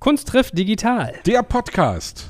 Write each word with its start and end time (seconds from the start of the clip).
Kunst 0.00 0.28
trifft 0.28 0.56
digital. 0.56 1.12
Der 1.26 1.42
Podcast. 1.42 2.24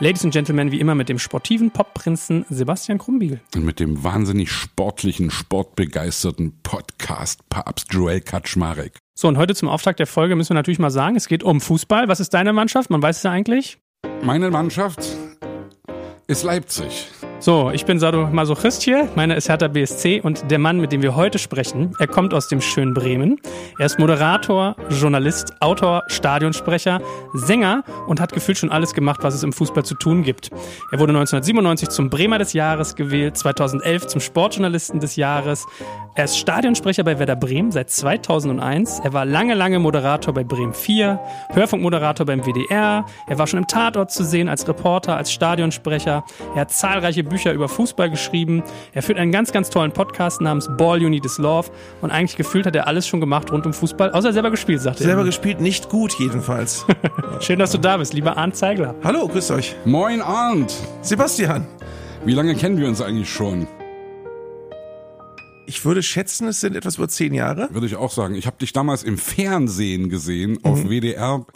Ladies 0.00 0.24
and 0.24 0.32
Gentlemen, 0.32 0.72
wie 0.72 0.80
immer 0.80 0.96
mit 0.96 1.08
dem 1.08 1.20
sportiven 1.20 1.70
Popprinzen 1.70 2.44
Sebastian 2.50 2.98
Krumbiegel. 2.98 3.40
Und 3.54 3.64
mit 3.64 3.78
dem 3.78 4.02
wahnsinnig 4.02 4.50
sportlichen, 4.50 5.30
sportbegeisterten 5.30 6.60
Podcast-Papst 6.64 7.92
Joel 7.92 8.22
Kaczmarek. 8.22 8.98
So, 9.16 9.28
und 9.28 9.38
heute 9.38 9.54
zum 9.54 9.68
Auftakt 9.68 10.00
der 10.00 10.08
Folge 10.08 10.34
müssen 10.34 10.50
wir 10.50 10.54
natürlich 10.54 10.80
mal 10.80 10.90
sagen, 10.90 11.14
es 11.14 11.28
geht 11.28 11.44
um 11.44 11.60
Fußball. 11.60 12.08
Was 12.08 12.18
ist 12.18 12.34
deine 12.34 12.52
Mannschaft? 12.52 12.90
Man 12.90 13.00
weiß 13.00 13.18
es 13.18 13.22
ja 13.22 13.30
eigentlich. 13.30 13.78
Meine 14.20 14.50
Mannschaft 14.50 14.98
ist 16.26 16.42
Leipzig. 16.42 17.06
So, 17.42 17.72
ich 17.72 17.84
bin 17.86 17.98
Sadomasochist 17.98 18.82
hier, 18.82 19.08
meiner 19.16 19.34
ist 19.36 19.48
Hertha 19.48 19.66
BSC 19.66 20.20
und 20.20 20.48
der 20.48 20.60
Mann, 20.60 20.78
mit 20.78 20.92
dem 20.92 21.02
wir 21.02 21.16
heute 21.16 21.40
sprechen, 21.40 21.92
er 21.98 22.06
kommt 22.06 22.34
aus 22.34 22.46
dem 22.46 22.60
schönen 22.60 22.94
Bremen. 22.94 23.40
Er 23.80 23.86
ist 23.86 23.98
Moderator, 23.98 24.76
Journalist, 24.90 25.52
Autor, 25.58 26.04
Stadionsprecher, 26.06 27.00
Sänger 27.32 27.82
und 28.06 28.20
hat 28.20 28.32
gefühlt 28.32 28.58
schon 28.58 28.70
alles 28.70 28.94
gemacht, 28.94 29.24
was 29.24 29.34
es 29.34 29.42
im 29.42 29.52
Fußball 29.52 29.84
zu 29.84 29.96
tun 29.96 30.22
gibt. 30.22 30.50
Er 30.92 31.00
wurde 31.00 31.10
1997 31.14 31.88
zum 31.88 32.10
Bremer 32.10 32.38
des 32.38 32.52
Jahres 32.52 32.94
gewählt, 32.94 33.36
2011 33.36 34.06
zum 34.06 34.20
Sportjournalisten 34.20 35.00
des 35.00 35.16
Jahres. 35.16 35.66
Er 36.14 36.26
ist 36.26 36.38
Stadionsprecher 36.38 37.02
bei 37.02 37.18
Werder 37.18 37.34
Bremen 37.34 37.72
seit 37.72 37.90
2001. 37.90 39.00
Er 39.02 39.14
war 39.14 39.24
lange, 39.24 39.54
lange 39.54 39.80
Moderator 39.80 40.32
bei 40.32 40.44
Bremen 40.44 40.74
4, 40.74 41.18
Hörfunkmoderator 41.54 42.24
beim 42.24 42.44
WDR. 42.44 43.04
Er 43.26 43.38
war 43.38 43.48
schon 43.48 43.58
im 43.58 43.66
Tatort 43.66 44.12
zu 44.12 44.22
sehen 44.22 44.48
als 44.48 44.68
Reporter, 44.68 45.16
als 45.16 45.32
Stadionsprecher. 45.32 46.22
Er 46.54 46.60
hat 46.60 46.70
zahlreiche 46.70 47.24
Bücher 47.32 47.52
über 47.52 47.68
Fußball 47.68 48.10
geschrieben. 48.10 48.62
Er 48.92 49.02
führt 49.02 49.18
einen 49.18 49.32
ganz, 49.32 49.50
ganz 49.50 49.70
tollen 49.70 49.92
Podcast 49.92 50.40
namens 50.40 50.68
Ball 50.78 51.02
You 51.02 51.08
Need 51.08 51.24
Is 51.24 51.38
Love. 51.38 51.70
Und 52.00 52.10
eigentlich 52.10 52.36
gefühlt 52.36 52.66
hat 52.66 52.76
er 52.76 52.86
alles 52.86 53.06
schon 53.06 53.20
gemacht 53.20 53.50
rund 53.50 53.66
um 53.66 53.72
Fußball, 53.72 54.12
außer 54.12 54.32
selber 54.32 54.50
gespielt, 54.50 54.80
sagt 54.80 55.00
er. 55.00 55.06
Selber 55.06 55.24
gespielt, 55.24 55.60
nicht 55.60 55.88
gut 55.88 56.14
jedenfalls. 56.18 56.86
Schön, 57.40 57.58
dass 57.58 57.72
du 57.72 57.78
da 57.78 57.96
bist, 57.96 58.12
lieber 58.14 58.36
Arndt 58.36 58.56
Zeigler. 58.56 58.94
Hallo, 59.02 59.26
grüß 59.26 59.50
euch. 59.50 59.74
Moin 59.84 60.22
Arndt. 60.22 60.72
Sebastian. 61.00 61.66
Wie 62.24 62.34
lange 62.34 62.54
kennen 62.54 62.78
wir 62.78 62.86
uns 62.86 63.00
eigentlich 63.00 63.32
schon? 63.32 63.66
Ich 65.66 65.84
würde 65.84 66.02
schätzen, 66.02 66.48
es 66.48 66.60
sind 66.60 66.74
etwas 66.76 66.96
über 66.96 67.08
zehn 67.08 67.32
Jahre. 67.34 67.68
Würde 67.72 67.86
ich 67.86 67.96
auch 67.96 68.10
sagen. 68.10 68.34
Ich 68.34 68.46
habe 68.46 68.56
dich 68.58 68.72
damals 68.72 69.02
im 69.04 69.16
Fernsehen 69.16 70.08
gesehen, 70.08 70.58
auf 70.64 70.82
WDR, 70.88 71.46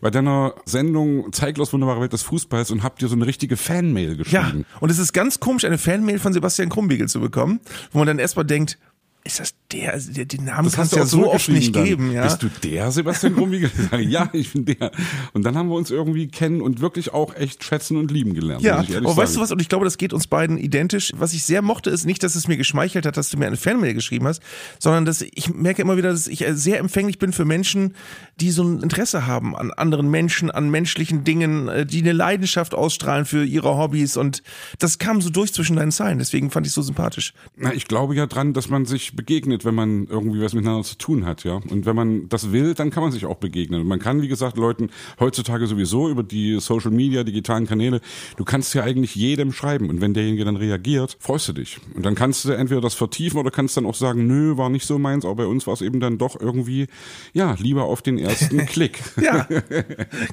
bei 0.00 0.10
deiner 0.10 0.54
Sendung 0.64 1.32
Zeiglos 1.32 1.72
wunderbare 1.72 2.00
Welt 2.00 2.12
des 2.12 2.22
Fußballs 2.22 2.70
und 2.70 2.82
hab 2.82 2.98
dir 2.98 3.08
so 3.08 3.14
eine 3.16 3.26
richtige 3.26 3.56
Fanmail 3.58 4.12
Ja, 4.12 4.42
geschrieben. 4.44 4.64
und 4.80 4.90
es 4.90 4.98
ist 4.98 5.12
ganz 5.12 5.40
komisch, 5.40 5.64
eine 5.64 5.78
Fanmail 5.78 6.18
von 6.18 6.32
Sebastian 6.32 6.70
Krumbiegel 6.70 7.08
zu 7.08 7.20
bekommen, 7.20 7.60
wo 7.92 7.98
man 7.98 8.06
dann 8.06 8.18
erstmal 8.18 8.46
denkt, 8.46 8.78
ist 9.24 9.38
das 9.38 9.54
der, 9.72 9.92
Also 9.92 10.12
den 10.12 10.44
Namen 10.44 10.70
kannst 10.70 10.92
du 10.92 10.96
ja 10.96 11.06
so 11.06 11.30
oft 11.30 11.48
nicht 11.48 11.76
dann. 11.76 11.84
geben, 11.84 12.10
ja. 12.10 12.24
Bist 12.24 12.42
du 12.42 12.48
der 12.64 12.90
Sebastian 12.90 13.34
sage, 13.90 14.02
ja, 14.02 14.28
ich 14.32 14.52
bin 14.52 14.64
der. 14.64 14.90
Und 15.32 15.44
dann 15.44 15.56
haben 15.56 15.68
wir 15.68 15.76
uns 15.76 15.90
irgendwie 15.90 16.28
kennen 16.28 16.60
und 16.60 16.80
wirklich 16.80 17.12
auch 17.12 17.34
echt 17.36 17.62
schätzen 17.62 17.96
und 17.96 18.10
lieben 18.10 18.34
gelernt. 18.34 18.62
Ja, 18.62 18.78
aber 18.78 19.16
weißt 19.16 19.36
du 19.36 19.40
was? 19.40 19.52
Und 19.52 19.60
ich 19.60 19.68
glaube, 19.68 19.84
das 19.84 19.98
geht 19.98 20.12
uns 20.12 20.26
beiden 20.26 20.58
identisch. 20.58 21.12
Was 21.16 21.34
ich 21.34 21.44
sehr 21.44 21.62
mochte, 21.62 21.90
ist 21.90 22.06
nicht, 22.06 22.22
dass 22.22 22.34
es 22.34 22.48
mir 22.48 22.56
geschmeichelt 22.56 23.06
hat, 23.06 23.16
dass 23.16 23.28
du 23.28 23.36
mir 23.36 23.46
eine 23.46 23.56
Fanmail 23.56 23.94
geschrieben 23.94 24.26
hast, 24.26 24.42
sondern 24.78 25.04
dass 25.04 25.20
ich 25.20 25.52
merke 25.54 25.82
immer 25.82 25.96
wieder, 25.96 26.10
dass 26.10 26.26
ich 26.26 26.44
sehr 26.52 26.78
empfänglich 26.78 27.18
bin 27.18 27.32
für 27.32 27.44
Menschen, 27.44 27.94
die 28.40 28.50
so 28.50 28.64
ein 28.64 28.82
Interesse 28.82 29.26
haben 29.26 29.54
an 29.54 29.70
anderen 29.72 30.10
Menschen, 30.10 30.50
an 30.50 30.70
menschlichen 30.70 31.24
Dingen, 31.24 31.68
äh, 31.68 31.86
die 31.86 32.00
eine 32.00 32.12
Leidenschaft 32.12 32.74
ausstrahlen 32.74 33.26
für 33.26 33.44
ihre 33.44 33.76
Hobbys. 33.76 34.16
Und 34.16 34.42
das 34.78 34.98
kam 34.98 35.20
so 35.20 35.30
durch 35.30 35.52
zwischen 35.52 35.76
deinen 35.76 35.92
Zeilen. 35.92 36.18
Deswegen 36.18 36.50
fand 36.50 36.66
ich 36.66 36.72
so 36.72 36.82
sympathisch. 36.82 37.34
Na, 37.56 37.72
ich 37.72 37.86
glaube 37.86 38.14
ja 38.14 38.26
dran, 38.26 38.52
dass 38.54 38.68
man 38.68 38.86
sich 38.86 39.09
begegnet, 39.16 39.64
wenn 39.64 39.74
man 39.74 40.06
irgendwie 40.06 40.40
was 40.40 40.52
miteinander 40.52 40.82
zu 40.84 40.96
tun 40.98 41.24
hat, 41.26 41.44
ja. 41.44 41.60
Und 41.70 41.86
wenn 41.86 41.96
man 41.96 42.28
das 42.28 42.52
will, 42.52 42.74
dann 42.74 42.90
kann 42.90 43.02
man 43.02 43.12
sich 43.12 43.26
auch 43.26 43.36
begegnen. 43.36 43.80
Und 43.80 43.86
man 43.86 43.98
kann, 43.98 44.22
wie 44.22 44.28
gesagt, 44.28 44.56
Leuten 44.56 44.90
heutzutage 45.18 45.66
sowieso 45.66 46.08
über 46.08 46.22
die 46.22 46.58
Social 46.60 46.90
Media, 46.90 47.24
digitalen 47.24 47.66
Kanäle, 47.66 48.00
du 48.36 48.44
kannst 48.44 48.74
ja 48.74 48.82
eigentlich 48.82 49.14
jedem 49.14 49.52
schreiben. 49.52 49.90
Und 49.90 50.00
wenn 50.00 50.14
derjenige 50.14 50.44
dann 50.44 50.56
reagiert, 50.56 51.16
freust 51.20 51.48
du 51.48 51.52
dich. 51.52 51.78
Und 51.94 52.04
dann 52.04 52.14
kannst 52.14 52.44
du 52.44 52.52
entweder 52.52 52.80
das 52.80 52.94
vertiefen 52.94 53.38
oder 53.38 53.50
kannst 53.50 53.76
dann 53.76 53.86
auch 53.86 53.94
sagen, 53.94 54.26
nö, 54.26 54.56
war 54.56 54.68
nicht 54.70 54.86
so 54.86 54.98
meins, 54.98 55.24
aber 55.24 55.36
bei 55.36 55.46
uns 55.46 55.66
war 55.66 55.74
es 55.74 55.82
eben 55.82 56.00
dann 56.00 56.18
doch 56.18 56.40
irgendwie, 56.40 56.86
ja, 57.32 57.54
lieber 57.58 57.84
auf 57.84 58.02
den 58.02 58.18
ersten 58.18 58.58
Klick. 58.66 58.98
Ja, 59.20 59.46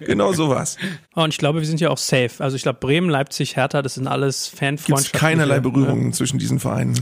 genau 0.05 0.33
so 0.33 0.49
war's. 0.49 0.77
Oh, 1.15 1.21
und 1.23 1.29
ich 1.29 1.37
glaube, 1.37 1.59
wir 1.59 1.67
sind 1.67 1.79
ja 1.79 1.89
auch 1.89 1.97
safe. 1.97 2.31
Also 2.39 2.55
ich 2.55 2.63
glaube, 2.63 2.79
Bremen, 2.79 3.09
Leipzig, 3.09 3.55
Hertha, 3.55 3.81
das 3.81 3.95
sind 3.95 4.07
alles 4.07 4.49
Gibt 4.49 4.59
Fanfreundschaften. 4.59 5.19
keinerlei 5.19 5.59
Berührungen 5.59 6.13
zwischen 6.13 6.39
diesen 6.39 6.59
Vereinen. 6.59 6.99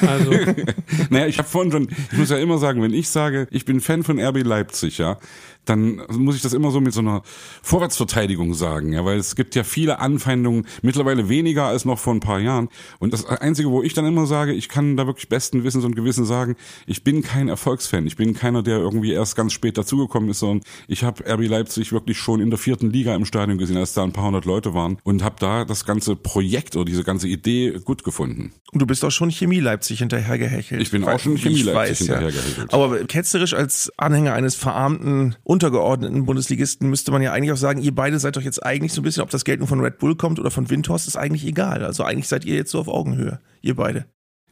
Also, 0.00 0.30
Naja, 1.14 1.28
ich 1.28 1.38
habe 1.38 1.48
vorhin 1.48 1.70
schon, 1.70 1.88
ich 2.10 2.18
muss 2.18 2.30
ja 2.30 2.38
immer 2.38 2.58
sagen, 2.58 2.82
wenn 2.82 2.92
ich 2.92 3.08
sage, 3.08 3.46
ich 3.52 3.64
bin 3.64 3.80
Fan 3.80 4.02
von 4.02 4.18
RB 4.18 4.42
Leipzig, 4.42 4.98
ja, 4.98 5.16
dann 5.64 6.02
muss 6.10 6.36
ich 6.36 6.42
das 6.42 6.52
immer 6.52 6.70
so 6.70 6.80
mit 6.80 6.92
so 6.92 7.00
einer 7.00 7.22
Vorwärtsverteidigung 7.62 8.54
sagen, 8.54 8.92
ja, 8.92 9.04
weil 9.04 9.18
es 9.18 9.36
gibt 9.36 9.54
ja 9.54 9.64
viele 9.64 9.98
Anfeindungen, 9.98 10.66
mittlerweile 10.82 11.28
weniger 11.28 11.64
als 11.64 11.84
noch 11.84 11.98
vor 11.98 12.14
ein 12.14 12.20
paar 12.20 12.40
Jahren. 12.40 12.68
Und 12.98 13.12
das 13.12 13.26
Einzige, 13.26 13.70
wo 13.70 13.82
ich 13.82 13.94
dann 13.94 14.06
immer 14.06 14.26
sage, 14.26 14.52
ich 14.52 14.68
kann 14.68 14.96
da 14.96 15.06
wirklich 15.06 15.28
besten 15.28 15.64
Wissens 15.64 15.84
und 15.84 15.96
Gewissen 15.96 16.24
sagen, 16.24 16.56
ich 16.86 17.04
bin 17.04 17.22
kein 17.22 17.48
Erfolgsfan. 17.48 18.06
Ich 18.06 18.16
bin 18.16 18.34
keiner, 18.34 18.62
der 18.62 18.78
irgendwie 18.78 19.12
erst 19.12 19.36
ganz 19.36 19.52
spät 19.52 19.78
dazugekommen 19.78 20.30
ist, 20.30 20.40
sondern 20.40 20.66
ich 20.88 21.04
habe 21.04 21.24
RB 21.26 21.48
Leipzig 21.48 21.92
wirklich 21.92 22.18
schon 22.18 22.40
in 22.40 22.50
der 22.50 22.58
vierten 22.58 22.90
Liga 22.90 23.14
im 23.14 23.24
Stadion 23.24 23.58
gesehen, 23.58 23.76
als 23.76 23.94
da 23.94 24.02
ein 24.02 24.12
paar 24.12 24.26
hundert 24.26 24.44
Leute 24.44 24.74
waren 24.74 24.98
und 25.02 25.22
habe 25.22 25.36
da 25.38 25.64
das 25.64 25.84
ganze 25.84 26.16
Projekt 26.16 26.76
oder 26.76 26.84
diese 26.84 27.04
ganze 27.04 27.28
Idee 27.28 27.78
gut 27.84 28.04
gefunden. 28.04 28.52
Und 28.72 28.80
du 28.80 28.86
bist 28.86 29.04
auch 29.04 29.10
schon 29.10 29.30
Chemie 29.30 29.60
Leipzig 29.60 30.00
hinterhergehechelt. 30.00 30.82
Ich 30.82 30.90
bin 30.90 31.04
auch 31.04 31.20
schon 31.20 31.36
Chemie 31.36 31.62
Leipzig 31.62 32.00
weiß, 32.00 32.06
ja. 32.08 32.18
hinterhergehechelt. 32.18 32.74
Aber 32.74 33.04
ketzerisch 33.04 33.54
als 33.54 33.92
Anhänger 33.96 34.34
eines 34.34 34.56
verarmten, 34.56 35.36
untergeordneten 35.54 36.26
Bundesligisten 36.26 36.90
müsste 36.90 37.12
man 37.12 37.22
ja 37.22 37.32
eigentlich 37.32 37.52
auch 37.52 37.56
sagen, 37.56 37.80
ihr 37.80 37.94
beide 37.94 38.18
seid 38.18 38.36
doch 38.36 38.42
jetzt 38.42 38.64
eigentlich 38.66 38.92
so 38.92 39.00
ein 39.00 39.04
bisschen, 39.04 39.22
ob 39.22 39.30
das 39.30 39.44
Geld 39.44 39.60
nun 39.60 39.68
von 39.68 39.80
Red 39.80 39.98
Bull 39.98 40.16
kommt 40.16 40.40
oder 40.40 40.50
von 40.50 40.68
Windhorst, 40.68 41.06
ist 41.06 41.16
eigentlich 41.16 41.46
egal. 41.46 41.84
Also 41.84 42.02
eigentlich 42.02 42.26
seid 42.26 42.44
ihr 42.44 42.56
jetzt 42.56 42.72
so 42.72 42.80
auf 42.80 42.88
Augenhöhe, 42.88 43.40
ihr 43.62 43.76
beide. 43.76 44.06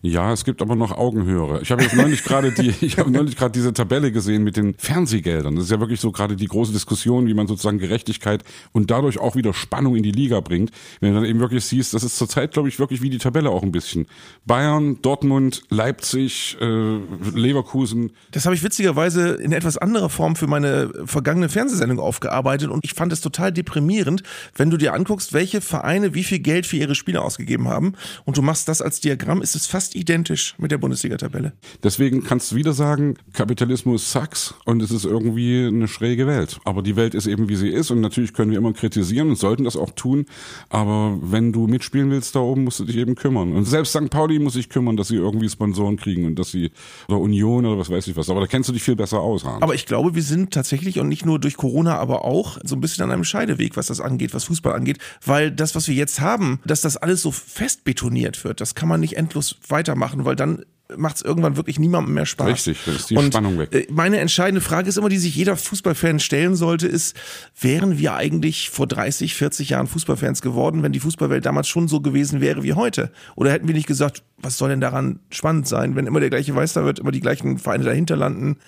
Ja, 0.04 0.32
es 0.32 0.44
gibt 0.44 0.60
aber 0.62 0.74
noch 0.74 0.90
Augenhöhere. 0.90 1.60
Ich 1.62 1.70
habe 1.70 1.84
jetzt 1.84 1.94
neulich 1.94 2.24
gerade 2.24 2.50
die, 2.50 2.74
ich 2.84 2.98
habe 2.98 3.08
neulich 3.08 3.36
gerade 3.36 3.52
diese 3.52 3.72
Tabelle 3.72 4.10
gesehen 4.10 4.42
mit 4.42 4.56
den 4.56 4.74
Fernsehgeldern. 4.74 5.54
Das 5.54 5.66
ist 5.66 5.70
ja 5.70 5.78
wirklich 5.78 6.00
so 6.00 6.10
gerade 6.10 6.34
die 6.34 6.48
große 6.48 6.72
Diskussion, 6.72 7.28
wie 7.28 7.34
man 7.34 7.46
sozusagen 7.46 7.78
Gerechtigkeit 7.78 8.42
und 8.72 8.90
dadurch 8.90 9.20
auch 9.20 9.36
wieder 9.36 9.54
Spannung 9.54 9.94
in 9.94 10.02
die 10.02 10.10
Liga 10.10 10.40
bringt. 10.40 10.72
Wenn 10.98 11.10
du 11.10 11.20
dann 11.20 11.24
eben 11.24 11.38
wirklich 11.38 11.64
siehst, 11.64 11.94
das 11.94 12.02
ist 12.02 12.16
zurzeit, 12.18 12.50
glaube 12.50 12.68
ich, 12.68 12.80
wirklich 12.80 13.00
wie 13.00 13.10
die 13.10 13.18
Tabelle 13.18 13.50
auch 13.50 13.62
ein 13.62 13.70
bisschen. 13.70 14.06
Bayern, 14.44 15.00
Dortmund, 15.02 15.62
Leipzig, 15.70 16.56
äh, 16.60 16.96
Leverkusen. 17.32 18.10
Das 18.32 18.44
habe 18.44 18.56
ich 18.56 18.64
witzigerweise 18.64 19.34
in 19.34 19.52
etwas 19.52 19.78
anderer 19.78 20.08
Form 20.08 20.34
für 20.34 20.48
meine 20.48 20.90
vergangene 21.04 21.48
Fernsehsendung 21.48 22.00
aufgearbeitet 22.00 22.70
und 22.70 22.84
ich 22.84 22.94
fand 22.94 23.12
es 23.12 23.20
total 23.20 23.52
deprimierend, 23.52 24.24
wenn 24.56 24.68
du 24.68 24.78
dir 24.78 24.94
anguckst, 24.94 25.32
welche 25.32 25.60
Vereine 25.60 26.12
wie 26.14 26.24
viel 26.24 26.40
Geld 26.40 26.66
für 26.66 26.76
ihre 26.76 26.96
Spieler 26.96 27.22
ausgegeben 27.22 27.68
haben 27.68 27.92
und 28.24 28.36
du 28.36 28.42
machst 28.42 28.66
das 28.66 28.82
als 28.82 28.98
Diagramm, 28.98 29.42
ist 29.42 29.54
es 29.54 29.66
fast 29.66 29.91
identisch 29.94 30.54
mit 30.58 30.70
der 30.70 30.78
Bundesliga-Tabelle. 30.78 31.52
Deswegen 31.82 32.24
kannst 32.24 32.52
du 32.52 32.56
wieder 32.56 32.72
sagen, 32.72 33.16
Kapitalismus 33.32 34.12
sucks 34.12 34.54
und 34.64 34.82
es 34.82 34.90
ist 34.90 35.04
irgendwie 35.04 35.66
eine 35.66 35.88
schräge 35.88 36.26
Welt. 36.26 36.60
Aber 36.64 36.82
die 36.82 36.96
Welt 36.96 37.14
ist 37.14 37.26
eben 37.26 37.48
wie 37.48 37.56
sie 37.56 37.68
ist 37.68 37.90
und 37.90 38.00
natürlich 38.00 38.32
können 38.32 38.50
wir 38.50 38.58
immer 38.58 38.72
kritisieren 38.72 39.28
und 39.30 39.36
sollten 39.36 39.64
das 39.64 39.76
auch 39.76 39.90
tun. 39.90 40.26
Aber 40.68 41.18
wenn 41.22 41.52
du 41.52 41.66
mitspielen 41.66 42.10
willst 42.10 42.34
da 42.34 42.40
oben, 42.40 42.64
musst 42.64 42.80
du 42.80 42.84
dich 42.84 42.96
eben 42.96 43.14
kümmern. 43.14 43.52
Und 43.52 43.64
selbst 43.64 43.92
St. 43.92 44.10
Pauli 44.10 44.38
muss 44.38 44.54
sich 44.54 44.68
kümmern, 44.68 44.96
dass 44.96 45.08
sie 45.08 45.16
irgendwie 45.16 45.48
Sponsoren 45.48 45.96
kriegen 45.96 46.24
und 46.24 46.38
dass 46.38 46.50
sie 46.50 46.70
oder 47.08 47.18
Union 47.18 47.66
oder 47.66 47.78
was 47.78 47.90
weiß 47.90 48.06
ich 48.08 48.16
was. 48.16 48.28
Aber 48.30 48.40
da 48.40 48.46
kennst 48.46 48.68
du 48.68 48.72
dich 48.72 48.82
viel 48.82 48.96
besser 48.96 49.20
aus, 49.20 49.44
Hans. 49.44 49.62
Aber 49.62 49.74
ich 49.74 49.86
glaube, 49.86 50.14
wir 50.14 50.22
sind 50.22 50.52
tatsächlich 50.52 50.98
und 50.98 51.08
nicht 51.08 51.26
nur 51.26 51.38
durch 51.38 51.56
Corona, 51.56 51.98
aber 51.98 52.24
auch 52.24 52.58
so 52.64 52.74
ein 52.76 52.80
bisschen 52.80 53.04
an 53.04 53.10
einem 53.10 53.24
Scheideweg, 53.24 53.76
was 53.76 53.86
das 53.86 54.00
angeht, 54.00 54.34
was 54.34 54.44
Fußball 54.44 54.72
angeht, 54.72 54.98
weil 55.24 55.50
das, 55.50 55.74
was 55.74 55.88
wir 55.88 55.94
jetzt 55.94 56.20
haben, 56.20 56.60
dass 56.64 56.80
das 56.80 56.96
alles 56.96 57.22
so 57.22 57.30
fest 57.30 57.84
betoniert 57.84 58.44
wird, 58.44 58.60
das 58.60 58.74
kann 58.74 58.88
man 58.88 59.00
nicht 59.00 59.16
endlos 59.16 59.56
weitermachen, 59.82 60.24
weil 60.24 60.36
dann 60.36 60.64
macht 60.96 61.16
es 61.16 61.22
irgendwann 61.22 61.56
wirklich 61.56 61.78
niemandem 61.78 62.14
mehr 62.14 62.26
Spaß. 62.26 62.48
Richtig, 62.48 62.78
da 62.84 62.92
ist 62.92 63.10
die 63.10 63.16
und 63.16 63.32
Spannung 63.32 63.58
weg. 63.58 63.74
äh, 63.74 63.86
Meine 63.90 64.18
entscheidende 64.18 64.60
Frage 64.60 64.88
ist 64.88 64.98
immer, 64.98 65.08
die 65.08 65.18
sich 65.18 65.34
jeder 65.34 65.56
Fußballfan 65.56 66.20
stellen 66.20 66.54
sollte, 66.54 66.86
ist, 66.86 67.16
wären 67.58 67.98
wir 67.98 68.14
eigentlich 68.14 68.70
vor 68.70 68.86
30, 68.86 69.34
40 69.34 69.70
Jahren 69.70 69.86
Fußballfans 69.86 70.42
geworden, 70.42 70.82
wenn 70.82 70.92
die 70.92 71.00
Fußballwelt 71.00 71.46
damals 71.46 71.68
schon 71.68 71.88
so 71.88 72.00
gewesen 72.00 72.40
wäre 72.40 72.62
wie 72.62 72.74
heute? 72.74 73.10
Oder 73.36 73.52
hätten 73.52 73.68
wir 73.68 73.74
nicht 73.74 73.86
gesagt, 73.86 74.22
was 74.38 74.58
soll 74.58 74.68
denn 74.68 74.80
daran 74.80 75.20
spannend 75.30 75.66
sein, 75.66 75.96
wenn 75.96 76.06
immer 76.06 76.20
der 76.20 76.30
gleiche 76.30 76.52
Meister 76.52 76.84
wird, 76.84 76.98
immer 76.98 77.12
die 77.12 77.20
gleichen 77.20 77.58
Vereine 77.58 77.84
dahinter 77.84 78.16
landen? 78.16 78.58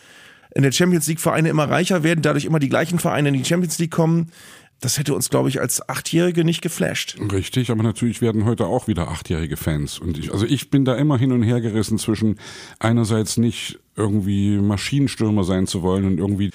in 0.56 0.62
der 0.62 0.70
Champions 0.70 1.08
League 1.08 1.18
Vereine 1.18 1.48
immer 1.48 1.68
reicher 1.68 2.04
werden, 2.04 2.22
dadurch 2.22 2.44
immer 2.44 2.60
die 2.60 2.68
gleichen 2.68 3.00
Vereine 3.00 3.30
in 3.30 3.34
die 3.34 3.44
Champions 3.44 3.78
League 3.78 3.90
kommen. 3.90 4.30
Das 4.80 4.98
hätte 4.98 5.14
uns, 5.14 5.30
glaube 5.30 5.48
ich, 5.48 5.60
als 5.60 5.88
Achtjährige 5.88 6.44
nicht 6.44 6.60
geflasht. 6.60 7.16
Richtig, 7.32 7.70
aber 7.70 7.82
natürlich 7.82 8.20
werden 8.20 8.44
heute 8.44 8.66
auch 8.66 8.86
wieder 8.86 9.08
achtjährige 9.08 9.56
Fans. 9.56 9.98
Und 9.98 10.18
ich, 10.18 10.32
also 10.32 10.44
ich 10.46 10.70
bin 10.70 10.84
da 10.84 10.94
immer 10.94 11.16
hin 11.18 11.32
und 11.32 11.42
her 11.42 11.60
gerissen 11.60 11.98
zwischen 11.98 12.38
einerseits 12.78 13.36
nicht 13.36 13.78
irgendwie 13.96 14.58
Maschinenstürmer 14.58 15.44
sein 15.44 15.66
zu 15.66 15.82
wollen 15.82 16.04
und 16.04 16.18
irgendwie 16.18 16.50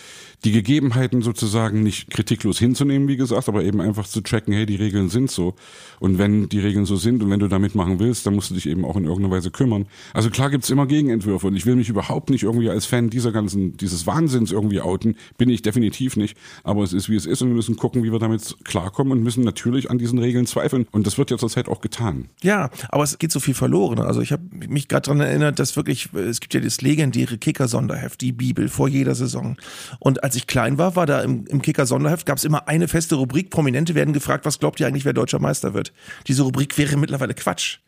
die 0.46 0.52
Gegebenheiten 0.54 1.22
sozusagen 1.22 1.84
nicht 1.84 2.10
kritiklos 2.10 2.60
hinzunehmen, 2.60 3.08
wie 3.08 3.18
gesagt, 3.18 3.50
aber 3.50 3.64
eben 3.64 3.82
einfach 3.82 4.08
zu 4.08 4.22
checken, 4.22 4.54
hey, 4.54 4.66
die 4.66 4.78
Regeln 4.78 5.10
sind 5.10 5.30
so. 5.30 5.56
Und 6.00 6.18
wenn 6.18 6.48
die 6.48 6.60
Regeln 6.60 6.86
so 6.86 6.96
sind 6.96 7.22
und 7.22 7.30
wenn 7.30 7.42
du 7.42 7.50
da 7.50 7.60
mitmachen 7.60 8.00
willst, 8.00 8.26
dann 8.26 8.36
musst 8.36 8.50
du 8.50 8.54
dich 8.56 8.66
eben 8.68 8.86
auch 8.86 8.96
in 8.96 9.04
irgendeiner 9.04 9.36
Weise 9.36 9.52
kümmern. 9.52 9.86
Also 10.14 10.30
klar 10.30 10.50
gibt's 10.50 10.70
immer 10.70 10.86
Gegenentwürfe 10.86 11.48
und 11.48 11.56
ich 11.56 11.66
will 11.66 11.76
mich 11.76 11.90
überhaupt 11.90 12.30
nicht 12.30 12.44
irgendwie 12.44 12.70
als 12.70 12.86
Fan 12.86 13.10
dieser 13.10 13.34
ganzen, 13.34 13.76
dieses 13.76 14.08
Wahnsinns 14.08 14.52
irgendwie 14.52 14.80
outen. 14.80 15.16
Bin 15.38 15.50
ich 15.50 15.62
definitiv 15.62 16.16
nicht. 16.16 16.38
Aber 16.64 16.84
es 16.84 16.94
ist, 16.94 17.10
wie 17.10 17.16
es 17.16 17.26
ist 17.26 17.42
und 17.42 17.50
wir 17.50 17.56
müssen 17.56 17.76
gucken, 17.76 18.04
wie 18.04 18.12
wir 18.12 18.20
damit 18.20 18.56
klarkommen 18.64 19.12
und 19.12 19.24
müssen 19.24 19.44
natürlich 19.44 19.92
an 19.92 19.98
diesen 19.98 20.20
Regeln 20.20 20.46
zweifeln. 20.46 20.88
Und 20.92 21.06
das 21.06 21.18
wird 21.18 21.32
ja 21.32 21.38
zurzeit 21.38 21.68
auch 21.68 21.82
getan. 21.82 22.30
Ja, 22.44 22.70
aber 22.90 23.04
es 23.04 23.18
geht 23.18 23.34
so 23.34 23.42
viel 23.42 23.54
verloren. 23.54 24.00
Also 24.00 24.22
ich 24.22 24.32
habe 24.32 24.44
mich 24.52 24.88
gerade 24.88 25.04
daran 25.04 25.20
erinnert, 25.20 25.60
dass 25.60 25.76
wirklich, 25.76 26.14
es 26.14 26.40
gibt 26.40 26.54
ja 26.54 26.62
das 26.62 26.82
legendäre 26.82 27.29
Kicker-Sonderheft, 27.38 28.22
die 28.22 28.32
Bibel, 28.32 28.70
vor 28.70 28.88
jeder 28.88 29.16
Saison. 29.16 29.58
Und 30.00 30.24
als 30.24 30.36
ich 30.36 30.48
klein 30.48 30.78
war, 30.78 30.96
war 30.96 31.06
da 31.06 31.22
im, 31.22 31.46
im 31.48 31.62
Kicker-Sonderheft, 31.62 32.26
gab 32.26 32.38
es 32.38 32.44
immer 32.44 32.68
eine 32.68 32.88
feste 32.88 33.16
Rubrik. 33.16 33.50
Prominente 33.50 33.96
werden 33.96 34.14
gefragt, 34.14 34.46
was 34.46 34.60
glaubt 34.60 34.80
ihr 34.80 34.88
eigentlich, 34.88 35.06
wer 35.06 35.14
deutscher 35.14 35.40
Meister 35.40 35.74
wird? 35.74 35.94
Diese 36.28 36.44
Rubrik 36.44 36.78
wäre 36.78 36.98
mittlerweile 36.98 37.34
Quatsch. 37.34 37.80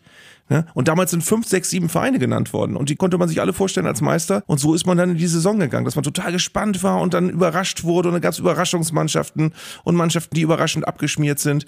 Ne? 0.52 0.66
Und 0.74 0.90
damals 0.90 1.12
sind 1.12 1.24
fünf, 1.24 1.48
sechs, 1.48 1.70
sieben 1.70 1.88
Vereine 1.88 2.20
genannt 2.20 2.52
worden. 2.52 2.76
Und 2.76 2.90
die 2.90 2.98
konnte 2.98 3.18
man 3.18 3.30
sich 3.30 3.40
alle 3.40 3.54
vorstellen 3.54 3.88
als 3.88 4.02
Meister. 4.02 4.44
Und 4.48 4.60
so 4.60 4.74
ist 4.74 4.86
man 4.86 4.98
dann 4.98 5.12
in 5.12 5.18
die 5.18 5.28
Saison 5.28 5.58
gegangen, 5.58 5.86
dass 5.86 5.96
man 5.96 6.04
total 6.04 6.34
gespannt 6.34 6.84
war 6.84 7.00
und 7.00 7.14
dann 7.14 7.30
überrascht 7.30 7.86
wurde. 7.86 8.10
Und 8.10 8.16
dann 8.16 8.22
gab 8.22 8.34
es 8.34 8.40
Überraschungsmannschaften 8.40 9.54
und 9.86 9.96
Mannschaften, 9.96 10.36
die 10.36 10.42
überraschend 10.42 10.86
abgeschmiert 10.86 11.40
sind. 11.40 11.66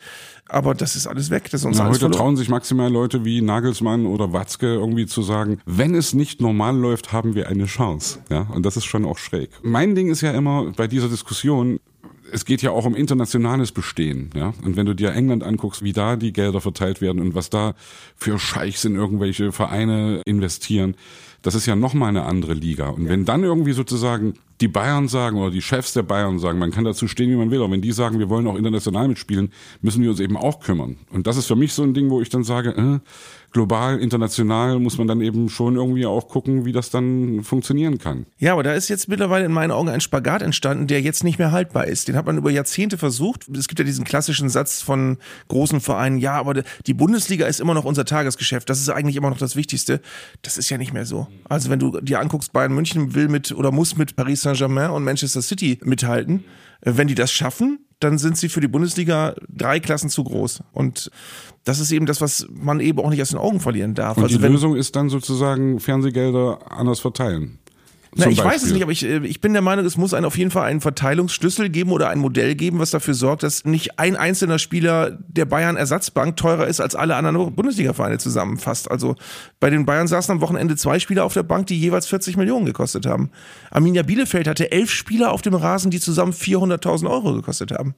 Aber 0.49 0.75
das 0.75 0.97
ist 0.97 1.07
alles 1.07 1.29
weg. 1.29 1.49
Das 1.49 1.61
ist 1.61 1.65
uns 1.65 1.77
Na, 1.77 1.85
alles 1.85 1.93
heute 1.93 1.99
verloren. 2.01 2.17
trauen 2.19 2.35
sich 2.35 2.49
maximal 2.49 2.91
Leute 2.91 3.23
wie 3.23 3.41
Nagelsmann 3.41 4.05
oder 4.05 4.33
Watzke 4.33 4.67
irgendwie 4.67 5.05
zu 5.05 5.21
sagen, 5.21 5.59
wenn 5.65 5.95
es 5.95 6.13
nicht 6.13 6.41
normal 6.41 6.75
läuft, 6.75 7.13
haben 7.13 7.35
wir 7.35 7.47
eine 7.47 7.67
Chance. 7.67 8.19
Ja, 8.29 8.41
und 8.53 8.65
das 8.65 8.75
ist 8.75 8.83
schon 8.83 9.05
auch 9.05 9.17
schräg. 9.17 9.49
Mein 9.63 9.95
Ding 9.95 10.09
ist 10.09 10.19
ja 10.19 10.31
immer 10.31 10.73
bei 10.75 10.87
dieser 10.87 11.07
Diskussion, 11.07 11.79
es 12.33 12.45
geht 12.45 12.63
ja 12.63 12.71
auch 12.71 12.85
um 12.85 12.95
internationales 12.95 13.71
Bestehen, 13.71 14.31
ja. 14.35 14.53
Und 14.63 14.75
wenn 14.75 14.85
du 14.85 14.93
dir 14.93 15.13
England 15.13 15.43
anguckst, 15.43 15.83
wie 15.83 15.93
da 15.93 16.15
die 16.15 16.33
Gelder 16.33 16.61
verteilt 16.61 16.99
werden 16.99 17.21
und 17.21 17.35
was 17.35 17.49
da 17.49 17.75
für 18.15 18.39
Scheichs 18.39 18.83
in 18.85 18.95
irgendwelche 18.95 19.51
Vereine 19.51 20.21
investieren, 20.25 20.95
das 21.43 21.55
ist 21.55 21.67
ja 21.67 21.75
nochmal 21.75 22.09
eine 22.09 22.23
andere 22.23 22.53
Liga. 22.53 22.89
Und 22.89 23.07
wenn 23.07 23.25
dann 23.25 23.43
irgendwie 23.43 23.73
sozusagen 23.73 24.33
die 24.63 24.69
Bayern 24.69 25.09
sagen 25.09 25.37
oder 25.37 25.51
die 25.51 25.61
Chefs 25.61 25.91
der 25.91 26.03
Bayern 26.03 26.39
sagen, 26.39 26.57
man 26.57 26.71
kann 26.71 26.85
dazu 26.85 27.09
stehen, 27.09 27.29
wie 27.29 27.35
man 27.35 27.51
will, 27.51 27.61
aber 27.61 27.73
wenn 27.73 27.81
die 27.81 27.91
sagen, 27.91 28.17
wir 28.17 28.29
wollen 28.29 28.47
auch 28.47 28.55
international 28.55 29.09
mitspielen, 29.09 29.51
müssen 29.81 30.01
wir 30.01 30.09
uns 30.09 30.21
eben 30.21 30.37
auch 30.37 30.61
kümmern. 30.61 30.95
Und 31.11 31.27
das 31.27 31.35
ist 31.35 31.47
für 31.47 31.57
mich 31.57 31.73
so 31.73 31.83
ein 31.83 31.93
Ding, 31.93 32.09
wo 32.09 32.21
ich 32.21 32.29
dann 32.29 32.45
sage, 32.45 32.69
äh, 32.69 32.99
global, 33.53 33.99
international 33.99 34.79
muss 34.79 34.97
man 34.97 35.07
dann 35.07 35.21
eben 35.21 35.47
schon 35.49 35.75
irgendwie 35.75 36.05
auch 36.05 36.27
gucken, 36.27 36.65
wie 36.65 36.71
das 36.71 36.89
dann 36.89 37.43
funktionieren 37.43 37.99
kann. 37.99 38.25
Ja, 38.39 38.53
aber 38.53 38.63
da 38.63 38.73
ist 38.73 38.89
jetzt 38.89 39.07
mittlerweile 39.07 39.45
in 39.45 39.51
meinen 39.51 39.71
Augen 39.71 39.89
ein 39.89 40.01
Spagat 40.01 40.41
entstanden, 40.41 40.87
der 40.87 41.01
jetzt 41.01 41.23
nicht 41.23 41.39
mehr 41.39 41.51
haltbar 41.51 41.85
ist. 41.85 42.07
Den 42.07 42.15
hat 42.15 42.25
man 42.25 42.37
über 42.37 42.49
Jahrzehnte 42.49 42.97
versucht. 42.97 43.47
Es 43.55 43.67
gibt 43.67 43.79
ja 43.79 43.85
diesen 43.85 44.05
klassischen 44.05 44.49
Satz 44.49 44.81
von 44.81 45.17
großen 45.49 45.81
Vereinen, 45.81 46.17
ja, 46.17 46.33
aber 46.33 46.63
die 46.87 46.93
Bundesliga 46.93 47.45
ist 47.45 47.59
immer 47.59 47.73
noch 47.73 47.85
unser 47.85 48.05
Tagesgeschäft. 48.05 48.69
Das 48.69 48.79
ist 48.79 48.89
eigentlich 48.89 49.15
immer 49.17 49.29
noch 49.29 49.37
das 49.37 49.55
Wichtigste. 49.55 50.01
Das 50.41 50.57
ist 50.57 50.69
ja 50.69 50.77
nicht 50.77 50.93
mehr 50.93 51.05
so. 51.05 51.27
Also 51.47 51.69
wenn 51.69 51.79
du 51.79 52.01
dir 52.01 52.19
anguckst, 52.19 52.53
Bayern 52.53 52.73
München 52.73 53.13
will 53.13 53.27
mit 53.27 53.51
oder 53.51 53.71
muss 53.71 53.95
mit 53.97 54.15
Paris 54.15 54.41
Saint-Germain 54.55 54.91
und 54.91 55.03
Manchester 55.03 55.41
City 55.41 55.79
mithalten. 55.83 56.43
Äh, 56.81 56.93
Wenn 56.95 57.07
die 57.07 57.15
das 57.15 57.31
schaffen, 57.31 57.79
dann 57.99 58.17
sind 58.17 58.37
sie 58.37 58.49
für 58.49 58.59
die 58.59 58.67
Bundesliga 58.67 59.35
drei 59.49 59.79
Klassen 59.79 60.09
zu 60.09 60.23
groß. 60.23 60.61
Und 60.73 61.09
das 61.63 61.79
ist 61.79 61.91
eben 61.91 62.05
das, 62.05 62.19
was 62.21 62.47
man 62.51 62.79
eben 62.79 62.99
auch 62.99 63.09
nicht 63.09 63.21
aus 63.21 63.29
den 63.29 63.39
Augen 63.39 63.59
verlieren 63.59 63.93
darf. 63.93 64.17
Und 64.17 64.23
also 64.23 64.37
die 64.37 64.45
Lösung 64.45 64.75
ist 64.75 64.95
dann 64.95 65.09
sozusagen 65.09 65.79
Fernsehgelder 65.79 66.71
anders 66.71 66.99
verteilen. 66.99 67.59
Na, 68.15 68.27
ich 68.27 68.43
weiß 68.43 68.63
es 68.63 68.71
nicht, 68.71 68.83
aber 68.83 68.91
ich, 68.91 69.03
äh, 69.03 69.25
ich 69.25 69.41
bin 69.41 69.53
der 69.53 69.61
Meinung, 69.61 69.85
es 69.85 69.97
muss 69.97 70.13
einen 70.13 70.25
auf 70.25 70.37
jeden 70.37 70.51
Fall 70.51 70.63
einen 70.63 70.81
Verteilungsschlüssel 70.81 71.69
geben 71.69 71.91
oder 71.91 72.09
ein 72.09 72.19
Modell 72.19 72.55
geben, 72.55 72.79
was 72.79 72.91
dafür 72.91 73.13
sorgt, 73.13 73.43
dass 73.43 73.65
nicht 73.65 73.99
ein 73.99 74.15
einzelner 74.15 74.59
Spieler 74.59 75.11
der 75.27 75.45
Bayern 75.45 75.77
Ersatzbank 75.77 76.37
teurer 76.37 76.67
ist 76.67 76.79
als 76.79 76.95
alle 76.95 77.15
anderen 77.15 77.55
Bundesliga-Vereine 77.55 78.17
zusammenfasst. 78.17 78.89
Also 78.89 79.15
bei 79.59 79.69
den 79.69 79.85
Bayern 79.85 80.07
saßen 80.07 80.33
am 80.33 80.41
Wochenende 80.41 80.75
zwei 80.75 80.99
Spieler 80.99 81.25
auf 81.25 81.33
der 81.33 81.43
Bank, 81.43 81.67
die 81.67 81.79
jeweils 81.79 82.07
40 82.07 82.37
Millionen 82.37 82.65
gekostet 82.65 83.05
haben. 83.05 83.31
Arminia 83.71 84.03
Bielefeld 84.03 84.47
hatte 84.47 84.71
elf 84.71 84.91
Spieler 84.91 85.31
auf 85.31 85.41
dem 85.41 85.55
Rasen, 85.55 85.91
die 85.91 85.99
zusammen 85.99 86.33
400.000 86.33 87.09
Euro 87.09 87.33
gekostet 87.33 87.71
haben. 87.71 87.95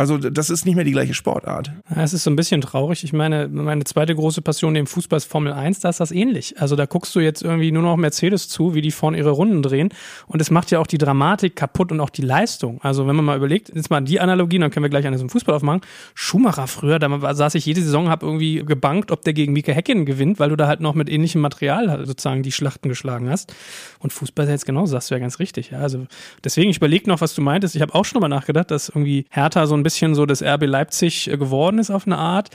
Also 0.00 0.16
das 0.16 0.48
ist 0.48 0.64
nicht 0.64 0.76
mehr 0.76 0.84
die 0.86 0.92
gleiche 0.92 1.12
Sportart. 1.12 1.72
Es 1.94 2.14
ist 2.14 2.24
so 2.24 2.30
ein 2.30 2.36
bisschen 2.36 2.62
traurig. 2.62 3.04
Ich 3.04 3.12
meine, 3.12 3.48
meine 3.48 3.84
zweite 3.84 4.14
große 4.14 4.40
Passion 4.40 4.72
neben 4.72 4.86
Fußball 4.86 5.18
ist 5.18 5.26
Formel 5.26 5.52
1, 5.52 5.80
da 5.80 5.90
ist 5.90 6.00
das 6.00 6.10
ähnlich. 6.10 6.58
Also 6.58 6.74
da 6.74 6.86
guckst 6.86 7.14
du 7.14 7.20
jetzt 7.20 7.42
irgendwie 7.42 7.70
nur 7.70 7.82
noch 7.82 7.98
Mercedes 7.98 8.48
zu, 8.48 8.74
wie 8.74 8.80
die 8.80 8.92
vorne 8.92 9.18
ihre 9.18 9.28
Runden 9.28 9.62
drehen. 9.62 9.90
Und 10.26 10.40
es 10.40 10.50
macht 10.50 10.70
ja 10.70 10.78
auch 10.78 10.86
die 10.86 10.96
Dramatik 10.96 11.54
kaputt 11.54 11.92
und 11.92 12.00
auch 12.00 12.08
die 12.08 12.22
Leistung. 12.22 12.80
Also 12.80 13.06
wenn 13.06 13.14
man 13.14 13.26
mal 13.26 13.36
überlegt, 13.36 13.72
jetzt 13.74 13.90
mal 13.90 14.00
die 14.00 14.20
Analogie, 14.20 14.58
dann 14.58 14.70
können 14.70 14.84
wir 14.84 14.88
gleich 14.88 15.06
an 15.06 15.12
diesem 15.12 15.28
Fußball 15.28 15.54
aufmachen. 15.54 15.82
Schumacher 16.14 16.66
früher, 16.66 16.98
da 16.98 17.34
saß 17.34 17.54
ich 17.56 17.66
jede 17.66 17.82
Saison, 17.82 18.08
habe 18.08 18.24
irgendwie 18.24 18.64
gebankt, 18.64 19.10
ob 19.10 19.20
der 19.20 19.34
gegen 19.34 19.52
Mika 19.52 19.72
Häkkinen 19.72 20.06
gewinnt, 20.06 20.38
weil 20.38 20.48
du 20.48 20.56
da 20.56 20.66
halt 20.66 20.80
noch 20.80 20.94
mit 20.94 21.10
ähnlichem 21.10 21.42
Material 21.42 21.90
halt 21.90 22.06
sozusagen 22.06 22.42
die 22.42 22.52
Schlachten 22.52 22.88
geschlagen 22.88 23.28
hast. 23.28 23.52
Und 23.98 24.14
Fußball 24.14 24.46
ist 24.46 24.50
jetzt 24.50 24.64
genauso, 24.64 24.92
sagst 24.92 25.10
du 25.10 25.14
ja 25.14 25.18
ganz 25.18 25.40
richtig. 25.40 25.72
Ja, 25.72 25.80
also 25.80 26.06
deswegen, 26.42 26.70
ich 26.70 26.78
überlege 26.78 27.06
noch, 27.06 27.20
was 27.20 27.34
du 27.34 27.42
meintest. 27.42 27.76
Ich 27.76 27.82
habe 27.82 27.94
auch 27.94 28.06
schon 28.06 28.22
mal 28.22 28.28
nachgedacht, 28.28 28.70
dass 28.70 28.88
irgendwie 28.88 29.26
Hertha 29.28 29.66
so 29.66 29.74
ein 29.74 29.82
bisschen 29.82 29.89
so 29.90 30.26
das 30.26 30.42
RB 30.42 30.66
Leipzig 30.66 31.30
äh, 31.30 31.36
geworden 31.36 31.78
ist 31.78 31.90
auf 31.90 32.06
eine 32.06 32.18
Art. 32.18 32.50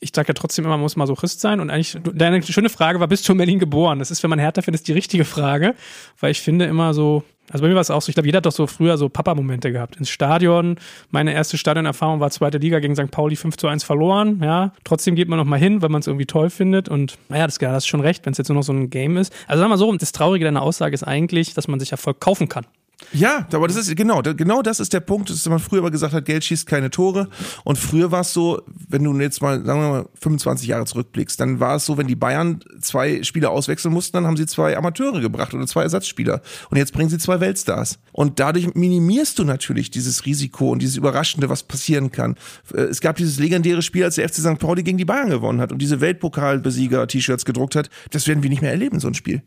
Ich 0.00 0.10
sage 0.14 0.28
ja 0.28 0.34
trotzdem 0.34 0.64
immer, 0.64 0.74
man 0.74 0.82
muss 0.82 0.96
Masochist 0.96 1.40
sein. 1.40 1.60
Und 1.60 1.70
eigentlich, 1.70 1.96
deine 2.14 2.42
schöne 2.42 2.68
Frage 2.68 3.00
war, 3.00 3.08
bist 3.08 3.28
du 3.28 3.32
in 3.32 3.38
Berlin 3.38 3.58
geboren? 3.58 3.98
Das 3.98 4.10
ist, 4.10 4.22
wenn 4.22 4.30
man 4.30 4.38
Hertha 4.38 4.62
findet, 4.62 4.86
die 4.86 4.92
richtige 4.92 5.24
Frage. 5.24 5.74
Weil 6.20 6.30
ich 6.30 6.40
finde 6.40 6.66
immer 6.66 6.94
so, 6.94 7.24
also 7.50 7.62
bei 7.62 7.68
mir 7.68 7.74
war 7.74 7.82
es 7.82 7.90
auch 7.90 8.00
so, 8.00 8.08
ich 8.08 8.14
glaube, 8.14 8.26
jeder 8.26 8.38
hat 8.38 8.46
doch 8.46 8.52
so 8.52 8.66
früher 8.66 8.96
so 8.96 9.08
Papa-Momente 9.08 9.70
gehabt. 9.70 9.96
Ins 9.96 10.08
Stadion, 10.08 10.76
meine 11.10 11.32
erste 11.34 11.58
Stadionerfahrung 11.58 12.20
war 12.20 12.30
zweite 12.30 12.58
Liga 12.58 12.78
gegen 12.78 12.96
St. 12.96 13.10
Pauli 13.10 13.36
5 13.36 13.56
zu 13.56 13.68
1 13.68 13.84
verloren, 13.84 14.40
ja. 14.42 14.72
Trotzdem 14.84 15.14
geht 15.14 15.28
man 15.28 15.38
noch 15.38 15.44
mal 15.44 15.58
hin, 15.58 15.82
weil 15.82 15.90
man 15.90 16.00
es 16.00 16.06
irgendwie 16.06 16.26
toll 16.26 16.48
findet 16.48 16.88
und 16.88 17.18
naja, 17.28 17.46
das, 17.46 17.58
das 17.58 17.84
ist 17.84 17.86
schon 17.86 18.00
recht, 18.00 18.24
wenn 18.24 18.32
es 18.32 18.38
jetzt 18.38 18.48
nur 18.48 18.56
noch 18.56 18.62
so 18.62 18.72
ein 18.72 18.88
Game 18.88 19.16
ist. 19.16 19.32
Also 19.46 19.60
sag 19.60 19.68
mal 19.68 19.76
so, 19.76 19.94
das 19.94 20.12
Traurige 20.12 20.44
deiner 20.44 20.62
Aussage 20.62 20.94
ist 20.94 21.02
eigentlich, 21.02 21.54
dass 21.54 21.68
man 21.68 21.80
sich 21.80 21.92
Erfolg 21.92 22.18
kaufen 22.18 22.48
kann. 22.48 22.66
Ja, 23.12 23.46
aber 23.52 23.68
das 23.68 23.76
ist 23.76 23.94
genau, 23.96 24.22
genau 24.22 24.62
das 24.62 24.80
ist 24.80 24.92
der 24.92 25.00
Punkt, 25.00 25.30
dass 25.30 25.48
man 25.48 25.58
früher 25.58 25.80
immer 25.80 25.90
gesagt 25.90 26.14
hat, 26.14 26.24
Geld 26.24 26.44
schießt 26.44 26.66
keine 26.66 26.90
Tore. 26.90 27.28
Und 27.64 27.76
früher 27.76 28.10
war 28.10 28.22
es 28.22 28.32
so, 28.32 28.62
wenn 28.88 29.04
du 29.04 29.18
jetzt 29.20 29.42
mal, 29.42 29.64
sagen 29.64 29.80
wir 29.80 29.88
mal, 29.88 30.08
25 30.20 30.68
Jahre 30.68 30.84
zurückblickst, 30.84 31.38
dann 31.38 31.60
war 31.60 31.76
es 31.76 31.86
so, 31.86 31.96
wenn 31.98 32.06
die 32.06 32.16
Bayern 32.16 32.60
zwei 32.80 33.22
Spieler 33.22 33.50
auswechseln 33.50 33.92
mussten, 33.92 34.16
dann 34.16 34.26
haben 34.26 34.36
sie 34.36 34.46
zwei 34.46 34.76
Amateure 34.76 35.20
gebracht 35.20 35.54
oder 35.54 35.66
zwei 35.66 35.82
Ersatzspieler. 35.82 36.40
Und 36.70 36.76
jetzt 36.76 36.92
bringen 36.92 37.10
sie 37.10 37.18
zwei 37.18 37.40
Weltstars. 37.40 37.98
Und 38.12 38.40
dadurch 38.40 38.74
minimierst 38.74 39.38
du 39.38 39.44
natürlich 39.44 39.90
dieses 39.90 40.24
Risiko 40.24 40.70
und 40.70 40.80
dieses 40.80 40.96
Überraschende, 40.96 41.48
was 41.48 41.62
passieren 41.62 42.10
kann. 42.10 42.36
Äh, 42.74 42.82
Es 42.82 43.00
gab 43.00 43.16
dieses 43.16 43.38
legendäre 43.38 43.82
Spiel, 43.82 44.04
als 44.04 44.16
der 44.16 44.28
FC 44.28 44.36
St. 44.36 44.58
Pauli 44.58 44.82
gegen 44.82 44.98
die 44.98 45.04
Bayern 45.04 45.30
gewonnen 45.30 45.60
hat 45.60 45.72
und 45.72 45.78
diese 45.78 46.00
Weltpokalbesieger-T-Shirts 46.00 47.44
gedruckt 47.44 47.76
hat. 47.76 47.90
Das 48.10 48.26
werden 48.26 48.42
wir 48.42 48.50
nicht 48.50 48.62
mehr 48.62 48.70
erleben, 48.70 49.00
so 49.00 49.08
ein 49.08 49.14
Spiel. 49.14 49.42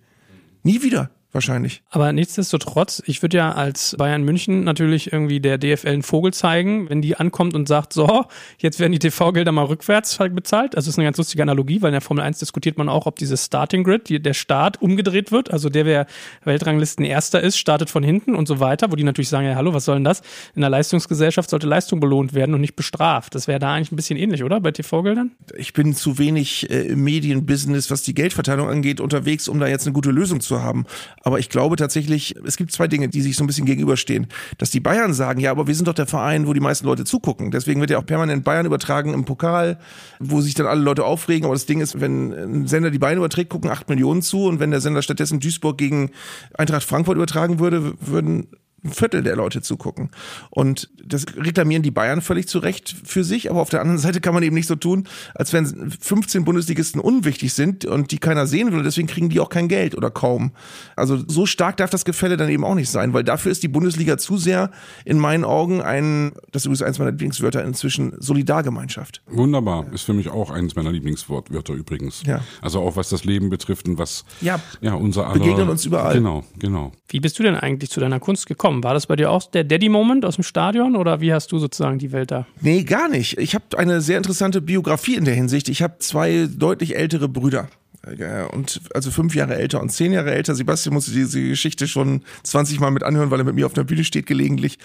Nie 0.63 0.81
wieder, 0.81 1.09
wahrscheinlich. 1.31 1.83
Aber 1.89 2.11
nichtsdestotrotz, 2.13 3.01
ich 3.05 3.21
würde 3.21 3.37
ja 3.37 3.51
als 3.51 3.95
Bayern 3.97 4.23
München 4.23 4.63
natürlich 4.63 5.11
irgendwie 5.11 5.39
der 5.39 5.57
DFL 5.57 5.89
einen 5.89 6.03
Vogel 6.03 6.33
zeigen, 6.33 6.89
wenn 6.89 7.01
die 7.01 7.15
ankommt 7.15 7.53
und 7.53 7.67
sagt, 7.67 7.93
so, 7.93 8.25
jetzt 8.59 8.79
werden 8.79 8.91
die 8.91 8.99
TV-Gelder 8.99 9.51
mal 9.51 9.65
rückwärts 9.65 10.19
halt 10.19 10.35
bezahlt. 10.35 10.75
Also 10.75 10.87
das 10.87 10.95
ist 10.95 10.99
eine 10.99 11.05
ganz 11.05 11.17
lustige 11.17 11.43
Analogie, 11.43 11.81
weil 11.81 11.89
in 11.89 11.93
der 11.93 12.01
Formel 12.01 12.23
1 12.23 12.39
diskutiert 12.39 12.77
man 12.77 12.89
auch, 12.89 13.05
ob 13.05 13.17
dieses 13.17 13.45
Starting 13.45 13.83
Grid, 13.83 14.09
die, 14.09 14.21
der 14.21 14.33
Start 14.33 14.81
umgedreht 14.81 15.31
wird. 15.31 15.51
Also 15.51 15.69
der, 15.69 15.85
wer 15.85 16.07
Weltranglisten 16.43 17.05
Erster 17.05 17.41
ist, 17.41 17.57
startet 17.57 17.89
von 17.89 18.03
hinten 18.03 18.35
und 18.35 18.47
so 18.47 18.59
weiter, 18.59 18.91
wo 18.91 18.95
die 18.95 19.03
natürlich 19.03 19.29
sagen, 19.29 19.47
ja, 19.47 19.55
hallo, 19.55 19.73
was 19.73 19.85
soll 19.85 19.95
denn 19.95 20.03
das? 20.03 20.21
In 20.55 20.61
der 20.61 20.69
Leistungsgesellschaft 20.69 21.49
sollte 21.49 21.67
Leistung 21.67 21.99
belohnt 21.99 22.33
werden 22.33 22.55
und 22.55 22.61
nicht 22.61 22.75
bestraft. 22.75 23.35
Das 23.35 23.47
wäre 23.47 23.59
da 23.59 23.73
eigentlich 23.73 23.91
ein 23.91 23.95
bisschen 23.95 24.17
ähnlich, 24.17 24.43
oder? 24.43 24.59
Bei 24.59 24.71
TV-Geldern? 24.71 25.31
ich 25.55 25.73
bin 25.73 25.93
zu 25.93 26.17
wenig 26.17 26.69
äh, 26.69 26.87
im 26.87 27.03
Medienbusiness, 27.03 27.91
was 27.91 28.01
die 28.03 28.13
Geldverteilung 28.13 28.69
angeht, 28.69 28.99
unterwegs, 28.99 29.47
um 29.47 29.59
da 29.59 29.67
jetzt 29.67 29.85
eine 29.85 29.93
gute 29.93 30.11
Lösung 30.11 30.41
zu 30.41 30.61
haben. 30.61 30.85
Aber 31.27 31.39
ich 31.39 31.49
glaube 31.49 31.75
tatsächlich, 31.75 32.35
es 32.45 32.55
gibt 32.55 32.71
zwei 32.71 32.87
Dinge, 32.87 33.09
die 33.09 33.21
sich 33.21 33.35
so 33.35 33.43
ein 33.43 33.47
bisschen 33.47 33.65
gegenüberstehen. 33.65 34.27
Dass 34.59 34.71
die 34.71 34.79
Bayern 34.79 35.13
sagen, 35.13 35.41
ja, 35.41 35.51
aber 35.51 35.67
wir 35.67 35.75
sind 35.75 35.89
doch 35.89 35.93
der 35.93 36.07
Verein, 36.07 36.47
wo 36.47 36.53
die 36.53 36.61
meisten 36.61 36.85
Leute 36.85 37.03
zugucken. 37.03 37.51
Deswegen 37.51 37.81
wird 37.81 37.89
ja 37.89 37.97
auch 37.97 38.05
permanent 38.05 38.45
Bayern 38.45 38.65
übertragen 38.65 39.13
im 39.13 39.25
Pokal, 39.25 39.77
wo 40.21 40.39
sich 40.39 40.53
dann 40.53 40.67
alle 40.67 40.79
Leute 40.79 41.03
aufregen. 41.03 41.43
Aber 41.43 41.53
das 41.53 41.65
Ding 41.65 41.81
ist, 41.81 41.99
wenn 41.99 42.31
ein 42.31 42.67
Sender 42.67 42.91
die 42.91 42.97
Bayern 42.97 43.17
überträgt, 43.17 43.49
gucken 43.49 43.69
acht 43.69 43.89
Millionen 43.89 44.21
zu. 44.21 44.45
Und 44.45 44.61
wenn 44.61 44.71
der 44.71 44.79
Sender 44.79 45.01
stattdessen 45.01 45.41
Duisburg 45.41 45.77
gegen 45.77 46.11
Eintracht 46.57 46.85
Frankfurt 46.85 47.17
übertragen 47.17 47.59
würde, 47.59 47.95
würden 47.99 48.47
ein 48.87 48.93
Viertel 48.93 49.23
der 49.23 49.35
Leute 49.35 49.61
zugucken. 49.61 50.09
Und 50.49 50.89
das 51.03 51.25
reklamieren 51.37 51.83
die 51.83 51.91
Bayern 51.91 52.21
völlig 52.21 52.47
zu 52.47 52.59
Recht 52.59 52.95
für 53.03 53.23
sich, 53.23 53.49
aber 53.49 53.61
auf 53.61 53.69
der 53.69 53.81
anderen 53.81 53.99
Seite 53.99 54.21
kann 54.21 54.33
man 54.33 54.43
eben 54.43 54.55
nicht 54.55 54.67
so 54.67 54.75
tun, 54.75 55.07
als 55.35 55.53
wenn 55.53 55.91
15 55.91 56.45
Bundesligisten 56.45 56.99
unwichtig 57.01 57.53
sind 57.53 57.85
und 57.85 58.11
die 58.11 58.17
keiner 58.17 58.47
sehen 58.47 58.71
will 58.71 58.79
und 58.79 58.83
deswegen 58.83 59.07
kriegen 59.07 59.29
die 59.29 59.39
auch 59.39 59.49
kein 59.49 59.67
Geld 59.67 59.95
oder 59.95 60.09
kaum. 60.11 60.51
Also 60.95 61.17
so 61.27 61.45
stark 61.45 61.77
darf 61.77 61.89
das 61.89 62.05
Gefälle 62.05 62.37
dann 62.37 62.49
eben 62.49 62.63
auch 62.63 62.75
nicht 62.75 62.89
sein, 62.89 63.13
weil 63.13 63.23
dafür 63.23 63.51
ist 63.51 63.63
die 63.63 63.67
Bundesliga 63.67 64.17
zu 64.17 64.37
sehr 64.37 64.71
in 65.05 65.19
meinen 65.19 65.43
Augen 65.43 65.81
ein, 65.81 66.31
das 66.51 66.61
ist 66.61 66.65
übrigens 66.65 66.81
eins 66.83 66.99
meiner 66.99 67.11
Lieblingswörter 67.11 67.63
inzwischen, 67.63 68.13
Solidargemeinschaft. 68.19 69.21
Wunderbar, 69.27 69.85
ist 69.93 70.03
für 70.03 70.13
mich 70.13 70.29
auch 70.29 70.51
eines 70.51 70.75
meiner 70.75 70.91
Lieblingswörter 70.91 71.73
übrigens. 71.73 72.23
Ja. 72.25 72.41
Also 72.61 72.81
auch 72.81 72.95
was 72.95 73.09
das 73.09 73.25
Leben 73.25 73.49
betrifft 73.49 73.87
und 73.87 73.97
was 73.97 74.25
Ja. 74.41 74.59
ja 74.81 74.93
unser 74.93 75.27
aller, 75.27 75.39
Begegnen 75.39 75.69
uns 75.69 75.85
überall. 75.85 76.13
Genau, 76.13 76.43
genau. 76.57 76.91
Wie 77.09 77.19
bist 77.19 77.37
du 77.39 77.43
denn 77.43 77.55
eigentlich 77.55 77.89
zu 77.89 77.99
deiner 77.99 78.19
Kunst 78.19 78.47
gekommen? 78.47 78.76
War 78.83 78.93
das 78.93 79.07
bei 79.07 79.15
dir 79.15 79.31
auch 79.31 79.49
der 79.49 79.63
Daddy-Moment 79.63 80.25
aus 80.25 80.35
dem 80.35 80.43
Stadion 80.43 80.95
oder 80.95 81.21
wie 81.21 81.33
hast 81.33 81.51
du 81.51 81.59
sozusagen 81.59 81.99
die 81.99 82.11
Welt 82.11 82.31
da? 82.31 82.45
Nee, 82.61 82.83
gar 82.83 83.09
nicht. 83.09 83.37
Ich 83.37 83.55
habe 83.55 83.77
eine 83.77 84.01
sehr 84.01 84.17
interessante 84.17 84.61
Biografie 84.61 85.15
in 85.15 85.25
der 85.25 85.35
Hinsicht. 85.35 85.69
Ich 85.69 85.81
habe 85.81 85.95
zwei 85.99 86.47
deutlich 86.49 86.95
ältere 86.95 87.27
Brüder. 87.29 87.69
Äh, 88.05 88.43
Und 88.53 88.81
also 88.93 89.11
fünf 89.11 89.35
Jahre 89.35 89.55
älter 89.55 89.81
und 89.81 89.89
zehn 89.89 90.11
Jahre 90.11 90.33
älter. 90.33 90.55
Sebastian 90.55 90.93
musste 90.93 91.11
diese 91.11 91.41
Geschichte 91.41 91.87
schon 91.87 92.23
20 92.43 92.79
Mal 92.79 92.91
mit 92.91 93.03
anhören, 93.03 93.31
weil 93.31 93.39
er 93.39 93.43
mit 93.45 93.55
mir 93.55 93.65
auf 93.65 93.73
der 93.73 93.83
Bühne 93.83 94.03
steht 94.03 94.25
gelegentlich. 94.25 94.77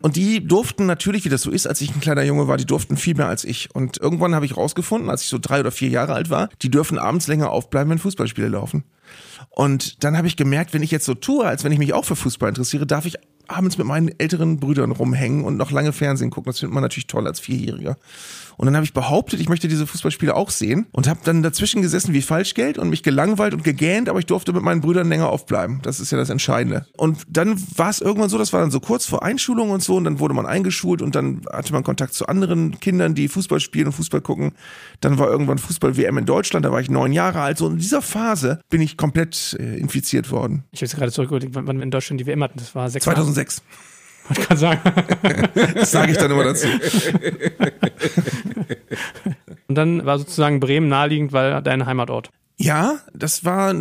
Und 0.00 0.16
die 0.16 0.46
durften 0.46 0.86
natürlich, 0.86 1.24
wie 1.24 1.28
das 1.28 1.42
so 1.42 1.50
ist, 1.50 1.66
als 1.66 1.80
ich 1.80 1.94
ein 1.94 2.00
kleiner 2.00 2.22
Junge 2.22 2.48
war, 2.48 2.56
die 2.56 2.66
durften 2.66 2.96
viel 2.96 3.14
mehr 3.14 3.28
als 3.28 3.44
ich. 3.44 3.68
Und 3.74 3.98
irgendwann 3.98 4.34
habe 4.34 4.46
ich 4.46 4.56
rausgefunden, 4.56 5.10
als 5.10 5.22
ich 5.22 5.28
so 5.28 5.38
drei 5.40 5.60
oder 5.60 5.70
vier 5.70 5.88
Jahre 5.88 6.14
alt 6.14 6.30
war, 6.30 6.48
die 6.62 6.70
dürfen 6.70 6.98
abends 6.98 7.26
länger 7.26 7.50
aufbleiben, 7.50 7.90
wenn 7.90 7.98
Fußballspiele 7.98 8.48
laufen. 8.48 8.84
Und 9.50 10.02
dann 10.02 10.16
habe 10.16 10.26
ich 10.26 10.36
gemerkt, 10.36 10.74
wenn 10.74 10.82
ich 10.82 10.90
jetzt 10.90 11.04
so 11.04 11.14
tue, 11.14 11.46
als 11.46 11.62
wenn 11.64 11.72
ich 11.72 11.78
mich 11.78 11.92
auch 11.92 12.04
für 12.04 12.16
Fußball 12.16 12.48
interessiere, 12.48 12.86
darf 12.86 13.06
ich 13.06 13.14
abends 13.48 13.78
mit 13.78 13.86
meinen 13.86 14.10
älteren 14.18 14.58
Brüdern 14.58 14.90
rumhängen 14.90 15.44
und 15.44 15.56
noch 15.56 15.70
lange 15.70 15.92
Fernsehen 15.92 16.30
gucken. 16.30 16.50
Das 16.50 16.60
findet 16.60 16.74
man 16.74 16.82
natürlich 16.82 17.06
toll 17.06 17.26
als 17.26 17.40
Vierjähriger. 17.40 17.96
Und 18.56 18.66
dann 18.66 18.74
habe 18.76 18.84
ich 18.84 18.92
behauptet, 18.92 19.40
ich 19.40 19.48
möchte 19.48 19.68
diese 19.68 19.86
Fußballspiele 19.86 20.34
auch 20.34 20.50
sehen 20.50 20.86
und 20.92 21.08
habe 21.08 21.20
dann 21.24 21.42
dazwischen 21.42 21.82
gesessen 21.82 22.14
wie 22.14 22.22
Falschgeld 22.22 22.78
und 22.78 22.90
mich 22.90 23.02
gelangweilt 23.02 23.54
und 23.54 23.64
gegähnt, 23.64 24.08
aber 24.08 24.18
ich 24.18 24.26
durfte 24.26 24.52
mit 24.52 24.62
meinen 24.62 24.80
Brüdern 24.80 25.08
länger 25.08 25.28
aufbleiben. 25.28 25.80
Das 25.82 26.00
ist 26.00 26.12
ja 26.12 26.18
das 26.18 26.30
Entscheidende. 26.30 26.86
Und 26.96 27.22
dann 27.28 27.60
war 27.76 27.90
es 27.90 28.00
irgendwann 28.00 28.28
so, 28.28 28.38
das 28.38 28.52
war 28.52 28.60
dann 28.60 28.70
so 28.70 28.80
kurz 28.80 29.06
vor 29.06 29.22
Einschulung 29.22 29.70
und 29.70 29.82
so 29.82 29.96
und 29.96 30.04
dann 30.04 30.18
wurde 30.18 30.34
man 30.34 30.46
eingeschult 30.46 31.02
und 31.02 31.14
dann 31.14 31.42
hatte 31.52 31.72
man 31.72 31.84
Kontakt 31.84 32.14
zu 32.14 32.26
anderen 32.26 32.80
Kindern, 32.80 33.14
die 33.14 33.28
Fußball 33.28 33.60
spielen 33.60 33.86
und 33.86 33.92
Fußball 33.92 34.20
gucken. 34.20 34.52
Dann 35.00 35.18
war 35.18 35.28
irgendwann 35.28 35.58
Fußball-WM 35.58 36.18
in 36.18 36.26
Deutschland, 36.26 36.64
da 36.64 36.72
war 36.72 36.80
ich 36.80 36.90
neun 36.90 37.12
Jahre 37.12 37.40
alt. 37.40 37.58
So 37.58 37.68
in 37.68 37.78
dieser 37.78 38.02
Phase 38.02 38.60
bin 38.70 38.80
ich 38.80 38.96
komplett 38.96 39.56
äh, 39.58 39.76
infiziert 39.78 40.30
worden. 40.30 40.64
Ich 40.72 40.78
habe 40.78 40.86
jetzt 40.86 40.96
gerade 40.96 41.12
zurückgeholt, 41.12 41.48
wann 41.52 41.76
wir 41.76 41.82
in 41.82 41.90
Deutschland 41.90 42.20
die 42.20 42.26
WM 42.26 42.42
hatten. 42.42 42.58
Das 42.58 42.74
war 42.74 42.88
6 42.88 43.04
2006. 43.04 43.62
Ich 44.30 44.40
kann 44.40 44.56
sagen. 44.56 44.80
Das 45.74 45.90
sage 45.90 46.12
ich 46.12 46.18
dann 46.18 46.30
immer 46.30 46.44
dazu. 46.44 46.66
Und 49.68 49.74
dann 49.74 50.06
war 50.06 50.18
sozusagen 50.18 50.60
Bremen 50.60 50.88
naheliegend, 50.88 51.32
weil 51.32 51.62
dein 51.62 51.86
Heimatort. 51.86 52.30
Ja, 52.56 53.00
das 53.12 53.44
war, 53.44 53.74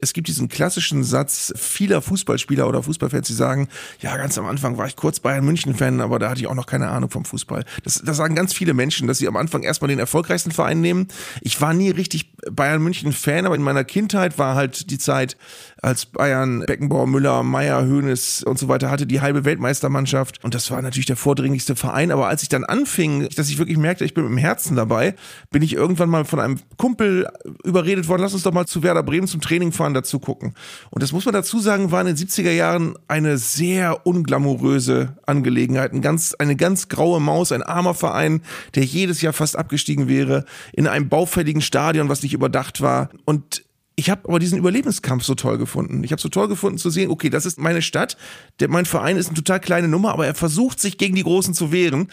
es 0.00 0.12
gibt 0.12 0.26
diesen 0.26 0.48
klassischen 0.48 1.04
Satz 1.04 1.52
vieler 1.56 2.02
Fußballspieler 2.02 2.66
oder 2.68 2.82
Fußballfans, 2.82 3.28
die 3.28 3.32
sagen, 3.32 3.68
ja, 4.00 4.16
ganz 4.16 4.36
am 4.38 4.46
Anfang 4.46 4.76
war 4.76 4.88
ich 4.88 4.96
kurz 4.96 5.20
Bayern 5.20 5.44
München-Fan, 5.44 6.00
aber 6.00 6.18
da 6.18 6.30
hatte 6.30 6.40
ich 6.40 6.48
auch 6.48 6.56
noch 6.56 6.66
keine 6.66 6.88
Ahnung 6.88 7.10
vom 7.10 7.24
Fußball. 7.24 7.64
Das, 7.84 8.02
das 8.04 8.16
sagen 8.16 8.34
ganz 8.34 8.52
viele 8.52 8.74
Menschen, 8.74 9.06
dass 9.06 9.18
sie 9.18 9.28
am 9.28 9.36
Anfang 9.36 9.62
erstmal 9.62 9.88
den 9.88 10.00
erfolgreichsten 10.00 10.50
Verein 10.50 10.80
nehmen. 10.80 11.06
Ich 11.42 11.60
war 11.60 11.72
nie 11.74 11.90
richtig 11.90 12.34
Bayern 12.50 12.82
München-Fan, 12.82 13.46
aber 13.46 13.54
in 13.54 13.62
meiner 13.62 13.84
Kindheit 13.84 14.36
war 14.36 14.56
halt 14.56 14.90
die 14.90 14.98
Zeit, 14.98 15.36
als 15.82 16.06
Bayern 16.06 16.64
Beckenbauer, 16.66 17.06
Müller, 17.06 17.42
Meier, 17.42 17.86
Hoeneß 17.86 18.42
und 18.44 18.58
so 18.58 18.68
weiter 18.68 18.90
hatte, 18.90 19.06
die 19.06 19.20
halbe 19.20 19.44
Weltmeistermannschaft. 19.44 20.42
Und 20.44 20.54
das 20.54 20.70
war 20.70 20.82
natürlich 20.82 21.06
der 21.06 21.16
vordringlichste 21.16 21.76
Verein. 21.76 22.10
Aber 22.10 22.28
als 22.28 22.42
ich 22.42 22.48
dann 22.48 22.64
anfing, 22.64 23.28
dass 23.36 23.48
ich 23.48 23.58
wirklich 23.58 23.78
merkte, 23.78 24.04
ich 24.04 24.14
bin 24.14 24.24
mit 24.24 24.32
dem 24.32 24.38
Herzen 24.38 24.76
dabei, 24.76 25.14
bin 25.50 25.62
ich 25.62 25.74
irgendwann 25.74 26.10
mal 26.10 26.24
von 26.24 26.40
einem 26.40 26.58
Kumpel 26.76 27.28
überredet 27.64 28.08
worden, 28.08 28.22
lass 28.22 28.34
uns 28.34 28.42
doch 28.42 28.52
mal 28.52 28.66
zu 28.66 28.82
Werder 28.82 29.02
Bremen 29.02 29.26
zum 29.26 29.40
Training 29.40 29.72
fahren, 29.72 29.94
dazu 29.94 30.18
gucken. 30.18 30.54
Und 30.90 31.02
das 31.02 31.12
muss 31.12 31.24
man 31.24 31.34
dazu 31.34 31.60
sagen, 31.60 31.92
war 31.92 32.00
in 32.00 32.08
den 32.08 32.16
70er 32.16 32.50
Jahren 32.50 32.94
eine 33.06 33.38
sehr 33.38 34.06
unglamouröse 34.06 35.16
Angelegenheit. 35.26 35.92
Ein 35.92 36.02
ganz, 36.02 36.34
eine 36.34 36.56
ganz 36.56 36.88
graue 36.88 37.20
Maus, 37.20 37.52
ein 37.52 37.62
armer 37.62 37.94
Verein, 37.94 38.42
der 38.74 38.84
jedes 38.84 39.22
Jahr 39.22 39.32
fast 39.32 39.56
abgestiegen 39.56 40.08
wäre, 40.08 40.44
in 40.72 40.86
einem 40.86 41.08
baufälligen 41.08 41.62
Stadion, 41.62 42.08
was 42.08 42.22
nicht 42.22 42.34
überdacht 42.34 42.80
war. 42.80 43.10
Und 43.24 43.62
ich 43.98 44.10
habe 44.10 44.28
aber 44.28 44.38
diesen 44.38 44.58
Überlebenskampf 44.58 45.24
so 45.24 45.34
toll 45.34 45.58
gefunden. 45.58 46.04
Ich 46.04 46.12
habe 46.12 46.22
so 46.22 46.28
toll 46.28 46.46
gefunden 46.46 46.78
zu 46.78 46.88
sehen, 46.88 47.10
okay, 47.10 47.30
das 47.30 47.44
ist 47.44 47.58
meine 47.58 47.82
Stadt, 47.82 48.16
der, 48.60 48.68
mein 48.68 48.86
Verein 48.86 49.16
ist 49.16 49.26
eine 49.26 49.34
total 49.34 49.58
kleine 49.58 49.88
Nummer, 49.88 50.12
aber 50.12 50.24
er 50.24 50.36
versucht 50.36 50.78
sich 50.78 50.98
gegen 50.98 51.16
die 51.16 51.24
Großen 51.24 51.52
zu 51.52 51.72
wehren. 51.72 52.06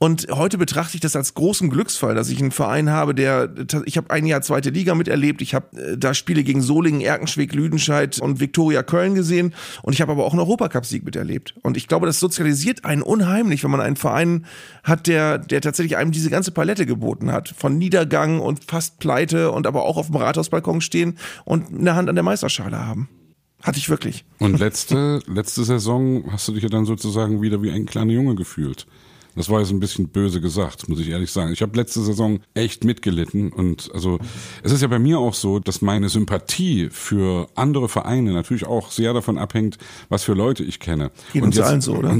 Und 0.00 0.26
heute 0.32 0.58
betrachte 0.58 0.96
ich 0.96 1.00
das 1.00 1.14
als 1.14 1.34
großen 1.34 1.70
Glücksfall, 1.70 2.16
dass 2.16 2.28
ich 2.28 2.40
einen 2.40 2.50
Verein 2.50 2.90
habe, 2.90 3.14
der, 3.14 3.54
ich 3.84 3.96
habe 3.96 4.10
ein 4.10 4.26
Jahr 4.26 4.42
zweite 4.42 4.70
Liga 4.70 4.96
miterlebt, 4.96 5.40
ich 5.40 5.54
habe 5.54 5.80
äh, 5.80 5.96
da 5.96 6.12
Spiele 6.12 6.42
gegen 6.42 6.60
Solingen, 6.60 7.02
Erkenschwick, 7.02 7.54
Lüdenscheid 7.54 8.18
und 8.18 8.40
Viktoria 8.40 8.82
Köln 8.82 9.14
gesehen 9.14 9.54
und 9.82 9.92
ich 9.92 10.00
habe 10.00 10.10
aber 10.10 10.24
auch 10.24 10.32
einen 10.32 10.40
Europacup-Sieg 10.40 11.04
miterlebt. 11.04 11.54
Und 11.62 11.76
ich 11.76 11.86
glaube, 11.86 12.06
das 12.06 12.18
sozialisiert 12.18 12.84
einen 12.84 13.02
unheimlich, 13.02 13.62
wenn 13.62 13.70
man 13.70 13.80
einen 13.80 13.94
Verein 13.94 14.44
hat, 14.82 15.06
der, 15.06 15.38
der 15.38 15.60
tatsächlich 15.60 15.98
einem 15.98 16.10
diese 16.10 16.30
ganze 16.30 16.50
Palette 16.50 16.84
geboten 16.84 17.30
hat. 17.30 17.54
Von 17.56 17.78
Niedergang 17.78 18.40
und 18.40 18.64
fast 18.64 18.98
Pleite 18.98 19.52
und 19.52 19.68
aber 19.68 19.84
auch 19.84 19.98
auf 19.98 20.06
dem 20.06 20.16
Rathausbalkon 20.16 20.80
stehen 20.80 21.16
und 21.44 21.68
eine 21.68 21.94
Hand 21.94 22.08
an 22.08 22.14
der 22.14 22.24
Meisterschale 22.24 22.84
haben. 22.84 23.08
Hatte 23.62 23.78
ich 23.78 23.90
wirklich. 23.90 24.24
Und 24.38 24.58
letzte, 24.60 25.20
letzte 25.26 25.64
Saison 25.64 26.30
hast 26.30 26.46
du 26.46 26.52
dich 26.52 26.62
ja 26.62 26.68
dann 26.68 26.84
sozusagen 26.84 27.42
wieder 27.42 27.60
wie 27.62 27.72
ein 27.72 27.86
kleiner 27.86 28.12
Junge 28.12 28.36
gefühlt. 28.36 28.86
Das 29.38 29.48
war 29.48 29.60
jetzt 29.60 29.70
ein 29.70 29.78
bisschen 29.78 30.08
böse 30.08 30.40
gesagt, 30.40 30.88
muss 30.88 30.98
ich 30.98 31.10
ehrlich 31.10 31.30
sagen. 31.30 31.52
Ich 31.52 31.62
habe 31.62 31.76
letzte 31.76 32.00
Saison 32.02 32.40
echt 32.54 32.82
mitgelitten 32.82 33.52
und 33.52 33.88
also 33.94 34.18
es 34.64 34.72
ist 34.72 34.82
ja 34.82 34.88
bei 34.88 34.98
mir 34.98 35.20
auch 35.20 35.34
so, 35.34 35.60
dass 35.60 35.80
meine 35.80 36.08
Sympathie 36.08 36.88
für 36.90 37.48
andere 37.54 37.88
Vereine 37.88 38.32
natürlich 38.32 38.66
auch 38.66 38.90
sehr 38.90 39.12
davon 39.12 39.38
abhängt, 39.38 39.78
was 40.08 40.24
für 40.24 40.34
Leute 40.34 40.64
ich 40.64 40.80
kenne. 40.80 41.12
Geht 41.32 41.42
und 41.42 41.48
uns 41.48 41.60
allen 41.60 41.80
so, 41.80 41.94
oder? 41.94 42.16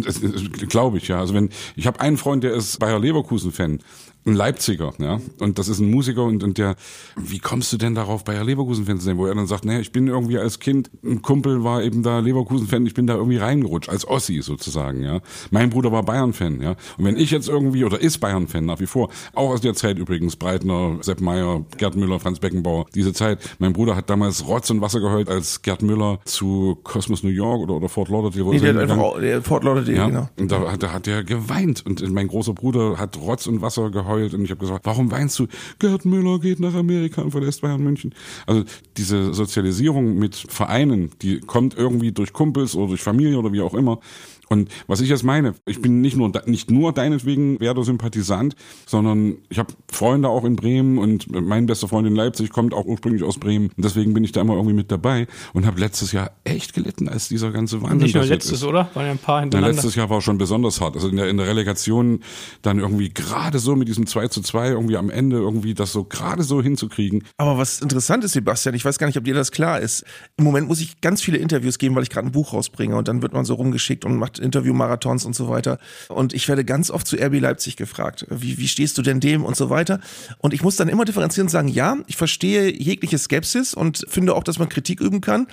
Glaube 0.68 0.98
ich 0.98 1.08
ja. 1.08 1.18
Also 1.18 1.34
wenn 1.34 1.50
ich 1.74 1.88
habe 1.88 2.00
einen 2.00 2.18
Freund, 2.18 2.44
der 2.44 2.54
ist 2.54 2.78
Bayer 2.78 3.00
Leverkusen 3.00 3.50
Fan, 3.50 3.80
ein 4.28 4.34
Leipziger, 4.34 4.92
ja, 4.98 5.20
und 5.40 5.58
das 5.58 5.68
ist 5.68 5.80
ein 5.80 5.90
Musiker 5.90 6.24
und, 6.24 6.42
und 6.44 6.58
der, 6.58 6.76
wie 7.16 7.38
kommst 7.38 7.72
du 7.72 7.76
denn 7.76 7.94
darauf, 7.94 8.24
Bayer 8.24 8.44
Leverkusen-Fan 8.44 8.98
zu 8.98 9.04
sein, 9.04 9.18
wo 9.18 9.26
er 9.26 9.34
dann 9.34 9.46
sagt, 9.46 9.64
naja, 9.64 9.80
ich 9.80 9.92
bin 9.92 10.06
irgendwie 10.06 10.38
als 10.38 10.58
Kind, 10.60 10.90
ein 11.04 11.22
Kumpel 11.22 11.64
war 11.64 11.82
eben 11.82 12.02
da 12.02 12.18
Leverkusen-Fan, 12.20 12.86
ich 12.86 12.94
bin 12.94 13.06
da 13.06 13.14
irgendwie 13.14 13.38
reingerutscht, 13.38 13.88
als 13.88 14.06
Ossi 14.06 14.40
sozusagen, 14.42 15.02
ja. 15.02 15.20
Mein 15.50 15.70
Bruder 15.70 15.90
war 15.92 16.02
Bayern-Fan, 16.02 16.60
ja. 16.60 16.76
Und 16.96 17.04
wenn 17.04 17.16
ich 17.16 17.30
jetzt 17.30 17.48
irgendwie, 17.48 17.84
oder 17.84 18.00
ist 18.00 18.18
Bayern-Fan 18.18 18.64
nach 18.64 18.80
wie 18.80 18.86
vor, 18.86 19.08
auch 19.34 19.50
aus 19.50 19.60
der 19.60 19.74
Zeit 19.74 19.98
übrigens, 19.98 20.36
Breitner, 20.36 20.98
Sepp 21.00 21.20
Meyer, 21.20 21.64
Gerd 21.76 21.96
Müller, 21.96 22.20
Franz 22.20 22.38
Beckenbauer, 22.38 22.86
diese 22.94 23.12
Zeit, 23.12 23.38
mein 23.58 23.72
Bruder 23.72 23.96
hat 23.96 24.10
damals 24.10 24.46
Rotz 24.46 24.70
und 24.70 24.80
Wasser 24.80 25.00
geheult, 25.00 25.28
als 25.28 25.62
Gerd 25.62 25.82
Müller 25.82 26.18
zu 26.24 26.78
Cosmos 26.84 27.22
New 27.22 27.30
York 27.30 27.60
oder, 27.60 27.74
oder 27.74 27.88
Fort 27.88 28.08
Lauderdale, 28.08 28.44
wo 28.44 28.52
Nee, 28.52 28.60
der 28.60 28.76
er 28.76 29.20
der 29.20 29.42
Fort 29.42 29.64
Lauderdale, 29.64 29.96
Ja, 29.96 30.06
genau. 30.06 30.28
und 30.38 30.50
da, 30.52 30.76
da 30.76 30.92
hat 30.92 31.06
er 31.06 31.24
geweint. 31.24 31.84
Und 31.86 32.08
mein 32.12 32.28
großer 32.28 32.52
Bruder 32.52 32.98
hat 32.98 33.16
Rotz 33.16 33.46
und 33.46 33.62
Wasser 33.62 33.90
geheult. 33.90 34.17
Und 34.24 34.44
ich 34.44 34.50
habe 34.50 34.60
gesagt, 34.60 34.86
warum 34.86 35.10
weinst 35.10 35.38
du? 35.38 35.46
Gerd 35.78 36.04
Müller 36.04 36.38
geht 36.38 36.60
nach 36.60 36.74
Amerika 36.74 37.22
und 37.22 37.30
verlässt 37.30 37.62
Bayern 37.62 37.82
München. 37.82 38.14
Also 38.46 38.64
diese 38.96 39.34
Sozialisierung 39.34 40.18
mit 40.18 40.34
Vereinen, 40.36 41.10
die 41.22 41.40
kommt 41.40 41.76
irgendwie 41.76 42.12
durch 42.12 42.32
Kumpels 42.32 42.74
oder 42.74 42.88
durch 42.88 43.02
Familie 43.02 43.38
oder 43.38 43.52
wie 43.52 43.60
auch 43.60 43.74
immer. 43.74 44.00
Und 44.48 44.70
was 44.86 45.00
ich 45.00 45.08
jetzt 45.08 45.24
meine, 45.24 45.54
ich 45.66 45.80
bin 45.82 46.00
nicht 46.00 46.16
nur 46.16 46.30
nicht 46.46 46.70
nur 46.70 46.92
deinetwegen 46.92 47.60
Werder-Sympathisant, 47.60 48.54
sondern 48.86 49.36
ich 49.48 49.58
habe 49.58 49.72
Freunde 49.90 50.28
auch 50.28 50.44
in 50.44 50.56
Bremen 50.56 50.98
und 50.98 51.30
mein 51.30 51.66
bester 51.66 51.88
Freund 51.88 52.06
in 52.06 52.14
Leipzig 52.14 52.50
kommt 52.50 52.74
auch 52.74 52.84
ursprünglich 52.86 53.22
aus 53.22 53.38
Bremen. 53.38 53.66
Und 53.76 53.84
deswegen 53.84 54.14
bin 54.14 54.24
ich 54.24 54.32
da 54.32 54.40
immer 54.40 54.54
irgendwie 54.54 54.74
mit 54.74 54.90
dabei 54.90 55.26
und 55.52 55.66
habe 55.66 55.80
letztes 55.80 56.12
Jahr 56.12 56.30
echt 56.44 56.74
gelitten, 56.74 57.08
als 57.08 57.28
dieser 57.28 57.50
ganze 57.50 57.82
Wahnsinn 57.82 57.98
Nicht 57.98 58.14
nur 58.14 58.24
letztes, 58.24 58.52
ist. 58.58 58.64
oder? 58.64 58.88
Waren 58.94 59.06
ja 59.06 59.12
ein 59.12 59.18
paar 59.18 59.36
Ja, 59.38 59.42
hintereinander. 59.42 59.74
letztes 59.76 59.94
Jahr 59.94 60.10
war 60.10 60.20
schon 60.20 60.38
besonders 60.38 60.80
hart. 60.80 60.94
Also 60.96 61.08
in 61.08 61.16
der, 61.16 61.28
in 61.28 61.36
der 61.36 61.46
Relegation 61.46 62.20
dann 62.62 62.78
irgendwie 62.78 63.10
gerade 63.10 63.58
so 63.58 63.76
mit 63.76 63.88
diesem 63.88 64.06
2 64.06 64.28
zu 64.28 64.42
2 64.42 64.68
irgendwie 64.70 64.96
am 64.96 65.10
Ende 65.10 65.36
irgendwie 65.36 65.74
das 65.74 65.92
so 65.92 66.04
gerade 66.04 66.42
so 66.42 66.62
hinzukriegen. 66.62 67.24
Aber 67.36 67.58
was 67.58 67.80
interessant 67.80 68.24
ist, 68.24 68.32
Sebastian, 68.32 68.74
ich 68.74 68.84
weiß 68.84 68.98
gar 68.98 69.06
nicht, 69.06 69.16
ob 69.18 69.24
dir 69.24 69.34
das 69.34 69.52
klar 69.52 69.80
ist. 69.80 70.04
Im 70.36 70.44
Moment 70.44 70.68
muss 70.68 70.80
ich 70.80 71.00
ganz 71.00 71.20
viele 71.22 71.38
Interviews 71.38 71.78
geben, 71.78 71.94
weil 71.94 72.02
ich 72.02 72.10
gerade 72.10 72.26
ein 72.26 72.32
Buch 72.32 72.52
rausbringe 72.52 72.96
und 72.96 73.08
dann 73.08 73.22
wird 73.22 73.32
man 73.32 73.44
so 73.44 73.54
rumgeschickt 73.54 74.04
und 74.04 74.16
macht 74.16 74.37
Interviewmarathons 74.38 75.24
und 75.24 75.34
so 75.34 75.48
weiter. 75.48 75.78
Und 76.08 76.34
ich 76.34 76.48
werde 76.48 76.64
ganz 76.64 76.90
oft 76.90 77.06
zu 77.06 77.16
RB 77.16 77.40
Leipzig 77.40 77.76
gefragt, 77.76 78.26
wie, 78.30 78.58
wie 78.58 78.68
stehst 78.68 78.98
du 78.98 79.02
denn 79.02 79.20
dem 79.20 79.44
und 79.44 79.56
so 79.56 79.70
weiter. 79.70 80.00
Und 80.38 80.54
ich 80.54 80.62
muss 80.62 80.76
dann 80.76 80.88
immer 80.88 81.04
differenzieren 81.04 81.46
und 81.46 81.50
sagen, 81.50 81.68
ja, 81.68 81.96
ich 82.06 82.16
verstehe 82.16 82.70
jegliche 82.70 83.18
Skepsis 83.18 83.74
und 83.74 84.04
finde 84.08 84.34
auch, 84.34 84.44
dass 84.44 84.58
man 84.58 84.68
Kritik 84.68 85.00
üben 85.00 85.20
kann. 85.20 85.46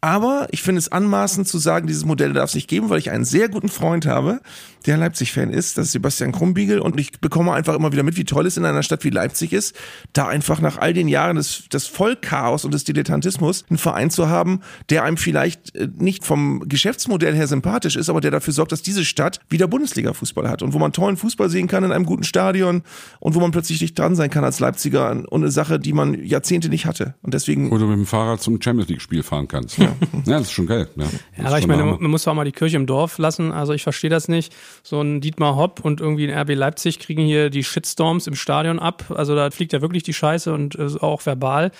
Aber 0.00 0.46
ich 0.52 0.62
finde 0.62 0.78
es 0.78 0.92
anmaßend 0.92 1.48
zu 1.48 1.58
sagen, 1.58 1.88
dieses 1.88 2.04
Modell 2.04 2.32
darf 2.32 2.50
es 2.50 2.54
nicht 2.54 2.68
geben, 2.68 2.88
weil 2.88 2.98
ich 2.98 3.10
einen 3.10 3.24
sehr 3.24 3.48
guten 3.48 3.68
Freund 3.68 4.06
habe, 4.06 4.40
der 4.86 4.96
Leipzig-Fan 4.96 5.50
ist, 5.50 5.76
das 5.76 5.86
ist 5.86 5.92
Sebastian 5.92 6.32
Krumbiegel 6.32 6.78
und 6.78 6.98
ich 7.00 7.20
bekomme 7.20 7.52
einfach 7.52 7.74
immer 7.74 7.92
wieder 7.92 8.04
mit, 8.04 8.16
wie 8.16 8.24
toll 8.24 8.46
es 8.46 8.56
in 8.56 8.64
einer 8.64 8.84
Stadt 8.84 9.02
wie 9.04 9.10
Leipzig 9.10 9.52
ist, 9.52 9.74
da 10.12 10.28
einfach 10.28 10.60
nach 10.60 10.78
all 10.78 10.92
den 10.92 11.08
Jahren 11.08 11.36
des, 11.36 11.68
des 11.68 11.86
Vollchaos 11.86 12.64
und 12.64 12.72
des 12.72 12.84
Dilettantismus 12.84 13.64
einen 13.68 13.78
Verein 13.78 14.10
zu 14.10 14.28
haben, 14.28 14.60
der 14.88 15.02
einem 15.02 15.16
vielleicht 15.16 15.74
äh, 15.74 15.88
nicht 15.98 16.24
vom 16.24 16.68
Geschäftsmodell 16.68 17.34
her 17.34 17.48
sympathisch 17.48 17.96
ist, 17.96 18.08
aber 18.08 18.20
der 18.20 18.27
dafür 18.30 18.52
sorgt, 18.52 18.72
dass 18.72 18.82
diese 18.82 19.04
Stadt 19.04 19.40
wieder 19.48 19.66
Bundesliga-Fußball 19.66 20.48
hat 20.48 20.62
und 20.62 20.72
wo 20.72 20.78
man 20.78 20.92
tollen 20.92 21.16
Fußball 21.16 21.48
sehen 21.48 21.68
kann 21.68 21.84
in 21.84 21.92
einem 21.92 22.04
guten 22.04 22.24
Stadion 22.24 22.82
und 23.20 23.34
wo 23.34 23.40
man 23.40 23.50
plötzlich 23.50 23.78
dicht 23.78 23.98
dran 23.98 24.14
sein 24.14 24.30
kann 24.30 24.44
als 24.44 24.60
Leipziger 24.60 25.10
und 25.10 25.42
eine 25.42 25.50
Sache, 25.50 25.78
die 25.78 25.92
man 25.92 26.24
Jahrzehnte 26.24 26.68
nicht 26.68 26.86
hatte. 26.86 27.14
Und 27.22 27.34
deswegen. 27.34 27.70
Oder 27.70 27.86
mit 27.86 27.96
dem 27.96 28.06
Fahrrad 28.06 28.40
zum 28.40 28.60
Champions 28.60 28.88
League-Spiel 28.88 29.22
fahren 29.22 29.48
kannst. 29.48 29.78
Ja. 29.78 29.86
ja, 30.26 30.38
das 30.38 30.42
ist 30.42 30.52
schon 30.52 30.66
geil. 30.66 30.88
Ja, 30.96 31.04
ja 31.36 31.44
aber 31.44 31.58
ich 31.58 31.66
meine, 31.66 31.84
man 31.84 32.10
muss 32.10 32.26
auch 32.26 32.34
mal 32.34 32.44
die 32.44 32.52
Kirche 32.52 32.76
im 32.76 32.86
Dorf 32.86 33.18
lassen. 33.18 33.52
Also 33.52 33.72
ich 33.72 33.82
verstehe 33.82 34.10
das 34.10 34.28
nicht. 34.28 34.54
So 34.82 35.00
ein 35.00 35.20
Dietmar 35.20 35.56
Hopp 35.56 35.84
und 35.84 36.00
irgendwie 36.00 36.30
ein 36.30 36.38
RB 36.38 36.54
Leipzig 36.54 36.98
kriegen 36.98 37.22
hier 37.22 37.50
die 37.50 37.64
Shitstorms 37.64 38.26
im 38.26 38.34
Stadion 38.34 38.78
ab. 38.78 39.04
Also 39.14 39.34
da 39.34 39.50
fliegt 39.50 39.72
ja 39.72 39.80
wirklich 39.80 40.02
die 40.02 40.14
Scheiße 40.14 40.52
und 40.52 40.78
auch 41.02 41.24
verbal 41.24 41.70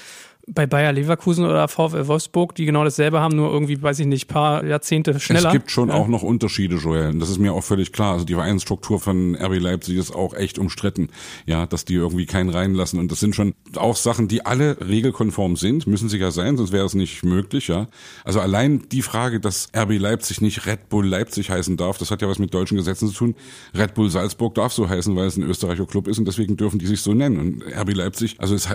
bei 0.51 0.67
Bayer 0.67 0.93
Leverkusen 0.93 1.45
oder 1.45 1.69
VfL 1.69 2.07
Wolfsburg, 2.07 2.55
die 2.55 2.65
genau 2.65 2.85
dasselbe 2.85 3.21
haben, 3.21 3.37
nur 3.37 3.51
irgendwie, 3.53 3.81
weiß 3.81 3.99
ich 4.01 4.07
nicht, 4.07 4.29
paar 4.29 4.65
Jahrzehnte 4.65 5.19
schneller. 5.21 5.49
Es 5.49 5.53
gibt 5.53 5.71
schon 5.71 5.89
ja. 5.89 5.95
auch 5.95 6.09
noch 6.09 6.23
Unterschiede, 6.23 6.77
Joel. 6.77 7.15
Das 7.19 7.31
ist 7.31 7.39
mir 7.39 7.53
auch 7.53 7.65
völlig 7.65 7.93
klar. 7.93 8.15
Also 8.15 8.25
die 8.25 8.35
Vereinsstruktur 8.35 9.01
von 9.01 9.37
RB 9.37 9.59
Leipzig 9.59 9.97
ist 9.97 10.15
auch 10.15 10.35
echt 10.35 10.59
umstritten. 10.59 11.11
Ja, 11.47 11.67
dass 11.67 11.85
die 11.85 11.95
irgendwie 11.95 12.27
keinen 12.27 12.51
reinlassen. 12.51 12.99
Und 12.99 13.13
das 13.13 13.21
sind 13.21 13.35
schon 13.35 13.55
auch 13.77 13.97
Sachen, 13.97 14.29
die 14.29 14.47
alle 14.47 14.79
regelkonform 14.81 15.57
sind, 15.57 15.87
müssen 15.87 16.09
sie 16.09 16.19
ja 16.19 16.31
sein, 16.31 16.57
sonst 16.57 16.73
wäre 16.73 16.87
es 16.87 16.95
nicht 16.95 17.25
möglich, 17.25 17.69
ja. 17.69 17.89
Also 18.25 18.41
allein 18.41 18.89
die 18.91 19.03
Frage, 19.03 19.41
dass 19.41 19.69
RB 19.77 19.99
Leipzig 19.99 20.41
nicht 20.41 20.67
Red 20.67 20.89
Bull 20.89 21.07
Leipzig 21.07 21.51
heißen 21.51 21.77
darf, 21.77 21.99
das 21.99 22.11
hat 22.11 22.23
ja 22.23 22.29
was 22.29 22.39
mit 22.39 22.55
deutschen 22.55 22.77
Gesetzen 22.77 23.09
zu 23.09 23.15
tun. 23.15 23.35
Red 23.75 23.95
Bull 23.95 24.11
Salzburg 24.11 24.55
darf 24.55 24.73
so 24.73 24.89
heißen, 24.89 25.15
weil 25.17 25.27
es 25.27 25.37
ein 25.37 25.43
Österreicher 25.43 25.87
Club 25.87 26.09
ist 26.09 26.19
und 26.19 26.27
deswegen 26.27 26.57
dürfen 26.57 26.79
die 26.79 26.87
sich 26.87 27.03
so 27.03 27.13
nennen. 27.15 27.39
Und 27.39 27.63
RB 27.63 27.95
Leipzig, 27.95 28.37
also 28.39 28.55
es, 28.55 28.69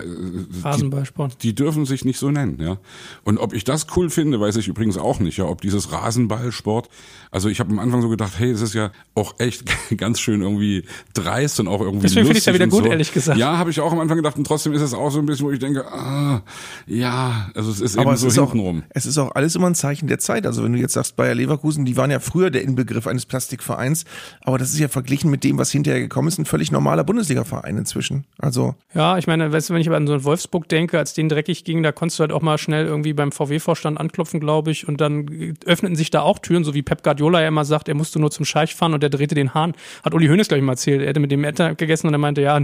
Phasenballsport. 0.62 1.42
Die, 1.42 1.54
die 1.54 1.63
dürfen 1.64 1.86
sich 1.86 2.04
nicht 2.04 2.18
so 2.18 2.30
nennen, 2.30 2.58
ja. 2.60 2.76
Und 3.24 3.38
ob 3.38 3.54
ich 3.54 3.64
das 3.64 3.86
cool 3.96 4.10
finde, 4.10 4.38
weiß 4.38 4.56
ich 4.56 4.68
übrigens 4.68 4.98
auch 4.98 5.18
nicht, 5.18 5.38
ja. 5.38 5.46
Ob 5.46 5.62
dieses 5.62 5.92
Rasenballsport, 5.92 6.90
also 7.30 7.48
ich 7.48 7.58
habe 7.58 7.70
am 7.70 7.78
Anfang 7.78 8.02
so 8.02 8.10
gedacht, 8.10 8.34
hey, 8.36 8.50
es 8.50 8.60
ist 8.60 8.74
ja 8.74 8.90
auch 9.14 9.34
echt 9.38 9.64
ganz 9.96 10.20
schön 10.20 10.42
irgendwie 10.42 10.84
dreist 11.14 11.58
und 11.60 11.68
auch 11.68 11.80
irgendwie 11.80 12.02
Deswegen 12.02 12.26
finde 12.26 12.38
ich 12.38 12.42
es 12.42 12.46
ja 12.46 12.54
wieder 12.54 12.66
gut, 12.66 12.84
so. 12.84 12.90
ehrlich 12.90 13.12
gesagt. 13.12 13.38
Ja, 13.38 13.56
habe 13.56 13.70
ich 13.70 13.80
auch 13.80 13.92
am 13.92 14.00
Anfang 14.00 14.18
gedacht 14.18 14.36
und 14.36 14.46
trotzdem 14.46 14.74
ist 14.74 14.82
es 14.82 14.92
auch 14.92 15.10
so 15.10 15.20
ein 15.20 15.26
bisschen, 15.26 15.46
wo 15.46 15.50
ich 15.50 15.58
denke, 15.58 15.90
ah, 15.90 16.42
ja, 16.86 17.50
also 17.54 17.70
es 17.70 17.80
ist 17.80 17.96
Aber 17.96 18.08
eben 18.08 18.14
es 18.14 18.20
so 18.20 18.26
ist 18.26 18.34
hintenrum. 18.34 18.82
Auch, 18.82 18.90
es 18.90 19.06
ist 19.06 19.16
auch 19.16 19.34
alles 19.34 19.56
immer 19.56 19.68
ein 19.68 19.74
Zeichen 19.74 20.06
der 20.06 20.18
Zeit. 20.18 20.46
Also 20.46 20.62
wenn 20.62 20.74
du 20.74 20.78
jetzt 20.78 20.92
sagst, 20.92 21.16
Bayer 21.16 21.34
Leverkusen, 21.34 21.86
die 21.86 21.96
waren 21.96 22.10
ja 22.10 22.20
früher 22.20 22.50
der 22.50 22.62
Inbegriff 22.62 23.06
eines 23.06 23.24
Plastikvereins, 23.24 24.04
aber 24.42 24.58
das 24.58 24.72
ist 24.72 24.78
ja 24.78 24.88
verglichen 24.88 25.30
mit 25.30 25.44
dem, 25.44 25.56
was 25.56 25.70
hinterher 25.70 26.00
gekommen 26.00 26.28
ist, 26.28 26.38
ein 26.38 26.44
völlig 26.44 26.70
normaler 26.70 27.04
Bundesliga-Verein 27.04 27.78
inzwischen. 27.78 28.24
Also 28.38 28.74
ja, 28.94 29.16
ich 29.18 29.26
meine, 29.26 29.52
weißt 29.52 29.70
du, 29.70 29.74
wenn 29.74 29.80
ich 29.80 29.88
aber 29.88 29.96
an 29.96 30.06
so 30.06 30.12
einen 30.12 30.24
Wolfsburg 30.24 30.68
denke, 30.68 30.98
als 30.98 31.14
den 31.14 31.28
dreckig 31.28 31.53
ging, 31.62 31.84
da 31.84 31.92
konntest 31.92 32.18
du 32.18 32.22
halt 32.22 32.32
auch 32.32 32.42
mal 32.42 32.58
schnell 32.58 32.86
irgendwie 32.86 33.12
beim 33.12 33.30
VW-Vorstand 33.30 34.00
anklopfen, 34.00 34.40
glaube 34.40 34.72
ich, 34.72 34.88
und 34.88 35.00
dann 35.00 35.54
öffneten 35.64 35.94
sich 35.94 36.10
da 36.10 36.22
auch 36.22 36.40
Türen, 36.40 36.64
so 36.64 36.74
wie 36.74 36.82
Pep 36.82 37.04
Guardiola 37.04 37.40
ja 37.40 37.48
immer 37.48 37.64
sagt, 37.64 37.88
er 37.88 37.94
musste 37.94 38.18
nur 38.18 38.32
zum 38.32 38.44
Scheich 38.44 38.74
fahren 38.74 38.94
und 38.94 39.02
der 39.02 39.10
drehte 39.10 39.36
den 39.36 39.54
Hahn. 39.54 39.74
Hat 40.02 40.14
Uli 40.14 40.26
Hoeneß, 40.26 40.48
glaube 40.48 40.58
ich, 40.58 40.64
mal 40.64 40.72
erzählt. 40.72 41.02
Er 41.02 41.08
hätte 41.08 41.20
mit 41.20 41.30
dem 41.30 41.44
Etter 41.44 41.76
gegessen 41.76 42.08
und 42.08 42.14
er 42.14 42.18
meinte, 42.18 42.40
ja, 42.40 42.58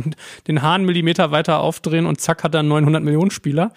den 0.49 0.63
Hahn 0.63 0.85
Millimeter 0.85 1.31
weiter 1.31 1.61
aufdrehen 1.61 2.07
und 2.07 2.21
zack 2.21 2.43
hat 2.43 2.55
er 2.55 2.61
einen 2.61 2.69
900 2.71 3.05
Millionen 3.05 3.31
Spieler. 3.31 3.73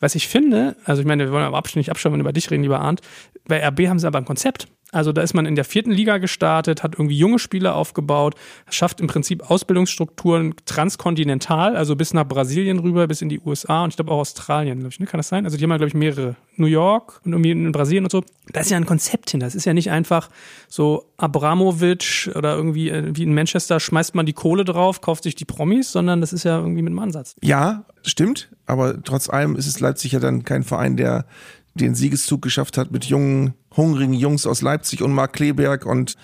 Was 0.00 0.16
ich 0.16 0.26
finde, 0.26 0.74
also 0.84 1.02
ich 1.02 1.06
meine, 1.06 1.26
wir 1.26 1.32
wollen 1.32 1.44
aber 1.44 1.62
nicht 1.76 1.90
abschauen, 1.90 2.12
wenn 2.12 2.20
wir 2.20 2.24
über 2.24 2.32
dich 2.32 2.50
reden, 2.50 2.62
lieber 2.62 2.80
Arndt, 2.80 3.02
bei 3.46 3.64
RB 3.64 3.86
haben 3.88 3.98
sie 3.98 4.06
aber 4.06 4.18
ein 4.18 4.24
Konzept. 4.24 4.66
Also 4.96 5.12
da 5.12 5.22
ist 5.22 5.34
man 5.34 5.46
in 5.46 5.54
der 5.54 5.64
vierten 5.64 5.90
Liga 5.90 6.18
gestartet, 6.18 6.82
hat 6.82 6.94
irgendwie 6.94 7.16
junge 7.16 7.38
Spieler 7.38 7.74
aufgebaut, 7.74 8.34
schafft 8.70 9.00
im 9.00 9.06
Prinzip 9.06 9.50
Ausbildungsstrukturen 9.50 10.54
transkontinental, 10.64 11.76
also 11.76 11.96
bis 11.96 12.14
nach 12.14 12.26
Brasilien 12.26 12.78
rüber, 12.78 13.06
bis 13.06 13.22
in 13.22 13.28
die 13.28 13.40
USA 13.40 13.84
und 13.84 13.90
ich 13.90 13.96
glaube 13.96 14.10
auch 14.10 14.18
Australien, 14.18 14.78
glaube 14.80 14.92
ich, 14.92 15.00
ne? 15.00 15.06
kann 15.06 15.18
das 15.18 15.28
sein? 15.28 15.44
Also 15.44 15.56
die 15.56 15.64
haben 15.64 15.70
ja, 15.70 15.76
glaube 15.76 15.88
ich, 15.88 15.94
mehrere. 15.94 16.36
New 16.58 16.66
York 16.66 17.20
und 17.24 17.32
irgendwie 17.32 17.50
in 17.50 17.72
Brasilien 17.72 18.04
und 18.04 18.10
so. 18.10 18.24
Da 18.52 18.60
ist 18.60 18.70
ja 18.70 18.76
ein 18.76 18.86
Konzept 18.86 19.30
hin. 19.30 19.40
Das 19.40 19.54
ist 19.54 19.64
ja 19.64 19.74
nicht 19.74 19.90
einfach 19.90 20.30
so 20.68 21.04
Abramovic 21.16 22.30
oder 22.34 22.56
irgendwie 22.56 22.90
äh, 22.90 23.14
wie 23.14 23.22
in 23.22 23.34
Manchester 23.34 23.80
schmeißt 23.80 24.14
man 24.14 24.26
die 24.26 24.32
Kohle 24.32 24.64
drauf, 24.64 25.00
kauft 25.00 25.24
sich 25.24 25.34
die 25.34 25.44
Promis, 25.44 25.92
sondern 25.92 26.20
das 26.20 26.32
ist 26.32 26.44
ja 26.44 26.58
irgendwie 26.58 26.82
mit 26.82 26.90
einem 26.90 27.00
Ansatz. 27.00 27.36
Ja, 27.42 27.84
stimmt. 28.02 28.48
Aber 28.66 29.02
trotz 29.02 29.28
allem 29.28 29.56
ist 29.56 29.66
es 29.66 29.80
Leipzig 29.80 30.12
ja 30.12 30.20
dann 30.20 30.44
kein 30.44 30.62
Verein, 30.62 30.96
der 30.96 31.26
den 31.80 31.94
Siegeszug 31.94 32.42
geschafft 32.42 32.78
hat 32.78 32.90
mit 32.90 33.04
jungen, 33.04 33.54
hungrigen 33.76 34.14
Jungs 34.14 34.46
aus 34.46 34.62
Leipzig 34.62 35.02
und 35.02 35.12
Mark 35.12 35.34
Kleberg 35.34 35.86
und 35.86 36.16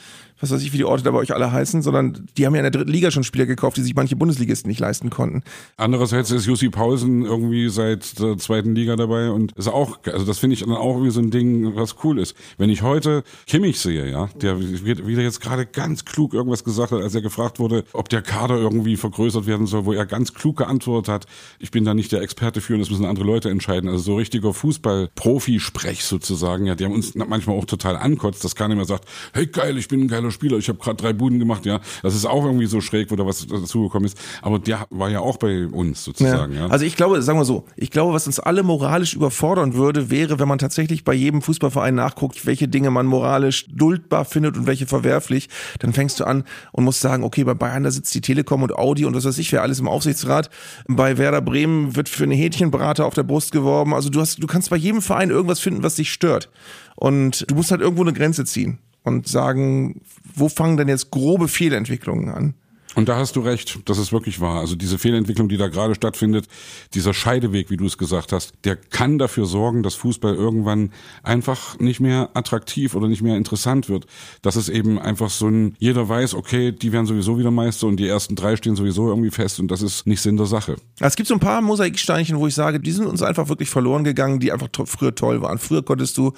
was 0.42 0.50
weiß 0.50 0.62
ich, 0.62 0.72
wie 0.72 0.78
die 0.78 0.84
Orte 0.84 1.04
da 1.04 1.12
bei 1.12 1.18
euch 1.18 1.32
alle 1.32 1.52
heißen, 1.52 1.82
sondern 1.82 2.26
die 2.37 2.46
haben 2.46 2.54
ja 2.54 2.61
in 2.61 2.64
der 2.64 2.72
dritten 2.72 2.90
Liga 2.90 3.11
schon 3.12 3.22
Spieler 3.22 3.46
gekauft, 3.46 3.76
die 3.76 3.82
sich 3.82 3.94
manche 3.94 4.16
Bundesligisten 4.16 4.68
nicht 4.68 4.80
leisten 4.80 5.08
konnten. 5.08 5.42
Andererseits 5.76 6.32
ist 6.32 6.46
Jussi 6.46 6.68
Paulsen 6.68 7.22
irgendwie 7.22 7.68
seit 7.68 8.18
der 8.18 8.37
zweiten 8.38 8.75
Liga 8.75 8.96
dabei 8.96 9.30
und 9.30 9.52
ist 9.52 9.68
auch, 9.68 10.00
also 10.04 10.26
das 10.26 10.40
finde 10.40 10.54
ich 10.54 10.61
dann 10.61 10.72
auch 10.72 11.02
wie 11.04 11.11
so 11.11 11.20
ein 11.20 11.30
Ding, 11.30 11.76
was 11.76 11.96
cool 12.02 12.18
ist. 12.18 12.34
Wenn 12.58 12.70
ich 12.70 12.82
heute 12.82 13.22
Kimmich 13.46 13.78
sehe, 13.78 14.11
ja, 14.11 14.28
der 14.40 14.58
wieder 14.61 15.22
jetzt 15.22 15.40
gerade 15.40 15.64
ganz 15.64 16.04
klug 16.04 16.34
irgendwas 16.34 16.64
gesagt 16.64 16.90
hat, 16.90 17.00
als 17.00 17.14
er 17.14 17.22
gefragt 17.22 17.61
wurde, 17.61 17.84
ob 17.92 18.08
der 18.08 18.22
Kader 18.22 18.56
irgendwie 18.56 18.96
vergrößert 18.96 19.46
werden 19.46 19.68
soll, 19.68 19.84
wo 19.84 19.92
er 19.92 20.06
ganz 20.06 20.34
klug 20.34 20.56
geantwortet 20.56 21.12
hat, 21.12 21.26
ich 21.61 21.70
bin 21.70 21.84
da 21.84 21.94
nicht 21.94 22.11
der 22.11 22.20
Experte 22.20 22.61
für 22.61 22.75
und 22.75 22.80
das 22.80 22.90
müssen 22.90 23.04
andere 23.04 23.25
Leute 23.25 23.49
entscheiden. 23.49 23.88
Also 23.88 24.02
so 24.02 24.16
richtiger 24.16 24.52
Fußball-Profi-Sprech 24.52 26.04
sozusagen, 26.04 26.66
ja, 26.66 26.75
der 26.75 26.90
uns 26.90 27.14
manchmal 27.14 27.57
auch 27.57 27.64
total 27.64 27.96
ankotzt, 27.96 28.44
dass 28.44 28.57
keiner 28.57 28.74
mehr 28.74 28.87
sagt, 28.87 29.05
hey 29.33 29.46
geil, 29.46 29.78
ich 29.78 29.87
bin 29.87 30.00
ein 30.00 30.09
geiler 30.09 30.32
Spieler, 30.33 30.59
ich 30.59 30.68
habe 30.68 30.79
gerade 30.79 30.97
drei 30.97 31.12
Buden 31.12 31.38
gemacht, 31.38 31.66
ja. 31.66 31.81
Das 32.03 32.14
ist 32.14 32.27
auch 32.27 32.45
irgendwie 32.45 32.66
so 32.66 32.81
schräg, 32.81 33.11
wo 33.11 33.16
da 33.16 33.27
was 33.27 33.47
dazugekommen 33.47 34.07
ist. 34.07 34.18
Aber 34.42 34.59
der 34.59 34.87
war 34.90 35.11
ja 35.11 35.21
auch 35.21 35.37
bei 35.37 35.66
uns 35.66 36.05
sozusagen, 36.05 36.55
ja. 36.55 36.62
ja. 36.62 36.66
Also 36.68 36.85
ich 36.85 36.97
glaube, 36.97 37.23
sagen 37.23 37.38
wir 37.38 37.45
so, 37.45 37.64
ich 37.77 37.90
glaube, 37.90 38.12
was 38.12 38.27
uns 38.27 38.40
alle 38.40 38.62
moralisch 38.62 39.14
überfordern 39.14 39.75
würde, 39.75 40.11
wäre, 40.11 40.38
wenn 40.38 40.49
man 40.49 40.59
tatsächlich 40.59 41.05
bei 41.05 41.14
jedem 41.14 41.42
Fußballverein 41.42 41.95
nachguckt, 41.95 42.47
welche 42.47 42.68
Dinge 42.68 42.90
man 42.90 43.07
moralisch 43.07 43.66
duldbar 43.68 44.25
findet 44.25 44.57
und 44.57 44.66
welche 44.66 44.87
verwerflich. 44.87 45.49
Dann 45.79 45.92
fängst 45.92 46.21
du 46.21 46.25
an 46.25 46.45
und 46.73 46.85
musst 46.85 47.01
sagen, 47.01 47.25
okay, 47.25 47.45
bei 47.45 47.55
Bayern, 47.55 47.85
da 47.85 47.90
sitzt 47.90 48.14
die 48.14 48.21
Telekom 48.21 48.62
und 48.62 48.75
Audi 48.75 49.05
und 49.05 49.14
was 49.14 49.25
weiß 49.25 49.38
ich, 49.38 49.53
wer 49.53 49.62
alles 49.62 49.81
im 49.81 49.88
Aufsichtsrat. 49.88 50.51
Bei 50.88 51.18
Werder 51.18 51.42
Bremen 51.42 51.97
wird 51.97 52.09
für 52.09 52.25
eine 52.25 52.35
Hähnchenbrater 52.35 53.07
auf 53.07 53.14
der 53.14 53.23
Brust 53.23 53.53
geworben. 53.53 53.95
Also 53.95 54.11
du 54.11 54.21
hast, 54.21 54.42
du 54.42 54.47
kannst 54.47 54.71
bei 54.71 54.77
jedem 54.77 55.03
Verein 55.03 55.31
irgendwas 55.31 55.61
finden, 55.61 55.83
was 55.83 55.97
dich 55.97 56.12
stört. 56.12 56.49
Und 56.97 57.51
du 57.51 57.55
musst 57.55 57.71
halt 57.71 57.81
irgendwo 57.81 58.03
eine 58.03 58.12
Grenze 58.12 58.45
ziehen 58.45 58.79
und 59.04 59.28
sagen, 59.28 60.02
wo 60.34 60.48
fangen 60.48 60.76
denn 60.76 60.88
jetzt 60.88 61.10
grobe 61.10 61.48
Fehlentwicklungen 61.48 62.28
an? 62.30 62.54
Und 62.94 63.09
da 63.09 63.16
hast 63.16 63.37
du 63.37 63.40
recht, 63.40 63.81
das 63.87 63.98
ist 63.98 64.12
wirklich 64.12 64.40
wahr. 64.40 64.61
Also 64.61 64.76
diese 64.76 64.98
Fehlentwicklung, 64.98 65.48
die 65.48 65.57
da 65.57 65.68
gerade 65.68 65.94
stattfindet, 65.94 66.46
dieser 66.94 67.14
Scheideweg, 67.14 67.70
wie 67.70 67.76
du 67.76 67.87
es 67.87 67.96
gesagt 67.96 68.33
hast, 68.33 68.52
der 68.64 68.76
kann 68.76 69.18
dafür 69.18 69.46
sorgen, 69.46 69.83
dass 69.83 69.94
Fußball 69.94 70.35
irgendwann 70.35 70.92
einfach 71.22 71.78
nicht 71.78 72.00
mehr 72.00 72.31
attraktiv 72.35 72.94
oder 72.94 73.09
nicht 73.09 73.22
mehr 73.22 73.37
interessant 73.37 73.88
wird. 73.88 74.07
Dass 74.42 74.57
es 74.57 74.68
eben 74.68 74.98
einfach 74.98 75.31
so 75.31 75.48
ein, 75.48 75.74
jeder 75.78 76.09
weiß, 76.09 76.35
okay, 76.35 76.72
die 76.72 76.92
werden 76.92 77.07
sowieso 77.07 77.38
wieder 77.38 77.50
Meister 77.50 77.87
und 77.87 77.96
die 77.96 78.07
ersten 78.07 78.37
drei 78.37 78.57
stehen 78.57 78.76
sowieso 78.76 79.09
irgendwie 79.09 79.31
fest 79.31 79.59
und 79.61 79.70
das 79.70 79.81
ist 79.81 80.07
nicht 80.07 80.20
Sinn 80.20 80.37
der 80.37 80.46
Sache. 80.46 80.76
Es 81.00 81.16
gibt 81.16 81.28
so 81.28 81.35
ein 81.35 81.40
paar 81.40 81.62
Mosaiksteinchen, 81.62 82.38
wo 82.38 82.46
ich 82.46 82.55
sage, 82.55 82.78
die 82.78 82.92
sind 82.92 83.07
uns 83.07 83.22
einfach 83.22 83.48
wirklich 83.48 83.70
verloren 83.70 84.05
gegangen, 84.05 84.38
die 84.38 84.52
einfach 84.52 84.68
früher 84.85 85.14
toll 85.14 85.40
waren. 85.40 85.59
Früher 85.59 85.83
konntest 85.83 86.18
du, 86.18 86.33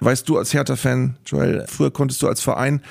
weißt 0.00 0.28
du 0.28 0.38
als 0.38 0.54
Hertha-Fan, 0.54 1.18
Joel, 1.26 1.66
früher 1.68 1.90
konntest 1.90 2.22
du 2.22 2.28
als 2.28 2.40
Verein 2.40 2.82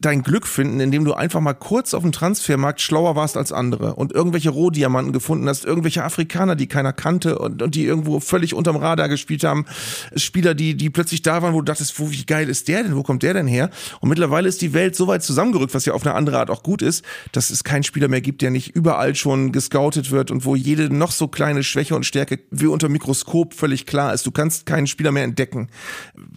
dein 0.00 0.22
Glück 0.22 0.46
finden, 0.46 0.78
indem 0.78 1.04
du 1.04 1.14
einfach 1.14 1.40
mal 1.40 1.54
kurz 1.54 1.92
auf 1.92 2.02
dem 2.02 2.12
Transfermarkt 2.12 2.80
schlauer 2.80 3.16
warst 3.16 3.36
als 3.36 3.50
andere 3.50 3.94
und 3.96 4.12
irgendwelche 4.12 4.50
Rohdiamanten 4.50 5.12
gefunden 5.12 5.48
hast, 5.48 5.64
irgendwelche 5.64 6.04
Afrikaner, 6.04 6.54
die 6.54 6.68
keiner 6.68 6.92
kannte 6.92 7.38
und, 7.40 7.62
und 7.62 7.74
die 7.74 7.84
irgendwo 7.84 8.20
völlig 8.20 8.54
unterm 8.54 8.76
Radar 8.76 9.08
gespielt 9.08 9.42
haben, 9.42 9.66
Spieler, 10.14 10.54
die, 10.54 10.76
die 10.76 10.88
plötzlich 10.88 11.22
da 11.22 11.42
waren, 11.42 11.52
wo 11.52 11.58
du 11.58 11.64
dachtest, 11.64 11.98
wo, 11.98 12.12
wie 12.12 12.24
geil 12.24 12.48
ist 12.48 12.68
der 12.68 12.84
denn, 12.84 12.94
wo 12.94 13.02
kommt 13.02 13.24
der 13.24 13.34
denn 13.34 13.48
her? 13.48 13.70
Und 14.00 14.08
mittlerweile 14.08 14.48
ist 14.48 14.62
die 14.62 14.72
Welt 14.72 14.94
so 14.94 15.08
weit 15.08 15.24
zusammengerückt, 15.24 15.74
was 15.74 15.84
ja 15.84 15.94
auf 15.94 16.06
eine 16.06 16.14
andere 16.14 16.38
Art 16.38 16.50
auch 16.50 16.62
gut 16.62 16.80
ist, 16.80 17.04
dass 17.32 17.50
es 17.50 17.64
keinen 17.64 17.82
Spieler 17.82 18.06
mehr 18.06 18.20
gibt, 18.20 18.40
der 18.40 18.52
nicht 18.52 18.76
überall 18.76 19.16
schon 19.16 19.50
gescoutet 19.50 20.12
wird 20.12 20.30
und 20.30 20.44
wo 20.44 20.54
jede 20.54 20.94
noch 20.94 21.10
so 21.10 21.26
kleine 21.26 21.64
Schwäche 21.64 21.96
und 21.96 22.06
Stärke 22.06 22.38
wie 22.52 22.66
unter 22.66 22.88
Mikroskop 22.88 23.52
völlig 23.52 23.84
klar 23.84 24.14
ist. 24.14 24.24
Du 24.24 24.30
kannst 24.30 24.64
keinen 24.64 24.86
Spieler 24.86 25.10
mehr 25.10 25.24
entdecken. 25.24 25.70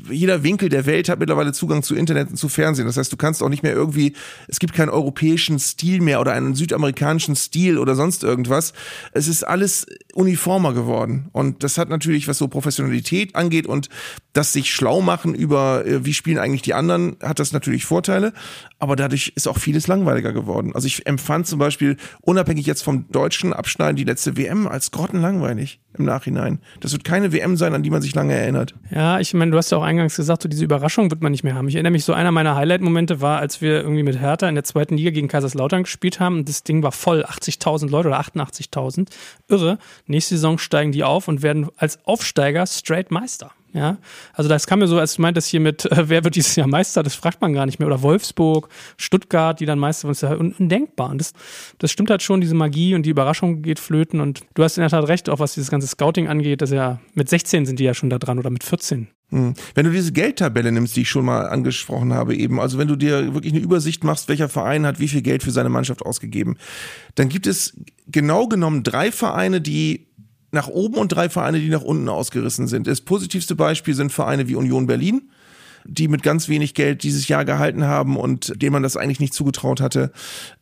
Jeder 0.09 0.41
Winkel 0.41 0.69
der 0.69 0.87
Welt 0.87 1.09
hat 1.09 1.19
mittlerweile 1.19 1.53
Zugang 1.53 1.83
zu 1.83 1.93
Internet 1.93 2.31
und 2.31 2.37
zu 2.37 2.49
Fernsehen. 2.49 2.87
Das 2.87 2.97
heißt, 2.97 3.11
du 3.13 3.17
kannst 3.17 3.43
auch 3.43 3.50
nicht 3.51 3.63
mehr 3.63 3.73
irgendwie, 3.73 4.13
es 4.47 4.59
gibt 4.59 4.73
keinen 4.73 4.89
europäischen 4.89 5.59
Stil 5.59 6.01
mehr 6.01 6.19
oder 6.19 6.33
einen 6.33 6.55
südamerikanischen 6.55 7.35
Stil 7.35 7.77
oder 7.77 7.95
sonst 7.95 8.23
irgendwas. 8.23 8.73
Es 9.11 9.27
ist 9.27 9.43
alles 9.43 9.85
uniformer 10.13 10.73
geworden. 10.73 11.29
Und 11.31 11.63
das 11.63 11.77
hat 11.77 11.89
natürlich, 11.89 12.27
was 12.27 12.37
so 12.37 12.47
Professionalität 12.47 13.35
angeht 13.35 13.67
und 13.67 13.89
das 14.33 14.53
sich 14.53 14.71
schlau 14.71 15.01
machen 15.01 15.35
über, 15.35 15.85
äh, 15.85 16.05
wie 16.05 16.13
spielen 16.13 16.37
eigentlich 16.37 16.61
die 16.61 16.73
anderen, 16.73 17.17
hat 17.21 17.39
das 17.39 17.51
natürlich 17.51 17.85
Vorteile, 17.85 18.33
aber 18.79 18.95
dadurch 18.95 19.33
ist 19.35 19.47
auch 19.47 19.57
vieles 19.57 19.87
langweiliger 19.87 20.33
geworden. 20.33 20.73
Also 20.73 20.87
ich 20.87 21.05
empfand 21.05 21.47
zum 21.47 21.59
Beispiel, 21.59 21.97
unabhängig 22.21 22.65
jetzt 22.65 22.81
vom 22.81 23.09
deutschen 23.11 23.53
Abschneiden, 23.53 23.95
die 23.95 24.03
letzte 24.03 24.37
WM 24.37 24.67
als 24.67 24.91
grottenlangweilig 24.91 25.79
im 25.97 26.05
Nachhinein. 26.05 26.59
Das 26.79 26.93
wird 26.93 27.03
keine 27.03 27.33
WM 27.33 27.57
sein, 27.57 27.73
an 27.73 27.83
die 27.83 27.89
man 27.89 28.01
sich 28.01 28.15
lange 28.15 28.33
erinnert. 28.33 28.73
Ja, 28.89 29.19
ich 29.19 29.33
meine, 29.33 29.51
du 29.51 29.57
hast 29.57 29.71
ja 29.71 29.77
auch 29.77 29.83
eingangs 29.83 30.15
gesagt, 30.15 30.43
so 30.43 30.49
diese 30.49 30.63
Überraschung 30.63 31.11
wird 31.11 31.21
man 31.21 31.31
nicht 31.31 31.43
mehr 31.43 31.55
haben. 31.55 31.67
Ich 31.67 31.75
erinnere 31.75 31.91
mich, 31.91 32.05
so 32.05 32.13
einer 32.13 32.31
meiner 32.31 32.55
Highlight-Momente 32.55 33.19
war, 33.21 33.39
als 33.39 33.61
wir 33.61 33.81
irgendwie 33.81 34.03
mit 34.03 34.19
Hertha 34.19 34.47
in 34.47 34.55
der 34.55 34.63
zweiten 34.63 34.95
Liga 34.95 35.11
gegen 35.11 35.27
Kaiserslautern 35.27 35.83
gespielt 35.83 36.19
haben. 36.19 36.45
Das 36.45 36.63
Ding 36.63 36.81
war 36.81 36.91
voll, 36.91 37.25
80.000 37.25 37.89
Leute 37.89 38.07
oder 38.07 38.21
88.000. 38.21 39.09
Irre. 39.49 39.77
Nächste 40.11 40.35
Saison 40.35 40.57
steigen 40.57 40.91
die 40.91 41.03
auf 41.03 41.27
und 41.27 41.41
werden 41.41 41.69
als 41.77 41.99
Aufsteiger 42.05 42.67
straight 42.67 43.11
Meister. 43.11 43.51
Ja, 43.73 43.99
also 44.33 44.49
das 44.49 44.67
kam 44.67 44.79
mir 44.79 44.87
so, 44.87 44.99
als 44.99 45.15
du 45.15 45.21
meintest 45.21 45.47
hier 45.47 45.61
mit, 45.61 45.85
äh, 45.85 46.09
wer 46.09 46.25
wird 46.25 46.35
dieses 46.35 46.55
Jahr 46.57 46.67
Meister, 46.67 47.03
das 47.03 47.15
fragt 47.15 47.39
man 47.41 47.53
gar 47.53 47.65
nicht 47.65 47.79
mehr. 47.79 47.87
Oder 47.87 48.01
Wolfsburg, 48.01 48.67
Stuttgart, 48.97 49.59
die 49.59 49.65
dann 49.65 49.79
Meister 49.79 50.09
ist 50.09 50.23
ja 50.23 50.33
undenkbar. 50.33 51.09
Und 51.09 51.19
das, 51.19 51.33
das 51.77 51.89
stimmt 51.91 52.09
halt 52.09 52.21
schon, 52.21 52.41
diese 52.41 52.53
Magie 52.53 52.95
und 52.95 53.05
die 53.05 53.09
Überraschung 53.09 53.61
geht 53.61 53.79
flöten. 53.79 54.19
Und 54.19 54.41
du 54.55 54.63
hast 54.63 54.77
in 54.77 54.81
der 54.81 54.89
Tat 54.89 55.07
recht, 55.07 55.29
auch 55.29 55.39
was 55.39 55.53
dieses 55.53 55.71
ganze 55.71 55.87
Scouting 55.87 56.27
angeht, 56.27 56.61
dass 56.61 56.71
ja 56.71 56.99
mit 57.13 57.29
16 57.29 57.65
sind 57.65 57.79
die 57.79 57.85
ja 57.85 57.93
schon 57.93 58.09
da 58.09 58.19
dran 58.19 58.39
oder 58.39 58.49
mit 58.49 58.63
14. 58.63 59.07
Hm. 59.31 59.53
Wenn 59.75 59.85
du 59.85 59.91
diese 59.91 60.11
Geldtabelle 60.11 60.71
nimmst, 60.71 60.95
die 60.95 61.01
ich 61.01 61.09
schon 61.09 61.25
mal 61.25 61.47
angesprochen 61.47 62.13
habe, 62.13 62.35
eben, 62.35 62.59
also 62.59 62.77
wenn 62.77 62.89
du 62.89 62.97
dir 62.97 63.33
wirklich 63.33 63.53
eine 63.53 63.61
Übersicht 63.61 64.03
machst, 64.03 64.27
welcher 64.27 64.49
Verein 64.49 64.85
hat 64.85 64.99
wie 64.99 65.07
viel 65.07 65.21
Geld 65.21 65.41
für 65.41 65.51
seine 65.51 65.69
Mannschaft 65.69 66.05
ausgegeben, 66.05 66.57
dann 67.15 67.29
gibt 67.29 67.47
es 67.47 67.77
genau 68.07 68.47
genommen 68.47 68.83
drei 68.83 69.11
Vereine, 69.11 69.61
die 69.61 70.07
nach 70.51 70.67
oben 70.67 70.95
und 70.95 71.13
drei 71.13 71.29
Vereine, 71.29 71.59
die 71.59 71.69
nach 71.69 71.81
unten 71.81 72.09
ausgerissen 72.09 72.67
sind. 72.67 72.87
Das 72.87 73.01
positivste 73.01 73.55
Beispiel 73.55 73.93
sind 73.93 74.11
Vereine 74.11 74.49
wie 74.49 74.55
Union 74.55 74.85
Berlin, 74.85 75.31
die 75.85 76.09
mit 76.09 76.23
ganz 76.23 76.49
wenig 76.49 76.73
Geld 76.73 77.03
dieses 77.03 77.29
Jahr 77.29 77.45
gehalten 77.45 77.85
haben 77.85 78.17
und 78.17 78.61
dem 78.61 78.73
man 78.73 78.83
das 78.83 78.97
eigentlich 78.97 79.21
nicht 79.21 79.33
zugetraut 79.33 79.79
hatte. 79.79 80.11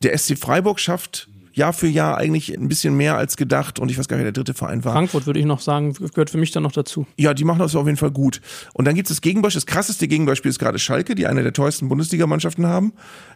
Der 0.04 0.16
SC 0.16 0.38
Freiburg 0.38 0.78
schafft 0.78 1.28
Jahr 1.52 1.72
für 1.72 1.88
Jahr 1.88 2.16
eigentlich 2.16 2.56
ein 2.56 2.68
bisschen 2.68 2.96
mehr 2.96 3.16
als 3.16 3.36
gedacht 3.36 3.78
und 3.78 3.90
ich 3.90 3.98
weiß 3.98 4.08
gar 4.08 4.16
nicht, 4.16 4.24
wer 4.24 4.32
der 4.32 4.44
dritte 4.44 4.56
Verein 4.56 4.84
war. 4.84 4.92
Frankfurt 4.92 5.26
würde 5.26 5.40
ich 5.40 5.46
noch 5.46 5.60
sagen, 5.60 5.92
gehört 5.94 6.30
für 6.30 6.38
mich 6.38 6.50
dann 6.50 6.62
noch 6.62 6.72
dazu. 6.72 7.06
Ja, 7.16 7.34
die 7.34 7.44
machen 7.44 7.58
das 7.58 7.74
auf 7.74 7.86
jeden 7.86 7.96
Fall 7.96 8.10
gut. 8.10 8.40
Und 8.74 8.86
dann 8.86 8.94
gibt 8.94 9.10
es 9.10 9.16
das 9.16 9.20
Gegenbeispiel, 9.20 9.60
das 9.60 9.66
krasseste 9.66 10.08
Gegenbeispiel 10.08 10.50
ist 10.50 10.58
gerade 10.58 10.78
Schalke, 10.78 11.14
die 11.14 11.26
eine 11.26 11.42
der 11.42 11.52
teuersten 11.52 11.88
Bundesligamannschaften 11.88 12.66
haben 12.66 12.92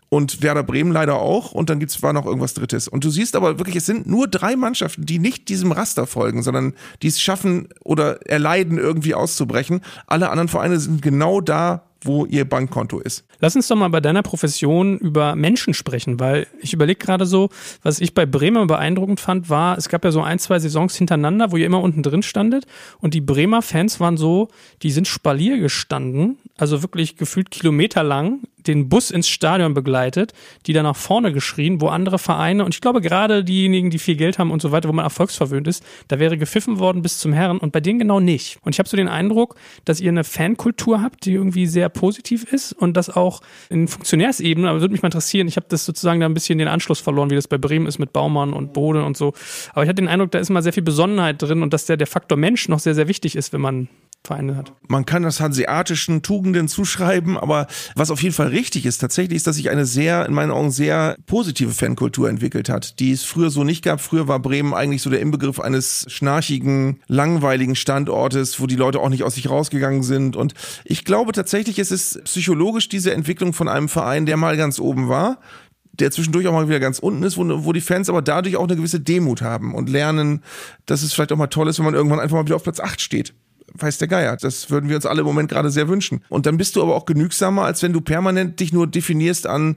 und 0.08 0.42
Werder 0.42 0.62
Bremen 0.62 0.92
leider 0.92 1.16
auch 1.16 1.52
und 1.52 1.70
dann 1.70 1.80
gibt's 1.80 2.02
war 2.02 2.12
noch 2.12 2.26
irgendwas 2.26 2.54
drittes. 2.54 2.88
Und 2.88 3.04
du 3.04 3.10
siehst 3.10 3.34
aber 3.36 3.58
wirklich, 3.58 3.76
es 3.76 3.86
sind 3.86 4.06
nur 4.06 4.28
drei 4.28 4.56
Mannschaften, 4.56 5.06
die 5.06 5.18
nicht 5.18 5.48
diesem 5.48 5.72
Raster 5.72 6.06
folgen, 6.06 6.42
sondern 6.42 6.74
die 7.02 7.08
es 7.08 7.20
schaffen 7.20 7.68
oder 7.82 8.24
erleiden, 8.26 8.78
irgendwie 8.78 9.14
auszubrechen. 9.14 9.80
Alle 10.06 10.30
anderen 10.30 10.48
Vereine 10.48 10.78
sind 10.78 11.02
genau 11.02 11.40
da, 11.40 11.84
wo 12.04 12.26
ihr 12.26 12.44
Bankkonto 12.44 13.00
ist. 13.00 13.24
Lass 13.40 13.56
uns 13.56 13.68
doch 13.68 13.76
mal 13.76 13.88
bei 13.88 14.00
deiner 14.00 14.22
Profession 14.22 14.98
über 14.98 15.34
Menschen 15.34 15.74
sprechen, 15.74 16.20
weil 16.20 16.46
ich 16.60 16.72
überlege 16.72 16.98
gerade 16.98 17.26
so, 17.26 17.48
was 17.82 18.00
ich 18.00 18.14
bei 18.14 18.26
Bremer 18.26 18.66
beeindruckend 18.66 19.20
fand, 19.20 19.50
war, 19.50 19.76
es 19.76 19.88
gab 19.88 20.04
ja 20.04 20.10
so 20.10 20.22
ein, 20.22 20.38
zwei 20.38 20.58
Saisons 20.58 20.96
hintereinander, 20.96 21.52
wo 21.52 21.56
ihr 21.56 21.66
immer 21.66 21.80
unten 21.80 22.02
drin 22.02 22.22
standet 22.22 22.66
und 23.00 23.14
die 23.14 23.20
Bremer 23.20 23.62
Fans 23.62 24.00
waren 24.00 24.16
so, 24.16 24.48
die 24.82 24.90
sind 24.90 25.08
spalier 25.08 25.58
gestanden, 25.58 26.38
also 26.56 26.82
wirklich 26.82 27.16
gefühlt 27.16 27.50
kilometerlang 27.50 28.40
den 28.66 28.88
Bus 28.88 29.10
ins 29.10 29.28
Stadion 29.28 29.74
begleitet, 29.74 30.32
die 30.66 30.72
da 30.72 30.82
nach 30.82 30.96
vorne 30.96 31.32
geschrien, 31.32 31.80
wo 31.80 31.88
andere 31.88 32.18
Vereine, 32.18 32.64
und 32.64 32.74
ich 32.74 32.80
glaube 32.80 33.00
gerade 33.00 33.44
diejenigen, 33.44 33.90
die 33.90 33.98
viel 33.98 34.16
Geld 34.16 34.38
haben 34.38 34.50
und 34.50 34.62
so 34.62 34.72
weiter, 34.72 34.88
wo 34.88 34.92
man 34.92 35.04
erfolgsverwöhnt 35.04 35.66
ist, 35.68 35.84
da 36.08 36.18
wäre 36.18 36.38
gepfiffen 36.38 36.78
worden 36.78 37.02
bis 37.02 37.18
zum 37.18 37.32
Herren 37.32 37.58
und 37.58 37.72
bei 37.72 37.80
denen 37.80 37.98
genau 37.98 38.20
nicht. 38.20 38.58
Und 38.62 38.74
ich 38.74 38.78
habe 38.78 38.88
so 38.88 38.96
den 38.96 39.08
Eindruck, 39.08 39.56
dass 39.84 40.00
ihr 40.00 40.10
eine 40.10 40.24
Fankultur 40.24 41.02
habt, 41.02 41.26
die 41.26 41.32
irgendwie 41.32 41.66
sehr 41.66 41.88
positiv 41.88 42.44
ist 42.44 42.72
und 42.72 42.96
das 42.96 43.10
auch 43.10 43.42
in 43.68 43.88
Funktionärsebene, 43.88 44.68
aber 44.68 44.80
würde 44.80 44.92
mich 44.92 45.02
mal 45.02 45.08
interessieren, 45.08 45.48
ich 45.48 45.56
habe 45.56 45.66
das 45.68 45.84
sozusagen 45.84 46.20
da 46.20 46.26
ein 46.26 46.34
bisschen 46.34 46.58
den 46.58 46.68
Anschluss 46.68 47.00
verloren, 47.00 47.30
wie 47.30 47.36
das 47.36 47.48
bei 47.48 47.58
Bremen 47.58 47.86
ist 47.86 47.98
mit 47.98 48.12
Baumann 48.12 48.52
und 48.52 48.72
Bode 48.72 49.04
und 49.04 49.16
so. 49.16 49.34
Aber 49.72 49.82
ich 49.82 49.88
hatte 49.88 50.02
den 50.02 50.08
Eindruck, 50.08 50.30
da 50.30 50.38
ist 50.38 50.50
mal 50.50 50.62
sehr 50.62 50.72
viel 50.72 50.82
Besonnenheit 50.82 51.42
drin 51.42 51.62
und 51.62 51.72
dass 51.72 51.86
der, 51.86 51.96
der 51.96 52.06
Faktor 52.06 52.38
Mensch 52.38 52.68
noch 52.68 52.78
sehr, 52.78 52.94
sehr 52.94 53.08
wichtig 53.08 53.36
ist, 53.36 53.52
wenn 53.52 53.60
man 53.60 53.88
Vereine 54.26 54.56
hat. 54.56 54.72
Man 54.88 55.04
kann 55.04 55.22
das 55.22 55.40
hanseatischen 55.40 56.22
Tugenden 56.22 56.66
zuschreiben, 56.66 57.36
aber 57.36 57.66
was 57.94 58.10
auf 58.10 58.22
jeden 58.22 58.34
Fall 58.34 58.48
richtig 58.48 58.86
ist, 58.86 58.98
tatsächlich 58.98 59.36
ist, 59.36 59.46
dass 59.46 59.56
sich 59.56 59.68
eine 59.68 59.84
sehr, 59.84 60.24
in 60.24 60.32
meinen 60.32 60.50
Augen 60.50 60.70
sehr 60.70 61.16
positive 61.26 61.72
Fankultur 61.72 62.30
entwickelt 62.30 62.70
hat, 62.70 63.00
die 63.00 63.12
es 63.12 63.24
früher 63.24 63.50
so 63.50 63.64
nicht 63.64 63.84
gab. 63.84 64.00
Früher 64.00 64.26
war 64.26 64.38
Bremen 64.40 64.72
eigentlich 64.72 65.02
so 65.02 65.10
der 65.10 65.20
Inbegriff 65.20 65.60
eines 65.60 66.06
schnarchigen, 66.08 67.00
langweiligen 67.06 67.76
Standortes, 67.76 68.58
wo 68.60 68.66
die 68.66 68.76
Leute 68.76 69.00
auch 69.00 69.10
nicht 69.10 69.24
aus 69.24 69.34
sich 69.34 69.50
rausgegangen 69.50 70.02
sind. 70.02 70.36
Und 70.36 70.54
ich 70.84 71.04
glaube 71.04 71.32
tatsächlich, 71.32 71.78
es 71.78 71.90
ist 71.90 72.24
psychologisch 72.24 72.88
diese 72.88 73.12
Entwicklung 73.12 73.52
von 73.52 73.68
einem 73.68 73.90
Verein, 73.90 74.24
der 74.24 74.38
mal 74.38 74.56
ganz 74.56 74.80
oben 74.80 75.10
war, 75.10 75.38
der 75.92 76.10
zwischendurch 76.10 76.48
auch 76.48 76.52
mal 76.52 76.68
wieder 76.68 76.80
ganz 76.80 76.98
unten 76.98 77.22
ist, 77.24 77.36
wo, 77.36 77.44
wo 77.64 77.74
die 77.74 77.82
Fans 77.82 78.08
aber 78.08 78.22
dadurch 78.22 78.56
auch 78.56 78.64
eine 78.64 78.76
gewisse 78.76 79.00
Demut 79.00 79.42
haben 79.42 79.74
und 79.74 79.90
lernen, 79.90 80.42
dass 80.86 81.02
es 81.02 81.12
vielleicht 81.12 81.30
auch 81.30 81.36
mal 81.36 81.48
toll 81.48 81.68
ist, 81.68 81.78
wenn 81.78 81.84
man 81.84 81.94
irgendwann 81.94 82.20
einfach 82.20 82.36
mal 82.36 82.46
wieder 82.46 82.56
auf 82.56 82.64
Platz 82.64 82.80
8 82.80 83.02
steht 83.02 83.34
weiß 83.74 83.98
der 83.98 84.08
Geier. 84.08 84.36
Das 84.36 84.70
würden 84.70 84.88
wir 84.88 84.96
uns 84.96 85.06
alle 85.06 85.20
im 85.20 85.26
Moment 85.26 85.50
gerade 85.50 85.70
sehr 85.70 85.88
wünschen. 85.88 86.22
Und 86.28 86.46
dann 86.46 86.56
bist 86.56 86.76
du 86.76 86.82
aber 86.82 86.94
auch 86.94 87.06
genügsamer, 87.06 87.62
als 87.62 87.82
wenn 87.82 87.92
du 87.92 88.00
permanent 88.00 88.60
dich 88.60 88.72
nur 88.72 88.86
definierst 88.86 89.46
an 89.46 89.76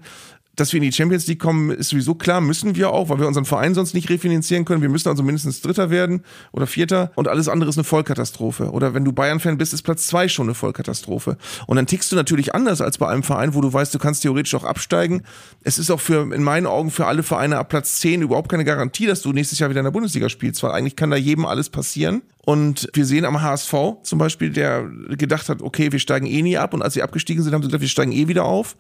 dass 0.58 0.74
wir 0.74 0.80
in 0.80 0.84
die 0.84 0.92
Champions 0.92 1.28
League 1.28 1.40
kommen, 1.40 1.70
ist 1.70 1.90
sowieso 1.90 2.16
klar, 2.16 2.42
müssen 2.42 2.76
wir 2.76 2.90
auch, 2.90 3.10
weil 3.10 3.20
wir 3.20 3.28
unseren 3.28 3.46
Verein 3.46 3.76
sonst 3.76 3.94
nicht 3.94 4.10
refinanzieren 4.10 4.66
können. 4.66 4.82
Wir 4.82 4.90
müssen 4.90 5.08
also 5.08 5.24
mindestens 5.24 5.62
Dritter 5.62 5.90
werden 5.90 6.24
oder 6.52 6.68
Vierter 6.68 7.12
und 7.16 7.28
alles 7.28 7.48
andere 7.48 7.70
ist 7.70 7.78
eine 7.78 7.84
Vollkatastrophe. 7.84 8.72
Oder 8.72 8.94
wenn 8.94 9.06
du 9.06 9.14
Bayern-Fan 9.14 9.58
bist, 9.58 9.74
ist 9.74 9.84
Platz 9.84 10.08
zwei 10.08 10.28
schon 10.28 10.48
eine 10.48 10.56
Vollkatastrophe. 10.56 11.38
Und 11.68 11.78
dann 11.78 11.86
tickst 11.86 12.12
du 12.12 12.16
natürlich 12.16 12.56
anders 12.56 12.82
als 12.82 12.98
bei 12.98 13.08
einem 13.08 13.24
Verein, 13.24 13.54
wo 13.54 13.62
du 13.62 13.72
weißt, 13.72 13.94
du 13.94 14.00
kannst 14.00 14.24
theoretisch 14.24 14.56
auch 14.56 14.64
absteigen. 14.64 15.22
Es 15.64 15.78
ist 15.78 15.92
auch 15.92 16.02
für, 16.02 16.34
in 16.34 16.44
meinen 16.44 16.66
Augen, 16.66 16.90
für 16.90 17.06
alle 17.06 17.22
Vereine 17.22 17.58
ab 17.58 17.70
Platz 17.70 18.00
zehn 18.00 18.24
überhaupt 18.24 18.50
keine 18.50 18.66
Garantie, 18.66 19.06
dass 19.06 19.22
du 19.22 19.32
nächstes 19.34 19.60
Jahr 19.60 19.70
wieder 19.70 19.82
in 19.82 19.86
der 19.86 19.92
Bundesliga 19.92 20.28
spielst, 20.28 20.64
weil 20.64 20.72
eigentlich 20.72 20.96
kann 20.96 21.12
da 21.12 21.18
jedem 21.18 21.46
alles 21.46 21.70
passieren. 21.70 22.24
Und 22.48 22.88
wir 22.94 23.04
sehen 23.04 23.26
am 23.26 23.42
HSV 23.42 23.74
zum 24.04 24.20
Beispiel, 24.20 24.52
der 24.52 24.90
gedacht 25.10 25.50
hat, 25.50 25.62
okay, 25.62 25.92
wir 25.92 26.00
steigen 26.00 26.26
eh 26.26 26.42
nie 26.42 26.58
ab. 26.58 26.74
Und 26.74 26.82
als 26.82 26.94
sie 26.94 27.04
abgestiegen 27.04 27.44
sind, 27.44 27.54
haben 27.54 27.62
sie 27.62 27.68
gesagt, 27.68 27.82
wir 27.82 27.90
steigen 27.90 28.14
eh 28.14 28.30
wieder 28.30 28.46
auf. 28.46 28.78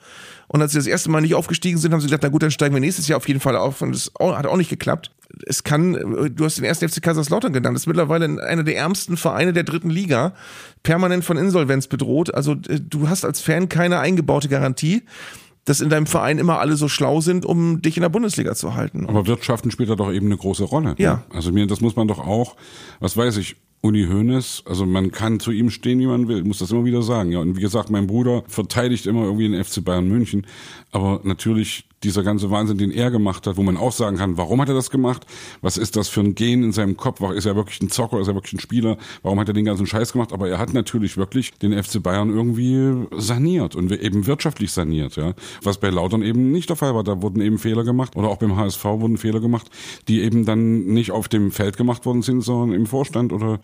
Und 0.47 0.61
als 0.61 0.71
sie 0.71 0.77
das 0.77 0.87
erste 0.87 1.11
Mal 1.11 1.19
nicht 1.19 1.35
aufgestiegen 1.35 1.77
sind, 1.77 1.91
haben 1.91 1.99
sie 1.99 2.07
gesagt, 2.07 2.23
na 2.23 2.29
gut, 2.29 2.43
dann 2.43 2.51
steigen 2.51 2.73
wir 2.73 2.79
nächstes 2.79 3.09
Jahr 3.09 3.17
auf 3.17 3.27
jeden 3.27 3.41
Fall 3.41 3.57
auf. 3.57 3.81
Und 3.81 3.93
das 3.93 4.09
hat 4.17 4.45
auch 4.45 4.55
nicht 4.55 4.69
geklappt. 4.69 5.11
Es 5.45 5.65
kann, 5.65 6.31
du 6.33 6.45
hast 6.45 6.55
den 6.55 6.63
ersten 6.63 6.87
FC 6.87 7.01
Kaiserslautern 7.01 7.51
genannt, 7.51 7.75
das 7.75 7.81
ist 7.81 7.87
mittlerweile 7.87 8.41
einer 8.41 8.63
der 8.63 8.77
ärmsten 8.77 9.17
Vereine 9.17 9.51
der 9.51 9.63
dritten 9.63 9.89
Liga, 9.89 10.33
permanent 10.83 11.25
von 11.25 11.35
Insolvenz 11.35 11.87
bedroht. 11.87 12.33
Also 12.33 12.53
äh, 12.53 12.79
du 12.79 13.09
hast 13.09 13.25
als 13.25 13.41
Fan 13.41 13.67
keine 13.67 13.99
eingebaute 13.99 14.47
Garantie 14.47 15.03
dass 15.67 15.81
in 15.81 15.89
deinem 15.89 16.05
Verein 16.05 16.37
immer 16.37 16.59
alle 16.59 16.77
so 16.77 16.87
schlau 16.87 17.19
sind, 17.19 17.45
um 17.45 17.81
dich 17.81 17.97
in 17.97 18.01
der 18.01 18.07
Bundesliga 18.09 18.55
zu 18.55 18.75
halten. 18.75 19.05
Aber 19.09 19.27
Wirtschaften 19.27 19.69
spielt 19.69 19.89
da 19.89 19.95
doch 19.95 20.13
eben 20.13 20.27
eine 20.27 20.37
große 20.37 20.63
Rolle. 20.63 20.95
Ja. 20.97 21.15
Ne? 21.15 21.23
Also 21.33 21.51
mir, 21.51 21.67
das 21.67 21.81
muss 21.81 21.97
man 21.97 22.07
doch 22.07 22.19
auch, 22.19 22.55
was 23.01 23.17
weiß 23.17 23.35
ich, 23.35 23.57
Uni 23.81 24.05
Hoeneß, 24.05 24.63
also 24.65 24.85
man 24.85 25.11
kann 25.11 25.39
zu 25.39 25.51
ihm 25.51 25.69
stehen, 25.69 25.99
wie 25.99 26.07
man 26.07 26.27
will, 26.27 26.43
muss 26.43 26.59
das 26.59 26.71
immer 26.71 26.85
wieder 26.85 27.01
sagen. 27.01 27.31
Ja, 27.31 27.39
und 27.39 27.55
wie 27.55 27.61
gesagt, 27.61 27.89
mein 27.89 28.07
Bruder 28.07 28.43
verteidigt 28.47 29.05
immer 29.05 29.23
irgendwie 29.23 29.49
den 29.49 29.63
FC 29.63 29.83
Bayern 29.83 30.07
München, 30.07 30.47
aber 30.91 31.21
natürlich 31.23 31.87
dieser 32.03 32.23
ganze 32.23 32.51
Wahnsinn, 32.51 32.77
den 32.77 32.91
er 32.91 33.09
gemacht 33.09 33.47
hat, 33.47 33.57
wo 33.57 33.63
man 33.63 33.75
auch 33.75 33.91
sagen 33.91 34.17
kann, 34.17 34.37
warum 34.37 34.61
hat 34.61 34.69
er 34.69 34.75
das 34.75 34.91
gemacht? 34.91 35.25
Was 35.61 35.77
ist 35.77 35.95
das 35.95 36.09
für 36.09 36.21
ein 36.21 36.35
Gen 36.35 36.63
in 36.63 36.71
seinem 36.71 36.95
Kopf? 36.95 37.21
Ist 37.31 37.45
er 37.45 37.55
wirklich 37.55 37.81
ein 37.81 37.89
Zocker? 37.89 38.19
Ist 38.19 38.27
er 38.27 38.35
wirklich 38.35 38.53
ein 38.53 38.59
Spieler? 38.59 38.97
Warum 39.23 39.39
hat 39.39 39.47
er 39.47 39.53
den 39.53 39.65
ganzen 39.65 39.87
Scheiß 39.87 40.13
gemacht? 40.13 40.31
Aber 40.31 40.47
er 40.47 40.59
hat 40.59 40.73
natürlich 40.73 41.17
wirklich 41.17 41.53
den 41.53 41.71
FC 41.71 42.01
Bayern 42.01 42.29
irgendwie 42.29 43.07
saniert 43.17 43.75
und 43.75 43.91
eben 43.91 44.27
wirtschaftlich 44.27 44.71
saniert, 44.71 45.15
ja. 45.15 45.33
Was 45.63 45.79
bei 45.79 45.89
Lautern 45.89 46.21
eben 46.21 46.51
nicht 46.51 46.69
der 46.69 46.75
Fall 46.75 46.93
war. 46.93 47.03
Da 47.03 47.21
wurden 47.21 47.41
eben 47.41 47.57
Fehler 47.57 47.83
gemacht 47.83 48.15
oder 48.15 48.27
auch 48.27 48.37
beim 48.37 48.55
HSV 48.55 48.83
wurden 48.85 49.17
Fehler 49.17 49.39
gemacht, 49.39 49.69
die 50.07 50.21
eben 50.21 50.45
dann 50.45 50.85
nicht 50.85 51.11
auf 51.11 51.27
dem 51.27 51.51
Feld 51.51 51.77
gemacht 51.77 52.05
worden 52.05 52.21
sind, 52.21 52.41
sondern 52.41 52.79
im 52.79 52.85
Vorstand 52.85 53.33
oder, 53.33 53.59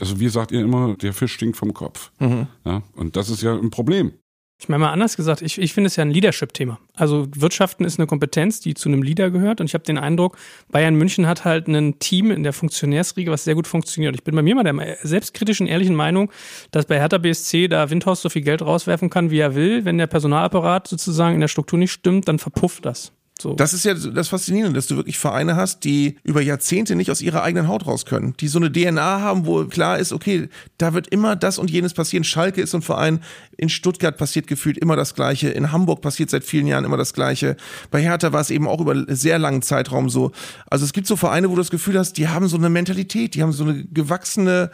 also 0.00 0.20
wie 0.20 0.28
sagt 0.28 0.52
ihr 0.52 0.60
immer, 0.60 0.96
der 0.96 1.12
Fisch 1.12 1.34
stinkt 1.34 1.56
vom 1.56 1.74
Kopf. 1.74 2.10
Mhm. 2.18 2.46
Ja, 2.64 2.82
und 2.94 3.16
das 3.16 3.30
ist 3.30 3.42
ja 3.42 3.54
ein 3.54 3.70
Problem. 3.70 4.12
Ich 4.60 4.68
meine 4.68 4.80
mal 4.80 4.92
anders 4.92 5.16
gesagt, 5.16 5.40
ich, 5.40 5.60
ich 5.60 5.72
finde 5.72 5.86
es 5.86 5.94
ja 5.94 6.02
ein 6.02 6.10
Leadership-Thema. 6.10 6.80
Also 6.96 7.28
Wirtschaften 7.36 7.84
ist 7.84 8.00
eine 8.00 8.08
Kompetenz, 8.08 8.58
die 8.58 8.74
zu 8.74 8.88
einem 8.88 9.04
Leader 9.04 9.30
gehört. 9.30 9.60
Und 9.60 9.68
ich 9.68 9.74
habe 9.74 9.84
den 9.84 9.98
Eindruck, 9.98 10.36
Bayern 10.72 10.96
München 10.96 11.28
hat 11.28 11.44
halt 11.44 11.68
ein 11.68 12.00
Team 12.00 12.32
in 12.32 12.42
der 12.42 12.52
Funktionärsriege, 12.52 13.30
was 13.30 13.44
sehr 13.44 13.54
gut 13.54 13.68
funktioniert. 13.68 14.16
Ich 14.16 14.24
bin 14.24 14.34
bei 14.34 14.42
mir 14.42 14.56
mal 14.56 14.64
der 14.64 14.96
selbstkritischen, 15.02 15.68
ehrlichen 15.68 15.94
Meinung, 15.94 16.32
dass 16.72 16.86
bei 16.86 16.98
Hertha 16.98 17.18
BSC 17.18 17.68
da 17.68 17.88
Windhaus 17.90 18.20
so 18.20 18.30
viel 18.30 18.42
Geld 18.42 18.60
rauswerfen 18.60 19.10
kann, 19.10 19.30
wie 19.30 19.38
er 19.38 19.54
will. 19.54 19.84
Wenn 19.84 19.96
der 19.96 20.08
Personalapparat 20.08 20.88
sozusagen 20.88 21.36
in 21.36 21.40
der 21.40 21.48
Struktur 21.48 21.78
nicht 21.78 21.92
stimmt, 21.92 22.26
dann 22.26 22.40
verpufft 22.40 22.84
das. 22.84 23.12
So. 23.40 23.54
Das 23.54 23.72
ist 23.72 23.84
ja 23.84 23.94
das 23.94 24.28
Faszinierende, 24.28 24.76
dass 24.76 24.88
du 24.88 24.96
wirklich 24.96 25.16
Vereine 25.16 25.54
hast, 25.54 25.84
die 25.84 26.16
über 26.24 26.40
Jahrzehnte 26.40 26.96
nicht 26.96 27.10
aus 27.10 27.20
ihrer 27.20 27.42
eigenen 27.44 27.68
Haut 27.68 27.86
raus 27.86 28.04
können. 28.04 28.34
Die 28.40 28.48
so 28.48 28.58
eine 28.58 28.72
DNA 28.72 29.20
haben, 29.20 29.46
wo 29.46 29.64
klar 29.66 29.98
ist, 29.98 30.12
okay, 30.12 30.48
da 30.76 30.92
wird 30.92 31.06
immer 31.08 31.36
das 31.36 31.58
und 31.58 31.70
jenes 31.70 31.94
passieren. 31.94 32.24
Schalke 32.24 32.60
ist 32.60 32.72
so 32.72 32.78
ein 32.78 32.82
Verein, 32.82 33.20
in 33.56 33.68
Stuttgart 33.68 34.16
passiert 34.16 34.48
gefühlt 34.48 34.76
immer 34.78 34.96
das 34.96 35.14
Gleiche, 35.14 35.50
in 35.50 35.70
Hamburg 35.70 36.00
passiert 36.00 36.30
seit 36.30 36.42
vielen 36.42 36.66
Jahren 36.66 36.84
immer 36.84 36.96
das 36.96 37.14
Gleiche. 37.14 37.56
Bei 37.92 38.02
Hertha 38.02 38.32
war 38.32 38.40
es 38.40 38.50
eben 38.50 38.66
auch 38.66 38.80
über 38.80 39.04
sehr 39.08 39.38
langen 39.38 39.62
Zeitraum 39.62 40.10
so. 40.10 40.32
Also 40.68 40.84
es 40.84 40.92
gibt 40.92 41.06
so 41.06 41.14
Vereine, 41.14 41.48
wo 41.48 41.54
du 41.54 41.60
das 41.60 41.70
Gefühl 41.70 41.96
hast, 41.96 42.14
die 42.14 42.28
haben 42.28 42.48
so 42.48 42.56
eine 42.56 42.70
Mentalität, 42.70 43.34
die 43.36 43.42
haben 43.42 43.52
so 43.52 43.64
eine 43.64 43.84
gewachsene 43.84 44.70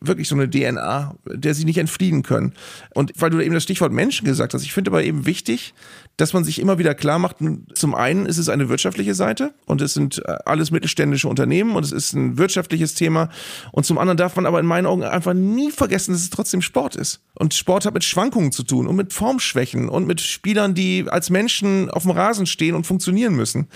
wirklich 0.00 0.28
so 0.28 0.34
eine 0.34 0.48
DNA, 0.48 1.14
der 1.26 1.54
sie 1.54 1.64
nicht 1.64 1.78
entfliehen 1.78 2.22
können. 2.22 2.52
Und 2.94 3.12
weil 3.16 3.30
du 3.30 3.40
eben 3.40 3.54
das 3.54 3.62
Stichwort 3.62 3.92
Menschen 3.92 4.26
gesagt 4.26 4.54
hast, 4.54 4.62
ich 4.62 4.72
finde 4.72 4.90
aber 4.90 5.02
eben 5.02 5.26
wichtig, 5.26 5.74
dass 6.16 6.32
man 6.32 6.44
sich 6.44 6.60
immer 6.60 6.78
wieder 6.78 6.94
klar 6.94 7.18
macht, 7.18 7.36
zum 7.74 7.94
einen 7.94 8.26
ist 8.26 8.38
es 8.38 8.48
eine 8.48 8.68
wirtschaftliche 8.68 9.14
Seite 9.14 9.52
und 9.66 9.80
es 9.82 9.94
sind 9.94 10.22
äh, 10.26 10.36
alles 10.44 10.70
mittelständische 10.70 11.28
Unternehmen 11.28 11.76
und 11.76 11.84
es 11.84 11.92
ist 11.92 12.14
ein 12.14 12.38
wirtschaftliches 12.38 12.94
Thema 12.94 13.28
und 13.72 13.84
zum 13.84 13.98
anderen 13.98 14.16
darf 14.16 14.34
man 14.36 14.46
aber 14.46 14.60
in 14.60 14.66
meinen 14.66 14.86
Augen 14.86 15.02
einfach 15.04 15.34
nie 15.34 15.70
vergessen, 15.70 16.12
dass 16.12 16.22
es 16.22 16.30
trotzdem 16.30 16.62
Sport 16.62 16.96
ist. 16.96 17.20
Und 17.34 17.52
Sport 17.52 17.84
hat 17.84 17.94
mit 17.94 18.04
Schwankungen 18.04 18.52
zu 18.52 18.62
tun 18.62 18.86
und 18.86 18.96
mit 18.96 19.12
Formschwächen 19.12 19.88
und 19.88 20.06
mit 20.06 20.20
Spielern, 20.20 20.74
die 20.74 21.04
als 21.08 21.28
Menschen 21.28 21.90
auf 21.90 22.02
dem 22.02 22.12
Rasen 22.12 22.46
stehen 22.46 22.74
und 22.74 22.86
funktionieren 22.86 23.34
müssen. 23.34 23.68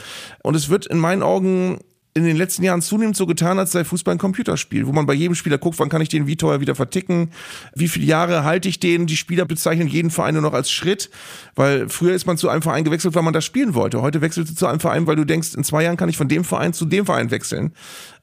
Und 0.42 0.54
es 0.56 0.70
wird 0.70 0.86
in 0.86 0.98
meinen 0.98 1.22
Augen 1.22 1.78
in 2.12 2.24
den 2.24 2.36
letzten 2.36 2.64
Jahren 2.64 2.82
zunehmend 2.82 3.16
so 3.16 3.26
getan, 3.26 3.58
als 3.58 3.70
sei 3.72 3.84
Fußball 3.84 4.14
ein 4.14 4.18
Computerspiel, 4.18 4.86
wo 4.86 4.92
man 4.92 5.06
bei 5.06 5.14
jedem 5.14 5.36
Spieler 5.36 5.58
guckt, 5.58 5.78
wann 5.78 5.88
kann 5.88 6.02
ich 6.02 6.08
den 6.08 6.26
wie 6.26 6.36
teuer 6.36 6.60
wieder 6.60 6.74
verticken, 6.74 7.30
wie 7.74 7.86
viele 7.86 8.06
Jahre 8.06 8.42
halte 8.42 8.68
ich 8.68 8.80
den. 8.80 9.06
Die 9.06 9.16
Spieler 9.16 9.44
bezeichnen 9.44 9.86
jeden 9.86 10.10
Verein 10.10 10.34
nur 10.34 10.42
noch 10.42 10.52
als 10.52 10.72
Schritt, 10.72 11.10
weil 11.54 11.88
früher 11.88 12.14
ist 12.14 12.26
man 12.26 12.36
zu 12.36 12.48
einem 12.48 12.62
Verein 12.62 12.82
gewechselt, 12.82 13.14
weil 13.14 13.22
man 13.22 13.32
das 13.32 13.44
spielen 13.44 13.74
wollte. 13.74 14.02
Heute 14.02 14.20
wechselst 14.20 14.50
du 14.50 14.56
zu 14.56 14.66
einem 14.66 14.80
Verein, 14.80 15.06
weil 15.06 15.16
du 15.16 15.24
denkst, 15.24 15.54
in 15.54 15.62
zwei 15.62 15.84
Jahren 15.84 15.96
kann 15.96 16.08
ich 16.08 16.16
von 16.16 16.28
dem 16.28 16.42
Verein 16.42 16.72
zu 16.72 16.84
dem 16.84 17.06
Verein 17.06 17.30
wechseln. 17.30 17.74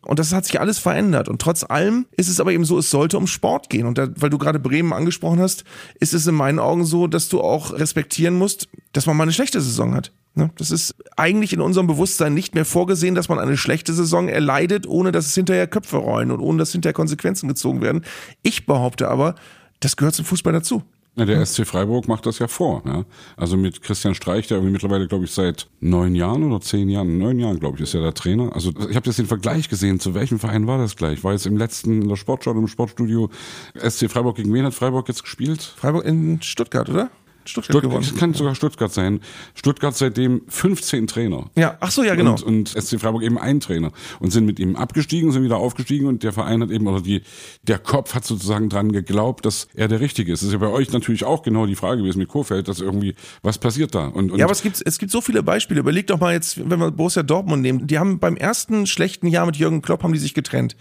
Und 0.02 0.19
das 0.19 0.34
hat 0.34 0.45
sich 0.45 0.60
alles 0.60 0.80
verändert. 0.80 1.30
Und 1.30 1.41
trotz 1.41 1.63
allem 1.63 2.06
ist 2.15 2.30
es 2.30 2.39
aber 2.39 2.52
eben 2.52 2.65
so, 2.65 2.78
es 2.78 2.89
sollte 2.89 3.17
um 3.17 3.28
Sport 3.28 3.69
gehen. 3.69 3.86
Und 3.86 3.97
da, 3.97 4.08
weil 4.15 4.30
du 4.30 4.38
gerade 4.38 4.60
Bremen 4.60 4.93
angesprochen 4.93 5.39
hast, 5.39 5.63
ist 6.00 6.13
es 6.13 6.28
in 6.28 6.36
meinen 6.36 6.60
Augen 6.60 6.86
so, 6.86 7.08
dass 7.08 7.30
du 7.30 7.41
auch 7.41 7.73
respektieren 7.73 8.38
musst, 8.38 8.67
dass 8.93 9.06
man 9.06 9.17
mal 9.17 9.23
eine 9.23 9.34
schlechte 9.34 9.60
Saison 9.60 9.95
hat. 9.95 10.12
Ne? 10.38 10.52
Das 10.58 10.71
ist 10.71 10.95
eigentlich 11.15 11.52
in 11.54 11.62
unserem 11.62 11.88
Bewusstsein 11.88 12.34
nicht 12.34 12.56
mehr 12.56 12.65
vorgesehen, 12.65 13.15
dass 13.15 13.28
man 13.28 13.39
eine 13.39 13.58
schlechte 13.58 13.93
Saison 13.93 14.28
erleidet, 14.30 14.88
ohne 14.88 15.12
dass 15.12 15.26
es 15.26 15.36
hinterher 15.36 15.67
Köpfe 15.67 15.97
rollen 15.97 16.32
und 16.32 16.39
ohne 16.39 16.60
dass 16.60 16.71
hinterher 16.71 16.93
Konsequenzen 16.93 17.47
gezogen 17.47 17.82
werden. 17.82 18.06
Ich 18.43 18.65
behaupte 18.65 19.10
aber, 19.10 19.36
das 19.80 19.97
gehört 19.97 20.15
zum 20.15 20.26
Fußball 20.26 20.54
dazu. 20.54 20.84
Ja, 21.17 21.26
der 21.26 21.43
SC 21.43 21.65
Freiburg 21.65 22.08
macht 22.08 22.28
das 22.28 22.38
ja 22.38 22.47
vor. 22.47 22.84
Ja? 22.86 23.04
Also 23.36 23.58
mit 23.58 23.82
Christian 23.82 24.13
Streich, 24.13 24.47
der 24.47 24.58
irgendwie 24.58 24.73
mittlerweile, 24.73 25.08
glaube 25.08 25.26
ich, 25.26 25.32
seit 25.32 25.67
neun 25.80 26.13
Jahren 26.13 26.43
oder 26.43 26.62
zehn 26.62 26.89
Jahren, 26.89 27.17
neun 27.17 27.39
Jahren, 27.39 27.60
glaube 27.60 27.78
ich, 27.78 27.84
ist 27.84 27.93
ja 27.93 28.02
der 28.02 28.13
Trainer. 28.13 28.54
Also 28.54 28.69
ich 28.88 28.95
habe 28.95 29.08
jetzt 29.08 29.17
den 29.17 29.26
Vergleich 29.26 29.67
gesehen, 29.67 30.00
zu 30.00 30.13
welchem 30.13 30.38
Verein 30.38 30.67
war 30.67 30.78
das 30.78 30.95
gleich? 30.95 31.23
War 31.23 31.32
jetzt 31.32 31.47
im 31.47 31.58
letzten 31.58 32.04
in 32.04 32.08
der 32.08 32.17
Sportschau, 32.17 32.52
im 32.52 32.67
Sportstudio 32.67 33.32
SC 33.76 34.12
Freiburg, 34.12 34.36
gegen 34.36 34.54
wen 34.54 34.65
hat 34.65 34.76
Freiburg 34.76 35.08
jetzt 35.08 35.23
gespielt? 35.23 35.73
Freiburg 35.76 36.06
in 36.06 36.39
Stuttgart, 36.43 36.88
oder? 36.88 37.10
Stuttgart, 37.47 37.65
Stuttgart 37.65 37.83
gewonnen. 37.83 38.07
Das 38.10 38.19
kann 38.19 38.33
sogar 38.33 38.55
Stuttgart 38.55 38.93
sein. 38.93 39.21
Stuttgart 39.55 39.95
seitdem 39.95 40.41
15 40.47 41.07
Trainer. 41.07 41.49
Ja, 41.55 41.77
ach 41.79 41.91
so, 41.91 42.03
ja, 42.03 42.15
genau. 42.15 42.31
Und, 42.31 42.43
und 42.43 42.69
SC 42.69 42.99
Freiburg 42.99 43.23
eben 43.23 43.38
ein 43.38 43.60
Trainer. 43.60 43.91
Und 44.19 44.31
sind 44.31 44.45
mit 44.45 44.60
ihm 44.60 44.75
abgestiegen, 44.75 45.31
sind 45.31 45.43
wieder 45.43 45.57
aufgestiegen 45.57 46.07
und 46.07 46.23
der 46.23 46.33
Verein 46.33 46.62
hat 46.62 46.71
eben, 46.71 46.88
oder 46.88 47.01
die, 47.01 47.21
der 47.63 47.79
Kopf 47.79 48.15
hat 48.15 48.25
sozusagen 48.25 48.69
dran 48.69 48.91
geglaubt, 48.91 49.45
dass 49.45 49.67
er 49.75 49.88
der 49.88 49.99
Richtige 49.99 50.31
ist. 50.31 50.41
Das 50.41 50.47
ist 50.47 50.53
ja 50.53 50.60
bei 50.60 50.67
euch 50.67 50.91
natürlich 50.91 51.23
auch 51.23 51.43
genau 51.43 51.65
die 51.65 51.75
Frage 51.75 52.01
gewesen 52.01 52.19
mit 52.19 52.27
Kofeld, 52.27 52.67
dass 52.67 52.79
irgendwie, 52.79 53.15
was 53.41 53.57
passiert 53.57 53.95
da? 53.95 54.07
Und, 54.07 54.31
und 54.31 54.39
ja, 54.39 54.45
aber 54.45 54.53
es 54.53 54.62
gibt, 54.62 54.81
es 54.86 54.97
gibt 54.99 55.12
so 55.12 55.21
viele 55.21 55.43
Beispiele. 55.43 55.79
Überleg 55.79 56.07
doch 56.07 56.19
mal 56.19 56.33
jetzt, 56.33 56.69
wenn 56.69 56.79
wir 56.79 56.91
Borussia 56.91 57.23
Dortmund 57.23 57.62
nehmen. 57.62 57.88
Die 57.88 57.99
haben 57.99 58.19
beim 58.19 58.36
ersten 58.36 58.88
schlechten 58.88 59.27
Jahr 59.27 59.45
mit 59.45 59.57
Jürgen 59.57 59.81
Klopp 59.81 60.03
haben 60.03 60.13
die 60.13 60.19
sich 60.19 60.33
getrennt 60.33 60.75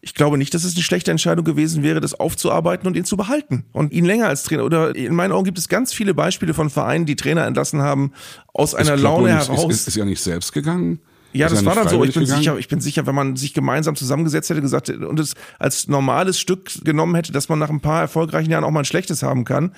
ich 0.00 0.14
glaube 0.14 0.38
nicht, 0.38 0.54
dass 0.54 0.64
es 0.64 0.74
eine 0.74 0.82
schlechte 0.82 1.10
Entscheidung 1.10 1.44
gewesen 1.44 1.82
wäre, 1.82 2.00
das 2.00 2.14
aufzuarbeiten 2.14 2.86
und 2.86 2.96
ihn 2.96 3.04
zu 3.04 3.16
behalten 3.16 3.64
und 3.72 3.92
ihn 3.92 4.04
länger 4.04 4.28
als 4.28 4.42
Trainer. 4.42 4.64
Oder 4.64 4.94
in 4.94 5.14
meinen 5.14 5.32
Augen 5.32 5.44
gibt 5.44 5.58
es 5.58 5.68
ganz 5.68 5.92
viele 5.92 6.14
Beispiele 6.14 6.54
von 6.54 6.70
Vereinen, 6.70 7.06
die 7.06 7.16
Trainer 7.16 7.46
entlassen 7.46 7.82
haben 7.82 8.12
aus 8.52 8.74
einer 8.74 8.96
Laune 8.96 9.34
nicht, 9.34 9.48
heraus. 9.48 9.64
Ist, 9.72 9.80
ist, 9.80 9.88
ist 9.88 9.96
ja 9.96 10.04
nicht 10.04 10.22
selbst 10.22 10.52
gegangen. 10.52 11.00
Ja, 11.32 11.48
das 11.48 11.64
war 11.64 11.74
dann 11.74 11.88
so. 11.88 12.02
Ich 12.04 12.14
bin 12.14 12.24
gegangen? 12.24 12.40
sicher, 12.40 12.58
ich 12.58 12.68
bin 12.68 12.80
sicher, 12.80 13.06
wenn 13.06 13.14
man 13.14 13.36
sich 13.36 13.52
gemeinsam 13.52 13.96
zusammengesetzt 13.96 14.48
hätte, 14.48 14.62
gesagt 14.62 14.88
und 14.88 15.20
es 15.20 15.34
als 15.58 15.86
normales 15.88 16.40
Stück 16.40 16.84
genommen 16.84 17.14
hätte, 17.14 17.32
dass 17.32 17.48
man 17.48 17.58
nach 17.58 17.68
ein 17.68 17.80
paar 17.80 18.00
erfolgreichen 18.00 18.50
Jahren 18.50 18.64
auch 18.64 18.70
mal 18.70 18.80
ein 18.80 18.86
schlechtes 18.86 19.22
haben 19.22 19.44
kann, 19.44 19.72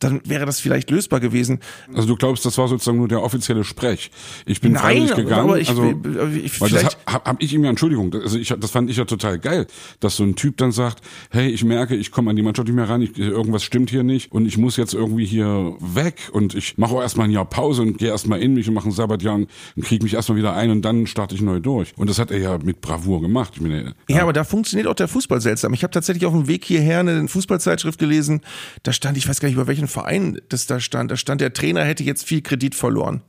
dann 0.00 0.20
wäre 0.24 0.46
das 0.46 0.60
vielleicht 0.60 0.90
lösbar 0.90 1.20
gewesen. 1.20 1.60
Also 1.94 2.08
du 2.08 2.16
glaubst, 2.16 2.44
das 2.44 2.56
war 2.58 2.68
sozusagen 2.68 2.96
nur 2.96 3.08
der 3.08 3.22
offizielle 3.22 3.64
Sprech. 3.64 4.10
Ich 4.46 4.60
bin 4.60 4.72
Nein, 4.72 4.82
freiwillig 4.82 5.14
gegangen. 5.14 5.48
Aber 5.50 5.58
ich, 5.58 5.68
also, 5.68 5.94
ich, 6.42 6.60
weil 6.60 6.70
das 6.70 6.96
habe 7.06 7.24
hab 7.24 7.42
ich 7.42 7.52
ihm 7.52 7.64
ja 7.64 7.70
Entschuldigung. 7.70 8.12
Also 8.14 8.38
ich, 8.38 8.48
das 8.48 8.70
fand 8.70 8.90
ich 8.90 8.96
ja 8.96 9.04
total 9.04 9.38
geil, 9.38 9.66
dass 10.00 10.16
so 10.16 10.24
ein 10.24 10.36
Typ 10.36 10.56
dann 10.56 10.72
sagt, 10.72 11.04
hey, 11.30 11.48
ich 11.48 11.64
merke, 11.64 11.94
ich 11.94 12.10
komme 12.10 12.30
an 12.30 12.36
die 12.36 12.42
Mannschaft 12.42 12.66
nicht 12.66 12.76
mehr 12.76 12.88
ran, 12.88 13.02
ich, 13.02 13.16
irgendwas 13.18 13.62
stimmt 13.62 13.90
hier 13.90 14.02
nicht 14.02 14.32
und 14.32 14.46
ich 14.46 14.56
muss 14.56 14.76
jetzt 14.76 14.94
irgendwie 14.94 15.26
hier 15.26 15.76
weg 15.80 16.30
und 16.32 16.54
ich 16.54 16.78
mache 16.78 16.94
auch 16.94 17.02
erstmal 17.02 17.28
ein 17.28 17.30
Jahr 17.30 17.44
Pause 17.44 17.82
und 17.82 17.98
gehe 17.98 18.08
erstmal 18.08 18.40
in 18.40 18.54
mich 18.54 18.68
und 18.68 18.74
mache 18.74 18.88
ein 18.88 18.92
Sabbatjahr 18.92 19.34
und, 19.34 19.50
und 19.76 19.84
kriege 19.84 20.02
mich 20.02 20.14
erstmal 20.14 20.38
wieder 20.38 20.54
ein 20.54 20.70
und 20.70 20.82
dann 20.82 21.06
starte 21.06 21.34
ich 21.34 21.42
neu 21.42 21.60
durch. 21.60 21.92
Und 21.96 22.08
das 22.08 22.18
hat 22.18 22.30
er 22.30 22.38
ja 22.38 22.58
mit 22.58 22.80
Bravour 22.80 23.20
gemacht. 23.20 23.52
Ich 23.56 23.60
meine, 23.60 23.94
ja. 24.08 24.16
ja, 24.16 24.22
aber 24.22 24.32
da 24.32 24.44
funktioniert 24.44 24.88
auch 24.88 24.94
der 24.94 25.08
Fußball 25.08 25.42
seltsam. 25.42 25.74
Ich 25.74 25.82
habe 25.82 25.92
tatsächlich 25.92 26.24
auf 26.24 26.32
dem 26.32 26.48
Weg 26.48 26.64
hierher 26.64 27.00
eine 27.00 27.28
Fußballzeitschrift 27.28 27.98
gelesen, 27.98 28.40
da 28.82 28.92
stand, 28.92 29.18
ich 29.18 29.28
weiß 29.28 29.40
gar 29.40 29.48
nicht, 29.48 29.56
über 29.56 29.66
welchen 29.66 29.89
Verein 29.90 30.40
das 30.48 30.66
da 30.66 30.80
stand. 30.80 31.10
Da 31.10 31.16
stand, 31.16 31.40
der 31.40 31.52
Trainer 31.52 31.84
hätte 31.84 32.02
jetzt 32.02 32.24
viel 32.24 32.40
Kredit 32.40 32.74
verloren 32.74 33.22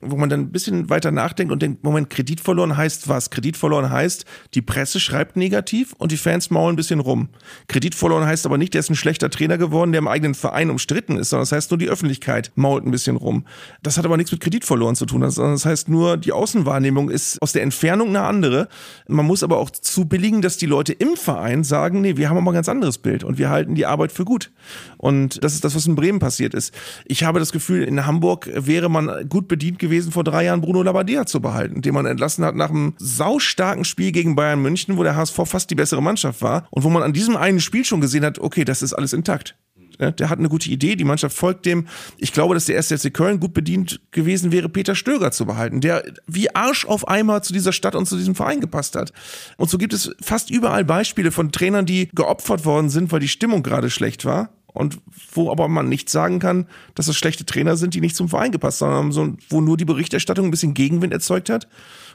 wo 0.00 0.16
man 0.16 0.28
dann 0.28 0.40
ein 0.40 0.52
bisschen 0.52 0.90
weiter 0.90 1.10
nachdenkt 1.10 1.52
und 1.52 1.62
denkt, 1.62 1.84
Moment, 1.84 2.10
Kredit 2.10 2.40
verloren 2.40 2.76
heißt 2.76 3.08
was? 3.08 3.30
Kredit 3.30 3.56
verloren 3.56 3.90
heißt, 3.90 4.24
die 4.54 4.62
Presse 4.62 5.00
schreibt 5.00 5.36
negativ 5.36 5.94
und 5.98 6.12
die 6.12 6.16
Fans 6.16 6.50
maulen 6.50 6.74
ein 6.74 6.76
bisschen 6.76 7.00
rum. 7.00 7.28
Kredit 7.68 7.94
verloren 7.94 8.26
heißt 8.26 8.46
aber 8.46 8.58
nicht, 8.58 8.74
der 8.74 8.80
ist 8.80 8.90
ein 8.90 8.96
schlechter 8.96 9.30
Trainer 9.30 9.58
geworden, 9.58 9.92
der 9.92 10.00
im 10.00 10.08
eigenen 10.08 10.34
Verein 10.34 10.70
umstritten 10.70 11.16
ist, 11.16 11.30
sondern 11.30 11.42
das 11.42 11.52
heißt 11.52 11.70
nur, 11.70 11.78
die 11.78 11.88
Öffentlichkeit 11.88 12.52
mault 12.54 12.84
ein 12.84 12.90
bisschen 12.90 13.16
rum. 13.16 13.44
Das 13.82 13.98
hat 13.98 14.04
aber 14.04 14.16
nichts 14.16 14.32
mit 14.32 14.40
Kredit 14.40 14.64
verloren 14.64 14.96
zu 14.96 15.06
tun, 15.06 15.28
sondern 15.30 15.54
das 15.54 15.64
heißt 15.64 15.88
nur, 15.88 16.16
die 16.16 16.32
Außenwahrnehmung 16.32 17.10
ist 17.10 17.40
aus 17.42 17.52
der 17.52 17.62
Entfernung 17.62 18.08
eine 18.08 18.22
andere. 18.22 18.68
Man 19.08 19.26
muss 19.26 19.42
aber 19.42 19.58
auch 19.58 19.70
zu 19.70 20.06
billigen, 20.06 20.42
dass 20.42 20.56
die 20.56 20.66
Leute 20.66 20.92
im 20.92 21.16
Verein 21.16 21.64
sagen, 21.64 22.00
nee, 22.00 22.16
wir 22.16 22.28
haben 22.28 22.36
aber 22.36 22.50
ein 22.50 22.54
ganz 22.54 22.68
anderes 22.68 22.98
Bild 22.98 23.24
und 23.24 23.38
wir 23.38 23.50
halten 23.50 23.74
die 23.74 23.86
Arbeit 23.86 24.12
für 24.12 24.24
gut. 24.24 24.50
Und 24.96 25.42
das 25.42 25.54
ist 25.54 25.64
das, 25.64 25.74
was 25.74 25.86
in 25.86 25.94
Bremen 25.94 26.18
passiert 26.18 26.54
ist. 26.54 26.74
Ich 27.06 27.24
habe 27.24 27.38
das 27.38 27.52
Gefühl, 27.52 27.84
in 27.84 28.06
Hamburg 28.06 28.50
wäre 28.54 28.88
man 28.88 29.28
gut 29.28 29.48
bedient 29.48 29.75
gewesen, 29.78 30.12
vor 30.12 30.24
drei 30.24 30.44
Jahren 30.44 30.60
Bruno 30.60 30.82
Labbadia 30.82 31.26
zu 31.26 31.40
behalten, 31.40 31.82
den 31.82 31.94
man 31.94 32.06
entlassen 32.06 32.44
hat 32.44 32.54
nach 32.54 32.70
einem 32.70 32.94
saustarken 32.98 33.84
Spiel 33.84 34.12
gegen 34.12 34.36
Bayern 34.36 34.62
München, 34.62 34.96
wo 34.96 35.02
der 35.02 35.16
HSV 35.16 35.40
fast 35.44 35.70
die 35.70 35.74
bessere 35.74 36.02
Mannschaft 36.02 36.42
war 36.42 36.66
und 36.70 36.84
wo 36.84 36.90
man 36.90 37.02
an 37.02 37.12
diesem 37.12 37.36
einen 37.36 37.60
Spiel 37.60 37.84
schon 37.84 38.00
gesehen 38.00 38.24
hat, 38.24 38.38
okay, 38.38 38.64
das 38.64 38.82
ist 38.82 38.92
alles 38.92 39.12
intakt. 39.12 39.56
Der 39.98 40.28
hat 40.28 40.38
eine 40.38 40.48
gute 40.48 40.68
Idee, 40.70 40.96
die 40.96 41.04
Mannschaft 41.04 41.36
folgt 41.36 41.64
dem. 41.64 41.86
Ich 42.18 42.32
glaube, 42.32 42.54
dass 42.54 42.66
der 42.66 42.82
FC 42.82 43.12
Köln 43.12 43.40
gut 43.40 43.54
bedient 43.54 44.00
gewesen 44.10 44.52
wäre, 44.52 44.68
Peter 44.68 44.94
Stöger 44.94 45.32
zu 45.32 45.46
behalten, 45.46 45.80
der 45.80 46.04
wie 46.26 46.54
Arsch 46.54 46.84
auf 46.84 47.08
Eimer 47.08 47.42
zu 47.42 47.52
dieser 47.52 47.72
Stadt 47.72 47.94
und 47.94 48.06
zu 48.06 48.16
diesem 48.16 48.34
Verein 48.34 48.60
gepasst 48.60 48.94
hat. 48.94 49.12
Und 49.56 49.70
so 49.70 49.78
gibt 49.78 49.94
es 49.94 50.14
fast 50.20 50.50
überall 50.50 50.84
Beispiele 50.84 51.30
von 51.30 51.50
Trainern, 51.50 51.86
die 51.86 52.10
geopfert 52.14 52.64
worden 52.64 52.90
sind, 52.90 53.10
weil 53.10 53.20
die 53.20 53.28
Stimmung 53.28 53.62
gerade 53.62 53.88
schlecht 53.88 54.24
war 54.24 54.50
und 54.76 54.98
wo 55.32 55.50
aber 55.50 55.68
man 55.68 55.88
nicht 55.88 56.10
sagen 56.10 56.38
kann, 56.38 56.66
dass 56.94 57.06
das 57.06 57.16
schlechte 57.16 57.46
Trainer 57.46 57.76
sind, 57.76 57.94
die 57.94 58.00
nicht 58.00 58.16
zum 58.16 58.28
Verein 58.28 58.52
gepasst, 58.52 58.78
sondern 58.78 59.12
so, 59.12 59.34
wo 59.48 59.60
nur 59.60 59.76
die 59.76 59.84
Berichterstattung 59.84 60.46
ein 60.46 60.50
bisschen 60.50 60.74
Gegenwind 60.74 61.12
erzeugt 61.12 61.50
hat 61.50 61.66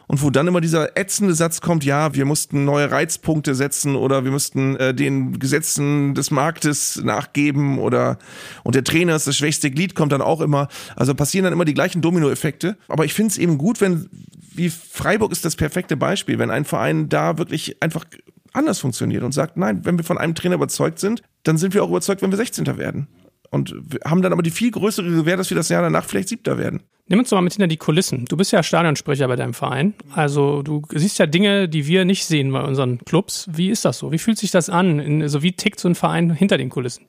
und 0.08 0.22
wo 0.22 0.30
dann 0.30 0.48
immer 0.48 0.62
dieser 0.62 0.98
ätzende 0.98 1.34
Satz 1.34 1.62
kommt, 1.62 1.86
ja, 1.86 2.14
wir 2.14 2.26
mussten 2.26 2.66
neue 2.66 2.92
Reizpunkte 2.92 3.56
setzen 3.56 3.96
oder 3.96 4.24
wir 4.24 4.32
mussten 4.32 4.76
äh, 4.76 4.94
den 4.94 5.40
Gesetzen 5.40 6.16
des 6.16 6.32
Marktes 6.32 7.02
nachgeben 7.02 7.80
oder 7.80 8.18
und 8.64 8.76
der 8.76 8.84
Trainer 8.84 9.16
ist 9.16 9.28
das 9.28 9.38
schwächste 9.38 9.72
Glied, 9.72 9.96
kommt 9.96 10.12
dann 10.12 10.22
auch 10.22 10.42
immer. 10.42 10.68
Also 10.96 11.16
passieren 11.16 11.46
dann 11.46 11.54
immer 11.54 11.66
die 11.66 11.74
gleichen 11.74 12.02
Dominoeffekte. 12.02 12.78
Aber 12.88 13.06
ich 13.06 13.14
finde 13.14 13.32
es 13.32 13.38
eben 13.38 13.58
gut, 13.58 13.80
wenn, 13.80 14.10
wie 14.54 14.70
Freiburg 14.70 15.32
ist 15.32 15.46
das 15.46 15.56
perfekte 15.56 15.96
Beispiel, 15.96 16.40
wenn 16.40 16.52
ein 16.52 16.66
Verein 16.66 17.08
da 17.08 17.38
wirklich 17.38 17.82
einfach 17.82 18.06
anders 18.54 18.80
funktioniert 18.80 19.24
und 19.24 19.32
sagt, 19.34 19.58
nein, 19.58 19.86
wenn 19.86 19.98
wir 19.98 20.04
von 20.04 20.18
einem 20.18 20.36
Trainer 20.36 20.56
überzeugt 20.56 21.00
sind, 21.00 21.22
dann 21.44 21.58
sind 21.58 21.74
wir 21.74 21.84
auch 21.84 21.90
überzeugt, 21.90 22.22
wenn 22.22 22.32
wir 22.32 22.38
16. 22.38 22.78
werden. 22.78 23.08
Und 23.50 23.76
haben 24.06 24.22
dann 24.22 24.32
aber 24.32 24.44
die 24.44 24.52
viel 24.52 24.72
größere 24.72 25.10
Gewähr, 25.10 25.36
dass 25.36 25.50
wir 25.50 25.58
das 25.58 25.68
Jahr 25.68 25.82
danach 25.82 26.06
vielleicht 26.06 26.30
Siebter 26.30 26.58
werden. 26.58 26.84
Nimm 27.08 27.20
uns 27.20 27.30
doch 27.30 27.36
mal 27.36 27.42
mit 27.42 27.52
hinter 27.52 27.68
die 27.68 27.76
Kulissen. 27.76 28.24
Du 28.24 28.38
bist 28.38 28.54
ja 28.54 28.64
Stadionsprecher 28.64 29.28
bei 29.28 29.36
deinem 29.36 29.54
Verein. 29.54 29.94
Also 30.16 30.62
du 30.62 30.82
siehst 30.94 31.20
ja 31.20 31.26
Dinge, 31.26 31.68
die 31.68 31.86
wir 31.86 32.06
nicht 32.06 32.24
sehen 32.26 32.54
bei 32.54 32.62
unseren 32.62 33.00
Clubs. 33.00 33.50
Wie 33.52 33.70
ist 33.70 33.84
das 33.84 33.98
so? 33.98 34.14
Wie 34.14 34.18
fühlt 34.18 34.38
sich 34.38 34.52
das 34.52 34.70
an? 34.70 35.22
Also 35.22 35.44
wie 35.44 35.52
tickt 35.52 35.82
so 35.82 35.90
ein 35.90 35.96
Verein 35.96 36.32
hinter 36.32 36.58
den 36.58 36.70
Kulissen? 36.70 37.08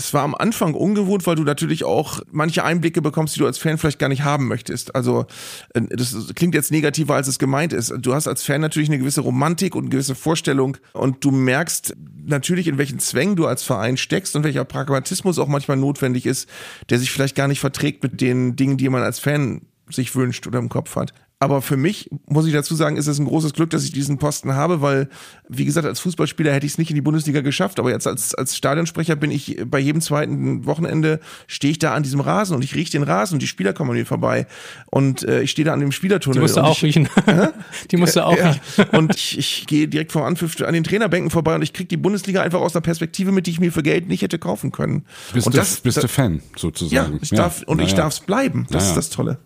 Es 0.00 0.14
war 0.14 0.22
am 0.22 0.34
Anfang 0.34 0.72
ungewohnt, 0.74 1.26
weil 1.26 1.36
du 1.36 1.42
natürlich 1.42 1.84
auch 1.84 2.20
manche 2.32 2.64
Einblicke 2.64 3.02
bekommst, 3.02 3.36
die 3.36 3.40
du 3.40 3.46
als 3.46 3.58
Fan 3.58 3.76
vielleicht 3.76 3.98
gar 3.98 4.08
nicht 4.08 4.24
haben 4.24 4.48
möchtest. 4.48 4.94
Also 4.94 5.26
äh, 5.74 5.82
das 5.90 6.32
klingt 6.34 6.54
jetzt 6.54 6.70
negativer, 6.70 7.14
als 7.14 7.28
es 7.28 7.38
gemeint 7.38 7.72
ist. 7.72 7.92
Du 7.98 8.14
hast 8.14 8.26
als 8.26 8.42
Fan 8.42 8.62
natürlich 8.62 8.88
eine 8.88 8.98
gewisse 8.98 9.20
Romantik 9.20 9.74
und 9.74 9.82
eine 9.82 9.90
gewisse 9.90 10.14
Vorstellung 10.14 10.78
und 10.94 11.22
du 11.22 11.30
merkst 11.30 11.94
natürlich, 12.24 12.66
in 12.66 12.78
welchen 12.78 12.98
Zwängen 12.98 13.36
du 13.36 13.46
als 13.46 13.62
Verein 13.62 13.98
steckst 13.98 14.34
und 14.36 14.44
welcher 14.44 14.64
Pragmatismus 14.64 15.38
auch 15.38 15.48
manchmal 15.48 15.76
notwendig 15.76 16.24
ist, 16.24 16.48
der 16.88 16.98
sich 16.98 17.10
vielleicht 17.10 17.36
gar 17.36 17.48
nicht 17.48 17.60
verträgt 17.60 18.02
mit 18.02 18.20
den 18.20 18.56
Dingen, 18.56 18.78
die 18.78 18.88
man 18.88 19.02
als 19.02 19.18
Fan 19.18 19.62
sich 19.90 20.14
wünscht 20.14 20.46
oder 20.46 20.58
im 20.58 20.70
Kopf 20.70 20.96
hat. 20.96 21.12
Aber 21.42 21.62
für 21.62 21.78
mich, 21.78 22.10
muss 22.26 22.46
ich 22.46 22.52
dazu 22.52 22.74
sagen, 22.74 22.98
ist 22.98 23.06
es 23.06 23.18
ein 23.18 23.24
großes 23.24 23.54
Glück, 23.54 23.70
dass 23.70 23.82
ich 23.82 23.92
diesen 23.92 24.18
Posten 24.18 24.52
habe, 24.52 24.82
weil, 24.82 25.08
wie 25.48 25.64
gesagt, 25.64 25.86
als 25.86 25.98
Fußballspieler 26.00 26.52
hätte 26.52 26.66
ich 26.66 26.72
es 26.72 26.78
nicht 26.78 26.90
in 26.90 26.96
die 26.96 27.00
Bundesliga 27.00 27.40
geschafft. 27.40 27.78
Aber 27.78 27.90
jetzt 27.90 28.06
als, 28.06 28.34
als 28.34 28.54
Stadionsprecher 28.54 29.16
bin 29.16 29.30
ich 29.30 29.56
bei 29.64 29.78
jedem 29.78 30.02
zweiten 30.02 30.66
Wochenende, 30.66 31.18
stehe 31.46 31.70
ich 31.70 31.78
da 31.78 31.94
an 31.94 32.02
diesem 32.02 32.20
Rasen 32.20 32.54
und 32.54 32.62
ich 32.62 32.74
rieche 32.74 32.92
den 32.92 33.04
Rasen 33.04 33.36
und 33.36 33.42
die 33.42 33.46
Spieler 33.46 33.72
kommen 33.72 33.88
an 33.88 33.96
mir 33.96 34.04
vorbei. 34.04 34.46
Und 34.90 35.22
äh, 35.22 35.40
ich 35.40 35.52
stehe 35.52 35.64
da 35.64 35.72
an 35.72 35.80
dem 35.80 35.92
Spielertunnel. 35.92 36.34
Die 36.34 36.40
musst 36.40 36.58
du 36.58 36.60
auch 36.60 36.76
ich, 36.76 36.82
riechen. 36.82 37.08
die 37.90 37.96
musst 37.96 38.16
du 38.16 38.26
auch 38.26 38.36
ja, 38.36 38.50
riechen. 38.50 38.90
und 38.98 39.16
ich, 39.16 39.38
ich 39.38 39.66
gehe 39.66 39.88
direkt 39.88 40.12
vom 40.12 40.24
Anpfiff 40.24 40.60
an 40.60 40.74
den 40.74 40.84
Trainerbänken 40.84 41.30
vorbei 41.30 41.54
und 41.54 41.62
ich 41.62 41.72
kriege 41.72 41.88
die 41.88 41.96
Bundesliga 41.96 42.42
einfach 42.42 42.60
aus 42.60 42.76
einer 42.76 42.82
Perspektive 42.82 43.32
mit, 43.32 43.46
die 43.46 43.52
ich 43.52 43.60
mir 43.60 43.72
für 43.72 43.82
Geld 43.82 44.08
nicht 44.08 44.20
hätte 44.20 44.38
kaufen 44.38 44.72
können. 44.72 45.06
Bist, 45.32 45.46
und 45.46 45.54
du, 45.54 45.58
das, 45.58 45.80
bist 45.80 45.96
das, 45.96 46.02
du 46.02 46.08
Fan 46.08 46.42
sozusagen? 46.54 47.14
Ja, 47.14 47.18
ich 47.22 47.30
darf, 47.30 47.62
und 47.62 47.80
ich 47.80 47.92
naja. 47.92 48.02
darf 48.02 48.12
es 48.12 48.20
bleiben. 48.20 48.66
Das 48.68 48.82
Naja. 48.82 48.88
ist 48.90 48.96
das 48.96 49.08
Tolle. 49.08 49.38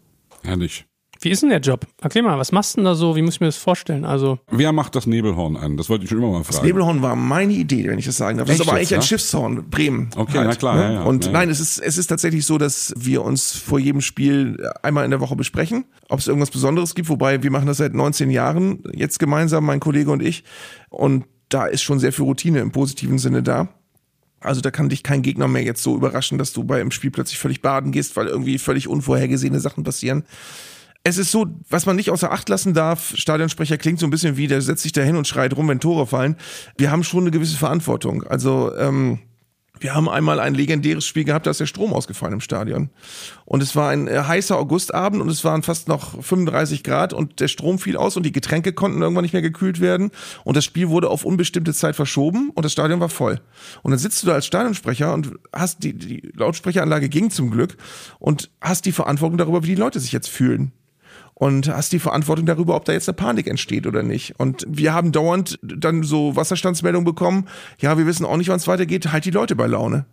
Herrlich. 0.42 0.86
Wie 1.24 1.30
ist 1.30 1.42
denn 1.42 1.48
der 1.48 1.60
Job? 1.60 1.86
Erklär 2.02 2.22
mal, 2.22 2.38
was 2.38 2.52
machst 2.52 2.74
du 2.74 2.76
denn 2.76 2.84
da 2.84 2.94
so? 2.94 3.16
Wie 3.16 3.22
muss 3.22 3.34
ich 3.34 3.40
mir 3.40 3.46
das 3.46 3.56
vorstellen? 3.56 4.04
Also, 4.04 4.38
Wer 4.50 4.72
macht 4.72 4.94
das 4.94 5.06
Nebelhorn 5.06 5.56
an? 5.56 5.76
Das 5.78 5.88
wollte 5.88 6.04
ich 6.04 6.10
schon 6.10 6.18
immer 6.18 6.30
mal 6.30 6.44
fragen. 6.44 6.66
Nebelhorn 6.66 7.00
war 7.00 7.16
meine 7.16 7.54
Idee, 7.54 7.88
wenn 7.88 7.98
ich 7.98 8.04
das 8.04 8.18
sagen 8.18 8.36
darf. 8.38 8.46
Das 8.46 8.56
Echt 8.56 8.62
ist 8.62 8.68
aber 8.68 8.78
jetzt, 8.78 8.92
eigentlich 8.92 8.98
ein 8.98 9.00
ja? 9.00 9.06
Schiffshorn, 9.06 9.70
Bremen. 9.70 10.10
halt, 10.16 10.28
Okay, 10.28 10.42
na 10.44 10.54
klar, 10.54 10.76
ja, 10.78 10.92
ja, 10.92 11.02
Und 11.02 11.24
ja. 11.26 11.32
nein, 11.32 11.48
es 11.48 11.60
ist, 11.60 11.78
es 11.78 11.96
ist 11.96 12.08
tatsächlich 12.08 12.44
so, 12.44 12.58
dass 12.58 12.92
wir 12.96 13.22
uns 13.22 13.52
vor 13.52 13.78
jedem 13.78 14.02
Spiel 14.02 14.70
einmal 14.82 15.04
in 15.06 15.10
der 15.10 15.20
Woche 15.20 15.34
besprechen, 15.34 15.86
ob 16.10 16.18
es 16.18 16.26
irgendwas 16.26 16.50
Besonderes 16.50 16.94
gibt. 16.94 17.08
Wobei 17.08 17.42
wir 17.42 17.50
machen 17.50 17.66
das 17.66 17.78
seit 17.78 17.94
19 17.94 18.30
Jahren 18.30 18.82
jetzt 18.92 19.18
gemeinsam, 19.18 19.64
mein 19.64 19.80
Kollege 19.80 20.10
und 20.10 20.22
ich. 20.22 20.44
Und 20.90 21.24
da 21.48 21.66
ist 21.66 21.82
schon 21.82 21.98
sehr 22.00 22.12
viel 22.12 22.24
Routine 22.24 22.60
im 22.60 22.70
positiven 22.70 23.18
Sinne 23.18 23.42
da. 23.42 23.68
Also 24.40 24.60
da 24.60 24.70
kann 24.70 24.90
dich 24.90 25.02
kein 25.02 25.22
Gegner 25.22 25.48
mehr 25.48 25.62
jetzt 25.62 25.82
so 25.82 25.96
überraschen, 25.96 26.36
dass 26.36 26.52
du 26.52 26.64
beim 26.64 26.90
Spiel 26.90 27.10
plötzlich 27.10 27.38
völlig 27.38 27.62
baden 27.62 27.92
gehst, 27.92 28.14
weil 28.14 28.26
irgendwie 28.26 28.58
völlig 28.58 28.88
unvorhergesehene 28.88 29.58
Sachen 29.58 29.84
passieren. 29.84 30.24
Es 31.06 31.18
ist 31.18 31.30
so, 31.30 31.46
was 31.68 31.84
man 31.84 31.96
nicht 31.96 32.08
außer 32.08 32.32
Acht 32.32 32.48
lassen 32.48 32.72
darf, 32.72 33.12
Stadionsprecher 33.14 33.76
klingt 33.76 34.00
so 34.00 34.06
ein 34.06 34.10
bisschen 34.10 34.38
wie, 34.38 34.46
der 34.46 34.62
setzt 34.62 34.82
sich 34.82 34.92
da 34.92 35.02
hin 35.02 35.16
und 35.16 35.28
schreit 35.28 35.54
rum, 35.54 35.68
wenn 35.68 35.78
Tore 35.78 36.06
fallen. 36.06 36.36
Wir 36.78 36.90
haben 36.90 37.04
schon 37.04 37.24
eine 37.24 37.30
gewisse 37.30 37.58
Verantwortung. 37.58 38.22
Also 38.22 38.74
ähm, 38.74 39.18
wir 39.80 39.94
haben 39.94 40.08
einmal 40.08 40.40
ein 40.40 40.54
legendäres 40.54 41.04
Spiel 41.04 41.24
gehabt, 41.24 41.44
da 41.44 41.50
ist 41.50 41.60
der 41.60 41.66
Strom 41.66 41.92
ausgefallen 41.92 42.32
im 42.32 42.40
Stadion. 42.40 42.88
Und 43.44 43.62
es 43.62 43.76
war 43.76 43.90
ein 43.90 44.08
äh, 44.08 44.22
heißer 44.26 44.56
Augustabend 44.56 45.20
und 45.20 45.28
es 45.28 45.44
waren 45.44 45.62
fast 45.62 45.88
noch 45.88 46.22
35 46.22 46.82
Grad 46.82 47.12
und 47.12 47.38
der 47.38 47.48
Strom 47.48 47.78
fiel 47.78 47.98
aus 47.98 48.16
und 48.16 48.22
die 48.22 48.32
Getränke 48.32 48.72
konnten 48.72 49.02
irgendwann 49.02 49.24
nicht 49.24 49.34
mehr 49.34 49.42
gekühlt 49.42 49.80
werden. 49.80 50.10
Und 50.44 50.56
das 50.56 50.64
Spiel 50.64 50.88
wurde 50.88 51.10
auf 51.10 51.26
unbestimmte 51.26 51.74
Zeit 51.74 51.96
verschoben 51.96 52.48
und 52.54 52.64
das 52.64 52.72
Stadion 52.72 53.00
war 53.00 53.10
voll. 53.10 53.42
Und 53.82 53.90
dann 53.90 53.98
sitzt 53.98 54.22
du 54.22 54.28
da 54.28 54.32
als 54.32 54.46
Stadionsprecher 54.46 55.12
und 55.12 55.32
hast 55.52 55.84
die, 55.84 55.92
die 55.92 56.32
Lautsprecheranlage 56.34 57.10
ging 57.10 57.28
zum 57.28 57.50
Glück 57.50 57.76
und 58.18 58.50
hast 58.62 58.86
die 58.86 58.92
Verantwortung 58.92 59.36
darüber, 59.36 59.64
wie 59.64 59.74
die 59.74 59.74
Leute 59.74 60.00
sich 60.00 60.12
jetzt 60.12 60.30
fühlen 60.30 60.72
und 61.34 61.68
hast 61.68 61.92
die 61.92 61.98
Verantwortung 61.98 62.46
darüber, 62.46 62.76
ob 62.76 62.84
da 62.84 62.92
jetzt 62.92 63.08
eine 63.08 63.16
Panik 63.16 63.46
entsteht 63.46 63.86
oder 63.86 64.02
nicht. 64.02 64.38
Und 64.38 64.64
wir 64.68 64.94
haben 64.94 65.12
dauernd 65.12 65.58
dann 65.62 66.02
so 66.02 66.36
Wasserstandsmeldungen 66.36 67.04
bekommen, 67.04 67.48
ja, 67.78 67.98
wir 67.98 68.06
wissen 68.06 68.24
auch 68.24 68.36
nicht, 68.36 68.48
wann 68.48 68.56
es 68.56 68.68
weitergeht, 68.68 69.12
halt 69.12 69.24
die 69.24 69.30
Leute 69.30 69.56
bei 69.56 69.66
Laune. 69.66 70.06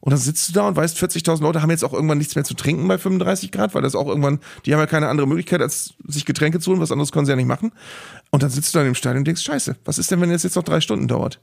Und 0.00 0.10
dann 0.10 0.18
sitzt 0.18 0.48
du 0.48 0.52
da 0.52 0.66
und 0.66 0.74
weißt, 0.74 0.98
40.000 0.98 1.42
Leute 1.42 1.62
haben 1.62 1.70
jetzt 1.70 1.84
auch 1.84 1.92
irgendwann 1.92 2.18
nichts 2.18 2.34
mehr 2.34 2.42
zu 2.42 2.54
trinken 2.54 2.88
bei 2.88 2.98
35 2.98 3.52
Grad, 3.52 3.72
weil 3.72 3.82
das 3.82 3.94
auch 3.94 4.08
irgendwann, 4.08 4.40
die 4.66 4.72
haben 4.72 4.80
ja 4.80 4.86
keine 4.86 5.08
andere 5.08 5.28
Möglichkeit, 5.28 5.60
als 5.60 5.94
sich 6.08 6.24
Getränke 6.24 6.58
zu 6.58 6.72
holen, 6.72 6.80
was 6.80 6.90
anderes 6.90 7.12
können 7.12 7.24
sie 7.24 7.30
ja 7.30 7.36
nicht 7.36 7.46
machen. 7.46 7.70
Und 8.30 8.42
dann 8.42 8.50
sitzt 8.50 8.74
du 8.74 8.80
da 8.80 8.84
im 8.84 8.96
Stadion 8.96 9.18
und 9.18 9.26
denkst, 9.26 9.42
scheiße, 9.42 9.76
was 9.84 9.98
ist 9.98 10.10
denn, 10.10 10.20
wenn 10.20 10.32
es 10.32 10.42
jetzt 10.42 10.56
noch 10.56 10.64
drei 10.64 10.80
Stunden 10.80 11.06
dauert? 11.06 11.40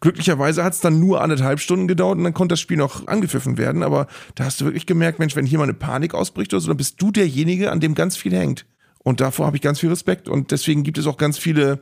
Glücklicherweise 0.00 0.62
hat 0.62 0.74
es 0.74 0.80
dann 0.80 1.00
nur 1.00 1.20
anderthalb 1.20 1.58
Stunden 1.58 1.88
gedauert 1.88 2.18
und 2.18 2.24
dann 2.24 2.34
konnte 2.34 2.52
das 2.52 2.60
Spiel 2.60 2.76
noch 2.76 3.06
angepfiffen 3.08 3.58
werden. 3.58 3.82
Aber 3.82 4.06
da 4.36 4.44
hast 4.44 4.60
du 4.60 4.64
wirklich 4.64 4.86
gemerkt, 4.86 5.18
Mensch, 5.18 5.34
wenn 5.34 5.46
hier 5.46 5.58
mal 5.58 5.64
eine 5.64 5.74
Panik 5.74 6.14
ausbricht 6.14 6.52
oder 6.54 6.60
so, 6.60 6.68
dann 6.68 6.76
bist 6.76 7.02
du 7.02 7.10
derjenige, 7.10 7.72
an 7.72 7.80
dem 7.80 7.94
ganz 7.94 8.16
viel 8.16 8.34
hängt. 8.34 8.64
Und 8.98 9.20
davor 9.20 9.46
habe 9.46 9.56
ich 9.56 9.62
ganz 9.62 9.80
viel 9.80 9.88
Respekt. 9.88 10.28
Und 10.28 10.52
deswegen 10.52 10.84
gibt 10.84 10.98
es 10.98 11.06
auch 11.06 11.16
ganz 11.16 11.38
viele 11.38 11.80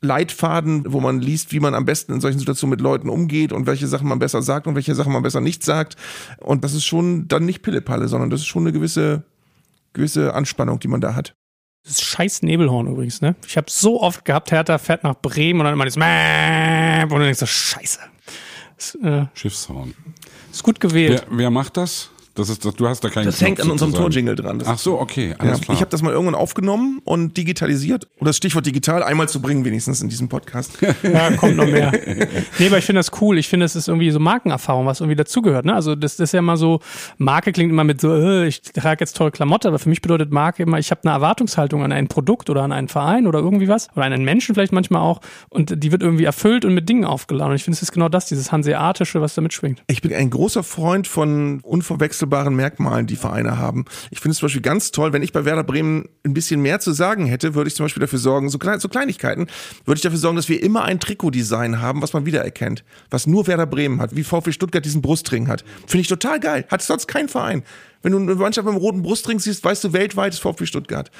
Leitfaden, 0.00 0.84
wo 0.92 1.00
man 1.00 1.20
liest, 1.20 1.52
wie 1.52 1.60
man 1.60 1.74
am 1.74 1.84
besten 1.84 2.12
in 2.12 2.20
solchen 2.20 2.38
Situationen 2.38 2.72
mit 2.72 2.80
Leuten 2.80 3.08
umgeht 3.08 3.52
und 3.52 3.66
welche 3.66 3.86
Sachen 3.86 4.08
man 4.08 4.18
besser 4.18 4.42
sagt 4.42 4.66
und 4.66 4.74
welche 4.74 4.94
Sachen 4.94 5.12
man 5.12 5.22
besser 5.22 5.40
nicht 5.40 5.64
sagt. 5.64 5.96
Und 6.38 6.64
das 6.64 6.74
ist 6.74 6.84
schon 6.84 7.28
dann 7.28 7.46
nicht 7.46 7.62
Pillepalle, 7.62 8.06
sondern 8.06 8.30
das 8.30 8.40
ist 8.40 8.46
schon 8.46 8.62
eine 8.62 8.72
gewisse, 8.72 9.24
gewisse 9.92 10.34
Anspannung, 10.34 10.78
die 10.78 10.88
man 10.88 11.00
da 11.00 11.14
hat. 11.14 11.34
das 11.82 11.92
ist 11.92 12.02
scheiß 12.02 12.42
Nebelhorn 12.42 12.88
übrigens, 12.88 13.22
ne? 13.22 13.36
Ich 13.46 13.56
habe 13.56 13.70
so 13.70 14.02
oft 14.02 14.24
gehabt, 14.24 14.52
Hertha 14.52 14.78
fährt 14.78 15.02
nach 15.02 15.14
Bremen 15.14 15.60
und 15.60 15.64
dann 15.64 15.74
immer 15.74 15.86
das 15.86 15.96
Mäp 15.96 16.75
und 17.12 17.18
dann 17.18 17.26
denkst 17.26 17.40
du, 17.40 17.46
scheiße. 17.46 18.00
Das, 18.76 18.94
äh, 18.96 19.26
Schiffshorn. 19.34 19.94
ist 20.52 20.62
gut 20.62 20.80
gewählt. 20.80 21.26
Wer, 21.28 21.38
wer 21.38 21.50
macht 21.50 21.76
das? 21.76 22.10
Das 22.36 22.50
ist, 22.50 22.64
das, 22.64 22.74
du 22.74 22.86
hast 22.86 23.02
da 23.02 23.08
keinen 23.08 23.24
Das 23.24 23.38
Knopf 23.38 23.48
hängt 23.48 23.60
an 23.60 23.70
unserem. 23.70 23.94
Torjingle 23.94 24.34
dran. 24.34 24.58
Das 24.58 24.68
Ach 24.68 24.78
so, 24.78 25.00
okay, 25.00 25.30
Ja, 25.30 25.36
alles 25.38 25.62
klar. 25.62 25.74
ich 25.74 25.80
habe 25.80 25.90
das 25.90 26.02
mal 26.02 26.12
irgendwann 26.12 26.34
aufgenommen 26.34 27.00
und 27.04 27.36
digitalisiert. 27.36 28.08
Um 28.18 28.26
das 28.26 28.36
Stichwort 28.36 28.66
digital 28.66 29.02
einmal 29.02 29.28
zu 29.28 29.40
bringen, 29.40 29.64
wenigstens 29.64 30.02
in 30.02 30.08
diesem 30.08 30.28
Podcast. 30.28 30.78
Ja, 31.02 31.30
kommt 31.32 31.56
noch 31.56 31.66
mehr. 31.66 31.92
Nee, 32.58 32.66
aber 32.66 32.78
ich 32.78 32.84
finde 32.84 32.98
das 32.98 33.10
cool. 33.20 33.38
Ich 33.38 33.48
finde, 33.48 33.64
das 33.64 33.76
ist 33.76 33.88
irgendwie 33.88 34.10
so 34.10 34.18
Markenerfahrung, 34.18 34.86
was 34.86 35.00
irgendwie 35.00 35.16
dazugehört. 35.16 35.64
Ne? 35.64 35.74
Also 35.74 35.94
das, 35.94 36.16
das 36.16 36.30
ist 36.30 36.32
ja 36.32 36.40
immer 36.40 36.56
so, 36.56 36.80
Marke 37.16 37.52
klingt 37.52 37.70
immer 37.70 37.84
mit 37.84 38.00
so, 38.00 38.12
äh, 38.14 38.46
ich 38.46 38.60
trage 38.62 39.00
jetzt 39.00 39.16
tolle 39.16 39.30
Klamotte, 39.30 39.68
aber 39.68 39.78
für 39.78 39.88
mich 39.88 40.02
bedeutet 40.02 40.32
Marke 40.32 40.62
immer, 40.62 40.78
ich 40.78 40.90
habe 40.90 41.02
eine 41.04 41.12
Erwartungshaltung 41.12 41.82
an 41.84 41.92
ein 41.92 42.08
Produkt 42.08 42.50
oder 42.50 42.62
an 42.62 42.72
einen 42.72 42.88
Verein 42.88 43.26
oder 43.26 43.38
irgendwie 43.38 43.68
was 43.68 43.88
oder 43.94 44.04
an 44.04 44.12
einen 44.12 44.24
Menschen 44.24 44.54
vielleicht 44.54 44.72
manchmal 44.72 45.02
auch 45.02 45.20
und 45.48 45.82
die 45.82 45.92
wird 45.92 46.02
irgendwie 46.02 46.24
erfüllt 46.24 46.64
und 46.64 46.74
mit 46.74 46.88
Dingen 46.88 47.04
aufgeladen. 47.04 47.50
Und 47.50 47.56
ich 47.56 47.64
finde, 47.64 47.76
es 47.76 47.82
ist 47.82 47.92
genau 47.92 48.08
das, 48.08 48.26
dieses 48.26 48.52
Hanseatische, 48.52 49.20
was 49.20 49.34
da 49.34 49.42
mitschwingt. 49.42 49.82
Ich 49.86 50.02
bin 50.02 50.12
ein 50.12 50.30
großer 50.30 50.62
Freund 50.62 51.06
von 51.06 51.60
unverwechselbaren 51.62 52.25
Merkmalen, 52.26 53.06
die 53.06 53.16
Vereine 53.16 53.58
haben. 53.58 53.84
Ich 54.10 54.20
finde 54.20 54.32
es 54.32 54.38
zum 54.38 54.46
Beispiel 54.46 54.62
ganz 54.62 54.90
toll, 54.90 55.12
wenn 55.12 55.22
ich 55.22 55.32
bei 55.32 55.44
Werder 55.44 55.64
Bremen 55.64 56.08
ein 56.24 56.34
bisschen 56.34 56.60
mehr 56.60 56.80
zu 56.80 56.92
sagen 56.92 57.26
hätte, 57.26 57.54
würde 57.54 57.68
ich 57.68 57.74
zum 57.74 57.84
Beispiel 57.84 58.00
dafür 58.00 58.18
sorgen, 58.18 58.48
so, 58.48 58.58
so 58.78 58.88
Kleinigkeiten, 58.88 59.46
würde 59.84 59.98
ich 59.98 60.02
dafür 60.02 60.18
sorgen, 60.18 60.36
dass 60.36 60.48
wir 60.48 60.62
immer 60.62 60.84
ein 60.84 61.00
Trikotdesign 61.00 61.80
haben, 61.80 62.02
was 62.02 62.12
man 62.12 62.26
wiedererkennt. 62.26 62.84
Was 63.10 63.26
nur 63.26 63.46
Werder 63.46 63.66
Bremen 63.66 64.00
hat, 64.00 64.14
wie 64.16 64.24
VfB 64.24 64.52
Stuttgart 64.52 64.84
diesen 64.84 65.02
Brustring 65.02 65.48
hat. 65.48 65.64
Finde 65.86 66.02
ich 66.02 66.08
total 66.08 66.40
geil. 66.40 66.66
Hat 66.70 66.82
sonst 66.82 67.06
kein 67.06 67.28
Verein. 67.28 67.62
Wenn 68.06 68.12
du 68.12 68.18
eine 68.18 68.36
Mannschaft 68.36 68.64
mit 68.64 68.72
einem 68.72 68.80
roten 68.80 69.02
Brustring 69.02 69.40
siehst, 69.40 69.64
weißt 69.64 69.82
du 69.82 69.92
weltweit 69.92 70.32
ist 70.32 70.38
VfB 70.38 70.66
Stuttgart. 70.66 71.10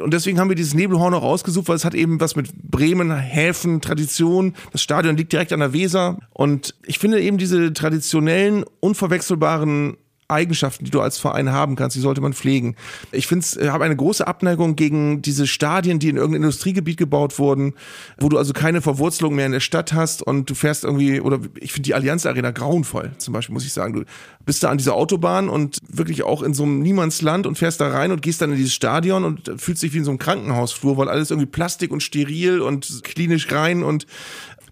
Und 0.00 0.14
deswegen 0.14 0.38
haben 0.38 0.48
wir 0.48 0.56
dieses 0.56 0.72
Nebelhorn 0.72 1.12
auch 1.12 1.22
rausgesucht, 1.22 1.68
weil 1.68 1.76
es 1.76 1.84
hat 1.84 1.94
eben 1.94 2.18
was 2.18 2.34
mit 2.34 2.50
Bremen, 2.54 3.14
Häfen, 3.14 3.82
Tradition. 3.82 4.54
Das 4.72 4.80
Stadion 4.80 5.18
liegt 5.18 5.32
direkt 5.32 5.52
an 5.52 5.60
der 5.60 5.74
Weser. 5.74 6.18
Und 6.32 6.74
ich 6.86 6.98
finde 6.98 7.20
eben 7.20 7.36
diese 7.36 7.74
traditionellen, 7.74 8.64
unverwechselbaren 8.80 9.98
Eigenschaften, 10.30 10.84
die 10.84 10.90
du 10.90 11.00
als 11.00 11.18
Verein 11.18 11.50
haben 11.52 11.76
kannst, 11.76 11.96
die 11.96 12.00
sollte 12.00 12.20
man 12.20 12.32
pflegen. 12.32 12.76
Ich 13.12 13.26
finde, 13.26 13.46
ich 13.60 13.68
habe 13.68 13.84
eine 13.84 13.96
große 13.96 14.26
Abneigung 14.26 14.76
gegen 14.76 15.22
diese 15.22 15.46
Stadien, 15.46 15.98
die 15.98 16.08
in 16.08 16.16
irgendeinem 16.16 16.44
Industriegebiet 16.44 16.96
gebaut 16.96 17.38
wurden, 17.38 17.74
wo 18.18 18.28
du 18.28 18.38
also 18.38 18.52
keine 18.52 18.82
Verwurzelung 18.82 19.34
mehr 19.34 19.46
in 19.46 19.52
der 19.52 19.60
Stadt 19.60 19.92
hast 19.92 20.22
und 20.22 20.48
du 20.48 20.54
fährst 20.54 20.84
irgendwie, 20.84 21.20
oder 21.20 21.40
ich 21.58 21.72
finde 21.72 21.86
die 21.86 21.94
Allianz 21.94 22.26
Arena 22.26 22.50
grauenvoll, 22.50 23.12
zum 23.18 23.34
Beispiel, 23.34 23.52
muss 23.52 23.64
ich 23.64 23.72
sagen. 23.72 23.92
Du 23.92 24.04
bist 24.44 24.62
da 24.62 24.70
an 24.70 24.78
dieser 24.78 24.94
Autobahn 24.94 25.48
und 25.48 25.78
wirklich 25.88 26.22
auch 26.22 26.42
in 26.42 26.54
so 26.54 26.62
einem 26.62 26.80
Niemandsland 26.80 27.46
und 27.46 27.58
fährst 27.58 27.80
da 27.80 27.88
rein 27.88 28.12
und 28.12 28.22
gehst 28.22 28.40
dann 28.40 28.50
in 28.50 28.56
dieses 28.56 28.74
Stadion 28.74 29.24
und 29.24 29.52
fühlst 29.56 29.82
dich 29.82 29.92
wie 29.92 29.98
in 29.98 30.04
so 30.04 30.10
einem 30.10 30.18
Krankenhausflur, 30.18 30.96
weil 30.96 31.08
alles 31.08 31.30
irgendwie 31.30 31.46
Plastik 31.46 31.90
und 31.90 32.02
steril 32.02 32.60
und 32.60 33.02
klinisch 33.04 33.50
rein 33.52 33.82
und 33.82 34.06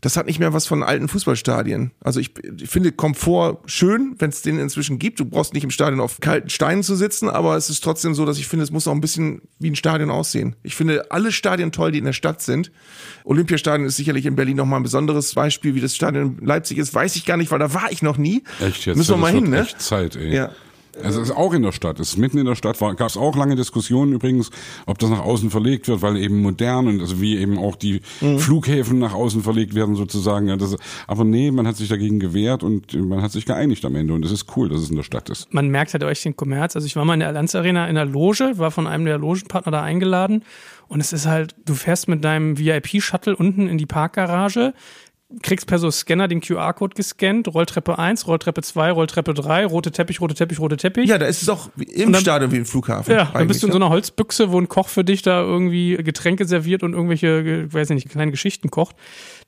das 0.01 0.17
hat 0.17 0.27
nicht 0.27 0.39
mehr 0.39 0.53
was 0.53 0.67
von 0.67 0.83
alten 0.83 1.09
Fußballstadien. 1.09 1.93
Also 2.01 2.21
ich, 2.21 2.33
ich 2.61 2.69
finde 2.69 2.93
Komfort 2.93 3.59
schön, 3.67 4.15
wenn 4.19 4.31
es 4.31 4.43
den 4.43 4.59
inzwischen 4.59 4.99
gibt. 4.99 5.21
Du 5.21 5.25
brauchst 5.25 5.55
nicht 5.55 5.65
im 5.65 5.71
Stadion 5.71 6.01
auf 6.01 6.21
kalten 6.21 6.51
Steinen 6.51 6.83
zu 6.83 6.95
sitzen, 6.95 7.29
aber 7.29 7.57
es 7.57 7.71
ist 7.71 7.83
trotzdem 7.83 8.15
so, 8.15 8.25
dass 8.25 8.39
ich 8.39 8.47
finde, 8.47 8.65
es 8.65 8.71
muss 8.71 8.87
auch 8.87 8.93
ein 8.93 9.01
bisschen 9.01 9.43
wie 9.59 9.71
ein 9.71 9.77
Stadion 9.77 10.11
aussehen. 10.11 10.57
Ich 10.63 10.75
finde 10.75 11.11
alle 11.11 11.33
Stadien 11.33 11.73
toll, 11.73 11.93
die 11.93 11.99
in 11.99 12.05
der 12.05 12.13
Stadt 12.13 12.43
sind. 12.43 12.71
Olympiastadion 13.25 13.87
ist 13.87 13.97
sicherlich 13.97 14.27
in 14.27 14.37
Berlin 14.37 14.57
nochmal 14.57 14.81
ein 14.81 14.85
besonderes 14.85 15.35
Beispiel, 15.35 15.75
wie 15.75 15.81
das 15.81 15.95
Stadion 15.95 16.39
in 16.39 16.47
Leipzig 16.47 16.79
ist. 16.79 16.95
Weiß 16.95 17.17
ich 17.17 17.25
gar 17.25 17.37
nicht, 17.37 17.51
weil 17.51 17.59
da 17.59 17.75
war 17.75 17.91
ich 17.91 18.03
noch 18.03 18.19
nie. 18.19 18.45
Echt 18.61 18.87
jetzt? 18.87 18.97
Müssen 18.97 19.11
wir 19.11 19.15
Das 19.15 19.21
mal 19.21 19.33
hin, 19.33 19.51
ne? 19.51 19.61
Echt 19.61 19.81
Zeit, 19.81 20.17
ey. 20.17 20.35
Ja. 20.35 20.53
Also 21.03 21.21
es 21.21 21.31
ist 21.31 21.37
auch 21.37 21.53
in 21.55 21.63
der 21.63 21.73
Stadt, 21.73 22.01
es 22.01 22.11
ist 22.11 22.17
mitten 22.19 22.39
in 22.39 22.45
der 22.47 22.55
Stadt, 22.55 22.79
gab 22.79 23.01
es 23.01 23.17
auch 23.17 23.37
lange 23.37 23.57
Diskussionen 23.57 24.13
übrigens, 24.13 24.51
ob 24.87 24.99
das 24.99 25.11
nach 25.11 25.21
außen 25.25 25.51
verlegt 25.51 25.89
wird, 25.89 26.03
weil 26.03 26.17
eben 26.17 26.43
modern 26.43 26.89
und 26.89 27.01
also 27.01 27.21
wie 27.21 27.37
eben 27.39 27.59
auch 27.59 27.77
die 27.77 28.01
Mhm. 28.21 28.39
Flughäfen 28.39 28.99
nach 28.99 29.15
außen 29.15 29.43
verlegt 29.43 29.75
werden 29.75 29.95
sozusagen. 29.95 30.49
Ja, 30.49 30.57
das, 30.57 30.77
aber 31.07 31.25
nee, 31.25 31.51
man 31.51 31.67
hat 31.67 31.77
sich 31.77 31.89
dagegen 31.89 32.19
gewehrt 32.21 32.63
und 32.63 32.95
man 32.95 33.23
hat 33.23 33.33
sich 33.33 33.47
geeinigt 33.47 33.85
am 33.85 33.95
Ende 33.95 34.15
und 34.15 34.25
es 34.25 34.33
ist 34.33 34.47
cool, 34.57 34.69
dass 34.69 34.81
es 34.81 34.91
in 34.91 34.97
der 34.97 35.03
Stadt 35.03 35.29
ist. 35.31 35.53
man 35.53 35.69
merkt 35.69 35.93
halt 35.93 36.05
euch 36.05 36.23
den 36.23 36.37
Kommerz. 36.37 36.75
Also 36.77 36.87
ich 36.87 36.97
war 36.97 37.05
mal 37.05 37.15
in 37.15 37.21
der 37.21 37.29
Allianz 37.29 37.55
Arena 37.55 37.87
in 37.89 37.95
der 37.95 38.05
Loge, 38.05 38.59
war 38.59 38.71
von 38.71 38.87
einem 38.87 39.05
der 39.05 39.19
Logenpartner 39.19 39.73
da 39.73 39.83
eingeladen 39.83 40.43
und 40.89 41.01
es 41.01 41.13
ist 41.13 41.27
halt, 41.27 41.55
du 41.67 41.75
fährst 41.75 42.09
mit 42.09 42.25
deinem 42.25 42.59
VIP-Shuttle 42.59 43.37
unten 43.37 43.69
in 43.69 43.79
die 43.79 43.87
Parkgarage, 43.87 44.73
kriegst 45.43 45.67
per 45.67 45.79
so 45.79 45.91
Scanner 45.91 46.27
den 46.27 46.41
QR-Code 46.41 46.95
gescannt, 46.95 47.49
Rolltreppe 47.53 47.99
1, 47.99 48.27
Rolltreppe 48.27 48.63
2, 48.63 48.91
Rolltreppe 48.93 49.35
3, 49.35 49.67
rote 49.67 49.91
Teppich, 49.93 50.23
rote 50.23 50.35
Teppich, 50.35 50.59
rote 50.59 50.79
Teppich. 50.79 51.09
Ja, 51.09 51.19
da 51.19 51.27
ist 51.27 51.43
es 51.43 51.51
auch 51.51 51.69
im 51.77 52.13
dann- 52.13 52.23
Stadion 52.23 52.51
wie 52.51 52.57
im 52.57 52.65
Flughafen. 52.65 53.13
Ja, 53.15 53.31
dann 53.35 53.47
bist 53.47 53.63
du 53.63 53.67
in 53.67 53.73
so 53.73 53.79
einer 53.79 53.91
Holzbüchse, 53.91 54.53
wo 54.53 54.59
ein 54.59 54.69
Koch 54.69 54.89
für 54.89 55.05
dich 55.05 55.21
da 55.21 55.41
irgendwie 55.43 55.97
Getränke 55.99 56.47
serviert 56.47 56.83
und 56.83 56.95
irgendwelche, 56.95 57.45
ge- 57.45 57.73
weiß 57.73 57.91
nicht, 57.91 58.09
kleine 58.09 58.31
Geschichten 58.31 58.71
kocht. 58.71 58.97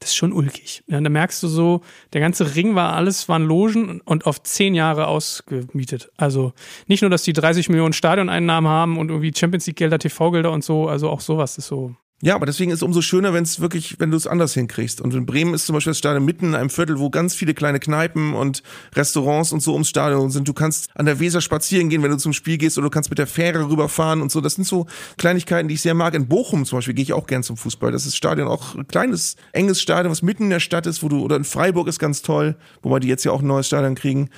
Das 0.01 0.11
ist 0.11 0.17
schon 0.17 0.33
ulkig. 0.35 0.83
Ja, 0.87 1.01
da 1.01 1.09
merkst 1.09 1.43
du 1.43 1.49
so, 1.49 1.81
der 2.13 2.21
ganze 2.21 2.55
Ring 2.55 2.75
war 2.75 2.93
alles, 2.93 3.29
waren 3.31 3.45
Logen 3.45 4.03
und 4.05 4.27
auf 4.27 4.43
zehn 4.43 4.75
Jahre 4.75 5.07
ausgemietet. 5.07 6.11
Also 6.19 6.53
nicht 6.89 7.01
nur, 7.01 7.11
dass 7.11 7.23
die 7.23 7.33
30 7.33 7.71
Millionen 7.71 7.95
Stadioneinnahmen 7.95 8.71
haben 8.71 8.99
und 8.99 9.09
irgendwie 9.09 9.33
Champions 9.35 9.67
League 9.67 9.77
Gelder, 9.77 9.99
TV-Gelder 9.99 10.51
und 10.53 10.63
so, 10.63 10.89
also 10.89 11.09
auch 11.09 11.21
sowas 11.21 11.57
ist 11.59 11.69
so. 11.69 11.95
Ja, 12.23 12.35
aber 12.35 12.45
deswegen 12.45 12.71
ist 12.71 12.81
es 12.81 12.83
umso 12.83 13.01
schöner, 13.01 13.33
wenn 13.33 13.45
es 13.45 13.61
wirklich, 13.61 13.97
wenn 13.99 14.11
du 14.11 14.17
es 14.19 14.27
anders 14.27 14.53
hinkriegst. 14.53 15.01
Und 15.01 15.15
in 15.15 15.25
Bremen 15.25 15.55
ist 15.55 15.65
zum 15.65 15.73
Beispiel 15.73 15.93
das 15.93 15.99
Stadion 15.99 16.23
mitten 16.23 16.49
in 16.49 16.55
einem 16.55 16.69
Viertel, 16.69 16.99
wo 16.99 17.09
ganz 17.09 17.35
viele 17.35 17.55
kleine 17.55 17.81
Kneipen 17.81 18.35
und 18.35 18.63
Restaurants 18.95 19.53
und 19.53 19.61
so 19.61 19.73
ums 19.73 19.89
Stadion 19.89 20.31
sind. 20.31 20.47
Du 20.47 20.53
kannst 20.53 20.91
an 20.95 21.07
der 21.07 21.19
Weser 21.19 21.41
spazieren 21.41 21.89
gehen, 21.89 22.03
wenn 22.03 22.11
du 22.11 22.19
zum 22.19 22.35
Spiel 22.35 22.59
gehst, 22.59 22.77
oder 22.77 22.89
du 22.89 22.91
kannst 22.91 23.09
mit 23.09 23.19
der 23.19 23.27
Fähre 23.27 23.67
rüberfahren 23.67 24.21
und 24.21 24.31
so. 24.31 24.43
Das 24.43 24.57
sind 24.57 24.67
so 24.67 24.87
Kleinigkeiten, 25.17 25.69
die 25.69 25.77
ich 25.77 25.81
sehr 25.81 25.95
mag. 25.95 26.13
In 26.13 26.29
Bochum 26.29 26.67
zum 26.67 26.77
Beispiel 26.77 26.93
gehe 26.93 27.05
ich 27.05 27.15
auch 27.15 27.27
gern 27.27 27.43
zum 27.43 27.57
Fußball. 27.57 27.91
Das 27.91 28.05
ist 28.05 28.17
Stadion 28.17 28.49
auch 28.49 28.75
ein 28.75 28.87
kleines, 28.87 29.37
enges 29.53 29.81
Stadion, 29.81 30.13
was 30.13 30.21
mitten 30.21 30.45
in 30.45 30.51
der 30.51 30.61
Stadt 30.61 30.87
ist, 30.87 31.03
wo 31.03 31.09
du, 31.09 31.25
oder 31.25 31.37
in 31.37 31.45
Freiburg 31.45 31.89
ist 31.89 31.99
ganz 31.99 32.21
toll, 32.21 32.55
wobei 32.83 33.01
die 33.01 33.09
jetzt 33.09 33.25
ja 33.25 33.33
auch 33.33 33.41
ein 33.41 33.47
neues 33.47 33.67
Stadion 33.67 33.95
kriegen. 33.95 34.29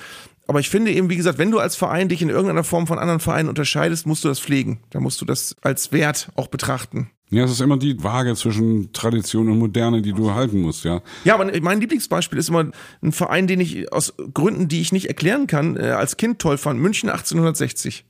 Aber 0.47 0.59
ich 0.59 0.69
finde 0.69 0.91
eben, 0.91 1.09
wie 1.09 1.15
gesagt, 1.15 1.37
wenn 1.37 1.51
du 1.51 1.59
als 1.59 1.75
Verein 1.75 2.09
dich 2.09 2.21
in 2.21 2.29
irgendeiner 2.29 2.63
Form 2.63 2.85
von 2.85 2.99
anderen 2.99 3.19
Vereinen 3.19 3.49
unterscheidest, 3.49 4.05
musst 4.05 4.23
du 4.23 4.27
das 4.27 4.39
pflegen. 4.39 4.81
Da 4.89 4.99
musst 4.99 5.21
du 5.21 5.25
das 5.25 5.55
als 5.61 5.91
Wert 5.91 6.29
auch 6.35 6.47
betrachten. 6.47 7.09
Ja, 7.33 7.45
es 7.45 7.51
ist 7.51 7.61
immer 7.61 7.77
die 7.77 8.03
Waage 8.03 8.35
zwischen 8.35 8.93
Tradition 8.93 9.49
und 9.49 9.57
Moderne, 9.57 10.03
die 10.03 10.13
du 10.13 10.35
halten 10.35 10.61
musst, 10.61 10.85
ja. 10.85 11.01
Ja, 11.23 11.33
aber 11.33 11.51
mein 11.61 11.79
Lieblingsbeispiel 11.79 12.37
ist 12.37 12.49
immer 12.49 12.65
ein 13.01 13.11
Verein, 13.11 13.47
den 13.47 13.59
ich 13.59 13.91
aus 13.91 14.13
Gründen, 14.35 14.67
die 14.67 14.81
ich 14.81 14.91
nicht 14.91 15.07
erklären 15.07 15.47
kann, 15.47 15.75
äh, 15.75 15.87
als 15.87 16.17
Kind 16.17 16.37
toll 16.37 16.59
fand. 16.59 16.79
München 16.79 17.09
1860. 17.09 18.05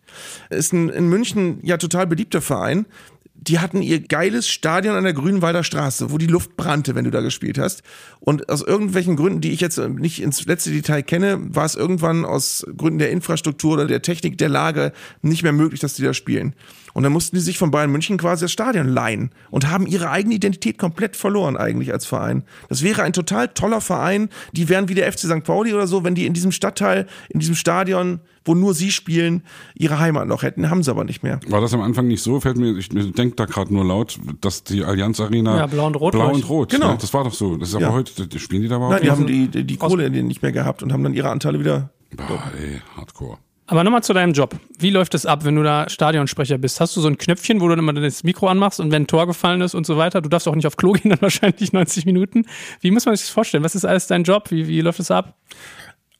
Ist 0.49 0.73
ein 0.73 0.89
in 0.89 1.07
München 1.07 1.59
ja 1.63 1.77
total 1.77 2.05
beliebter 2.05 2.41
Verein. 2.41 2.85
Die 3.35 3.59
hatten 3.59 3.81
ihr 3.81 3.99
geiles 3.99 4.47
Stadion 4.47 4.95
an 4.95 5.03
der 5.03 5.13
Grünwalder 5.13 5.63
Straße, 5.63 6.11
wo 6.11 6.17
die 6.17 6.27
Luft 6.27 6.55
brannte, 6.55 6.95
wenn 6.95 7.03
du 7.03 7.11
da 7.11 7.21
gespielt 7.21 7.57
hast. 7.57 7.81
Und 8.19 8.49
aus 8.49 8.61
irgendwelchen 8.61 9.15
Gründen, 9.15 9.41
die 9.41 9.51
ich 9.51 9.59
jetzt 9.59 9.77
nicht 9.77 10.21
ins 10.21 10.45
letzte 10.45 10.69
Detail 10.69 11.01
kenne, 11.01 11.39
war 11.41 11.65
es 11.65 11.75
irgendwann 11.75 12.25
aus 12.25 12.65
Gründen 12.77 12.99
der 12.99 13.11
Infrastruktur 13.11 13.73
oder 13.73 13.87
der 13.87 14.01
Technik 14.01 14.37
der 14.37 14.49
Lage 14.49 14.93
nicht 15.21 15.43
mehr 15.43 15.51
möglich, 15.51 15.79
dass 15.79 15.95
die 15.95 16.03
da 16.03 16.13
spielen. 16.13 16.55
Und 16.93 17.03
dann 17.03 17.11
mussten 17.11 17.35
die 17.35 17.41
sich 17.41 17.57
von 17.57 17.71
Bayern 17.71 17.91
München 17.91 18.17
quasi 18.17 18.45
das 18.45 18.51
Stadion 18.51 18.87
leihen 18.87 19.31
und 19.49 19.67
haben 19.69 19.87
ihre 19.87 20.11
eigene 20.11 20.35
Identität 20.35 20.77
komplett 20.77 21.15
verloren 21.15 21.57
eigentlich 21.57 21.91
als 21.91 22.05
Verein. 22.05 22.43
Das 22.69 22.83
wäre 22.83 23.01
ein 23.03 23.13
total 23.13 23.47
toller 23.47 23.81
Verein. 23.81 24.29
Die 24.51 24.69
wären 24.69 24.89
wie 24.89 24.93
der 24.95 25.11
FC 25.11 25.21
St. 25.21 25.43
Pauli 25.43 25.73
oder 25.73 25.87
so, 25.87 26.03
wenn 26.03 26.13
die 26.13 26.25
in 26.27 26.33
diesem 26.33 26.51
Stadtteil, 26.51 27.07
in 27.29 27.39
diesem 27.39 27.55
Stadion, 27.55 28.19
wo 28.45 28.53
nur 28.53 28.73
sie 28.75 28.91
spielen, 28.91 29.41
ihre 29.73 29.99
Heimat 29.99 30.27
noch 30.27 30.43
hätten. 30.43 30.69
Haben 30.69 30.83
sie 30.83 30.91
aber 30.91 31.03
nicht 31.03 31.23
mehr. 31.23 31.39
War 31.47 31.61
das 31.61 31.73
am 31.73 31.81
Anfang 31.81 32.07
nicht 32.07 32.21
so? 32.21 32.39
Fällt 32.39 32.57
mir, 32.57 32.77
ich 32.77 32.89
denke 32.89 33.35
da 33.35 33.45
gerade 33.45 33.73
nur 33.73 33.85
laut, 33.85 34.19
dass 34.41 34.63
die 34.63 34.83
Allianz 34.83 35.19
Arena 35.19 35.57
Ja, 35.57 35.65
blau 35.67 35.87
und 35.87 35.95
rot, 35.95 36.11
blau 36.11 36.31
und 36.31 36.47
rot. 36.47 36.69
Genau. 36.71 36.89
Ja, 36.91 36.95
das 36.97 37.11
war 37.13 37.23
doch 37.23 37.33
so. 37.33 37.57
Das 37.57 37.69
ist 37.69 37.75
aber 37.75 37.85
Ja. 37.85 37.91
heute, 37.93 38.27
die- 38.27 38.39
spielen 38.39 38.61
die 38.61 38.67
da 38.67 38.75
überhaupt? 38.75 38.95
Nein, 38.95 39.03
die 39.03 39.09
haben 39.11 39.25
die, 39.25 39.47
die, 39.47 39.63
die 39.63 39.77
Kohle 39.77 40.09
nicht 40.11 40.41
mehr 40.43 40.51
gehabt 40.51 40.83
und 40.83 40.93
haben 40.93 41.03
dann 41.03 41.13
ihre 41.13 41.29
Anteile 41.31 41.59
wieder. 41.59 41.89
Boah, 42.15 42.51
ey, 42.61 42.81
Hardcore. 42.95 43.37
Aber 43.65 43.83
nochmal 43.83 44.03
zu 44.03 44.13
deinem 44.13 44.33
Job. 44.33 44.55
Wie 44.77 44.89
läuft 44.89 45.13
es 45.13 45.25
ab, 45.25 45.45
wenn 45.45 45.55
du 45.55 45.63
da 45.63 45.87
Stadionsprecher 45.87 46.57
bist? 46.57 46.81
Hast 46.81 46.97
du 46.97 47.01
so 47.01 47.07
ein 47.07 47.17
Knöpfchen, 47.17 47.61
wo 47.61 47.67
du 47.67 47.75
dann 47.75 47.79
immer 47.79 47.93
das 47.93 48.23
Mikro 48.23 48.47
anmachst 48.47 48.81
und 48.81 48.91
wenn 48.91 49.03
ein 49.03 49.07
Tor 49.07 49.25
gefallen 49.25 49.61
ist 49.61 49.73
und 49.73 49.85
so 49.85 49.97
weiter? 49.97 50.21
Du 50.21 50.27
darfst 50.27 50.47
auch 50.47 50.55
nicht 50.55 50.67
auf 50.67 50.75
Klo 50.75 50.91
gehen, 50.93 51.11
dann 51.11 51.21
wahrscheinlich 51.21 51.71
90 51.71 52.05
Minuten. 52.05 52.45
Wie 52.81 52.91
muss 52.91 53.05
man 53.05 53.15
sich 53.15 53.25
das 53.25 53.33
vorstellen? 53.33 53.63
Was 53.63 53.75
ist 53.75 53.85
alles 53.85 54.07
dein 54.07 54.23
Job? 54.23 54.51
Wie, 54.51 54.67
wie 54.67 54.81
läuft 54.81 54.99
es 54.99 55.11
ab? 55.11 55.37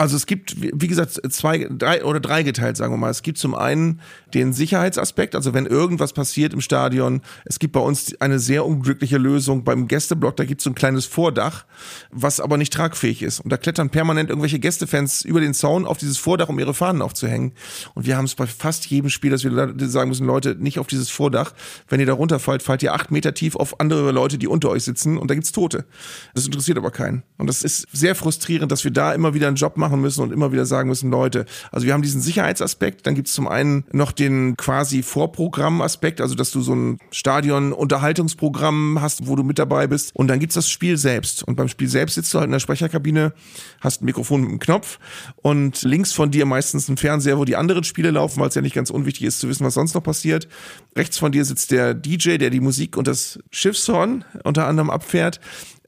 Also 0.03 0.17
es 0.17 0.25
gibt, 0.25 0.57
wie 0.59 0.87
gesagt, 0.89 1.21
zwei, 1.31 1.65
drei 1.71 2.03
oder 2.03 2.19
drei 2.19 2.43
geteilt, 2.43 2.75
sagen 2.75 2.91
wir 2.91 2.97
mal. 2.97 3.09
Es 3.09 3.21
gibt 3.21 3.37
zum 3.37 3.55
einen 3.55 4.01
den 4.33 4.51
Sicherheitsaspekt, 4.51 5.33
also 5.33 5.53
wenn 5.53 5.65
irgendwas 5.65 6.11
passiert 6.11 6.51
im 6.51 6.59
Stadion. 6.59 7.21
Es 7.45 7.57
gibt 7.57 7.71
bei 7.71 7.79
uns 7.79 8.13
eine 8.19 8.37
sehr 8.37 8.65
unglückliche 8.65 9.17
Lösung 9.17 9.63
beim 9.63 9.87
Gästeblock. 9.87 10.35
Da 10.35 10.43
gibt 10.43 10.59
es 10.59 10.65
so 10.65 10.71
ein 10.71 10.75
kleines 10.75 11.05
Vordach, 11.05 11.63
was 12.11 12.41
aber 12.41 12.57
nicht 12.57 12.73
tragfähig 12.73 13.23
ist. 13.23 13.39
Und 13.39 13.49
da 13.49 13.55
klettern 13.55 13.91
permanent 13.91 14.29
irgendwelche 14.29 14.59
Gästefans 14.59 15.21
über 15.21 15.39
den 15.39 15.53
Zaun 15.53 15.85
auf 15.85 15.99
dieses 15.99 16.17
Vordach, 16.17 16.49
um 16.49 16.59
ihre 16.59 16.73
Fahnen 16.73 17.01
aufzuhängen. 17.01 17.53
Und 17.93 18.05
wir 18.05 18.17
haben 18.17 18.25
es 18.25 18.35
bei 18.35 18.45
fast 18.45 18.85
jedem 18.87 19.09
Spiel, 19.09 19.31
dass 19.31 19.45
wir 19.45 19.73
sagen 19.87 20.09
müssen, 20.09 20.27
Leute, 20.27 20.57
nicht 20.59 20.79
auf 20.79 20.87
dieses 20.87 21.11
Vordach. 21.11 21.53
Wenn 21.87 22.01
ihr 22.01 22.05
da 22.05 22.13
runterfallt, 22.13 22.61
fallt 22.61 22.83
ihr 22.83 22.93
acht 22.93 23.09
Meter 23.09 23.33
tief 23.33 23.55
auf 23.55 23.79
andere 23.79 24.11
Leute, 24.11 24.37
die 24.37 24.49
unter 24.49 24.69
euch 24.69 24.83
sitzen 24.83 25.17
und 25.17 25.31
da 25.31 25.33
gibt's 25.33 25.53
Tote. 25.53 25.85
Das 26.33 26.45
interessiert 26.45 26.77
aber 26.77 26.91
keinen. 26.91 27.23
Und 27.37 27.47
das 27.47 27.63
ist 27.63 27.87
sehr 27.93 28.15
frustrierend, 28.15 28.69
dass 28.69 28.83
wir 28.83 28.91
da 28.91 29.13
immer 29.13 29.33
wieder 29.33 29.47
einen 29.47 29.55
Job 29.55 29.77
machen 29.77 29.92
müssen 30.01 30.21
und 30.21 30.31
immer 30.31 30.51
wieder 30.51 30.65
sagen 30.65 30.89
müssen, 30.89 31.09
Leute, 31.09 31.45
also 31.71 31.85
wir 31.85 31.93
haben 31.93 32.01
diesen 32.01 32.21
Sicherheitsaspekt, 32.21 33.05
dann 33.07 33.15
gibt's 33.15 33.33
zum 33.33 33.47
einen 33.47 33.85
noch 33.91 34.11
den 34.11 34.57
quasi 34.57 35.03
Vorprogrammaspekt, 35.03 36.21
also 36.21 36.35
dass 36.35 36.51
du 36.51 36.61
so 36.61 36.73
ein 36.73 36.99
Stadion-Unterhaltungsprogramm 37.11 38.99
hast, 39.01 39.27
wo 39.27 39.35
du 39.35 39.43
mit 39.43 39.59
dabei 39.59 39.87
bist 39.87 40.15
und 40.15 40.27
dann 40.27 40.39
gibt's 40.39 40.55
das 40.55 40.69
Spiel 40.69 40.97
selbst 40.97 41.43
und 41.43 41.55
beim 41.55 41.67
Spiel 41.67 41.87
selbst 41.87 42.15
sitzt 42.15 42.33
du 42.33 42.39
halt 42.39 42.45
in 42.45 42.51
der 42.51 42.59
Sprecherkabine, 42.59 43.33
hast 43.81 44.01
ein 44.01 44.05
Mikrofon 44.05 44.41
mit 44.41 44.49
einem 44.49 44.59
Knopf 44.59 44.99
und 45.41 45.81
links 45.83 46.13
von 46.13 46.31
dir 46.31 46.45
meistens 46.45 46.89
ein 46.89 46.97
Fernseher, 46.97 47.37
wo 47.37 47.45
die 47.45 47.55
anderen 47.55 47.83
Spiele 47.83 48.11
laufen, 48.11 48.39
weil 48.39 48.49
es 48.49 48.55
ja 48.55 48.61
nicht 48.61 48.75
ganz 48.75 48.89
unwichtig 48.89 49.27
ist 49.27 49.39
zu 49.39 49.49
wissen, 49.49 49.65
was 49.65 49.73
sonst 49.73 49.93
noch 49.93 50.03
passiert. 50.03 50.47
Rechts 50.95 51.17
von 51.17 51.31
dir 51.31 51.45
sitzt 51.45 51.71
der 51.71 51.93
DJ, 51.93 52.37
der 52.37 52.49
die 52.49 52.59
Musik 52.59 52.97
und 52.97 53.07
das 53.07 53.39
Schiffshorn 53.51 54.25
unter 54.43 54.67
anderem 54.67 54.89
abfährt. 54.89 55.39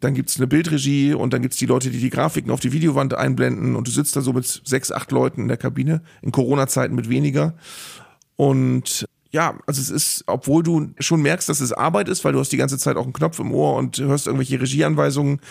Dann 0.06 0.14
gibt's 0.14 0.38
eine 0.38 0.46
Bildregie 0.46 1.16
und 1.16 1.34
dann 1.34 1.42
gibt's 1.42 1.58
die 1.58 1.66
Leute, 1.66 1.90
die 1.90 1.98
die 1.98 2.12
Grafiken 2.12 2.52
auf 2.52 2.60
die 2.60 2.72
Videowand 2.72 3.16
einblenden 3.16 3.76
und 3.76 3.88
du 3.88 3.92
sitzt 3.92 4.16
da 4.16 4.22
so 4.22 4.34
mit 4.34 4.62
sechs, 4.64 4.92
acht 4.92 5.12
Leuten 5.12 5.42
in 5.42 5.48
der 5.48 5.58
Kabine, 5.58 6.04
in 6.22 6.32
Corona-Zeiten 6.32 6.94
mit 6.94 7.10
weniger. 7.10 7.56
Und 8.36 9.08
ja, 9.36 9.60
also 9.68 9.82
es 9.82 9.90
ist, 9.90 10.24
obwohl 10.28 10.64
du 10.64 10.92
schon 11.00 11.22
merkst, 11.22 11.50
dass 11.50 11.60
es 11.60 11.74
Arbeit 11.74 12.08
ist, 12.08 12.24
weil 12.24 12.32
du 12.32 12.40
hast 12.40 12.54
die 12.54 12.58
ganze 12.58 12.78
Zeit 12.78 12.96
auch 12.96 13.04
einen 13.04 13.12
Knopf 13.12 13.38
im 13.40 13.52
Ohr 13.52 13.76
und 13.76 13.98
hörst 13.98 14.28
irgendwelche 14.28 14.62
Regieanweisungen. 14.62 15.42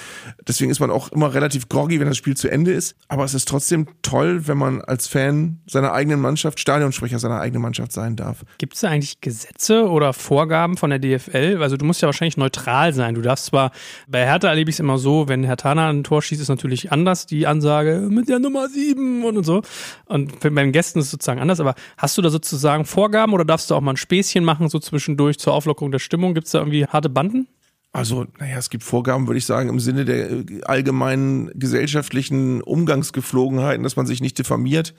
Deswegen 0.48 0.70
ist 0.70 0.80
man 0.80 0.90
auch 0.90 1.12
immer 1.12 1.34
relativ 1.34 1.68
groggy, 1.68 2.00
wenn 2.00 2.08
das 2.08 2.16
Spiel 2.16 2.34
zu 2.34 2.50
Ende 2.50 2.72
ist. 2.72 2.96
Aber 3.08 3.24
es 3.24 3.34
ist 3.34 3.46
trotzdem 3.46 3.86
toll, 4.00 4.48
wenn 4.48 4.56
man 4.56 4.80
als 4.80 5.06
Fan 5.06 5.60
seiner 5.66 5.92
eigenen 5.92 6.18
Mannschaft, 6.18 6.60
Stadionsprecher 6.60 7.18
seiner 7.18 7.40
eigenen 7.40 7.60
Mannschaft 7.60 7.92
sein 7.92 8.16
darf. 8.16 8.46
Gibt 8.56 8.72
es 8.72 8.80
da 8.80 8.88
eigentlich 8.88 9.20
Gesetze 9.20 9.86
oder 9.86 10.14
Vorgaben 10.14 10.78
von 10.78 10.88
der 10.88 10.98
DFL? 10.98 11.58
Also 11.60 11.76
du 11.76 11.84
musst 11.84 12.00
ja 12.00 12.06
wahrscheinlich 12.06 12.38
neutral 12.38 12.94
sein. 12.94 13.14
Du 13.14 13.20
darfst 13.20 13.44
zwar, 13.46 13.70
bei 14.08 14.24
Hertha 14.24 14.48
erlebe 14.48 14.70
ich 14.70 14.76
es 14.76 14.80
immer 14.80 14.96
so, 14.96 15.28
wenn 15.28 15.44
Herr 15.44 15.58
Tana 15.58 15.90
ein 15.90 16.04
Tor 16.04 16.22
schießt, 16.22 16.40
ist 16.40 16.48
natürlich 16.48 16.90
anders 16.90 17.26
die 17.26 17.46
Ansage 17.46 18.08
mit 18.08 18.30
der 18.30 18.38
Nummer 18.38 18.70
sieben 18.70 19.24
und, 19.24 19.36
und 19.36 19.44
so. 19.44 19.60
Und 20.06 20.40
bei 20.40 20.48
den 20.48 20.72
Gästen 20.72 21.00
ist 21.00 21.06
es 21.06 21.10
sozusagen 21.10 21.40
anders. 21.40 21.60
Aber 21.60 21.74
hast 21.98 22.16
du 22.16 22.22
da 22.22 22.30
sozusagen 22.30 22.86
Vorgaben 22.86 23.34
oder 23.34 23.44
darfst 23.44 23.70
du 23.70 23.73
auch 23.76 23.80
mal 23.80 23.92
ein 23.92 23.96
Späßchen 23.96 24.44
machen, 24.44 24.68
so 24.68 24.78
zwischendurch 24.78 25.38
zur 25.38 25.52
Auflockerung 25.52 25.92
der 25.92 25.98
Stimmung? 25.98 26.34
Gibt 26.34 26.46
es 26.46 26.52
da 26.52 26.58
irgendwie 26.58 26.86
harte 26.86 27.08
Banden? 27.08 27.48
Also, 27.94 28.26
naja, 28.40 28.58
es 28.58 28.70
gibt 28.70 28.82
Vorgaben, 28.82 29.28
würde 29.28 29.38
ich 29.38 29.46
sagen, 29.46 29.68
im 29.68 29.78
Sinne 29.78 30.04
der 30.04 30.28
äh, 30.28 30.44
allgemeinen 30.64 31.50
gesellschaftlichen 31.54 32.60
Umgangsgeflogenheiten, 32.60 33.84
dass 33.84 33.94
man 33.94 34.06
sich 34.06 34.20
nicht 34.20 34.36
diffamiert, 34.36 34.94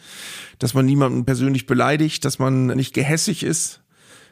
dass 0.59 0.73
man 0.73 0.86
niemanden 0.86 1.26
persönlich 1.26 1.65
beleidigt, 1.65 2.23
dass 2.23 2.39
man 2.39 2.67
nicht 2.67 2.93
gehässig 2.93 3.43
ist, 3.43 3.82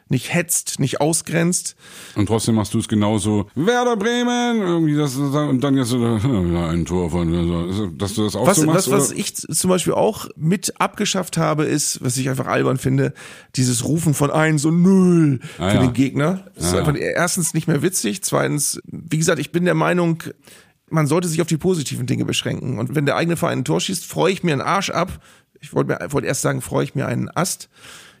nicht 0.08 0.32
hetzt, 0.34 0.80
nicht 0.80 1.00
ausgrenzt. 1.00 1.76
Und 2.14 2.26
trotzdem 2.26 2.54
machst 2.56 2.74
du 2.74 2.78
es 2.78 2.88
genauso. 2.88 3.48
Werder 3.54 3.96
Bremen! 3.96 4.60
Irgendwie 4.60 4.94
das, 4.96 5.16
und 5.16 5.60
dann 5.62 5.76
jetzt 5.76 5.88
so, 5.88 5.98
ja, 6.52 6.68
ein 6.68 6.84
Tor 6.84 7.10
von, 7.10 7.34
also, 7.34 7.86
dass 7.86 8.14
du 8.14 8.24
das 8.24 8.36
auch 8.36 8.46
Was, 8.46 8.58
so 8.58 8.66
machst. 8.66 8.90
was, 8.90 8.90
was 8.90 9.10
oder? 9.10 9.18
ich 9.18 9.34
zum 9.34 9.70
Beispiel 9.70 9.94
auch 9.94 10.26
mit 10.36 10.78
abgeschafft 10.80 11.38
habe, 11.38 11.64
ist, 11.64 12.04
was 12.04 12.16
ich 12.18 12.28
einfach 12.28 12.46
albern 12.46 12.76
finde, 12.76 13.14
dieses 13.56 13.84
Rufen 13.84 14.12
von 14.14 14.30
eins 14.30 14.64
und 14.66 14.82
null 14.82 15.40
Ah, 15.58 15.70
für 15.70 15.76
ja. 15.76 15.80
den 15.82 15.92
Gegner. 15.94 16.44
Das 16.54 16.66
ist 16.66 16.72
Ah, 16.74 16.76
ja. 16.76 16.80
einfach 16.86 16.96
erstens 17.00 17.54
nicht 17.54 17.66
mehr 17.66 17.80
witzig, 17.82 18.22
zweitens, 18.22 18.80
wie 18.86 19.18
gesagt, 19.18 19.38
ich 19.38 19.52
bin 19.52 19.64
der 19.64 19.74
Meinung, 19.74 20.22
man 20.90 21.06
sollte 21.06 21.28
sich 21.28 21.40
auf 21.40 21.48
die 21.48 21.56
positiven 21.56 22.06
Dinge 22.06 22.24
beschränken. 22.26 22.78
Und 22.78 22.94
wenn 22.94 23.06
der 23.06 23.16
eigene 23.16 23.36
Verein 23.38 23.60
ein 23.60 23.64
Tor 23.64 23.80
schießt, 23.80 24.04
freue 24.04 24.32
ich 24.32 24.44
mir 24.44 24.52
einen 24.52 24.60
Arsch 24.60 24.90
ab. 24.90 25.18
Ich 25.60 25.72
wollte 25.72 25.88
mir 25.98 26.12
wollte 26.12 26.28
erst 26.28 26.42
sagen, 26.42 26.60
freue 26.60 26.84
ich 26.84 26.94
mir 26.94 27.06
einen 27.06 27.30
Ast. 27.34 27.70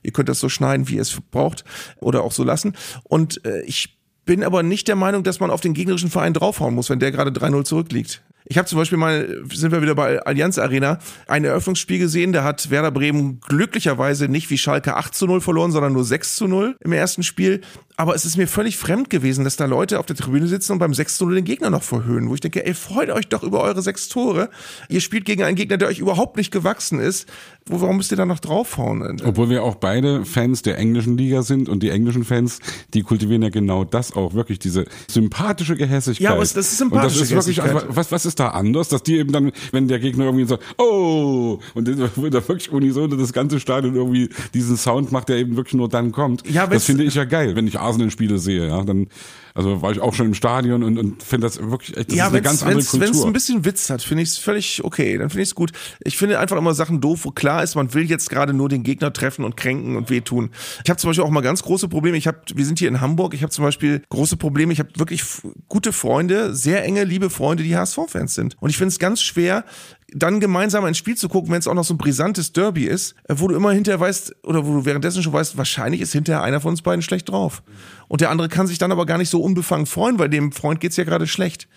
Ihr 0.04 0.12
könnt 0.12 0.28
das 0.28 0.38
so 0.38 0.48
schneiden, 0.48 0.88
wie 0.88 0.96
ihr 0.96 1.02
es 1.02 1.20
braucht 1.32 1.64
oder 2.00 2.22
auch 2.22 2.32
so 2.32 2.44
lassen. 2.44 2.76
Und 3.02 3.44
äh, 3.44 3.62
ich 3.62 3.98
bin 4.24 4.44
aber 4.44 4.62
nicht 4.62 4.86
der 4.88 4.96
Meinung, 4.96 5.24
dass 5.24 5.40
man 5.40 5.50
auf 5.50 5.60
den 5.60 5.74
gegnerischen 5.74 6.10
Verein 6.10 6.32
draufhauen 6.32 6.74
muss, 6.74 6.90
wenn 6.90 7.00
der 7.00 7.10
gerade 7.10 7.30
3-0 7.30 7.64
zurückliegt. 7.64 8.22
Ich 8.46 8.58
habe 8.58 8.68
zum 8.68 8.78
Beispiel 8.78 8.98
mal, 8.98 9.42
sind 9.50 9.72
wir 9.72 9.80
wieder 9.80 9.94
bei 9.94 10.20
Allianz 10.20 10.58
Arena, 10.58 10.98
ein 11.26 11.44
Eröffnungsspiel 11.44 11.98
gesehen, 11.98 12.34
da 12.34 12.44
hat 12.44 12.68
Werder 12.68 12.90
Bremen 12.90 13.40
glücklicherweise 13.40 14.28
nicht 14.28 14.50
wie 14.50 14.58
Schalke 14.58 14.96
8 14.96 15.14
zu 15.14 15.26
0 15.26 15.40
verloren, 15.40 15.72
sondern 15.72 15.94
nur 15.94 16.04
6 16.04 16.36
zu 16.36 16.46
0 16.46 16.76
im 16.80 16.92
ersten 16.92 17.22
Spiel. 17.22 17.62
Aber 17.96 18.14
es 18.16 18.24
ist 18.24 18.36
mir 18.36 18.48
völlig 18.48 18.76
fremd 18.76 19.08
gewesen, 19.08 19.44
dass 19.44 19.56
da 19.56 19.66
Leute 19.66 20.00
auf 20.00 20.06
der 20.06 20.16
Tribüne 20.16 20.48
sitzen 20.48 20.72
und 20.72 20.78
beim 20.80 20.90
6-0 20.90 21.32
den 21.32 21.44
Gegner 21.44 21.70
noch 21.70 21.84
verhöhnen, 21.84 22.28
wo 22.28 22.34
ich 22.34 22.40
denke, 22.40 22.66
ey, 22.66 22.74
freut 22.74 23.08
euch 23.10 23.28
doch 23.28 23.44
über 23.44 23.60
eure 23.60 23.82
sechs 23.82 24.08
Tore. 24.08 24.50
Ihr 24.88 25.00
spielt 25.00 25.24
gegen 25.24 25.44
einen 25.44 25.54
Gegner, 25.54 25.76
der 25.76 25.88
euch 25.88 26.00
überhaupt 26.00 26.36
nicht 26.36 26.50
gewachsen 26.50 26.98
ist. 26.98 27.28
Warum 27.66 27.96
müsst 27.96 28.10
ihr 28.10 28.16
da 28.16 28.26
noch 28.26 28.40
draufhauen? 28.40 29.22
Obwohl 29.24 29.48
wir 29.48 29.62
auch 29.62 29.76
beide 29.76 30.24
Fans 30.24 30.62
der 30.62 30.76
englischen 30.76 31.16
Liga 31.16 31.42
sind 31.42 31.68
und 31.68 31.82
die 31.82 31.90
englischen 31.90 32.24
Fans, 32.24 32.58
die 32.94 33.02
kultivieren 33.02 33.42
ja 33.42 33.48
genau 33.48 33.84
das 33.84 34.12
auch, 34.14 34.34
wirklich 34.34 34.58
diese 34.58 34.86
sympathische 35.08 35.76
Gehässigkeit. 35.76 36.24
Ja, 36.24 36.32
aber 36.32 36.40
das 36.40 36.56
ist 36.56 36.76
sympathische 36.76 37.20
und 37.20 37.30
das 37.30 37.46
ist 37.46 37.58
wirklich, 37.58 37.62
also, 37.62 37.96
was, 37.96 38.10
was 38.10 38.26
ist 38.26 38.40
da 38.40 38.48
anders, 38.48 38.88
dass 38.88 39.04
die 39.04 39.18
eben 39.18 39.32
dann, 39.32 39.52
wenn 39.70 39.86
der 39.86 40.00
Gegner 40.00 40.24
irgendwie 40.24 40.46
sagt, 40.46 40.62
oh, 40.78 41.60
und 41.74 41.88
dann 41.88 41.98
da 41.98 42.48
wirklich 42.48 42.70
unisono 42.72 43.16
das 43.16 43.32
ganze 43.32 43.60
Stadion 43.60 43.94
irgendwie 43.94 44.28
diesen 44.52 44.76
Sound 44.76 45.12
macht, 45.12 45.28
der 45.28 45.36
eben 45.36 45.56
wirklich 45.56 45.74
nur 45.74 45.88
dann 45.88 46.12
kommt. 46.12 46.46
Ja, 46.50 46.66
das 46.66 46.84
finde 46.84 47.04
ich 47.04 47.14
ja 47.14 47.24
geil, 47.24 47.54
wenn 47.54 47.66
ich 47.66 47.78
Arsenal-Spiele 47.84 48.38
sehe, 48.38 48.68
ja, 48.68 48.82
dann 48.82 49.08
also 49.56 49.82
war 49.82 49.92
ich 49.92 50.00
auch 50.00 50.14
schon 50.14 50.26
im 50.26 50.34
Stadion 50.34 50.82
und, 50.82 50.98
und 50.98 51.22
finde 51.22 51.46
das 51.46 51.60
wirklich 51.60 51.96
echt, 51.96 52.10
das 52.10 52.16
ja, 52.16 52.26
ist 52.26 52.32
eine 52.32 52.42
ganz 52.42 52.62
andere 52.64 52.84
Kultur. 52.84 53.00
Wenn 53.00 53.14
es 53.14 53.24
ein 53.24 53.32
bisschen 53.32 53.64
Witz 53.64 53.88
hat, 53.88 54.02
finde 54.02 54.24
ich 54.24 54.30
es 54.30 54.38
völlig 54.38 54.82
okay. 54.82 55.16
Dann 55.16 55.30
finde 55.30 55.42
ich 55.42 55.50
es 55.50 55.54
gut. 55.54 55.70
Ich 56.02 56.16
finde 56.16 56.40
einfach 56.40 56.56
immer 56.56 56.74
Sachen 56.74 57.00
doof, 57.00 57.24
wo 57.24 57.30
klar 57.30 57.62
ist, 57.62 57.76
man 57.76 57.94
will 57.94 58.02
jetzt 58.02 58.30
gerade 58.30 58.52
nur 58.52 58.68
den 58.68 58.82
Gegner 58.82 59.12
treffen 59.12 59.44
und 59.44 59.56
kränken 59.56 59.94
und 59.94 60.10
wehtun. 60.10 60.50
Ich 60.82 60.90
habe 60.90 60.98
zum 60.98 61.08
Beispiel 61.08 61.22
auch 61.22 61.30
mal 61.30 61.40
ganz 61.40 61.62
große 61.62 61.86
Probleme. 61.86 62.16
Ich 62.16 62.26
habe, 62.26 62.38
wir 62.52 62.66
sind 62.66 62.80
hier 62.80 62.88
in 62.88 63.00
Hamburg. 63.00 63.32
Ich 63.32 63.42
habe 63.42 63.52
zum 63.52 63.64
Beispiel 63.64 64.02
große 64.08 64.36
Probleme. 64.36 64.72
Ich 64.72 64.80
habe 64.80 64.88
wirklich 64.96 65.22
gute 65.68 65.92
Freunde, 65.92 66.52
sehr 66.52 66.84
enge, 66.84 67.04
liebe 67.04 67.30
Freunde, 67.30 67.62
die 67.62 67.76
HSV-Fans 67.76 68.34
sind. 68.34 68.56
Und 68.58 68.70
ich 68.70 68.76
finde 68.76 68.88
es 68.88 68.98
ganz 68.98 69.22
schwer, 69.22 69.64
dann 70.12 70.40
gemeinsam 70.40 70.84
ein 70.84 70.94
Spiel 70.94 71.16
zu 71.16 71.28
gucken, 71.28 71.50
wenn 71.50 71.58
es 71.58 71.66
auch 71.66 71.74
noch 71.74 71.84
so 71.84 71.94
ein 71.94 71.98
brisantes 71.98 72.52
Derby 72.52 72.84
ist, 72.84 73.14
äh, 73.28 73.34
wo 73.38 73.48
du 73.48 73.54
immer 73.54 73.72
hinterher 73.72 74.00
weißt, 74.00 74.36
oder 74.44 74.66
wo 74.66 74.74
du 74.74 74.84
währenddessen 74.84 75.22
schon 75.22 75.32
weißt, 75.32 75.56
wahrscheinlich 75.56 76.00
ist 76.00 76.12
hinterher 76.12 76.42
einer 76.42 76.60
von 76.60 76.70
uns 76.70 76.82
beiden 76.82 77.02
schlecht 77.02 77.28
drauf. 77.28 77.62
Und 78.08 78.20
der 78.20 78.30
andere 78.30 78.48
kann 78.48 78.66
sich 78.66 78.78
dann 78.78 78.92
aber 78.92 79.06
gar 79.06 79.18
nicht 79.18 79.30
so 79.30 79.40
unbefangen 79.40 79.86
freuen, 79.86 80.18
weil 80.18 80.28
dem 80.28 80.52
Freund 80.52 80.80
geht's 80.80 80.96
ja 80.96 81.04
gerade 81.04 81.26
schlecht. 81.26 81.68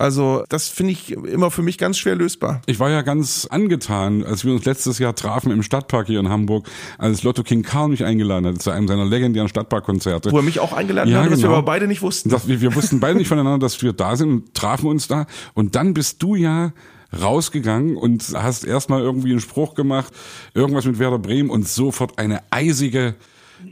Also 0.00 0.44
das 0.48 0.68
finde 0.68 0.92
ich 0.92 1.10
immer 1.10 1.50
für 1.50 1.62
mich 1.62 1.76
ganz 1.76 1.98
schwer 1.98 2.14
lösbar. 2.14 2.62
Ich 2.66 2.78
war 2.78 2.88
ja 2.88 3.02
ganz 3.02 3.48
angetan, 3.50 4.22
als 4.22 4.44
wir 4.44 4.52
uns 4.52 4.64
letztes 4.64 5.00
Jahr 5.00 5.16
trafen 5.16 5.50
im 5.50 5.64
Stadtpark 5.64 6.06
hier 6.06 6.20
in 6.20 6.28
Hamburg, 6.28 6.68
als 6.98 7.24
Lotto 7.24 7.42
King 7.42 7.64
Karl 7.64 7.88
mich 7.88 8.04
eingeladen 8.04 8.46
hat 8.46 8.62
zu 8.62 8.70
einem 8.70 8.86
seiner 8.86 9.04
legendären 9.04 9.48
Stadtparkkonzerte. 9.48 10.30
Wo 10.30 10.36
er 10.36 10.44
mich 10.44 10.60
auch 10.60 10.72
eingeladen 10.72 11.10
ja, 11.10 11.18
hat, 11.18 11.24
genau. 11.24 11.36
was 11.36 11.42
wir 11.42 11.50
aber 11.50 11.62
beide 11.62 11.88
nicht 11.88 12.02
wussten. 12.02 12.28
Das, 12.28 12.46
wir, 12.46 12.60
wir 12.60 12.76
wussten 12.76 13.00
beide 13.00 13.18
nicht 13.18 13.26
voneinander, 13.26 13.58
dass 13.58 13.82
wir 13.82 13.92
da 13.92 14.14
sind 14.14 14.30
und 14.30 14.54
trafen 14.54 14.86
uns 14.88 15.08
da. 15.08 15.26
Und 15.54 15.74
dann 15.74 15.94
bist 15.94 16.22
du 16.22 16.36
ja 16.36 16.72
rausgegangen 17.12 17.96
und 17.96 18.22
hast 18.34 18.64
erstmal 18.64 19.00
irgendwie 19.00 19.30
einen 19.30 19.40
Spruch 19.40 19.74
gemacht, 19.74 20.12
irgendwas 20.54 20.84
mit 20.84 20.98
Werder 20.98 21.18
Bremen 21.18 21.50
und 21.50 21.68
sofort 21.68 22.18
eine 22.18 22.42
eisige 22.50 23.14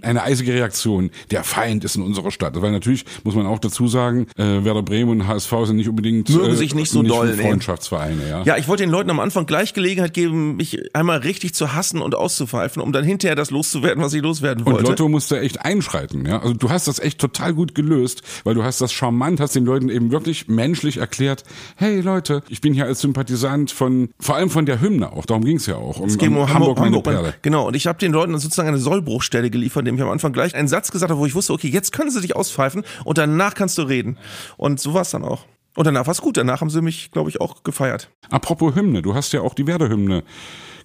eine 0.02 0.22
eisige 0.22 0.52
Reaktion. 0.52 1.10
Der 1.30 1.44
Feind 1.44 1.84
ist 1.84 1.96
in 1.96 2.02
unserer 2.02 2.30
Stadt. 2.30 2.60
Weil 2.60 2.72
natürlich 2.72 3.04
muss 3.24 3.34
man 3.34 3.46
auch 3.46 3.58
dazu 3.58 3.88
sagen, 3.88 4.26
äh, 4.36 4.64
Werder 4.64 4.82
Bremen 4.82 5.10
und 5.10 5.26
HSV 5.26 5.52
sind 5.64 5.76
nicht 5.76 5.88
unbedingt 5.88 6.28
mögen 6.28 6.52
äh, 6.52 6.56
sich 6.56 6.74
nicht 6.74 6.90
so 6.90 7.02
nicht 7.02 7.14
doll 7.14 7.32
Freundschaftsvereine. 7.34 8.28
Ja. 8.28 8.42
ja, 8.44 8.56
ich 8.56 8.68
wollte 8.68 8.82
den 8.82 8.90
Leuten 8.90 9.10
am 9.10 9.20
Anfang 9.20 9.46
gleich 9.46 9.74
Gelegenheit 9.74 10.14
geben, 10.14 10.56
mich 10.56 10.78
einmal 10.94 11.18
richtig 11.18 11.54
zu 11.54 11.74
hassen 11.74 12.00
und 12.00 12.14
auszupfeifen, 12.14 12.82
um 12.82 12.92
dann 12.92 13.04
hinterher 13.04 13.36
das 13.36 13.50
loszuwerden, 13.50 14.02
was 14.02 14.12
ich 14.14 14.22
loswerden 14.22 14.64
wollte. 14.64 14.80
Und 14.80 14.88
Lotto 14.88 15.08
musste 15.08 15.40
echt 15.40 15.64
einschreiten. 15.64 16.26
Ja, 16.26 16.40
also 16.40 16.54
du 16.54 16.70
hast 16.70 16.88
das 16.88 16.98
echt 16.98 17.18
total 17.18 17.54
gut 17.54 17.74
gelöst, 17.74 18.22
weil 18.44 18.54
du 18.54 18.62
hast 18.62 18.80
das 18.80 18.92
charmant, 18.92 19.40
hast 19.40 19.54
den 19.54 19.64
Leuten 19.64 19.88
eben 19.88 20.10
wirklich 20.10 20.48
menschlich 20.48 20.98
erklärt. 20.98 21.44
Hey 21.76 22.00
Leute, 22.00 22.42
ich 22.48 22.60
bin 22.60 22.74
hier 22.74 22.84
als 22.86 23.00
Sympathisant 23.00 23.70
von 23.70 24.10
vor 24.18 24.36
allem 24.36 24.50
von 24.50 24.66
der 24.66 24.80
Hymne 24.80 25.12
auch. 25.12 25.26
Darum 25.26 25.44
ging 25.44 25.56
es 25.56 25.66
ja 25.66 25.76
auch. 25.76 26.00
Um, 26.00 26.08
es 26.08 26.18
ging 26.18 26.32
um, 26.32 26.38
um 26.38 26.52
Hamburg, 26.52 26.78
Hamburg, 26.78 27.06
Hamburg 27.06 27.42
Genau. 27.42 27.66
Und 27.66 27.76
ich 27.76 27.86
habe 27.86 27.98
den 27.98 28.12
Leuten 28.12 28.36
sozusagen 28.38 28.68
eine 28.68 28.78
Sollbruchstelle 28.78 29.50
geliefert 29.50 29.75
von 29.76 29.84
dem 29.84 29.96
ich 29.96 30.00
am 30.00 30.08
Anfang 30.08 30.32
gleich 30.32 30.54
einen 30.54 30.68
Satz 30.68 30.90
gesagt 30.90 31.10
habe, 31.10 31.20
wo 31.20 31.26
ich 31.26 31.34
wusste, 31.34 31.52
okay, 31.52 31.68
jetzt 31.68 31.92
können 31.92 32.10
sie 32.10 32.22
dich 32.22 32.34
auspfeifen 32.34 32.82
und 33.04 33.18
danach 33.18 33.52
kannst 33.54 33.76
du 33.76 33.82
reden. 33.82 34.16
Und 34.56 34.80
so 34.80 34.94
war 34.94 35.02
es 35.02 35.10
dann 35.10 35.22
auch. 35.22 35.44
Und 35.74 35.86
danach 35.86 36.06
war 36.06 36.12
es 36.12 36.22
gut. 36.22 36.38
Danach 36.38 36.62
haben 36.62 36.70
sie 36.70 36.80
mich, 36.80 37.10
glaube 37.10 37.28
ich, 37.28 37.42
auch 37.42 37.62
gefeiert. 37.62 38.08
Apropos 38.30 38.74
Hymne, 38.74 39.02
du 39.02 39.14
hast 39.14 39.32
ja 39.32 39.42
auch 39.42 39.52
die 39.52 39.66
Werder-Hymne 39.66 40.22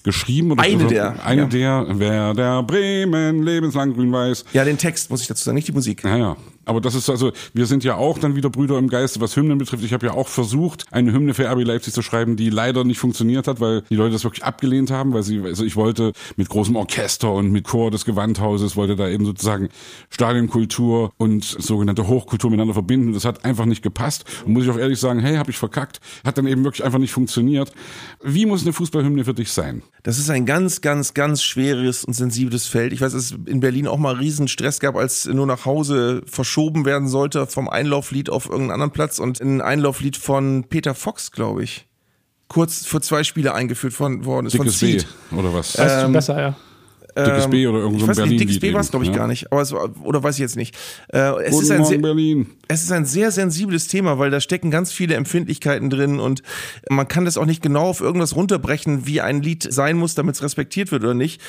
geschrieben. 0.03 0.51
Oder 0.51 0.63
eine 0.63 0.87
der. 0.87 1.25
Eine 1.25 1.43
ja. 1.43 1.85
der, 1.85 1.99
Werder 1.99 2.63
Bremen, 2.63 3.43
lebenslang 3.43 3.93
grün-weiß. 3.93 4.43
Ja, 4.51 4.65
den 4.65 4.77
Text 4.77 5.09
muss 5.09 5.21
ich 5.21 5.27
dazu 5.27 5.45
sagen, 5.45 5.55
nicht 5.55 5.69
die 5.69 5.71
Musik. 5.71 6.03
Ja, 6.03 6.17
ja. 6.17 6.37
Aber 6.65 6.81
das 6.81 6.95
ist 6.95 7.09
also, 7.09 7.31
wir 7.53 7.65
sind 7.65 7.83
ja 7.83 7.95
auch 7.95 8.19
dann 8.19 8.35
wieder 8.35 8.49
Brüder 8.49 8.77
im 8.77 8.87
Geiste, 8.87 9.19
was 9.19 9.35
Hymnen 9.35 9.57
betrifft. 9.57 9.83
Ich 9.83 9.93
habe 9.93 10.05
ja 10.05 10.13
auch 10.13 10.27
versucht, 10.27 10.85
eine 10.91 11.11
Hymne 11.11 11.33
für 11.33 11.49
RB 11.49 11.63
Leipzig 11.63 11.93
zu 11.93 12.01
schreiben, 12.01 12.35
die 12.35 12.49
leider 12.49 12.83
nicht 12.83 12.99
funktioniert 12.99 13.47
hat, 13.47 13.59
weil 13.59 13.81
die 13.89 13.95
Leute 13.95 14.13
das 14.13 14.23
wirklich 14.23 14.43
abgelehnt 14.43 14.91
haben, 14.91 15.13
weil 15.13 15.23
sie, 15.23 15.41
also 15.41 15.65
ich 15.65 15.75
wollte 15.75 16.13
mit 16.35 16.49
großem 16.49 16.75
Orchester 16.75 17.31
und 17.33 17.51
mit 17.51 17.65
Chor 17.65 17.89
des 17.89 18.05
Gewandhauses, 18.05 18.75
wollte 18.75 18.95
da 18.95 19.09
eben 19.09 19.25
sozusagen 19.25 19.69
Stadionkultur 20.09 21.11
und 21.17 21.43
sogenannte 21.43 22.07
Hochkultur 22.07 22.49
miteinander 22.51 22.73
verbinden. 22.73 23.13
Das 23.13 23.25
hat 23.25 23.43
einfach 23.43 23.65
nicht 23.65 23.81
gepasst. 23.81 24.25
Und 24.45 24.53
muss 24.53 24.63
ich 24.63 24.69
auch 24.69 24.77
ehrlich 24.77 24.99
sagen, 24.99 25.19
hey, 25.19 25.37
habe 25.37 25.51
ich 25.51 25.57
verkackt. 25.57 25.99
Hat 26.23 26.37
dann 26.37 26.47
eben 26.47 26.63
wirklich 26.63 26.83
einfach 26.83 26.99
nicht 26.99 27.11
funktioniert. 27.11 27.71
Wie 28.23 28.45
muss 28.45 28.61
eine 28.61 28.73
Fußballhymne 28.73 29.25
für 29.25 29.33
dich 29.33 29.51
sein? 29.51 29.81
Das 30.03 30.17
ist 30.17 30.29
ein 30.29 30.45
ganz, 30.45 30.81
ganz, 30.81 31.13
ganz 31.13 31.43
schweres 31.43 32.03
und 32.03 32.13
sensibles 32.13 32.67
Feld. 32.67 32.91
Ich 32.91 33.01
weiß, 33.01 33.13
dass 33.13 33.25
es 33.25 33.35
in 33.45 33.59
Berlin 33.59 33.87
auch 33.87 33.97
mal 33.97 34.15
riesen 34.15 34.47
Stress 34.47 34.79
gab, 34.79 34.95
als 34.95 35.25
nur 35.25 35.45
nach 35.45 35.65
Hause 35.65 36.23
verschoben 36.25 36.85
werden 36.85 37.07
sollte 37.07 37.45
vom 37.45 37.69
Einlauflied 37.69 38.29
auf 38.29 38.45
irgendeinen 38.45 38.71
anderen 38.71 38.91
Platz 38.91 39.19
und 39.19 39.39
ein 39.39 39.61
Einlauflied 39.61 40.17
von 40.17 40.65
Peter 40.67 40.95
Fox, 40.95 41.31
glaube 41.31 41.63
ich, 41.63 41.87
kurz 42.47 42.85
vor 42.85 43.01
zwei 43.01 43.23
Spiele 43.23 43.53
eingeführt 43.53 43.93
von, 43.93 44.25
worden 44.25 44.47
ist. 44.47 44.53
Dickes 44.53 44.79
von 44.79 44.89
B, 44.89 45.01
oder 45.37 45.53
was? 45.53 45.73
Das 45.73 45.97
ist 45.97 46.03
ähm, 46.03 46.13
besser, 46.13 46.41
ja. 46.41 46.55
Dickes 47.15 47.49
B 47.49 47.67
oder 47.67 47.79
irgendein 47.79 47.99
so 47.99 48.11
ein 48.11 48.15
Berlin. 48.15 48.37
Dickes 48.37 48.59
B 48.59 48.73
war 48.73 48.81
es, 48.81 48.91
glaube 48.91 49.05
ich, 49.05 49.11
ja? 49.11 49.17
gar 49.17 49.27
nicht. 49.27 49.51
Aber 49.51 49.61
es, 49.61 49.73
oder 49.73 50.23
weiß 50.23 50.35
ich 50.35 50.41
jetzt 50.41 50.55
nicht. 50.55 50.75
Äh, 51.13 51.43
es, 51.43 51.59
ist 51.59 51.71
ein 51.71 51.85
sehr, 51.85 51.97
Berlin. 51.97 52.47
es 52.67 52.83
ist 52.83 52.91
ein 52.91 53.05
sehr 53.05 53.31
sensibles 53.31 53.87
Thema, 53.87 54.19
weil 54.19 54.31
da 54.31 54.39
stecken 54.39 54.71
ganz 54.71 54.91
viele 54.91 55.15
Empfindlichkeiten 55.15 55.89
drin 55.89 56.19
und 56.19 56.43
man 56.89 57.07
kann 57.07 57.25
das 57.25 57.37
auch 57.37 57.45
nicht 57.45 57.61
genau 57.61 57.89
auf 57.89 58.01
irgendwas 58.01 58.35
runterbrechen, 58.35 59.05
wie 59.05 59.21
ein 59.21 59.41
Lied 59.41 59.67
sein 59.69 59.97
muss, 59.97 60.15
damit 60.15 60.35
es 60.35 60.43
respektiert 60.43 60.91
wird 60.91 61.03
oder 61.03 61.13
nicht. 61.13 61.41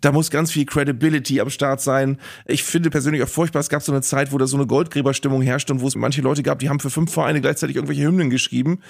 Da 0.00 0.12
muss 0.12 0.30
ganz 0.30 0.52
viel 0.52 0.64
Credibility 0.64 1.40
am 1.40 1.50
Start 1.50 1.80
sein. 1.80 2.18
Ich 2.46 2.62
finde 2.62 2.90
persönlich 2.90 3.22
auch 3.22 3.28
furchtbar, 3.28 3.60
es 3.60 3.68
gab 3.68 3.82
so 3.82 3.92
eine 3.92 4.02
Zeit, 4.02 4.32
wo 4.32 4.38
da 4.38 4.46
so 4.46 4.56
eine 4.56 4.66
Goldgräberstimmung 4.66 5.42
herrscht 5.42 5.70
und 5.70 5.80
wo 5.80 5.88
es 5.88 5.96
manche 5.96 6.22
Leute 6.22 6.42
gab, 6.42 6.58
die 6.58 6.68
haben 6.68 6.80
für 6.80 6.90
fünf 6.90 7.12
Vereine 7.12 7.40
gleichzeitig 7.40 7.76
irgendwelche 7.76 8.02
Hymnen 8.02 8.30
geschrieben. 8.30 8.80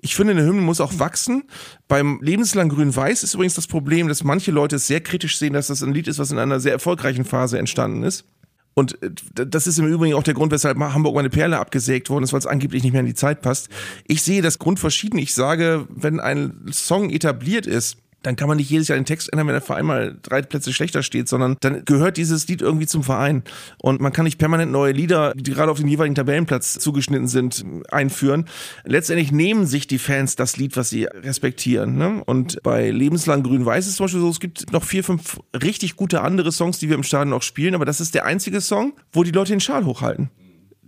Ich 0.00 0.14
finde, 0.14 0.32
eine 0.32 0.44
Hymne 0.44 0.62
muss 0.62 0.80
auch 0.80 0.98
wachsen. 0.98 1.44
Beim 1.88 2.20
Lebenslang 2.22 2.68
Grün-Weiß 2.68 3.22
ist 3.22 3.34
übrigens 3.34 3.54
das 3.54 3.66
Problem, 3.66 4.08
dass 4.08 4.24
manche 4.24 4.50
Leute 4.50 4.76
es 4.76 4.86
sehr 4.86 5.00
kritisch 5.00 5.38
sehen, 5.38 5.52
dass 5.52 5.68
das 5.68 5.82
ein 5.82 5.92
Lied 5.92 6.08
ist, 6.08 6.18
was 6.18 6.30
in 6.30 6.38
einer 6.38 6.60
sehr 6.60 6.72
erfolgreichen 6.72 7.24
Phase 7.24 7.58
entstanden 7.58 8.02
ist. 8.02 8.24
Und 8.74 9.02
äh, 9.02 9.10
das 9.46 9.66
ist 9.66 9.78
im 9.78 9.86
Übrigen 9.86 10.14
auch 10.14 10.22
der 10.22 10.34
Grund, 10.34 10.52
weshalb 10.52 10.78
Hamburg 10.78 11.14
meine 11.14 11.30
Perle 11.30 11.58
abgesägt 11.58 12.10
worden 12.10 12.24
ist, 12.24 12.32
weil 12.32 12.40
es 12.40 12.46
angeblich 12.46 12.82
nicht 12.82 12.92
mehr 12.92 13.00
in 13.00 13.06
die 13.06 13.14
Zeit 13.14 13.42
passt. 13.42 13.68
Ich 14.06 14.22
sehe 14.22 14.42
das 14.42 14.58
Grund 14.58 14.80
verschieden. 14.80 15.18
Ich 15.18 15.34
sage, 15.34 15.86
wenn 15.90 16.20
ein 16.20 16.66
Song 16.70 17.10
etabliert 17.10 17.66
ist, 17.66 17.98
dann 18.22 18.36
kann 18.36 18.48
man 18.48 18.56
nicht 18.56 18.70
jedes 18.70 18.88
Jahr 18.88 18.98
den 18.98 19.04
Text 19.04 19.32
ändern, 19.32 19.46
wenn 19.46 19.54
der 19.54 19.62
Verein 19.62 19.86
mal 19.86 20.16
drei 20.22 20.42
Plätze 20.42 20.72
schlechter 20.72 21.02
steht, 21.02 21.28
sondern 21.28 21.56
dann 21.60 21.84
gehört 21.84 22.16
dieses 22.16 22.46
Lied 22.48 22.62
irgendwie 22.62 22.86
zum 22.86 23.02
Verein. 23.02 23.42
Und 23.78 24.00
man 24.00 24.12
kann 24.12 24.24
nicht 24.24 24.38
permanent 24.38 24.72
neue 24.72 24.92
Lieder, 24.92 25.32
die 25.34 25.52
gerade 25.52 25.70
auf 25.70 25.78
den 25.78 25.88
jeweiligen 25.88 26.14
Tabellenplatz 26.14 26.74
zugeschnitten 26.78 27.28
sind, 27.28 27.64
einführen. 27.90 28.46
Letztendlich 28.84 29.32
nehmen 29.32 29.66
sich 29.66 29.86
die 29.86 29.98
Fans 29.98 30.36
das 30.36 30.56
Lied, 30.56 30.76
was 30.76 30.90
sie 30.90 31.04
respektieren. 31.04 31.96
Ne? 31.96 32.22
Und 32.24 32.62
bei 32.62 32.90
Lebenslang 32.90 33.42
Grün-Weiß 33.42 33.86
ist 33.86 33.96
zum 33.96 34.04
Beispiel 34.04 34.20
so, 34.20 34.30
es 34.30 34.40
gibt 34.40 34.72
noch 34.72 34.84
vier, 34.84 35.04
fünf 35.04 35.38
richtig 35.62 35.96
gute 35.96 36.22
andere 36.22 36.52
Songs, 36.52 36.78
die 36.78 36.88
wir 36.88 36.96
im 36.96 37.02
Stadion 37.02 37.32
auch 37.32 37.42
spielen, 37.42 37.74
aber 37.74 37.84
das 37.84 38.00
ist 38.00 38.14
der 38.14 38.24
einzige 38.24 38.60
Song, 38.60 38.94
wo 39.12 39.22
die 39.22 39.30
Leute 39.30 39.52
den 39.52 39.60
Schal 39.60 39.84
hochhalten 39.84 40.30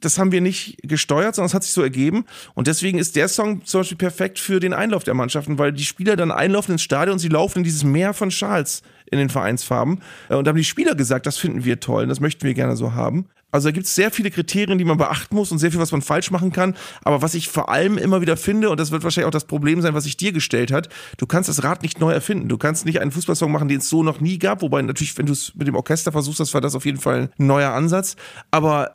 das 0.04 0.18
haben 0.18 0.32
wir 0.32 0.40
nicht 0.40 0.78
gesteuert, 0.82 1.34
sondern 1.34 1.46
es 1.46 1.54
hat 1.54 1.64
sich 1.64 1.72
so 1.72 1.82
ergeben. 1.82 2.24
Und 2.54 2.66
deswegen 2.66 2.98
ist 2.98 3.16
der 3.16 3.28
Song 3.28 3.64
zum 3.64 3.80
Beispiel 3.80 3.98
perfekt 3.98 4.38
für 4.38 4.60
den 4.60 4.72
Einlauf 4.72 5.04
der 5.04 5.14
Mannschaften, 5.14 5.58
weil 5.58 5.72
die 5.72 5.84
Spieler 5.84 6.16
dann 6.16 6.30
einlaufen 6.30 6.72
ins 6.72 6.82
Stadion 6.82 7.14
und 7.14 7.18
sie 7.18 7.28
laufen 7.28 7.58
in 7.58 7.64
dieses 7.64 7.84
Meer 7.84 8.14
von 8.14 8.30
Schals 8.30 8.82
in 9.10 9.18
den 9.18 9.28
Vereinsfarben. 9.28 10.00
Äh, 10.28 10.36
und 10.36 10.44
da 10.44 10.50
haben 10.50 10.56
die 10.56 10.64
Spieler 10.64 10.94
gesagt, 10.94 11.26
das 11.26 11.36
finden 11.36 11.64
wir 11.64 11.80
toll, 11.80 12.06
das 12.06 12.20
möchten 12.20 12.46
wir 12.46 12.54
gerne 12.54 12.76
so 12.76 12.94
haben. 12.94 13.28
Also 13.54 13.68
da 13.68 13.72
gibt 13.72 13.86
es 13.86 13.94
sehr 13.94 14.10
viele 14.10 14.32
Kriterien, 14.32 14.78
die 14.78 14.84
man 14.84 14.98
beachten 14.98 15.36
muss 15.36 15.52
und 15.52 15.58
sehr 15.58 15.70
viel, 15.70 15.78
was 15.78 15.92
man 15.92 16.02
falsch 16.02 16.32
machen 16.32 16.50
kann. 16.50 16.74
Aber 17.04 17.22
was 17.22 17.34
ich 17.34 17.48
vor 17.48 17.68
allem 17.68 17.98
immer 17.98 18.20
wieder 18.20 18.36
finde, 18.36 18.68
und 18.68 18.80
das 18.80 18.90
wird 18.90 19.04
wahrscheinlich 19.04 19.28
auch 19.28 19.30
das 19.30 19.44
Problem 19.44 19.80
sein, 19.80 19.94
was 19.94 20.02
sich 20.02 20.16
dir 20.16 20.32
gestellt 20.32 20.72
hat, 20.72 20.88
du 21.18 21.26
kannst 21.26 21.48
das 21.48 21.62
Rad 21.62 21.82
nicht 21.82 22.00
neu 22.00 22.10
erfinden. 22.10 22.48
Du 22.48 22.58
kannst 22.58 22.84
nicht 22.84 23.00
einen 23.00 23.12
Fußballsong 23.12 23.52
machen, 23.52 23.68
den 23.68 23.78
es 23.78 23.88
so 23.88 24.02
noch 24.02 24.18
nie 24.18 24.40
gab. 24.40 24.62
Wobei 24.62 24.82
natürlich, 24.82 25.16
wenn 25.18 25.26
du 25.26 25.32
es 25.32 25.54
mit 25.54 25.68
dem 25.68 25.76
Orchester 25.76 26.10
versuchst, 26.10 26.40
das 26.40 26.52
war 26.52 26.62
das 26.62 26.74
auf 26.74 26.84
jeden 26.84 26.98
Fall 26.98 27.30
ein 27.38 27.46
neuer 27.46 27.70
Ansatz. 27.70 28.16
Aber 28.50 28.90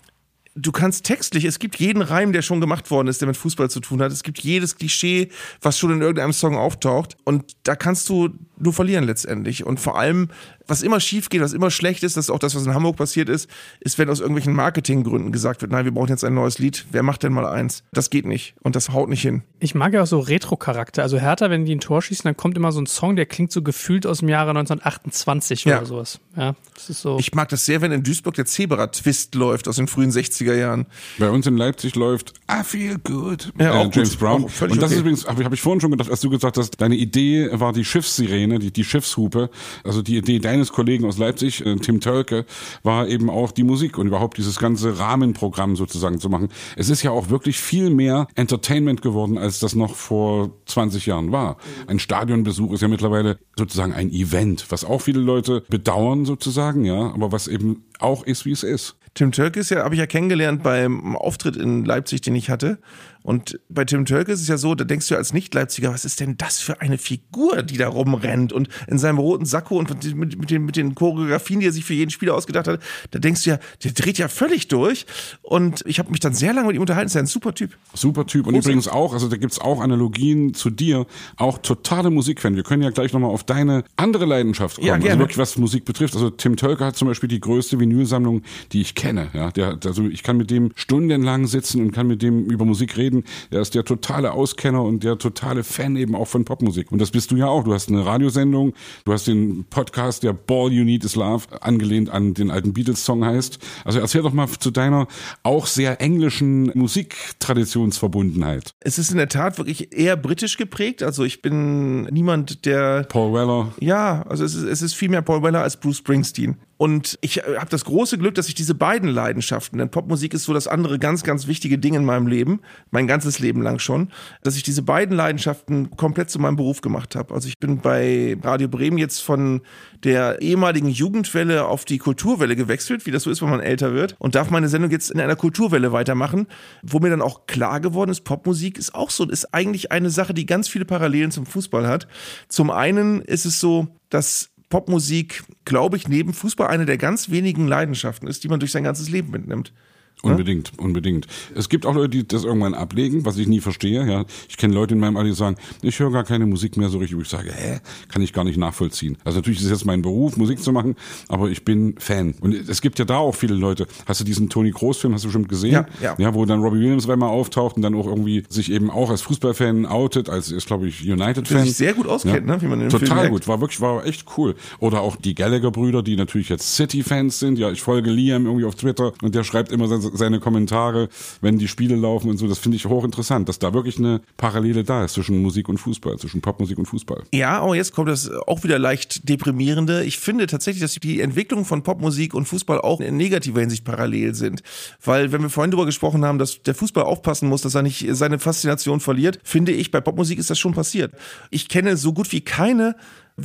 du 0.56 0.72
kannst 0.72 1.06
textlich, 1.06 1.46
es 1.46 1.60
gibt 1.60 1.78
jeden 1.78 2.02
Reim, 2.02 2.34
der 2.34 2.42
schon 2.42 2.62
gemacht 2.62 2.92
worden 2.92 3.08
ist, 3.08 3.22
der 3.22 3.28
mit 3.28 3.38
Fußball 3.38 3.70
zu 3.70 3.80
tun 3.80 4.02
hat. 4.02 4.12
Es 4.12 4.24
gibt 4.24 4.40
jedes 4.40 4.76
Klischee, 4.76 5.30
was 5.62 5.78
schon 5.78 5.92
in 5.92 6.02
irgendeinem 6.02 6.34
Song 6.34 6.56
auftaucht. 6.56 7.18
Und 7.24 7.56
da 7.64 7.76
kannst 7.76 8.10
du 8.10 8.30
nur 8.58 8.74
verlieren 8.74 9.06
letztendlich. 9.06 9.66
Und 9.66 9.80
vor 9.80 9.98
allem, 9.98 10.30
was 10.70 10.82
immer 10.82 11.00
schief 11.00 11.30
geht, 11.30 11.42
was 11.42 11.54
immer 11.54 11.72
schlecht 11.72 12.04
ist, 12.04 12.16
das 12.18 12.26
ist 12.26 12.30
auch 12.30 12.40
das, 12.40 12.56
was 12.56 12.66
in 12.66 12.74
Hamburg 12.74 12.96
passiert 12.98 13.30
ist, 13.30 13.50
ist, 13.80 13.98
wenn 13.98 14.10
aus 14.10 14.20
irgendwelchen 14.20 14.54
Marketinggründen 14.54 15.32
gesagt 15.32 15.62
wird, 15.62 15.72
nein, 15.72 15.86
wir 15.86 15.92
brauchen 15.92 16.10
jetzt 16.10 16.24
ein 16.24 16.34
neues 16.34 16.60
Lied, 16.60 16.86
wer 16.92 17.04
macht 17.04 17.24
denn 17.24 17.34
mal 17.34 17.46
eins? 17.46 17.84
Das 17.92 18.10
geht 18.10 18.26
nicht 18.26 18.56
und 18.62 18.76
das 18.76 18.90
haut 18.90 19.10
nicht 19.10 19.22
hin. 19.22 19.44
Ich 19.60 19.76
mag 19.76 19.94
ja 19.94 20.04
auch 20.04 20.08
so 20.08 20.20
Retro-Charakter. 20.20 21.04
Also 21.04 21.18
Hertha, 21.18 21.50
wenn 21.50 21.66
die 21.66 21.76
ein 21.76 21.80
Tor 21.80 22.02
schießen, 22.02 22.24
dann 22.24 22.38
kommt 22.38 22.56
immer 22.58 22.72
so 22.72 22.80
ein 22.80 22.86
Song, 22.86 23.16
der 23.16 23.26
klingt 23.26 23.52
so 23.52 23.62
gefühlt 23.62 24.06
aus 24.06 24.20
dem 24.20 24.30
Jahre 24.30 24.52
1928 24.52 25.66
Ja. 25.66 25.78
oder 25.78 25.86
sowas. 25.86 26.20
Ja, 26.36 26.56
das 26.74 26.90
ist 26.90 27.02
so. 27.02 27.18
Ich 27.20 27.34
mag 27.34 27.50
das 27.50 27.66
sehr, 27.66 27.82
wenn 27.82 27.92
in 27.92 28.04
Duisburg 28.04 28.36
der 28.36 28.46
Zebra-Twist 28.46 29.36
läuft 29.36 29.68
aus 29.68 29.76
den 29.76 29.88
frühen 29.88 30.12
60er 30.12 30.54
Jahren. 30.56 30.86
Bei 31.18 31.30
uns 31.30 31.46
in 31.48 31.58
Leipzig 31.58 31.96
läuft 31.96 32.34
I 32.50 32.64
Feel 32.64 32.98
Good. 33.04 33.52
Ja, 33.60 33.74
auch 33.74 33.86
äh, 33.88 33.90
James 33.94 34.12
gut. 34.12 34.20
Brown. 34.20 34.46
Auch 34.46 34.50
völlig 34.50 34.74
Und 34.74 34.82
das 34.82 34.88
okay. 34.92 34.96
ist 34.96 35.00
übrigens, 35.02 35.28
habe 35.28 35.42
ich, 35.42 35.46
hab 35.46 35.54
ich 35.54 35.62
vorhin 35.62 35.82
schon 35.82 35.92
gedacht, 35.92 36.10
als 36.10 36.22
du 36.22 36.30
gesagt 36.30 36.58
hast, 36.58 36.80
deine 36.80 36.96
Idee 36.96 37.50
war 37.52 37.74
die 37.74 37.84
Schiffssirene, 37.86 38.60
die, 38.60 38.72
die 38.72 38.84
Schiffshupe. 38.84 39.50
Also 39.84 40.02
die 40.02 40.18
Idee 40.18 40.40
deines 40.60 40.74
Kollegen 40.74 41.06
aus 41.06 41.18
Leipzig, 41.18 41.66
äh, 41.66 41.76
Tim 41.78 42.02
Tölke, 42.02 42.46
war 42.84 43.08
eben 43.08 43.30
auch 43.30 43.52
die 43.52 43.64
Musik 43.64 43.98
und 43.98 44.08
überhaupt 44.08 44.38
dieses 44.38 44.60
ganze 44.60 45.00
Rahmenprogramm 45.00 45.76
sozusagen 45.76 46.20
zu 46.20 46.30
machen. 46.30 46.50
Es 46.76 46.90
ist 46.90 47.02
ja 47.02 47.12
auch 47.12 47.30
wirklich 47.30 47.60
viel 47.60 47.90
mehr 47.90 48.28
Entertainment 48.36 49.02
geworden, 49.02 49.38
als 49.38 49.60
das 49.60 49.74
noch 49.74 49.96
vor 49.96 50.52
20 50.66 51.06
Jahren 51.06 51.32
war. 51.32 51.58
Ein 51.88 52.00
Stadionbesuch 52.00 52.74
ist 52.74 52.82
ja 52.82 52.90
mittlerweile 52.90 53.40
sozusagen 53.58 53.94
ein 53.94 54.12
Event, 54.12 54.66
was 54.70 54.84
auch 54.84 55.02
viele 55.02 55.22
Leute 55.22 55.64
bedauern 55.70 56.26
sozusagen, 56.26 56.84
ja, 56.84 57.12
aber 57.14 57.32
was 57.32 57.48
eben 57.48 57.86
auch 58.00 58.24
ist, 58.24 58.46
wie 58.46 58.52
es 58.52 58.64
ist. 58.64 58.98
Tim 59.14 59.32
Tölke 59.32 59.60
ist 59.60 59.70
ja, 59.70 59.84
habe 59.84 59.96
ich 59.96 60.00
ja 60.00 60.06
kennengelernt 60.06 60.62
beim 60.62 61.16
Auftritt 61.16 61.56
in 61.56 61.84
Leipzig, 61.84 62.22
den 62.22 62.36
ich 62.36 62.50
hatte. 62.50 62.80
Und 63.22 63.60
bei 63.70 63.86
Tim 63.86 64.06
Tölke 64.06 64.32
ist 64.32 64.42
es 64.42 64.48
ja 64.48 64.58
so, 64.58 64.76
da 64.76 64.86
denkst 64.86 65.08
du 65.10 65.16
als 65.16 65.34
Nicht-Leipziger, 65.34 65.92
was 65.92 66.06
ist 66.06 66.20
denn 66.20 66.38
das 66.38 66.60
für 66.60 66.82
eine 66.82 66.98
Figur, 66.98 67.64
die 67.64 67.78
da 67.78 67.88
rumrennt 67.88 68.54
und 68.54 68.70
in 68.88 68.98
seinem 68.98 69.18
roten 69.18 69.46
Sakko 69.46 69.78
und 69.78 69.90
mit, 69.90 70.38
mit, 70.38 70.50
den, 70.50 70.66
mit 70.66 70.76
den 70.78 70.96
Choreografien, 70.96 71.60
die 71.60 71.68
er 71.68 71.72
sich 71.72 71.86
für 71.86 71.94
jeden 71.94 72.12
Spieler 72.12 72.34
ausgedacht 72.34 72.68
hat, 72.68 72.82
da 73.12 73.20
denkst 73.20 73.44
du 73.44 73.52
ja, 73.52 73.60
der 73.84 73.92
dreht 73.92 74.18
ja 74.18 74.28
völlig 74.30 74.68
durch. 74.70 75.06
Und 75.42 75.84
ich 75.86 76.00
habe 76.00 76.12
mich 76.12 76.22
dann 76.22 76.34
sehr 76.34 76.54
lange 76.54 76.68
mit 76.68 76.76
ihm 76.76 76.82
unterhalten, 76.82 77.08
ist 77.08 77.16
ja 77.16 77.22
ein 77.22 77.28
super 77.28 77.54
Typ. 77.54 77.78
Super 77.94 78.26
Typ. 78.26 78.48
Und 78.48 78.56
übrigens 78.56 78.88
auch, 78.88 79.14
also 79.14 79.28
da 79.28 79.38
gibt's 79.38 79.60
auch 79.60 79.82
Analogien 79.82 80.54
zu 80.54 80.70
dir, 80.70 81.06
auch 81.36 81.58
totale 81.58 82.10
Musikfan. 82.10 82.56
Wir 82.56 82.64
können 82.64 82.84
ja 82.84 82.90
gleich 82.90 83.12
nochmal 83.12 83.32
auf 83.32 83.44
deine 83.44 83.84
andere 83.96 84.26
Leidenschaft 84.26 84.78
kommen. 84.78 84.88
Ja, 84.88 84.98
gerne. 84.98 85.10
Also 85.10 85.20
wirklich, 85.20 85.38
was 85.38 85.58
Musik 85.58 85.86
betrifft. 85.86 86.16
Also 86.16 86.30
Tim 86.30 86.56
Tölker 86.56 86.86
hat 86.86 86.96
zum 86.96 87.08
Beispiel 87.08 87.30
die 87.30 87.40
größte 87.40 87.80
Vinylsammlung, 87.80 88.44
die 88.72 88.82
ich 88.82 88.96
kenne. 88.96 89.30
Ja, 89.34 89.52
der, 89.52 89.78
also 89.84 90.08
ich 90.08 90.24
kann 90.24 90.38
mit 90.38 90.52
dem 90.52 90.72
stundenlang 90.76 91.48
sitzen 91.48 91.82
und 91.82 91.92
kann 91.92 92.08
mit 92.08 92.22
dem 92.22 92.46
über 92.46 92.66
Musik 92.66 92.98
reden. 92.98 93.09
Der 93.52 93.62
ist 93.62 93.76
der 93.76 93.84
totale 93.84 94.32
Auskenner 94.32 94.84
und 94.84 95.04
der 95.04 95.18
totale 95.18 95.64
Fan 95.64 95.96
eben 95.96 96.16
auch 96.16 96.28
von 96.28 96.46
Popmusik. 96.46 96.92
Und 96.92 97.00
das 97.00 97.12
bist 97.12 97.32
du 97.32 97.36
ja 97.36 97.48
auch. 97.48 97.64
Du 97.64 97.74
hast 97.74 97.90
eine 97.90 98.06
Radiosendung, 98.06 98.74
du 99.06 99.14
hast 99.14 99.28
den 99.28 99.66
Podcast, 99.70 100.24
der 100.24 100.34
Ball 100.34 100.72
You 100.72 100.84
Need 100.84 101.04
Is 101.04 101.16
Love, 101.16 101.62
angelehnt 101.62 102.10
an 102.10 102.34
den 102.34 102.52
alten 102.52 102.74
Beatles-Song 102.74 103.26
heißt. 103.26 103.60
Also 103.86 104.00
erzähl 104.00 104.22
doch 104.22 104.34
mal 104.34 104.48
zu 104.48 104.72
deiner 104.72 105.08
auch 105.44 105.66
sehr 105.66 106.02
englischen 106.02 106.72
Musiktraditionsverbundenheit. 106.76 108.74
Es 108.80 108.98
ist 108.98 109.12
in 109.12 109.18
der 109.18 109.30
Tat 109.30 109.58
wirklich 109.58 109.94
eher 109.98 110.16
britisch 110.16 110.58
geprägt. 110.58 111.04
Also 111.04 111.24
ich 111.24 111.42
bin 111.42 112.04
niemand, 112.06 112.66
der 112.66 113.04
Paul 113.04 113.34
Weller. 113.34 113.74
Ja, 113.80 114.24
also 114.24 114.44
es 114.44 114.56
ist, 114.56 114.64
es 114.64 114.82
ist 114.82 114.94
viel 114.96 115.10
mehr 115.10 115.22
Paul 115.22 115.44
Weller 115.44 115.62
als 115.62 115.78
Bruce 115.78 115.98
Springsteen. 115.98 116.58
Und 116.82 117.20
ich 117.20 117.40
habe 117.40 117.70
das 117.70 117.84
große 117.84 118.18
Glück, 118.18 118.36
dass 118.36 118.48
ich 118.48 118.56
diese 118.56 118.74
beiden 118.74 119.10
Leidenschaften, 119.10 119.80
denn 119.80 119.92
Popmusik 119.92 120.34
ist 120.34 120.46
so 120.46 120.54
das 120.54 120.66
andere 120.66 120.98
ganz, 120.98 121.24
ganz 121.24 121.46
wichtige 121.46 121.78
Ding 121.78 121.94
in 121.94 122.06
meinem 122.06 122.26
Leben, 122.26 122.62
mein 122.90 123.06
ganzes 123.06 123.40
Leben 123.40 123.62
lang 123.62 123.80
schon, 123.80 124.14
dass 124.44 124.56
ich 124.56 124.64
diese 124.64 124.82
beiden 124.82 125.14
Leidenschaften 125.14 125.92
komplett 125.98 126.30
zu 126.30 126.40
meinem 126.40 126.56
Beruf 126.56 126.80
gemacht 126.80 127.18
habe. 127.18 127.34
Also 127.34 127.50
ich 127.50 127.58
bin 127.58 127.82
bei 127.82 128.38
Radio 128.42 128.70
Bremen 128.70 128.98
jetzt 128.98 129.20
von 129.20 129.60
der 130.06 130.42
ehemaligen 130.42 130.88
Jugendwelle 130.88 131.66
auf 131.66 131.84
die 131.84 131.98
Kulturwelle 131.98 132.56
gewechselt, 132.56 133.06
wie 133.06 133.12
das 133.12 133.24
so 133.24 133.30
ist, 133.30 133.42
wenn 133.42 133.50
man 133.50 133.60
älter 133.60 133.94
wird, 133.94 134.16
und 134.18 134.36
darf 134.36 134.50
meine 134.50 134.70
Sendung 134.70 134.90
jetzt 134.90 135.12
in 135.12 135.20
einer 135.20 135.36
Kulturwelle 135.36 135.92
weitermachen, 135.92 136.48
wo 136.82 137.00
mir 137.00 137.10
dann 137.10 137.22
auch 137.22 137.46
klar 137.46 137.82
geworden 137.82 138.10
ist, 138.10 138.22
Popmusik 138.22 138.78
ist 138.78 138.96
auch 138.96 139.10
so, 139.10 139.26
ist 139.26 139.54
eigentlich 139.54 139.92
eine 139.92 140.10
Sache, 140.10 140.34
die 140.34 140.46
ganz 140.46 140.70
viele 140.70 140.86
Parallelen 140.86 141.32
zum 141.32 141.46
Fußball 141.46 141.86
hat. 141.86 142.08
Zum 142.48 142.72
einen 142.72 143.22
ist 143.22 143.44
es 143.44 143.60
so, 143.60 143.90
dass 144.10 144.52
Popmusik, 144.70 145.44
glaube 145.66 145.98
ich, 145.98 146.08
neben 146.08 146.34
Fußball 146.34 146.68
eine 146.68 146.86
der 146.86 146.98
ganz 146.98 147.30
wenigen 147.30 147.68
Leidenschaften 147.68 148.28
ist, 148.28 148.44
die 148.44 148.48
man 148.48 148.60
durch 148.60 148.72
sein 148.72 148.84
ganzes 148.84 149.10
Leben 149.10 149.32
mitnimmt. 149.32 149.74
Unbedingt, 150.22 150.74
unbedingt. 150.78 151.28
Es 151.56 151.70
gibt 151.70 151.86
auch 151.86 151.96
Leute, 151.96 152.10
die 152.10 152.28
das 152.28 152.44
irgendwann 152.44 152.74
ablegen, 152.74 153.24
was 153.26 153.38
ich 153.38 153.48
nie 153.48 153.62
verstehe. 153.62 154.06
Ja, 154.06 154.26
ich 154.50 154.58
kenne 154.58 154.74
Leute 154.74 154.94
in 154.94 155.00
meinem 155.00 155.16
Alter, 155.16 155.30
die 155.30 155.36
sagen, 155.36 155.56
ich 155.82 155.98
höre 156.00 156.12
gar 156.12 156.26
keine 156.26 156.46
Musik 156.46 156.76
mehr 156.76 156.90
so 156.90 156.98
richtig. 156.98 157.18
Wo 157.18 157.22
ich 157.22 157.30
sage, 157.30 157.52
hä, 157.54 157.80
kann 158.10 158.22
ich 158.22 158.34
gar 158.34 158.44
nicht 158.44 158.58
nachvollziehen. 158.58 159.18
Also 159.24 159.40
natürlich 159.40 159.60
ist 159.60 159.66
es 159.66 159.72
jetzt 159.72 159.86
mein 159.86 160.02
Beruf, 160.02 160.36
Musik 160.36 160.60
zu 160.62 160.72
machen, 160.74 160.96
aber 161.30 161.50
ich 161.50 161.64
bin 161.64 161.96
Fan. 162.00 162.34
Und 162.42 162.54
es 162.54 162.82
gibt 162.82 163.00
ja 163.00 163.06
da 163.06 163.18
auch 163.18 163.34
viele 163.36 163.56
Leute. 163.56 163.88
Hast 164.06 164.20
du 164.20 164.26
diesen 164.26 164.50
Tony 164.50 164.72
Kroos-Film, 164.72 165.14
hast 165.14 165.24
du 165.24 165.28
bestimmt 165.30 165.48
gesehen? 165.48 165.72
Ja, 165.72 165.86
ja. 166.02 166.16
ja, 166.18 166.34
wo 166.34 166.46
dann 166.46 166.62
Robbie 166.62 166.80
Williams 166.80 167.10
einmal 167.10 167.30
auftaucht 167.30 167.78
und 167.78 167.82
dann 167.82 167.96
auch 167.96 168.06
irgendwie 168.06 168.44
sich 168.50 168.72
eben 168.72 168.90
auch 168.90 169.10
als 169.10 169.22
Fußballfan 169.22 169.86
outet, 169.86 170.30
als 170.30 170.52
ist 170.52 170.68
glaube 170.68 170.88
ich 170.88 171.02
United-Fan. 171.10 171.64
Sich 171.64 171.78
sehr 171.78 171.94
gut 171.94 172.08
auskennt, 172.08 172.46
ne, 172.46 172.62
wie 172.62 172.66
man 172.68 172.80
Film 172.80 172.90
Total 172.92 173.16
merkt. 173.16 173.32
gut, 173.32 173.48
war 173.48 173.62
wirklich, 173.62 173.80
war 173.80 174.06
echt 174.06 174.26
cool. 174.38 174.56
Oder 174.80 175.00
auch 175.02 175.16
die 175.16 175.34
Gallagher-Brüder, 175.34 176.04
die 176.04 176.16
natürlich 176.18 176.50
jetzt 176.50 176.76
City-Fans 176.76 177.40
sind. 177.40 177.58
Ja, 177.58 177.72
ich 177.72 177.82
folge 177.82 178.12
Liam 178.12 178.46
irgendwie 178.46 178.66
auf 178.66 178.76
Twitter 178.76 179.14
und 179.22 179.34
der 179.34 179.44
schreibt 179.44 179.72
immer 179.72 179.88
se- 179.88 180.09
seine 180.14 180.40
Kommentare, 180.40 181.10
wenn 181.42 181.58
die 181.58 181.68
Spiele 181.68 181.96
laufen 181.96 182.30
und 182.30 182.38
so. 182.38 182.48
Das 182.48 182.60
finde 182.60 182.78
ich 182.78 182.86
hochinteressant, 182.86 183.50
dass 183.50 183.60
da 183.60 183.74
wirklich 183.74 183.98
eine 183.98 184.22
Parallele 184.38 184.84
da 184.84 185.06
ist 185.06 185.14
zwischen 185.14 185.42
Musik 185.42 185.70
und 185.70 185.78
Fußball, 185.78 186.18
zwischen 186.18 186.42
Popmusik 186.42 186.78
und 186.78 186.86
Fußball. 186.86 187.24
Ja, 187.34 187.60
aber 187.60 187.76
jetzt 187.76 187.94
kommt 187.94 188.10
das 188.10 188.30
auch 188.30 188.64
wieder 188.64 188.80
leicht 188.80 189.28
deprimierende. 189.28 190.04
Ich 190.04 190.20
finde 190.20 190.48
tatsächlich, 190.48 190.82
dass 190.82 190.96
die 190.96 191.22
Entwicklung 191.22 191.66
von 191.66 191.84
Popmusik 191.84 192.34
und 192.34 192.46
Fußball 192.46 192.82
auch 192.82 193.02
in 193.02 193.18
negativer 193.18 193.62
Hinsicht 193.62 193.86
parallel 193.86 194.36
sind. 194.36 194.62
Weil, 195.04 195.32
wenn 195.32 195.42
wir 195.42 195.50
vorhin 195.50 195.72
darüber 195.72 195.86
gesprochen 195.86 196.26
haben, 196.26 196.40
dass 196.40 196.62
der 196.62 196.76
Fußball 196.76 197.04
aufpassen 197.04 197.50
muss, 197.50 197.62
dass 197.62 197.76
er 197.76 197.82
nicht 197.82 198.06
seine 198.12 198.40
Faszination 198.40 199.00
verliert, 199.00 199.40
finde 199.44 199.72
ich, 199.72 199.92
bei 199.92 200.02
Popmusik 200.02 200.40
ist 200.40 200.50
das 200.50 200.60
schon 200.60 200.74
passiert. 200.74 201.14
Ich 201.50 201.70
kenne 201.70 201.98
so 201.98 202.14
gut 202.14 202.32
wie 202.32 202.42
keine 202.42 202.96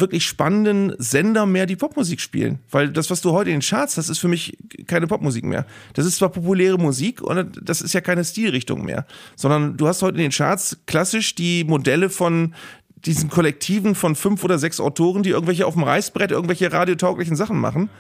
wirklich 0.00 0.24
spannenden 0.24 0.94
Sender 0.98 1.46
mehr, 1.46 1.66
die 1.66 1.76
Popmusik 1.76 2.20
spielen. 2.20 2.58
Weil 2.70 2.88
das, 2.88 3.10
was 3.10 3.20
du 3.20 3.32
heute 3.32 3.50
in 3.50 3.56
den 3.56 3.62
Charts 3.62 3.96
hast, 3.96 4.08
ist 4.08 4.18
für 4.18 4.28
mich 4.28 4.56
keine 4.86 5.06
Popmusik 5.06 5.44
mehr. 5.44 5.66
Das 5.94 6.06
ist 6.06 6.16
zwar 6.16 6.30
populäre 6.30 6.78
Musik 6.78 7.22
und 7.22 7.58
das 7.62 7.80
ist 7.80 7.94
ja 7.94 8.00
keine 8.00 8.24
Stilrichtung 8.24 8.84
mehr, 8.84 9.06
sondern 9.36 9.76
du 9.76 9.88
hast 9.88 10.02
heute 10.02 10.16
in 10.16 10.22
den 10.22 10.30
Charts 10.30 10.78
klassisch 10.86 11.34
die 11.34 11.64
Modelle 11.64 12.10
von 12.10 12.54
diesen 13.06 13.28
Kollektiven 13.28 13.94
von 13.94 14.16
fünf 14.16 14.44
oder 14.44 14.58
sechs 14.58 14.80
Autoren, 14.80 15.22
die 15.22 15.30
irgendwelche 15.30 15.66
auf 15.66 15.74
dem 15.74 15.82
Reißbrett 15.82 16.30
irgendwelche 16.30 16.72
radiotauglichen 16.72 17.36
Sachen 17.36 17.58
machen. 17.58 17.90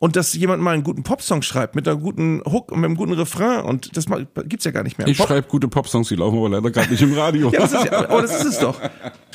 Und 0.00 0.14
dass 0.14 0.32
jemand 0.34 0.62
mal 0.62 0.74
einen 0.74 0.84
guten 0.84 1.02
Popsong 1.02 1.42
schreibt 1.42 1.74
mit 1.74 1.88
einer 1.88 1.96
guten 1.96 2.40
Hook 2.44 2.70
und 2.70 2.78
mit 2.80 2.86
einem 2.86 2.96
guten 2.96 3.14
Refrain 3.14 3.64
und 3.64 3.96
das 3.96 4.06
gibt's 4.46 4.64
ja 4.64 4.70
gar 4.70 4.84
nicht 4.84 4.96
mehr. 4.96 5.08
Ich 5.08 5.18
Pop- 5.18 5.26
schreibe 5.26 5.48
gute 5.48 5.66
Popsongs, 5.66 6.08
die 6.08 6.14
laufen 6.14 6.38
aber 6.38 6.48
leider 6.50 6.70
gerade 6.70 6.90
nicht 6.90 7.02
im 7.02 7.14
Radio. 7.14 7.50
ja, 7.52 7.60
das 7.60 7.72
ist 7.72 7.84
ja, 7.84 8.08
aber 8.08 8.22
das 8.22 8.40
ist 8.40 8.44
es 8.46 8.58
doch. 8.60 8.80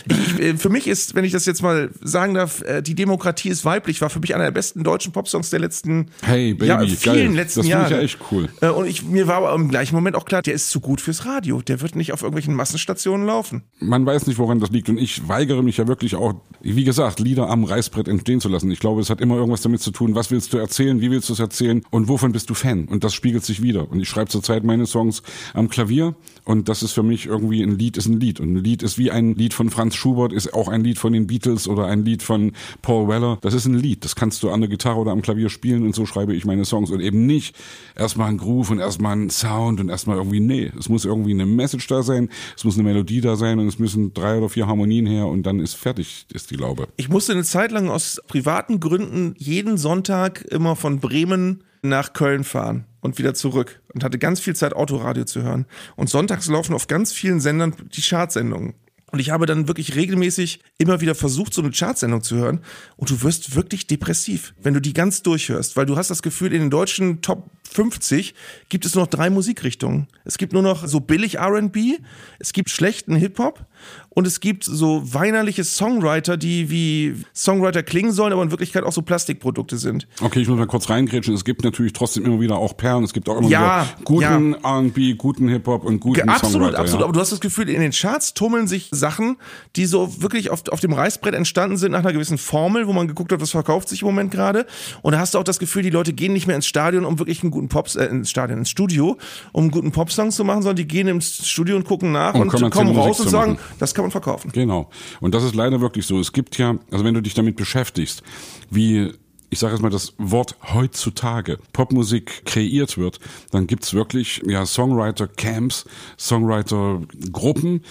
Ich, 0.05 0.39
äh, 0.41 0.57
für 0.57 0.68
mich 0.68 0.88
ist, 0.88 1.16
wenn 1.16 1.24
ich 1.24 1.32
das 1.32 1.45
jetzt 1.45 1.61
mal 1.64 1.89
sagen 2.01 2.34
darf, 2.34 2.61
äh, 2.64 2.82
die 2.82 2.93
Demokratie 2.93 3.47
ist 3.47 3.64
weiblich, 3.64 4.01
war 4.01 4.09
für 4.09 4.20
mich 4.20 4.36
einer 4.36 4.43
der 4.43 4.51
besten 4.51 4.84
deutschen 4.84 5.14
Popsongs 5.14 5.49
der 5.49 5.61
letzten 5.61 6.07
Hey, 6.22 6.53
Baby, 6.53 6.66
ja, 6.68 6.76
geil. 6.78 6.88
vielen 6.89 7.36
letzten 7.36 7.61
Das 7.61 7.68
finde 7.68 7.70
Jahre. 7.70 7.86
ich 7.86 7.91
ja 7.91 7.99
echt 8.01 8.20
cool. 8.30 8.49
Äh, 8.59 8.68
Und 8.68 8.86
ich, 8.86 9.03
mir 9.05 9.28
war 9.30 9.38
aber 9.38 9.53
im 9.53 9.70
gleichen 9.70 9.95
Moment 9.95 10.18
auch 10.18 10.26
klar, 10.26 10.41
der 10.41 10.55
ist 10.55 10.72
zu 10.72 10.82
gut 10.82 10.99
fürs 10.99 11.26
Radio. 11.26 11.61
Der 11.61 11.80
wird 11.80 11.95
nicht 11.95 12.11
auf 12.11 12.22
irgendwelchen 12.22 12.53
Massenstationen 12.53 13.26
laufen. 13.26 13.64
man 13.80 14.05
weiß 14.05 14.28
nicht, 14.28 14.38
woran 14.39 14.59
das 14.59 14.72
liegt. 14.72 14.89
Und 14.89 14.97
ich 14.97 15.26
weigere 15.30 15.64
mich 15.64 15.78
ja 15.78 15.88
wirklich 15.88 16.16
auch, 16.18 16.34
wie 16.59 16.84
gesagt, 16.84 17.22
Lieder 17.22 17.49
am 17.49 17.64
Reißbrett 17.64 18.09
entstehen 18.09 18.41
zu 18.41 18.49
lassen. 18.49 18.70
Ich 18.72 18.82
glaube, 18.82 18.99
es 18.99 19.09
hat 19.09 19.22
immer 19.22 19.36
irgendwas 19.38 19.61
damit 19.61 19.80
zu 19.82 19.91
tun, 19.91 20.16
was 20.16 20.32
willst 20.32 20.51
du 20.51 20.53
erzählen, 20.58 21.01
wie 21.01 21.12
willst 21.12 21.30
du 21.30 21.34
es 21.34 21.39
erzählen 21.39 21.84
und 21.89 22.08
wovon 22.08 22.32
bist 22.32 22.49
du 22.49 22.54
Fan? 22.54 22.86
Und 22.86 23.04
das 23.04 23.14
spiegelt 23.14 23.43
sich 23.43 23.62
wieder. 23.62 23.89
Und 23.91 23.99
ich 23.99 24.10
schreibe 24.10 24.30
zurzeit 24.30 24.64
meine 24.64 24.86
Songs 24.86 25.24
am 25.54 25.70
Klavier 25.70 26.16
und 26.45 26.70
das 26.70 26.84
ist 26.84 26.91
für 26.91 27.04
mich 27.04 27.26
irgendwie 27.26 27.62
ein 27.62 27.78
Lied 27.78 27.97
ist 27.97 28.08
ein 28.08 28.20
Lied. 28.20 28.39
Und 28.39 28.54
ein 28.54 28.64
Lied 28.64 28.84
ist 28.84 28.97
wie 28.97 29.12
ein 29.12 29.36
Lied 29.36 29.54
von 29.54 29.70
Franz 29.70 29.95
Schubert, 29.95 30.34
ist 30.34 30.54
auch 30.54 30.68
ein 30.68 30.84
Lied 30.84 30.97
von 30.97 31.14
den 31.14 31.28
Beatles 31.28 31.68
oder 31.68 31.86
ein 31.86 32.04
Lied 32.04 32.24
von 32.24 32.51
Paul 32.82 33.08
Weller. 33.08 33.38
Das 33.41 33.54
ist 33.54 33.66
ein 33.66 33.76
Lied. 33.76 34.04
Das 34.04 34.16
kannst 34.16 34.43
du 34.43 34.49
an 34.49 34.62
der 34.62 34.70
Gitarre 34.70 34.99
oder 34.99 35.12
am 35.12 35.22
Klavier 35.22 35.49
spielen 35.49 35.84
und 35.84 35.95
so 35.95 36.06
schreibe 36.06 36.36
ich 36.36 36.45
meine 36.45 36.66
Songs. 36.66 36.91
Und 36.91 36.99
eben 36.99 37.26
nicht 37.26 37.56
erstmal 37.95 38.30
ein 38.30 38.38
Groove 38.38 38.72
und 38.72 38.80
erstmal 38.80 39.16
ein 39.16 39.30
Sound 39.30 39.80
und 39.80 39.89
erstmal 39.89 40.18
irgendwie, 40.18 40.39
nee. 40.39 40.72
Es 40.78 40.89
muss 40.89 41.06
irgendwie 41.06 41.32
eine 41.32 41.45
Message 41.45 41.88
da 41.88 42.04
sein, 42.04 42.30
es 42.56 42.64
muss 42.64 42.76
eine 42.76 42.84
Melodie 42.84 43.22
da 43.22 43.36
sein 43.36 43.60
und 43.60 43.68
es 43.68 43.80
müssen 43.80 44.14
drei 44.14 44.38
oder 44.38 44.49
vier 44.49 44.68
Harmonien 44.68 45.06
her 45.06 45.28
und 45.28 45.43
dann 45.43 45.60
ist 45.60 45.76
fertig, 45.76 46.26
ist 46.34 46.51
die 46.51 46.56
Laube. 46.56 46.88
Ich 46.97 47.10
musste 47.10 47.32
eine 47.32 47.43
Zeit 47.43 47.72
lang 47.72 47.89
aus 47.89 48.22
privaten 48.28 48.80
Gründen 48.80 49.36
jeden 49.38 49.78
Sonntag 49.78 50.43
immer 50.50 50.76
von 50.76 51.00
Bremen 51.00 51.64
nach 51.82 52.14
Köln 52.14 52.44
fahren 52.44 52.86
und 53.02 53.18
wieder 53.18 53.34
zurück 53.34 53.82
und 53.94 54.04
hatte 54.04 54.18
ganz 54.18 54.39
viel 54.39 54.56
Zeit 54.56 54.74
Autoradio 54.74 55.26
zu 55.26 55.44
hören. 55.44 55.66
Und 55.96 56.10
sonntags 56.10 56.48
laufen 56.48 56.74
auf 56.74 56.88
ganz 56.88 57.12
vielen 57.12 57.39
Sendern 57.39 57.76
die 57.94 58.02
Chartsendungen. 58.02 58.76
Und 59.12 59.20
ich 59.20 59.30
habe 59.30 59.46
dann 59.46 59.68
wirklich 59.68 59.96
regelmäßig 59.96 60.60
immer 60.80 61.00
wieder 61.00 61.14
versucht, 61.14 61.54
so 61.54 61.62
eine 61.62 61.70
Chartsendung 61.70 62.24
zu 62.24 62.36
hören. 62.36 62.62
Und 62.96 63.12
du 63.12 63.22
wirst 63.22 63.56
wirklich 63.56 63.86
depressiv, 63.86 64.56
wenn 64.60 64.74
du 64.74 64.80
die 64.80 64.94
ganz 64.94 65.22
durchhörst, 65.22 65.78
weil 65.78 65.86
du 65.86 65.98
hast 65.98 66.10
das 66.10 66.24
Gefühl, 66.24 66.52
in 66.52 66.62
den 66.62 66.70
deutschen 66.72 67.22
Top 67.22 67.52
50 67.72 68.34
gibt 68.70 68.86
es 68.86 68.93
nur 68.95 69.03
noch 69.05 69.09
drei 69.09 69.30
Musikrichtungen. 69.30 70.07
Es 70.26 70.38
gibt 70.38 70.53
nur 70.53 70.61
noch 70.61 70.88
so 70.88 70.99
billig 70.99 71.36
R&B, 71.39 71.97
es 72.39 72.53
gibt 72.53 72.70
schlechten 72.70 73.16
Hip-Hop 73.16 73.66
und 74.09 74.28
es 74.28 74.39
gibt 74.39 74.64
so 74.64 75.01
weinerliche 75.14 75.64
Songwriter, 75.64 76.38
die 76.38 76.70
wie 76.70 77.16
Songwriter 77.36 77.82
klingen 77.84 78.11
sollen, 78.11 78.32
aber 78.34 78.43
in 78.43 78.51
Wirklichkeit 78.51 78.84
auch 78.84 78.93
so 78.93 79.01
Plastikprodukte 79.01 79.78
sind. 79.78 80.07
Okay, 80.22 80.41
ich 80.41 80.47
muss 80.47 80.57
mal 80.57 80.68
kurz 80.68 80.89
reingrätschen. 80.89 81.34
Es 81.34 81.43
gibt 81.43 81.64
natürlich 81.64 81.93
trotzdem 81.93 82.26
immer 82.26 82.39
wieder 82.39 82.57
auch 82.57 82.78
Perlen. 82.78 83.03
Es 83.03 83.14
gibt 83.14 83.28
auch 83.28 83.38
immer 83.39 83.49
Ja, 83.49 83.86
wieder 83.86 84.03
guten 84.05 84.53
ja. 84.53 84.76
R&B, 84.78 85.14
guten 85.16 85.47
Hip-Hop 85.49 85.84
und 85.84 85.99
guten 85.99 86.30
Absolut, 86.30 86.53
Songwriter. 86.53 86.80
absolut. 86.80 86.99
Ja. 87.01 87.05
Aber 87.05 87.14
du 87.14 87.20
hast 87.20 87.32
das 87.32 87.39
Gefühl, 87.41 87.70
in 87.70 87.82
den 87.82 87.91
Charts 87.91 88.34
tummeln 88.34 88.68
sich 88.68 88.89
Sachen, 88.91 89.38
die 89.76 89.86
so 89.86 90.22
wirklich 90.22 90.49
auf, 90.51 90.68
auf 90.70 90.80
dem 90.80 90.93
Reißbrett 90.93 91.34
entstanden 91.34 91.78
sind 91.78 91.91
nach 91.91 91.99
einer 91.99 92.14
gewissen 92.14 92.38
Formel, 92.38 92.88
wo 92.88 92.93
man 92.93 93.07
geguckt 93.07 93.32
hat, 93.32 93.41
was 93.41 93.51
verkauft 93.51 93.89
sich 93.89 94.01
im 94.03 94.07
Moment 94.07 94.32
gerade. 94.32 94.66
Und 95.01 95.14
da 95.14 95.20
hast 95.20 95.34
du 95.34 95.39
auch 95.39 95.43
das 95.43 95.59
Gefühl, 95.59 95.82
die 95.82 95.89
Leute 95.89 96.14
gehen 96.14 96.34
nicht 96.34 96.45
mehr 96.47 96.55
ins 96.55 96.68
Stadion, 96.68 97.03
um 97.03 97.20
wirklich 97.20 97.41
einen 97.41 97.51
guten 97.54 97.70
Pop, 97.70 97.88
äh, 97.95 98.06
ins 98.06 98.30
Stadion, 98.30 98.60
ins 98.60 98.70
Studio, 98.70 99.18
um 99.51 99.64
einen 99.64 99.72
guten 99.72 99.91
Popsong 99.91 100.32
zu 100.32 100.43
machen, 100.43 100.62
sondern 100.62 100.78
die 100.78 100.88
gehen 100.88 101.08
ins 101.08 101.47
Studio 101.47 101.76
und 101.76 101.86
gucken 101.86 102.12
nach 102.12 102.34
und, 102.34 102.49
kommerzielle 102.49 102.70
kommen 102.70 102.95
raus 102.95 103.20
und 103.20 103.30
sagen, 103.30 103.58
das 103.80 103.93
kann 103.93 104.04
man 104.04 104.12
verkaufen. 104.12 104.51
Genau. 104.51 104.89
Und 105.22 105.34
das 105.34 105.43
ist 105.43 105.56
leider 105.56 105.82
wirklich 105.82 106.06
so. 106.06 106.20
Es 106.20 106.34
gibt 106.34 106.58
ja, 106.58 106.76
also 106.91 107.06
wenn 107.06 107.14
du 107.14 107.22
dich 107.22 107.34
damit 107.34 107.56
beschäftigst, 107.56 108.24
wie 108.70 109.14
ich 109.54 109.60
sage 109.60 109.74
jetzt 109.74 109.84
mal 109.84 109.91
das 109.91 110.16
Wort 110.18 110.58
heutzutage 110.74 111.60
Popmusik 111.74 112.43
kreiert 112.43 112.97
wird, 112.97 113.20
dann 113.51 113.68
gibt's 113.68 113.93
wirklich 113.93 114.41
ja 114.47 114.66
Songwriter-Camps, 114.66 115.86
Songwriter-Gruppen, 116.18 117.84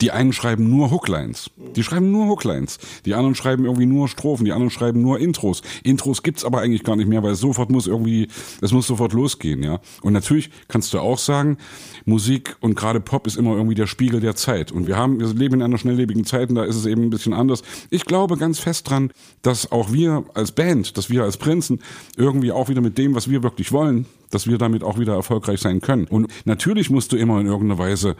die 0.00 0.10
einen 0.10 0.32
schreiben 0.32 0.70
nur 0.70 0.90
Hooklines. 0.90 1.50
Die 1.76 1.82
schreiben 1.82 2.10
nur 2.10 2.26
Hooklines. 2.26 2.78
Die 3.04 3.14
anderen 3.14 3.34
schreiben 3.34 3.64
irgendwie 3.64 3.86
nur 3.86 4.08
Strophen. 4.08 4.44
Die 4.44 4.52
anderen 4.52 4.70
schreiben 4.70 5.02
nur 5.02 5.18
Intros. 5.18 5.62
Intros 5.82 6.22
gibt's 6.22 6.44
aber 6.44 6.60
eigentlich 6.60 6.84
gar 6.84 6.96
nicht 6.96 7.08
mehr, 7.08 7.22
weil 7.22 7.34
sofort 7.34 7.70
muss 7.70 7.86
irgendwie, 7.86 8.28
es 8.60 8.72
muss 8.72 8.86
sofort 8.86 9.12
losgehen, 9.12 9.62
ja. 9.62 9.80
Und 10.02 10.12
natürlich 10.12 10.50
kannst 10.68 10.92
du 10.94 11.00
auch 11.00 11.18
sagen, 11.18 11.58
Musik 12.04 12.56
und 12.60 12.74
gerade 12.74 13.00
Pop 13.00 13.26
ist 13.26 13.36
immer 13.36 13.54
irgendwie 13.54 13.74
der 13.74 13.86
Spiegel 13.86 14.20
der 14.20 14.36
Zeit. 14.36 14.72
Und 14.72 14.86
wir 14.86 14.96
haben, 14.96 15.20
wir 15.20 15.28
leben 15.28 15.56
in 15.56 15.62
einer 15.62 15.78
schnelllebigen 15.78 16.24
Zeit 16.24 16.48
und 16.48 16.54
da 16.56 16.64
ist 16.64 16.76
es 16.76 16.86
eben 16.86 17.02
ein 17.02 17.10
bisschen 17.10 17.32
anders. 17.32 17.62
Ich 17.90 18.04
glaube 18.04 18.36
ganz 18.36 18.58
fest 18.58 18.88
dran, 18.88 19.12
dass 19.42 19.70
auch 19.72 19.92
wir 19.92 20.24
als 20.34 20.52
Band, 20.52 20.96
dass 20.96 21.10
wir 21.10 21.24
als 21.24 21.36
Prinzen 21.36 21.80
irgendwie 22.16 22.52
auch 22.52 22.68
wieder 22.68 22.80
mit 22.80 22.98
dem, 22.98 23.14
was 23.14 23.28
wir 23.28 23.42
wirklich 23.42 23.72
wollen, 23.72 24.06
dass 24.30 24.46
wir 24.46 24.58
damit 24.58 24.82
auch 24.82 24.98
wieder 24.98 25.14
erfolgreich 25.14 25.60
sein 25.60 25.80
können. 25.80 26.06
Und 26.06 26.28
natürlich 26.44 26.90
musst 26.90 27.12
du 27.12 27.16
immer 27.16 27.40
in 27.40 27.46
irgendeiner 27.46 27.78
Weise, 27.78 28.16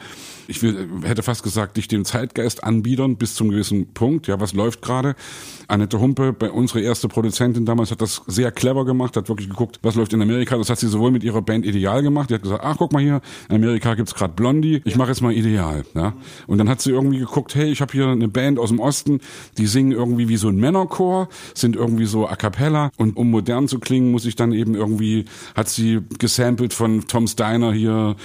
ich 0.49 0.63
will, 0.63 0.89
hätte 1.03 1.23
fast 1.23 1.43
gesagt, 1.43 1.77
dich 1.77 1.89
dem 1.89 2.05
Zeitgeist 2.05 2.65
anbiedern 2.65 3.17
bis 3.17 3.35
zum 3.35 3.51
gewissen 3.51 3.93
Punkt. 3.95 4.27
Ja, 4.27 4.41
was 4.41 4.53
läuft 4.53 4.83
gerade? 4.83 5.15
Annette 5.69 6.01
Humpe, 6.01 6.33
bei 6.33 6.51
unsere 6.51 6.81
erste 6.81 7.09
Produzentin 7.09 7.65
damals, 7.65 7.91
hat 7.91 8.01
das 8.01 8.23
sehr 8.27 8.51
clever 8.51 8.85
gemacht, 8.85 9.17
hat 9.17 9.29
wirklich 9.29 9.49
geguckt, 9.49 9.79
was 9.83 9.95
läuft 9.95 10.13
in 10.13 10.21
Amerika. 10.23 10.57
Das 10.57 10.69
hat 10.69 10.79
sie 10.79 10.89
sowohl 10.89 11.13
mit 11.13 11.23
ihrer 11.23 11.43
Band 11.43 11.65
Ideal 11.65 12.03
gemacht. 12.03 12.31
Die 12.31 12.35
hat 12.35 12.43
gesagt, 12.43 12.63
ach 12.65 12.77
guck 12.79 12.93
mal 12.93 13.03
hier, 13.03 13.21
in 13.49 13.57
Amerika 13.57 13.95
gibt's 13.95 14.15
gerade 14.15 14.35
Blondie. 14.35 14.83
Ich 14.85 14.97
mache 14.97 15.11
jetzt 15.11 15.21
mal 15.21 15.33
Ideal. 15.33 15.85
Ja, 15.95 16.15
und 16.47 16.59
dann 16.59 16.69
hat 16.69 16.81
sie 16.81 16.91
irgendwie 16.91 17.19
geguckt, 17.19 17.55
hey, 17.55 17.71
ich 17.71 17.81
habe 17.81 17.93
hier 17.93 18.09
eine 18.09 18.29
Band 18.29 18.59
aus 18.59 18.71
dem 18.71 18.81
Osten, 18.81 19.21
die 19.59 19.67
singen 19.67 19.93
irgendwie 19.93 20.29
wie 20.29 20.37
so 20.37 20.49
ein 20.49 20.57
Männerchor, 20.57 21.29
sind 21.55 21.77
irgendwie 21.77 22.07
so 22.07 22.27
a 22.27 22.37
cappella. 22.37 22.91
Und 22.97 23.17
um 23.17 23.31
modern 23.31 23.69
zu 23.69 23.79
klingen, 23.79 24.11
muss 24.11 24.25
ich 24.25 24.37
dann 24.37 24.53
eben 24.53 24.75
irgendwie, 24.75 25.27
hat 25.55 25.69
sie 25.69 26.00
irgendwie 26.01 26.19
gesampelt 26.19 26.73
von 26.73 27.07
Tom 27.07 27.27
Steiner 27.27 27.73
hier. 27.73 28.17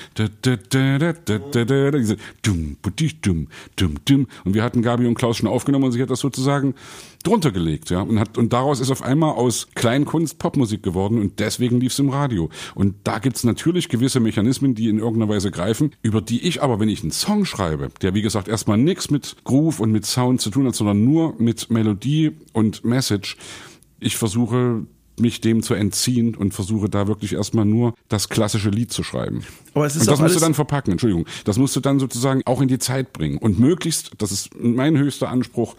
Und 4.43 4.53
wir 4.53 4.63
hatten 4.63 4.81
Gabi 4.81 5.07
und 5.07 5.15
Klaus 5.15 5.37
schon 5.37 5.47
aufgenommen 5.47 5.85
und 5.85 5.91
sie 5.91 6.01
hat 6.01 6.09
das 6.09 6.19
sozusagen 6.19 6.75
drunter 7.23 7.51
gelegt, 7.51 7.89
ja. 7.89 8.01
Und 8.01 8.19
hat, 8.19 8.37
und 8.37 8.53
daraus 8.53 8.79
ist 8.79 8.91
auf 8.91 9.01
einmal 9.01 9.33
aus 9.33 9.67
Kleinkunst 9.73 10.37
Popmusik 10.37 10.83
geworden 10.83 11.19
und 11.19 11.39
deswegen 11.39 11.79
lief 11.79 11.93
es 11.93 11.99
im 11.99 12.09
Radio. 12.09 12.49
Und 12.75 12.95
da 13.03 13.19
gibt 13.19 13.37
es 13.37 13.43
natürlich 13.43 13.89
gewisse 13.89 14.19
Mechanismen, 14.19 14.75
die 14.75 14.89
in 14.89 14.99
irgendeiner 14.99 15.33
Weise 15.33 15.51
greifen, 15.51 15.91
über 16.01 16.21
die 16.21 16.47
ich 16.47 16.61
aber, 16.61 16.79
wenn 16.79 16.89
ich 16.89 17.01
einen 17.01 17.11
Song 17.11 17.45
schreibe, 17.45 17.89
der 18.01 18.13
wie 18.13 18.21
gesagt 18.21 18.47
erstmal 18.47 18.77
nichts 18.77 19.09
mit 19.09 19.37
Groove 19.43 19.79
und 19.79 19.91
mit 19.91 20.05
Sound 20.05 20.41
zu 20.41 20.49
tun 20.49 20.67
hat, 20.67 20.75
sondern 20.75 21.03
nur 21.03 21.33
mit 21.39 21.71
Melodie 21.71 22.33
und 22.53 22.85
Message, 22.85 23.37
ich 23.99 24.17
versuche 24.17 24.85
mich 25.19 25.41
dem 25.41 25.63
zu 25.63 25.73
entziehen 25.73 26.35
und 26.35 26.53
versuche 26.53 26.89
da 26.89 27.07
wirklich 27.07 27.33
erstmal 27.33 27.65
nur 27.65 27.93
das 28.09 28.29
klassische 28.29 28.69
Lied 28.69 28.91
zu 28.91 29.03
schreiben. 29.03 29.43
Aber 29.73 29.85
es 29.85 29.95
ist 29.95 30.01
und 30.01 30.11
das 30.11 30.19
musst 30.19 30.35
du 30.35 30.39
dann 30.39 30.53
verpacken, 30.53 30.91
Entschuldigung. 30.91 31.25
Das 31.43 31.57
musst 31.57 31.75
du 31.75 31.79
dann 31.79 31.99
sozusagen 31.99 32.41
auch 32.45 32.61
in 32.61 32.67
die 32.67 32.79
Zeit 32.79 33.13
bringen. 33.13 33.37
Und 33.37 33.59
möglichst, 33.59 34.11
das 34.17 34.31
ist 34.31 34.49
mein 34.59 34.97
höchster 34.97 35.29
Anspruch, 35.29 35.75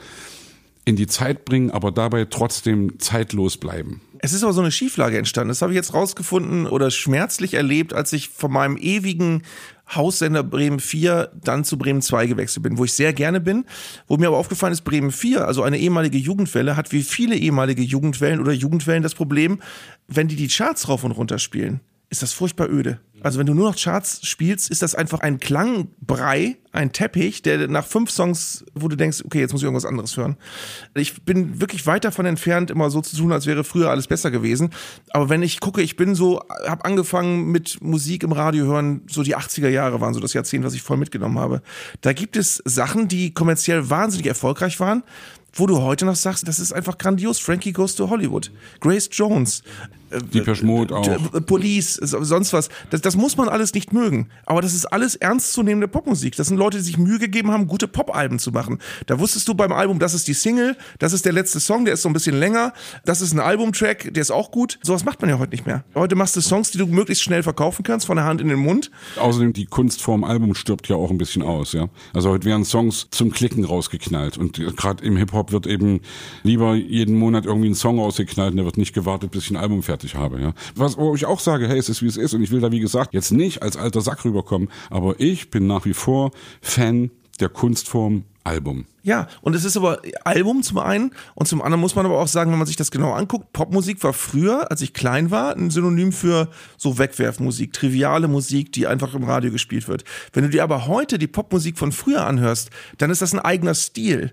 in 0.84 0.96
die 0.96 1.08
Zeit 1.08 1.44
bringen, 1.44 1.70
aber 1.70 1.90
dabei 1.90 2.24
trotzdem 2.26 2.98
zeitlos 3.00 3.56
bleiben. 3.56 4.00
Es 4.20 4.32
ist 4.32 4.44
aber 4.44 4.52
so 4.52 4.60
eine 4.60 4.70
Schieflage 4.70 5.18
entstanden. 5.18 5.48
Das 5.48 5.60
habe 5.60 5.72
ich 5.72 5.76
jetzt 5.76 5.92
rausgefunden 5.92 6.66
oder 6.66 6.90
schmerzlich 6.90 7.54
erlebt, 7.54 7.92
als 7.92 8.12
ich 8.12 8.28
von 8.28 8.52
meinem 8.52 8.76
ewigen 8.76 9.42
Haussender 9.94 10.42
Bremen 10.42 10.80
4 10.80 11.30
dann 11.42 11.64
zu 11.64 11.78
Bremen 11.78 12.02
2 12.02 12.26
gewechselt 12.26 12.62
bin, 12.62 12.76
wo 12.78 12.84
ich 12.84 12.92
sehr 12.92 13.12
gerne 13.12 13.40
bin. 13.40 13.64
Wo 14.08 14.16
mir 14.16 14.28
aber 14.28 14.38
aufgefallen 14.38 14.72
ist, 14.72 14.82
Bremen 14.82 15.12
4, 15.12 15.46
also 15.46 15.62
eine 15.62 15.78
ehemalige 15.78 16.18
Jugendwelle, 16.18 16.76
hat 16.76 16.92
wie 16.92 17.02
viele 17.02 17.36
ehemalige 17.36 17.82
Jugendwellen 17.82 18.40
oder 18.40 18.52
Jugendwellen 18.52 19.02
das 19.02 19.14
Problem, 19.14 19.60
wenn 20.08 20.28
die 20.28 20.36
die 20.36 20.48
Charts 20.48 20.88
rauf 20.88 21.04
und 21.04 21.12
runter 21.12 21.38
spielen, 21.38 21.80
ist 22.08 22.22
das 22.22 22.32
furchtbar 22.32 22.68
öde. 22.68 23.00
Also 23.22 23.38
wenn 23.38 23.46
du 23.46 23.54
nur 23.54 23.70
noch 23.70 23.76
Charts 23.76 24.24
spielst, 24.24 24.70
ist 24.70 24.82
das 24.82 24.94
einfach 24.94 25.20
ein 25.20 25.40
Klangbrei, 25.40 26.56
ein 26.70 26.92
Teppich, 26.92 27.42
der 27.42 27.66
nach 27.66 27.84
fünf 27.84 28.10
Songs, 28.10 28.64
wo 28.74 28.88
du 28.88 28.94
denkst, 28.94 29.22
okay, 29.24 29.40
jetzt 29.40 29.52
muss 29.52 29.62
ich 29.62 29.64
irgendwas 29.64 29.86
anderes 29.86 30.16
hören. 30.16 30.36
Ich 30.94 31.24
bin 31.24 31.60
wirklich 31.60 31.86
weit 31.86 32.04
davon 32.04 32.26
entfernt, 32.26 32.70
immer 32.70 32.90
so 32.90 33.00
zu 33.00 33.16
tun, 33.16 33.32
als 33.32 33.46
wäre 33.46 33.64
früher 33.64 33.90
alles 33.90 34.06
besser 34.06 34.30
gewesen. 34.30 34.70
Aber 35.10 35.28
wenn 35.28 35.42
ich 35.42 35.60
gucke, 35.60 35.82
ich 35.82 35.96
bin 35.96 36.14
so, 36.14 36.40
habe 36.66 36.84
angefangen 36.84 37.50
mit 37.50 37.82
Musik 37.82 38.22
im 38.22 38.32
Radio 38.32 38.66
hören, 38.66 39.02
so 39.10 39.22
die 39.22 39.36
80er 39.36 39.70
Jahre 39.70 40.00
waren 40.00 40.14
so 40.14 40.20
das 40.20 40.34
Jahrzehnt, 40.34 40.64
was 40.64 40.74
ich 40.74 40.82
voll 40.82 40.98
mitgenommen 40.98 41.38
habe. 41.38 41.62
Da 42.02 42.12
gibt 42.12 42.36
es 42.36 42.62
Sachen, 42.64 43.08
die 43.08 43.32
kommerziell 43.32 43.90
wahnsinnig 43.90 44.26
erfolgreich 44.26 44.78
waren, 44.78 45.02
wo 45.52 45.66
du 45.66 45.80
heute 45.80 46.04
noch 46.04 46.16
sagst, 46.16 46.46
das 46.46 46.58
ist 46.58 46.72
einfach 46.72 46.98
grandios. 46.98 47.38
Frankie 47.38 47.72
Goes 47.72 47.94
to 47.94 48.10
Hollywood, 48.10 48.52
Grace 48.80 49.08
Jones, 49.10 49.62
Die 50.32 50.64
Mode 50.64 50.96
auch. 50.96 51.34
äh, 51.34 51.40
Police, 51.40 51.94
so- 51.94 52.22
sonst 52.22 52.52
was. 52.52 52.68
Das, 52.90 53.00
das 53.00 53.16
muss 53.16 53.36
man 53.36 53.48
alles 53.48 53.74
nicht 53.74 53.92
mögen. 53.92 54.28
Aber 54.44 54.62
das 54.62 54.74
ist 54.74 54.86
alles 54.86 55.16
ernstzunehmende 55.16 55.88
Popmusik. 55.88 56.36
Das 56.36 56.46
sind 56.48 56.56
Leute, 56.56 56.78
die 56.78 56.84
sich 56.84 56.98
Mühe 56.98 57.18
gegeben 57.18 57.50
haben, 57.50 57.66
gute 57.66 57.88
Popalben 57.88 58.38
zu 58.38 58.52
machen. 58.52 58.78
Da 59.06 59.18
wusstest 59.18 59.48
du 59.48 59.54
beim 59.54 59.72
Album, 59.72 59.98
das 59.98 60.14
ist 60.14 60.28
die 60.28 60.34
Single, 60.34 60.76
das 60.98 61.12
ist 61.12 61.24
der 61.24 61.32
letzte 61.32 61.58
Song, 61.60 61.84
der 61.84 61.94
ist 61.94 62.02
so 62.02 62.08
ein 62.08 62.12
bisschen 62.12 62.38
länger, 62.38 62.72
das 63.04 63.20
ist 63.20 63.32
ein 63.32 63.40
Albumtrack, 63.40 64.12
der 64.14 64.20
ist 64.20 64.30
auch 64.30 64.50
gut. 64.50 64.78
Sowas 64.82 65.04
macht 65.04 65.20
man 65.20 65.30
ja 65.30 65.38
heute 65.38 65.50
nicht 65.52 65.66
mehr. 65.66 65.84
Heute 65.94 66.14
machst 66.14 66.36
du 66.36 66.40
Songs, 66.40 66.70
die 66.70 66.78
du 66.78 66.86
möglichst 66.86 67.24
schnell 67.24 67.42
verkaufen 67.42 67.82
kannst, 67.82 68.06
von 68.06 68.16
der 68.16 68.24
Hand 68.24 68.40
in 68.40 68.48
den 68.48 68.58
Mund. 68.58 68.90
Außerdem 69.16 69.52
die 69.52 69.66
Kunstform 69.66 70.24
Album 70.24 70.54
stirbt 70.54 70.88
ja 70.88 70.96
auch 70.96 71.10
ein 71.10 71.18
bisschen 71.18 71.42
aus, 71.42 71.72
ja. 71.72 71.88
Also 72.14 72.30
heute 72.30 72.44
werden 72.44 72.64
Songs 72.64 73.08
zum 73.10 73.32
Klicken 73.32 73.64
rausgeknallt 73.64 74.38
und 74.38 74.60
gerade 74.76 75.04
im 75.04 75.16
Hip 75.16 75.32
Hop 75.32 75.52
wird 75.52 75.66
eben 75.66 76.00
lieber 76.42 76.74
jeden 76.74 77.18
Monat 77.18 77.44
irgendwie 77.46 77.68
ein 77.68 77.74
Song 77.74 77.98
rausgeknallt 77.98 78.52
und 78.52 78.56
der 78.56 78.64
wird 78.64 78.76
nicht 78.76 78.94
gewartet, 78.94 79.30
bis 79.32 79.44
ich 79.44 79.50
ein 79.50 79.56
Album 79.56 79.82
fertig 79.82 80.05
habe, 80.14 80.40
ja. 80.40 80.54
Was 80.74 80.96
wo 80.96 81.14
ich 81.14 81.26
auch 81.26 81.40
sage, 81.40 81.68
hey, 81.68 81.78
es 81.78 81.88
ist 81.88 82.02
wie 82.02 82.06
es 82.06 82.16
ist 82.16 82.34
und 82.34 82.42
ich 82.42 82.50
will 82.50 82.60
da 82.60 82.70
wie 82.70 82.80
gesagt 82.80 83.14
jetzt 83.14 83.32
nicht 83.32 83.62
als 83.62 83.76
alter 83.76 84.00
Sack 84.00 84.24
rüberkommen, 84.24 84.68
aber 84.90 85.18
ich 85.18 85.50
bin 85.50 85.66
nach 85.66 85.84
wie 85.84 85.94
vor 85.94 86.30
Fan 86.60 87.10
der 87.40 87.48
Kunstform 87.48 88.24
Album. 88.46 88.86
Ja, 89.02 89.26
und 89.42 89.54
es 89.54 89.64
ist 89.64 89.76
aber 89.76 90.00
Album 90.24 90.62
zum 90.62 90.78
einen 90.78 91.10
und 91.34 91.46
zum 91.46 91.60
anderen 91.62 91.80
muss 91.80 91.96
man 91.96 92.06
aber 92.06 92.18
auch 92.20 92.28
sagen, 92.28 92.52
wenn 92.52 92.58
man 92.58 92.66
sich 92.66 92.76
das 92.76 92.90
genau 92.90 93.12
anguckt, 93.12 93.52
Popmusik 93.52 94.02
war 94.04 94.12
früher, 94.12 94.70
als 94.70 94.80
ich 94.82 94.94
klein 94.94 95.30
war, 95.30 95.56
ein 95.56 95.70
Synonym 95.70 96.12
für 96.12 96.48
so 96.76 96.96
Wegwerfmusik, 96.96 97.72
triviale 97.72 98.28
Musik, 98.28 98.72
die 98.72 98.86
einfach 98.86 99.14
im 99.14 99.24
Radio 99.24 99.50
gespielt 99.50 99.88
wird. 99.88 100.04
Wenn 100.32 100.44
du 100.44 100.50
dir 100.50 100.62
aber 100.62 100.86
heute 100.86 101.18
die 101.18 101.26
Popmusik 101.26 101.76
von 101.76 101.92
früher 101.92 102.24
anhörst, 102.24 102.70
dann 102.98 103.10
ist 103.10 103.20
das 103.20 103.34
ein 103.34 103.40
eigener 103.40 103.74
Stil. 103.74 104.32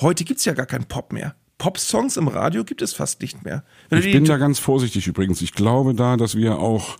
Heute 0.00 0.24
gibt's 0.24 0.44
ja 0.44 0.52
gar 0.52 0.66
keinen 0.66 0.84
Pop 0.84 1.12
mehr. 1.12 1.34
Popsongs 1.58 2.16
im 2.16 2.28
Radio 2.28 2.64
gibt 2.64 2.82
es 2.82 2.92
fast 2.92 3.20
nicht 3.20 3.44
mehr. 3.44 3.64
Wenn 3.88 4.00
Ich 4.00 4.12
bin 4.12 4.24
da 4.24 4.36
ganz 4.36 4.58
vorsichtig 4.58 5.06
übrigens. 5.06 5.40
Ich 5.40 5.52
glaube 5.52 5.94
da, 5.94 6.16
dass 6.16 6.36
wir 6.36 6.58
auch, 6.58 6.96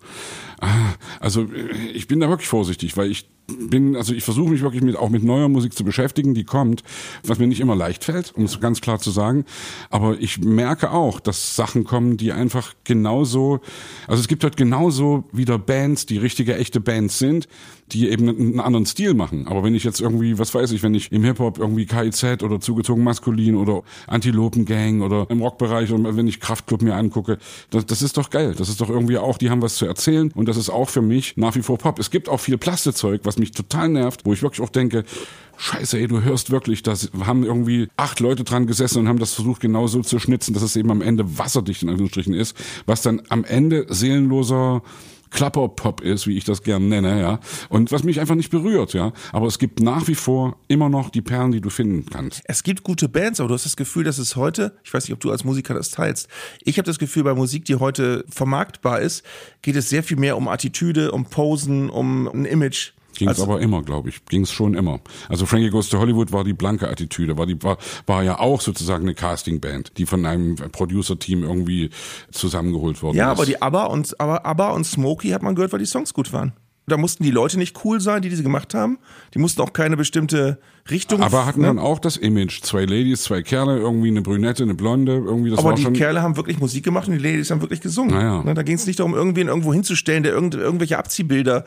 also 1.19 1.43
äh, 1.43 1.91
ich 1.93 2.07
bin 2.07 2.19
da 2.19 2.29
wirklich 2.29 2.49
vorsichtig, 2.49 2.97
weil 2.97 3.11
ich 3.11 3.27
bin, 3.47 3.95
also 3.95 4.13
ich 4.13 4.23
versuche 4.23 4.49
mich 4.49 4.61
wirklich 4.61 4.81
mit, 4.81 4.95
auch 4.95 5.09
mit 5.09 5.23
neuer 5.23 5.49
Musik 5.49 5.73
zu 5.73 5.83
beschäftigen, 5.83 6.33
die 6.33 6.43
kommt, 6.43 6.83
was 7.23 7.37
mir 7.37 7.47
nicht 7.47 7.59
immer 7.59 7.75
leicht 7.75 8.03
fällt, 8.03 8.33
um 8.35 8.43
es 8.43 8.59
ganz 8.59 8.81
klar 8.81 8.99
zu 8.99 9.11
sagen. 9.11 9.45
Aber 9.89 10.19
ich 10.19 10.39
merke 10.39 10.91
auch, 10.91 11.19
dass 11.19 11.55
Sachen 11.55 11.83
kommen, 11.83 12.17
die 12.17 12.31
einfach 12.31 12.73
genauso, 12.83 13.59
also 14.07 14.19
es 14.19 14.27
gibt 14.27 14.43
halt 14.43 14.57
genauso 14.57 15.25
wieder 15.31 15.59
Bands, 15.59 16.05
die 16.05 16.17
richtige, 16.17 16.55
echte 16.57 16.79
Bands 16.79 17.19
sind, 17.19 17.47
die 17.91 18.09
eben 18.09 18.27
einen 18.27 18.59
anderen 18.59 18.85
Stil 18.87 19.13
machen. 19.13 19.47
Aber 19.47 19.63
wenn 19.63 19.75
ich 19.75 19.83
jetzt 19.83 20.01
irgendwie, 20.01 20.39
was 20.39 20.53
weiß 20.55 20.71
ich, 20.71 20.81
wenn 20.81 20.95
ich 20.95 21.11
im 21.11 21.23
Hip-Hop 21.23 21.59
irgendwie 21.59 21.85
KIZ 21.85 22.41
oder 22.41 22.59
zugezogen 22.59 23.03
maskulin 23.03 23.55
oder 23.55 23.83
Antilopen-Gang 24.07 25.03
oder 25.03 25.27
im 25.29 25.41
Rockbereich 25.41 25.91
und 25.91 26.17
wenn 26.17 26.27
ich 26.27 26.39
Kraftclub 26.39 26.81
mir 26.81 26.95
angucke, 26.95 27.37
das, 27.69 27.85
das 27.85 28.01
ist 28.01 28.17
doch 28.17 28.31
geil. 28.31 28.55
Das 28.57 28.69
ist 28.69 28.81
doch 28.81 28.89
irgendwie 28.89 29.19
auch, 29.19 29.37
die 29.37 29.51
haben 29.51 29.61
was 29.61 29.75
zu 29.75 29.85
erzählen 29.85 30.31
und 30.33 30.44
und 30.45 30.49
das 30.49 30.57
ist 30.57 30.69
auch 30.69 30.89
für 30.89 31.01
mich 31.01 31.37
nach 31.37 31.55
wie 31.55 31.63
vor 31.63 31.79
Pop. 31.79 31.97
Es 31.97 32.11
gibt 32.11 32.29
auch 32.29 32.39
viel 32.39 32.59
Plastezeug, 32.59 33.21
was 33.23 33.39
mich 33.39 33.49
total 33.49 33.89
nervt, 33.89 34.25
wo 34.25 34.33
ich 34.33 34.43
wirklich 34.43 34.61
auch 34.61 34.69
denke, 34.69 35.03
Scheiße, 35.57 35.97
ey, 35.97 36.07
du 36.07 36.21
hörst 36.21 36.51
wirklich, 36.51 36.83
da 36.83 36.93
haben 37.25 37.43
irgendwie 37.43 37.87
acht 37.97 38.19
Leute 38.19 38.43
dran 38.43 38.67
gesessen 38.67 38.99
und 38.99 39.07
haben 39.07 39.17
das 39.17 39.33
versucht 39.33 39.59
genau 39.59 39.87
so 39.87 40.01
zu 40.01 40.19
schnitzen, 40.19 40.53
dass 40.53 40.61
es 40.61 40.75
eben 40.75 40.91
am 40.91 41.01
Ende 41.01 41.39
wasserdicht 41.39 41.81
in 41.81 41.89
Anführungsstrichen 41.89 42.35
ist, 42.35 42.55
was 42.85 43.01
dann 43.01 43.23
am 43.29 43.43
Ende 43.43 43.87
seelenloser 43.89 44.83
Klapperpop 45.35 45.99
ist, 45.99 46.27
wie 46.27 46.37
ich 46.37 46.45
das 46.45 46.63
gern 46.63 46.87
nenne, 46.87 47.19
ja. 47.19 47.39
Und 47.67 47.91
was 47.91 48.03
mich 48.03 48.21
einfach 48.21 48.35
nicht 48.35 48.51
berührt, 48.51 48.93
ja. 48.93 49.11
Aber 49.33 49.47
es 49.47 49.59
gibt 49.59 49.81
nach 49.81 50.07
wie 50.07 50.15
vor 50.15 50.57
immer 50.69 50.87
noch 50.87 51.09
die 51.09 51.21
Perlen, 51.21 51.51
die 51.51 51.59
du 51.59 51.69
finden 51.69 52.05
kannst. 52.09 52.41
Es 52.45 52.63
gibt 52.63 52.83
gute 52.83 53.09
Bands, 53.09 53.41
aber 53.41 53.49
du 53.49 53.53
hast 53.53 53.65
das 53.65 53.75
Gefühl, 53.75 54.05
dass 54.05 54.17
es 54.17 54.37
heute, 54.37 54.77
ich 54.85 54.93
weiß 54.93 55.03
nicht, 55.03 55.13
ob 55.13 55.19
du 55.19 55.31
als 55.31 55.43
Musiker 55.43 55.73
das 55.73 55.91
teilst, 55.91 56.29
ich 56.63 56.77
habe 56.77 56.85
das 56.85 56.99
Gefühl, 56.99 57.23
bei 57.23 57.33
Musik, 57.33 57.65
die 57.65 57.75
heute 57.75 58.23
vermarktbar 58.29 59.01
ist, 59.01 59.23
geht 59.61 59.75
es 59.75 59.89
sehr 59.89 60.03
viel 60.03 60.17
mehr 60.17 60.37
um 60.37 60.47
Attitüde, 60.47 61.11
um 61.11 61.25
Posen, 61.25 61.89
um 61.89 62.27
ein 62.27 62.45
Image. 62.45 62.93
Ging 63.15 63.29
es 63.29 63.39
also, 63.39 63.51
aber 63.51 63.61
immer, 63.61 63.83
glaube 63.83 64.09
ich. 64.09 64.25
Ging 64.25 64.43
es 64.43 64.51
schon 64.51 64.73
immer. 64.73 64.99
Also 65.29 65.45
Frankie 65.45 65.69
Goes 65.69 65.89
to 65.89 65.99
Hollywood 65.99 66.31
war 66.31 66.43
die 66.43 66.53
blanke 66.53 66.89
Attitüde, 66.89 67.37
war 67.37 67.45
die 67.45 67.61
war, 67.63 67.77
war 68.05 68.23
ja 68.23 68.39
auch 68.39 68.61
sozusagen 68.61 69.03
eine 69.03 69.15
Castingband, 69.15 69.97
die 69.97 70.05
von 70.05 70.25
einem 70.25 70.55
Producer-Team 70.55 71.43
irgendwie 71.43 71.89
zusammengeholt 72.31 73.01
worden 73.01 73.17
ja, 73.17 73.23
ist. 73.23 73.27
Ja, 73.27 73.31
aber 73.31 73.45
die 73.45 73.61
ABBA 73.61 73.85
und 73.85 74.19
aber 74.19 74.45
ABBA 74.45 74.69
und 74.71 74.83
Smokey 74.85 75.29
hat 75.29 75.41
man 75.41 75.55
gehört, 75.55 75.71
weil 75.71 75.79
die 75.79 75.85
Songs 75.85 76.13
gut 76.13 76.33
waren. 76.33 76.53
Da 76.87 76.97
mussten 76.97 77.23
die 77.23 77.31
Leute 77.31 77.57
nicht 77.57 77.83
cool 77.83 77.99
sein, 77.99 78.21
die 78.21 78.29
diese 78.29 78.43
gemacht 78.43 78.73
haben. 78.73 78.99
Die 79.33 79.39
mussten 79.39 79.61
auch 79.61 79.73
keine 79.73 79.97
bestimmte 79.97 80.59
Richtung. 80.89 81.21
Aber 81.21 81.45
hatten 81.45 81.61
ne? 81.61 81.67
dann 81.67 81.79
auch 81.79 81.97
das 81.97 82.15
Image. 82.15 82.61
Zwei 82.61 82.81
Ladies, 82.81 83.23
zwei 83.23 83.41
Kerle, 83.41 83.79
irgendwie 83.79 84.09
eine 84.09 84.21
Brünette, 84.21 84.63
eine 84.63 84.75
Blonde, 84.75 85.13
irgendwie 85.13 85.49
das 85.49 85.59
Aber 85.59 85.69
war 85.69 85.75
die 85.75 85.81
schon 85.81 85.93
Kerle 85.93 86.21
haben 86.21 86.37
wirklich 86.37 86.59
Musik 86.59 86.83
gemacht 86.83 87.07
und 87.07 87.15
die 87.15 87.23
Ladies 87.23 87.49
haben 87.49 87.61
wirklich 87.61 87.81
gesungen. 87.81 88.13
Naja. 88.13 88.43
Ne, 88.43 88.53
da 88.53 88.61
ging 88.61 88.75
es 88.75 88.85
nicht 88.85 88.99
darum, 88.99 89.15
irgendwen 89.15 89.47
irgendwo 89.47 89.73
hinzustellen, 89.73 90.21
der 90.21 90.33
irgend, 90.33 90.53
irgendwelche 90.53 90.99
Abziehbilder, 90.99 91.65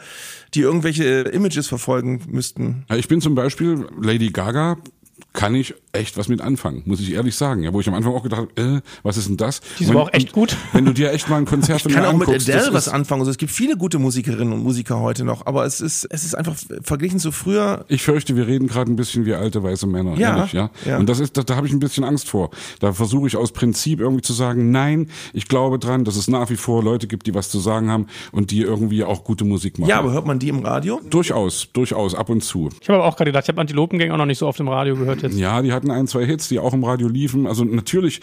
die 0.55 0.61
irgendwelche 0.61 1.05
Images 1.05 1.66
verfolgen 1.66 2.21
müssten. 2.29 2.85
Ich 2.95 3.09
bin 3.09 3.21
zum 3.21 3.35
Beispiel 3.35 3.87
Lady 4.01 4.31
Gaga 4.31 4.77
kann 5.33 5.55
ich 5.55 5.75
echt 5.93 6.16
was 6.16 6.28
mit 6.28 6.41
anfangen, 6.41 6.82
muss 6.84 7.01
ich 7.01 7.12
ehrlich 7.12 7.34
sagen. 7.34 7.62
Ja, 7.62 7.72
wo 7.72 7.80
ich 7.80 7.89
am 7.89 7.95
Anfang 7.95 8.12
auch 8.14 8.22
gedacht 8.22 8.49
habe, 8.57 8.76
äh, 8.76 8.80
was 9.03 9.16
ist 9.16 9.28
denn 9.28 9.36
das? 9.36 9.61
Die 9.78 9.84
ist 9.84 9.91
aber 9.91 10.03
auch 10.03 10.12
echt 10.12 10.32
gut. 10.32 10.57
Wenn 10.72 10.84
du 10.84 10.93
dir 10.93 11.12
echt 11.12 11.28
mal 11.28 11.36
ein 11.36 11.47
Konzert 11.47 11.82
von 11.82 11.93
mir 11.93 11.99
anguckst. 11.99 12.28
Ich 12.28 12.47
kann 12.47 12.55
auch 12.55 12.57
mit 12.57 12.62
Adele 12.62 12.74
was 12.74 12.89
anfangen. 12.89 13.22
Also 13.22 13.30
es 13.30 13.39
gibt 13.39 13.53
viele 13.53 13.76
gute 13.76 13.99
Musikerinnen 13.99 14.53
und 14.53 14.62
Musiker 14.62 15.01
heute 15.01 15.24
noch, 15.24 15.47
aber 15.47 15.64
es 15.64 15.80
ist, 15.80 16.07
es 16.11 16.24
ist 16.24 16.34
einfach 16.34 16.57
verglichen 16.82 17.18
zu 17.18 17.32
früher. 17.32 17.84
Ich 17.89 18.03
fürchte, 18.03 18.36
wir 18.36 18.47
reden 18.47 18.68
gerade 18.68 18.91
ein 18.91 18.97
bisschen 18.97 19.26
wie 19.26 19.34
alte 19.34 19.62
weiße 19.62 19.86
Männer, 19.86 20.16
ja, 20.16 20.36
ehrlich, 20.36 20.53
ja? 20.53 20.70
ja. 20.84 20.99
Und 20.99 21.09
das 21.09 21.20
ist, 21.20 21.36
da, 21.36 21.43
da 21.43 21.57
habe 21.57 21.66
ich 21.66 21.72
ein 21.72 21.80
bisschen 21.80 22.05
Angst 22.05 22.28
vor. 22.28 22.51
Da 22.80 22.93
versuche 22.93 23.26
ich 23.26 23.36
aus 23.36 23.53
Prinzip 23.53 24.01
irgendwie 24.01 24.22
zu 24.22 24.32
sagen, 24.32 24.70
nein, 24.70 25.09
ich 25.32 25.49
glaube 25.49 25.78
dran, 25.78 26.05
dass 26.05 26.16
es 26.16 26.28
nach 26.28 26.51
wie 26.51 26.57
vor 26.57 26.82
Leute 26.82 27.07
gibt, 27.07 27.26
die 27.26 27.34
was 27.34 27.51
zu 27.51 27.59
sagen 27.59 27.91
haben 27.91 28.07
und 28.32 28.51
die 28.51 28.61
irgendwie 28.61 29.05
auch 29.05 29.24
gute 29.24 29.45
Musik 29.45 29.78
machen. 29.78 29.91
Ja, 29.91 29.99
aber 29.99 30.12
hört 30.12 30.26
man 30.26 30.39
die 30.39 30.49
im 30.49 30.61
Radio? 30.61 31.01
Durchaus, 31.09 31.68
durchaus, 31.72 32.14
ab 32.14 32.28
und 32.28 32.43
zu. 32.43 32.68
Ich 32.80 32.89
habe 32.89 32.99
aber 32.99 33.09
auch 33.09 33.16
gerade 33.16 33.30
gedacht, 33.30 33.45
ich 33.45 33.49
habe 33.49 33.61
Antilopengang 33.61 34.11
auch 34.11 34.16
noch 34.16 34.26
nicht 34.26 34.39
so 34.39 34.47
oft 34.47 34.61
im 34.61 34.68
Radio 34.68 34.97
gehört 34.97 35.22
jetzt. 35.22 35.39
Ja, 35.39 35.62
die 35.62 35.72
hatten 35.79 35.91
ein, 35.91 36.07
zwei 36.07 36.26
Hits, 36.26 36.49
die 36.49 36.59
auch 36.59 36.74
im 36.74 36.85
Radio 36.85 37.09
liefen. 37.09 37.47
Also 37.47 37.64
natürlich 37.64 38.20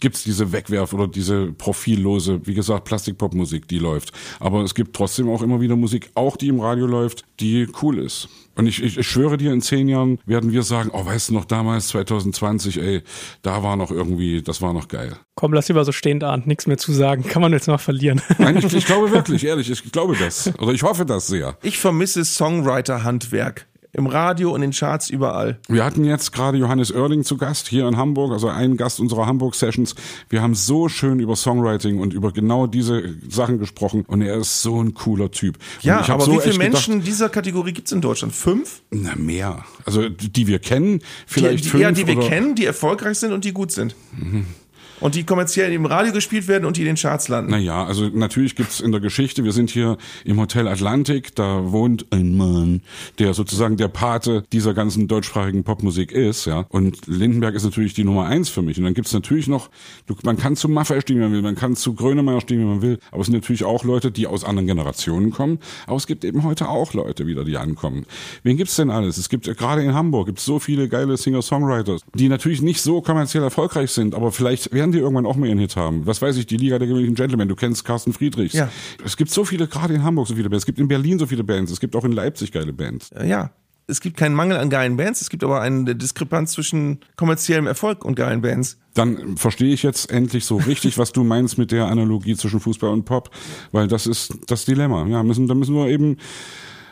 gibt's 0.00 0.24
diese 0.24 0.52
Wegwerf- 0.52 0.92
oder 0.92 1.06
diese 1.06 1.52
profillose, 1.52 2.40
wie 2.46 2.54
gesagt, 2.54 2.84
Plastikpopmusik, 2.84 3.68
die 3.68 3.78
läuft. 3.78 4.12
Aber 4.40 4.62
es 4.62 4.74
gibt 4.74 4.94
trotzdem 4.96 5.28
auch 5.28 5.42
immer 5.42 5.60
wieder 5.60 5.76
Musik, 5.76 6.10
auch 6.14 6.36
die 6.36 6.48
im 6.48 6.60
Radio 6.60 6.86
läuft, 6.86 7.24
die 7.40 7.68
cool 7.82 7.98
ist. 7.98 8.28
Und 8.56 8.66
ich, 8.66 8.82
ich, 8.82 8.98
ich 8.98 9.06
schwöre 9.06 9.36
dir, 9.36 9.52
in 9.52 9.62
zehn 9.62 9.88
Jahren 9.88 10.18
werden 10.26 10.52
wir 10.52 10.62
sagen, 10.62 10.90
oh, 10.92 11.04
weißt 11.04 11.30
du 11.30 11.34
noch, 11.34 11.44
damals 11.44 11.88
2020, 11.88 12.78
ey, 12.78 13.02
da 13.42 13.62
war 13.62 13.76
noch 13.76 13.90
irgendwie, 13.90 14.42
das 14.42 14.60
war 14.60 14.72
noch 14.72 14.88
geil. 14.88 15.16
Komm, 15.34 15.54
lass 15.54 15.68
lieber 15.68 15.84
so 15.84 15.92
stehen 15.92 16.20
da, 16.20 16.36
nichts 16.36 16.66
mehr 16.66 16.76
zu 16.76 16.92
sagen. 16.92 17.22
Kann 17.22 17.40
man 17.40 17.52
jetzt 17.52 17.68
noch 17.68 17.80
verlieren. 17.80 18.20
Nein, 18.38 18.58
ich, 18.58 18.72
ich 18.74 18.84
glaube 18.84 19.10
wirklich, 19.12 19.44
ehrlich, 19.44 19.70
ich 19.70 19.92
glaube 19.92 20.16
das. 20.16 20.52
Oder 20.58 20.72
ich 20.72 20.82
hoffe 20.82 21.06
das 21.06 21.28
sehr. 21.28 21.56
Ich 21.62 21.78
vermisse 21.78 22.24
Songwriter-Handwerk 22.24 23.66
im 23.92 24.06
Radio 24.06 24.54
und 24.54 24.62
in 24.62 24.70
Charts 24.70 25.10
überall. 25.10 25.58
Wir 25.68 25.84
hatten 25.84 26.04
jetzt 26.04 26.32
gerade 26.32 26.58
Johannes 26.58 26.92
Oerling 26.92 27.24
zu 27.24 27.36
Gast 27.36 27.68
hier 27.68 27.86
in 27.88 27.96
Hamburg, 27.96 28.32
also 28.32 28.48
ein 28.48 28.76
Gast 28.76 29.00
unserer 29.00 29.26
Hamburg-Sessions. 29.26 29.94
Wir 30.28 30.42
haben 30.42 30.54
so 30.54 30.88
schön 30.88 31.20
über 31.20 31.36
Songwriting 31.36 31.98
und 31.98 32.14
über 32.14 32.32
genau 32.32 32.66
diese 32.66 33.14
Sachen 33.28 33.58
gesprochen 33.58 34.04
und 34.06 34.22
er 34.22 34.36
ist 34.36 34.62
so 34.62 34.82
ein 34.82 34.94
cooler 34.94 35.30
Typ. 35.30 35.58
Ja, 35.82 36.08
aber 36.08 36.24
so 36.24 36.34
wie 36.34 36.40
viele 36.40 36.58
Menschen 36.58 36.94
gedacht, 36.94 37.08
dieser 37.08 37.28
Kategorie 37.28 37.72
gibt's 37.72 37.92
in 37.92 38.00
Deutschland? 38.00 38.34
Fünf? 38.34 38.82
Na, 38.90 39.14
mehr. 39.16 39.64
Also 39.84 40.08
die 40.08 40.46
wir 40.46 40.58
kennen, 40.58 41.00
vielleicht 41.26 41.58
die, 41.58 41.62
die, 41.62 41.68
fünf. 41.68 41.82
Ja, 41.82 41.90
die 41.92 42.06
wir 42.06 42.20
kennen, 42.20 42.54
die 42.54 42.64
erfolgreich 42.64 43.18
sind 43.18 43.32
und 43.32 43.44
die 43.44 43.52
gut 43.52 43.72
sind. 43.72 43.94
Mhm 44.12 44.46
und 45.00 45.14
die 45.14 45.24
kommerziell 45.24 45.72
im 45.72 45.86
Radio 45.86 46.12
gespielt 46.12 46.48
werden 46.48 46.64
und 46.64 46.76
die 46.76 46.82
in 46.82 46.86
den 46.86 46.96
Charts 46.96 47.28
landen. 47.28 47.50
Naja, 47.50 47.84
also 47.84 48.08
natürlich 48.08 48.56
gibt's 48.56 48.80
in 48.80 48.92
der 48.92 49.00
Geschichte, 49.00 49.44
wir 49.44 49.52
sind 49.52 49.70
hier 49.70 49.96
im 50.24 50.38
Hotel 50.40 50.68
Atlantik, 50.68 51.34
da 51.34 51.72
wohnt 51.72 52.06
ein 52.12 52.36
Mann, 52.36 52.82
der 53.18 53.34
sozusagen 53.34 53.76
der 53.76 53.88
Pate 53.88 54.44
dieser 54.52 54.74
ganzen 54.74 55.08
deutschsprachigen 55.08 55.64
Popmusik 55.64 56.12
ist, 56.12 56.44
ja. 56.44 56.66
Und 56.68 57.06
Lindenberg 57.06 57.54
ist 57.54 57.64
natürlich 57.64 57.94
die 57.94 58.04
Nummer 58.04 58.26
eins 58.26 58.48
für 58.48 58.62
mich. 58.62 58.78
Und 58.78 58.84
dann 58.84 58.94
gibt's 58.94 59.12
natürlich 59.12 59.48
noch, 59.48 59.70
man 60.22 60.36
kann 60.36 60.56
zu 60.56 60.68
Maffay 60.68 61.00
stehen, 61.00 61.16
wie 61.16 61.22
man 61.22 61.32
will, 61.32 61.42
man 61.42 61.54
kann 61.54 61.76
zu 61.76 61.94
Grönemeyer 61.94 62.40
stehen, 62.40 62.60
wie 62.60 62.64
man 62.64 62.82
will, 62.82 62.98
aber 63.10 63.20
es 63.20 63.26
sind 63.26 63.34
natürlich 63.34 63.64
auch 63.64 63.84
Leute, 63.84 64.10
die 64.10 64.26
aus 64.26 64.44
anderen 64.44 64.66
Generationen 64.66 65.30
kommen. 65.30 65.58
Aber 65.86 65.96
es 65.96 66.06
gibt 66.06 66.24
eben 66.24 66.44
heute 66.44 66.68
auch 66.68 66.92
Leute 66.94 67.26
wieder, 67.26 67.44
die 67.44 67.56
ankommen. 67.56 68.06
Wen 68.42 68.56
gibt's 68.56 68.76
denn 68.76 68.90
alles? 68.90 69.18
Es 69.18 69.28
gibt 69.28 69.44
gerade 69.56 69.82
in 69.82 69.94
Hamburg 69.94 70.26
gibt's 70.26 70.44
so 70.44 70.58
viele 70.58 70.88
geile 70.88 71.16
Singer-Songwriters, 71.16 72.02
die 72.14 72.28
natürlich 72.28 72.62
nicht 72.62 72.82
so 72.82 73.00
kommerziell 73.00 73.42
erfolgreich 73.42 73.90
sind, 73.90 74.14
aber 74.14 74.32
vielleicht 74.32 74.72
werden 74.72 74.89
werden 74.90 74.92
die 74.92 74.98
irgendwann 74.98 75.26
auch 75.26 75.36
mal 75.36 75.46
ihren 75.46 75.58
Hit 75.58 75.76
haben. 75.76 76.06
Was 76.06 76.20
weiß 76.20 76.36
ich, 76.36 76.46
die 76.46 76.56
Liga 76.56 76.78
der 76.78 76.88
gewöhnlichen 76.88 77.14
Gentlemen, 77.14 77.48
du 77.48 77.56
kennst 77.56 77.84
Carsten 77.84 78.12
Friedrichs. 78.12 78.54
Ja. 78.54 78.68
Es 79.04 79.16
gibt 79.16 79.30
so 79.30 79.44
viele, 79.44 79.66
gerade 79.66 79.94
in 79.94 80.02
Hamburg 80.02 80.26
so 80.26 80.34
viele 80.34 80.50
Bands, 80.50 80.62
es 80.62 80.66
gibt 80.66 80.78
in 80.78 80.88
Berlin 80.88 81.18
so 81.18 81.26
viele 81.26 81.44
Bands, 81.44 81.70
es 81.70 81.80
gibt 81.80 81.94
auch 81.96 82.04
in 82.04 82.12
Leipzig 82.12 82.52
geile 82.52 82.72
Bands. 82.72 83.10
Ja, 83.24 83.50
es 83.86 84.00
gibt 84.00 84.16
keinen 84.16 84.34
Mangel 84.34 84.56
an 84.56 84.70
geilen 84.70 84.96
Bands, 84.96 85.20
es 85.20 85.30
gibt 85.30 85.44
aber 85.44 85.60
eine 85.60 85.94
Diskrepanz 85.94 86.52
zwischen 86.52 87.00
kommerziellem 87.16 87.66
Erfolg 87.66 88.04
und 88.04 88.14
geilen 88.14 88.40
Bands. 88.40 88.78
Dann 88.94 89.36
verstehe 89.36 89.72
ich 89.72 89.82
jetzt 89.82 90.10
endlich 90.10 90.44
so 90.44 90.56
richtig, 90.56 90.98
was 90.98 91.12
du 91.12 91.24
meinst 91.24 91.58
mit 91.58 91.70
der 91.72 91.86
Analogie 91.86 92.36
zwischen 92.36 92.60
Fußball 92.60 92.90
und 92.90 93.04
Pop, 93.04 93.30
weil 93.72 93.86
das 93.88 94.06
ist 94.06 94.34
das 94.46 94.64
Dilemma. 94.64 95.06
Ja, 95.06 95.22
müssen, 95.22 95.46
da 95.46 95.54
müssen 95.54 95.74
wir 95.74 95.88
eben 95.88 96.16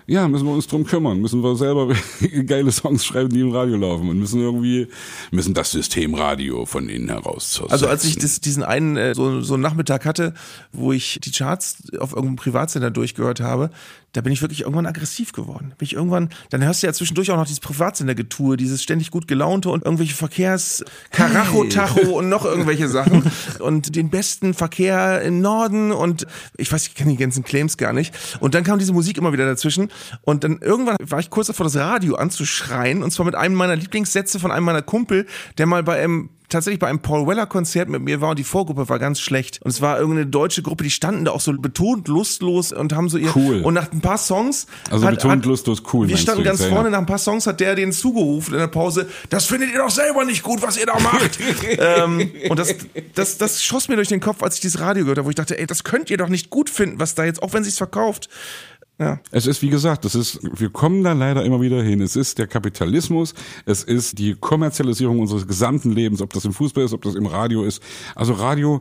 ja, 0.09 0.26
müssen 0.26 0.46
wir 0.46 0.54
uns 0.54 0.66
drum 0.66 0.84
kümmern, 0.84 1.20
müssen 1.20 1.42
wir 1.42 1.54
selber 1.54 1.94
geile 2.46 2.72
Songs 2.72 3.04
schreiben, 3.04 3.28
die 3.28 3.40
im 3.40 3.52
Radio 3.52 3.76
laufen 3.76 4.09
und 4.09 4.18
müssen 4.18 4.40
irgendwie, 4.40 4.88
müssen 5.30 5.52
das 5.52 5.70
Systemradio 5.70 6.64
von 6.64 6.88
innen 6.88 7.11
heraus. 7.11 7.62
Also 7.68 7.86
als 7.86 8.04
ich 8.04 8.16
das, 8.16 8.40
diesen 8.40 8.62
einen 8.62 8.96
äh, 8.96 9.14
so, 9.14 9.42
so 9.42 9.54
einen 9.54 9.62
Nachmittag 9.62 10.06
hatte, 10.06 10.32
wo 10.72 10.92
ich 10.92 11.20
die 11.22 11.30
Charts 11.30 11.82
auf 11.98 12.12
irgendeinem 12.12 12.36
Privatsender 12.36 12.90
durchgehört 12.90 13.40
habe, 13.40 13.70
da 14.12 14.20
bin 14.22 14.32
ich 14.32 14.40
wirklich 14.40 14.62
irgendwann 14.62 14.86
aggressiv 14.86 15.32
geworden. 15.32 15.74
Bin 15.76 15.86
ich 15.86 15.92
irgendwann, 15.94 16.30
dann 16.50 16.64
hörst 16.64 16.82
du 16.82 16.86
ja 16.86 16.92
zwischendurch 16.92 17.30
auch 17.30 17.36
noch 17.36 17.44
dieses 17.44 17.61
Privatsendergetue, 17.61 18.56
dieses 18.56 18.82
ständig 18.82 19.11
gut 19.11 19.28
gelaunte 19.28 19.68
und 19.70 19.84
irgendwelche 19.84 20.14
Verkehrs 20.14 20.84
Karacho-Tacho 21.11 21.94
hey. 21.96 22.06
und 22.12 22.28
noch 22.28 22.44
irgendwelche 22.44 22.88
Sachen 22.88 23.30
und 23.59 23.96
den 23.96 24.09
besten 24.11 24.54
Verkehr 24.54 25.22
im 25.22 25.40
Norden 25.40 25.92
und 25.92 26.26
ich 26.56 26.72
weiß, 26.72 26.86
ich 26.86 26.94
kenne 26.94 27.11
die 27.11 27.16
ganzen 27.16 27.44
Claims 27.44 27.76
gar 27.76 27.92
nicht. 27.92 28.14
Und 28.40 28.54
dann 28.54 28.64
kam 28.64 28.78
diese 28.78 28.92
Musik 28.92 29.18
immer 29.18 29.32
wieder 29.32 29.46
dazwischen 29.46 29.90
und 30.22 30.44
dann 30.44 30.59
irgendwann 30.59 30.96
war 31.00 31.20
ich 31.20 31.30
kurz 31.30 31.48
davor, 31.48 31.64
das 31.64 31.76
Radio 31.76 32.14
anzuschreien 32.14 33.02
und 33.02 33.11
zwar 33.11 33.26
mit 33.26 33.34
einem 33.34 33.54
meiner 33.54 33.76
Lieblingssätze 33.76 34.40
von 34.40 34.50
einem 34.50 34.64
meiner 34.64 34.82
Kumpel, 34.82 35.26
der 35.59 35.66
mal 35.66 35.82
bei 35.82 36.02
einem 36.02 36.30
tatsächlich 36.49 36.78
bei 36.78 36.88
einem 36.88 37.01
Paul 37.01 37.26
Weller 37.26 37.46
Konzert 37.46 37.88
mit 37.88 38.03
mir 38.03 38.20
war 38.20 38.30
und 38.30 38.38
die 38.38 38.44
Vorgruppe 38.44 38.88
war 38.88 38.99
ganz 38.99 39.20
schlecht. 39.20 39.61
Und 39.62 39.70
es 39.70 39.80
war 39.80 39.99
irgendeine 39.99 40.26
deutsche 40.26 40.62
Gruppe, 40.62 40.84
die 40.84 40.90
standen 40.90 41.24
da 41.24 41.32
auch 41.32 41.40
so 41.40 41.53
betont 41.53 42.09
lustlos 42.09 42.72
und 42.72 42.92
haben 42.92 43.09
so 43.09 43.18
ihr. 43.18 43.34
Cool. 43.34 43.62
Und 43.62 43.74
nach 43.74 43.90
ein 43.92 44.01
paar 44.01 44.18
Songs. 44.18 44.66
Also 44.90 45.07
hat, 45.07 45.16
betont 45.16 45.42
hat, 45.42 45.46
lustlos 45.46 45.82
cool. 45.92 46.09
Wir 46.09 46.16
standen 46.16 46.44
ganz 46.44 46.64
vorne, 46.64 46.84
ja. 46.84 46.90
nach 46.90 46.99
ein 46.99 47.07
paar 47.07 47.18
Songs 47.18 47.46
hat 47.46 47.61
der 47.61 47.74
den 47.74 47.92
zugerufen 47.92 48.55
in 48.55 48.61
der 48.61 48.68
Pause. 48.68 49.09
Das 49.30 49.46
findet 49.46 49.72
ihr 49.72 49.78
doch 49.78 49.90
selber 49.90 50.24
nicht 50.24 50.42
gut, 50.42 50.62
was 50.62 50.76
ihr 50.78 50.86
da 50.86 50.99
macht. 50.99 51.38
ähm, 51.78 52.30
und 52.49 52.59
das, 52.59 52.74
das, 53.14 53.38
das 53.38 53.62
schoss 53.62 53.88
mir 53.88 53.96
durch 53.96 54.09
den 54.09 54.20
Kopf, 54.20 54.42
als 54.42 54.57
ich 54.57 54.61
dieses 54.61 54.80
Radio 54.80 55.05
gehört 55.05 55.18
habe, 55.18 55.26
wo 55.26 55.30
ich 55.30 55.36
dachte, 55.36 55.59
ey, 55.59 55.66
das 55.66 55.84
könnt 55.84 56.11
ihr 56.11 56.16
doch 56.16 56.28
nicht 56.28 56.51
gut 56.51 56.70
finden, 56.70 56.99
was 56.99 57.14
da 57.14 57.24
jetzt, 57.24 57.42
auch 57.42 57.53
wenn 57.53 57.64
sich's 57.64 57.78
verkauft. 57.78 58.28
Ja. 58.99 59.20
Es 59.30 59.46
ist, 59.46 59.62
wie 59.62 59.70
gesagt, 59.70 60.05
das 60.05 60.16
ist, 60.16 60.40
wir 60.42 60.70
kommen 60.70 61.05
da 61.05 61.12
leider 61.12 61.44
immer 61.44 61.61
wieder 61.61 61.82
hin. 61.82 62.01
Es 62.01 62.16
ist 62.16 62.38
der 62.38 62.49
Kapitalismus, 62.49 63.32
es 63.64 63.84
ist 63.84 64.18
die 64.18 64.34
Kommerzialisierung 64.34 65.20
unseres 65.20 65.46
gesamten 65.46 65.92
Lebens, 65.92 66.20
ob 66.20 66.32
das 66.32 66.44
im 66.44 66.53
Fußball 66.53 66.84
ist, 66.84 66.92
ob 66.92 67.03
das 67.03 67.14
im 67.14 67.26
Radio 67.26 67.62
ist. 67.62 67.80
Also 68.16 68.32
Radio 68.32 68.80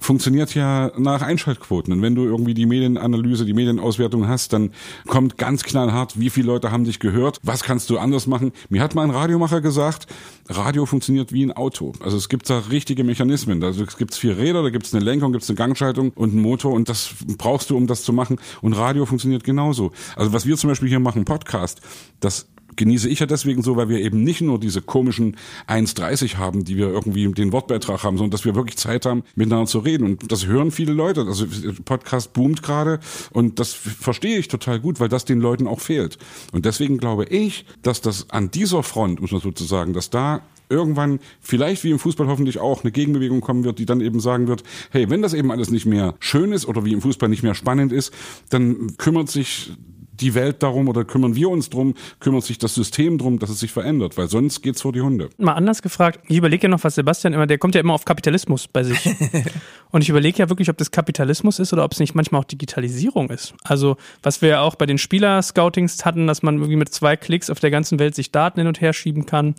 funktioniert 0.00 0.54
ja 0.54 0.92
nach 0.96 1.22
Einschaltquoten. 1.22 1.92
Und 1.92 2.02
wenn 2.02 2.14
du 2.14 2.24
irgendwie 2.24 2.54
die 2.54 2.66
Medienanalyse, 2.66 3.44
die 3.44 3.52
Medienauswertung 3.52 4.28
hast, 4.28 4.52
dann 4.52 4.70
kommt 5.06 5.38
ganz 5.38 5.64
knallhart, 5.64 6.18
wie 6.18 6.30
viele 6.30 6.46
Leute 6.46 6.70
haben 6.70 6.84
dich 6.84 7.00
gehört, 7.00 7.38
was 7.42 7.62
kannst 7.64 7.90
du 7.90 7.98
anders 7.98 8.26
machen. 8.26 8.52
Mir 8.68 8.82
hat 8.82 8.94
mal 8.94 9.02
ein 9.02 9.10
Radiomacher 9.10 9.60
gesagt, 9.60 10.06
Radio 10.48 10.86
funktioniert 10.86 11.32
wie 11.32 11.44
ein 11.44 11.52
Auto. 11.52 11.92
Also 12.00 12.16
es 12.16 12.28
gibt 12.28 12.48
da 12.48 12.60
richtige 12.70 13.02
Mechanismen. 13.02 13.62
Also 13.64 13.82
es 13.82 13.96
gibt 13.96 14.14
vier 14.14 14.38
Räder, 14.38 14.62
da 14.62 14.70
gibt 14.70 14.86
es 14.86 14.94
eine 14.94 15.04
Lenkung, 15.04 15.32
gibt 15.32 15.42
es 15.42 15.50
eine 15.50 15.56
Gangschaltung 15.56 16.12
und 16.14 16.30
einen 16.30 16.42
Motor 16.42 16.72
und 16.72 16.88
das 16.88 17.14
brauchst 17.36 17.70
du, 17.70 17.76
um 17.76 17.86
das 17.86 18.04
zu 18.04 18.12
machen. 18.12 18.38
Und 18.62 18.74
Radio 18.74 19.04
funktioniert 19.04 19.42
genauso. 19.42 19.92
Also 20.14 20.32
was 20.32 20.46
wir 20.46 20.56
zum 20.56 20.70
Beispiel 20.70 20.88
hier 20.88 21.00
machen, 21.00 21.24
Podcast, 21.24 21.80
das 22.20 22.46
genieße 22.78 23.08
ich 23.08 23.18
ja 23.18 23.26
deswegen 23.26 23.62
so, 23.62 23.76
weil 23.76 23.90
wir 23.90 23.98
eben 23.98 24.22
nicht 24.24 24.40
nur 24.40 24.58
diese 24.58 24.80
komischen 24.80 25.36
1,30 25.66 26.36
haben, 26.36 26.64
die 26.64 26.76
wir 26.76 26.88
irgendwie 26.88 27.30
den 27.32 27.52
Wortbeitrag 27.52 28.02
haben, 28.04 28.16
sondern 28.16 28.30
dass 28.30 28.46
wir 28.46 28.54
wirklich 28.54 28.78
Zeit 28.78 29.04
haben, 29.04 29.22
miteinander 29.34 29.66
zu 29.66 29.80
reden. 29.80 30.04
Und 30.06 30.32
das 30.32 30.46
hören 30.46 30.70
viele 30.70 30.92
Leute. 30.92 31.26
Also 31.26 31.46
Podcast 31.84 32.32
boomt 32.32 32.62
gerade 32.62 33.00
und 33.30 33.58
das 33.58 33.74
verstehe 33.74 34.38
ich 34.38 34.48
total 34.48 34.80
gut, 34.80 35.00
weil 35.00 35.08
das 35.08 35.26
den 35.26 35.40
Leuten 35.40 35.66
auch 35.66 35.80
fehlt. 35.80 36.16
Und 36.52 36.64
deswegen 36.64 36.96
glaube 36.96 37.24
ich, 37.24 37.66
dass 37.82 38.00
das 38.00 38.30
an 38.30 38.50
dieser 38.50 38.82
Front, 38.82 39.20
muss 39.20 39.32
man 39.32 39.40
sozusagen, 39.40 39.92
dass 39.92 40.08
da 40.08 40.40
irgendwann 40.70 41.18
vielleicht 41.40 41.84
wie 41.84 41.90
im 41.90 41.98
Fußball 41.98 42.26
hoffentlich 42.26 42.58
auch 42.58 42.82
eine 42.82 42.92
Gegenbewegung 42.92 43.40
kommen 43.40 43.64
wird, 43.64 43.78
die 43.78 43.86
dann 43.86 44.00
eben 44.00 44.20
sagen 44.20 44.48
wird, 44.48 44.62
hey, 44.90 45.08
wenn 45.10 45.22
das 45.22 45.34
eben 45.34 45.50
alles 45.50 45.70
nicht 45.70 45.86
mehr 45.86 46.14
schön 46.20 46.52
ist 46.52 46.66
oder 46.66 46.84
wie 46.84 46.92
im 46.92 47.00
Fußball 47.00 47.28
nicht 47.28 47.42
mehr 47.42 47.54
spannend 47.54 47.92
ist, 47.92 48.12
dann 48.50 48.96
kümmert 48.98 49.30
sich 49.30 49.72
die 50.20 50.34
Welt 50.34 50.62
darum 50.62 50.88
oder 50.88 51.04
kümmern 51.04 51.34
wir 51.34 51.48
uns 51.48 51.70
drum, 51.70 51.94
kümmert 52.20 52.44
sich 52.44 52.58
das 52.58 52.74
System 52.74 53.18
drum, 53.18 53.38
dass 53.38 53.50
es 53.50 53.60
sich 53.60 53.72
verändert, 53.72 54.16
weil 54.16 54.28
sonst 54.28 54.62
geht's 54.62 54.82
vor 54.82 54.92
die 54.92 55.00
Hunde. 55.00 55.30
Mal 55.38 55.54
anders 55.54 55.82
gefragt, 55.82 56.20
ich 56.28 56.36
überlege 56.36 56.64
ja 56.64 56.68
noch, 56.68 56.84
was 56.84 56.94
Sebastian 56.94 57.32
immer, 57.32 57.46
der 57.46 57.58
kommt 57.58 57.74
ja 57.74 57.80
immer 57.80 57.94
auf 57.94 58.04
Kapitalismus 58.04 58.68
bei 58.68 58.84
sich. 58.84 58.98
Und 59.90 60.02
ich 60.02 60.08
überlege 60.10 60.38
ja 60.38 60.48
wirklich, 60.48 60.68
ob 60.68 60.76
das 60.76 60.90
Kapitalismus 60.90 61.58
ist 61.58 61.72
oder 61.72 61.84
ob 61.84 61.92
es 61.92 61.98
nicht 61.98 62.14
manchmal 62.14 62.42
auch 62.42 62.44
Digitalisierung 62.44 63.30
ist. 63.30 63.54
Also, 63.64 63.96
was 64.22 64.42
wir 64.42 64.50
ja 64.50 64.60
auch 64.60 64.74
bei 64.74 64.86
den 64.86 64.98
Spieler-Scoutings 64.98 66.04
hatten, 66.04 66.26
dass 66.26 66.42
man 66.42 66.56
irgendwie 66.56 66.76
mit 66.76 66.90
zwei 66.90 67.16
Klicks 67.16 67.48
auf 67.48 67.60
der 67.60 67.70
ganzen 67.70 67.98
Welt 67.98 68.14
sich 68.14 68.30
Daten 68.30 68.60
hin 68.60 68.68
und 68.68 68.80
her 68.80 68.92
schieben 68.92 69.24
kann. 69.24 69.54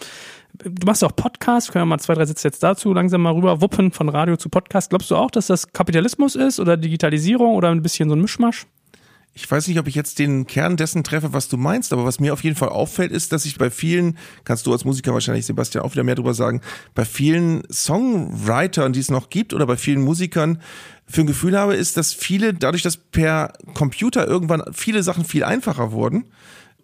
Du 0.54 0.86
machst 0.86 1.04
auch 1.04 1.16
Podcasts, 1.16 1.72
können 1.72 1.84
wir 1.84 1.88
mal 1.88 2.00
zwei, 2.00 2.14
drei 2.16 2.26
Sätze 2.26 2.48
jetzt 2.48 2.62
dazu 2.62 2.94
langsam 2.94 3.22
mal 3.22 3.34
rüber 3.34 3.62
wuppen 3.62 3.92
von 3.92 4.10
Radio 4.10 4.36
zu 4.36 4.50
Podcast. 4.50 4.90
Glaubst 4.90 5.10
du 5.10 5.16
auch, 5.16 5.32
dass 5.32 5.48
das 5.48 5.72
Kapitalismus 5.72 6.36
ist 6.36 6.60
oder 6.60 6.78
Digitalisierung 6.78 7.56
oder 7.56 7.70
ein 7.70 7.82
bisschen 7.82 8.10
so 8.10 8.16
ein 8.16 8.22
Mischmasch? 8.22 8.68
Ich 9.34 9.50
weiß 9.50 9.68
nicht, 9.68 9.80
ob 9.80 9.88
ich 9.88 9.96
jetzt 9.96 10.20
den 10.20 10.48
Kern 10.48 10.76
dessen 10.76 11.04
treffe, 11.04 11.34
was 11.34 11.48
du 11.48 11.56
meinst, 11.56 11.94
aber 11.94 12.04
was 12.04 12.20
mir 12.20 12.34
auf 12.34 12.44
jeden 12.44 12.56
Fall 12.56 12.70
auffällt, 12.70 13.12
ist, 13.12 13.32
dass 13.32 13.46
ich 13.46 13.58
bei 13.58 13.70
vielen, 13.70 14.18
kannst 14.44 14.66
du 14.66 14.72
als 14.72 14.84
Musiker 14.86 15.14
wahrscheinlich, 15.14 15.46
Sebastian, 15.46 15.84
auch 15.84 15.94
wieder 15.94 16.04
mehr 16.04 16.16
drüber 16.16 16.34
sagen, 16.34 16.62
bei 16.94 17.06
vielen 17.06 17.64
Songwritern, 17.72 18.92
die 18.92 19.00
es 19.00 19.10
noch 19.10 19.30
gibt, 19.30 19.54
oder 19.54 19.66
bei 19.66 19.78
vielen 19.78 20.02
Musikern, 20.02 20.62
für 21.06 21.22
ein 21.22 21.28
Gefühl 21.28 21.58
habe, 21.58 21.76
ist, 21.76 21.98
dass 21.98 22.14
viele, 22.14 22.54
dadurch, 22.54 22.84
dass 22.84 22.98
per 22.98 23.54
Computer 23.74 24.28
irgendwann 24.28 24.64
viele 24.74 25.04
Sachen 25.04 25.26
viel 25.26 25.44
einfacher 25.44 25.92
wurden, 25.92 26.26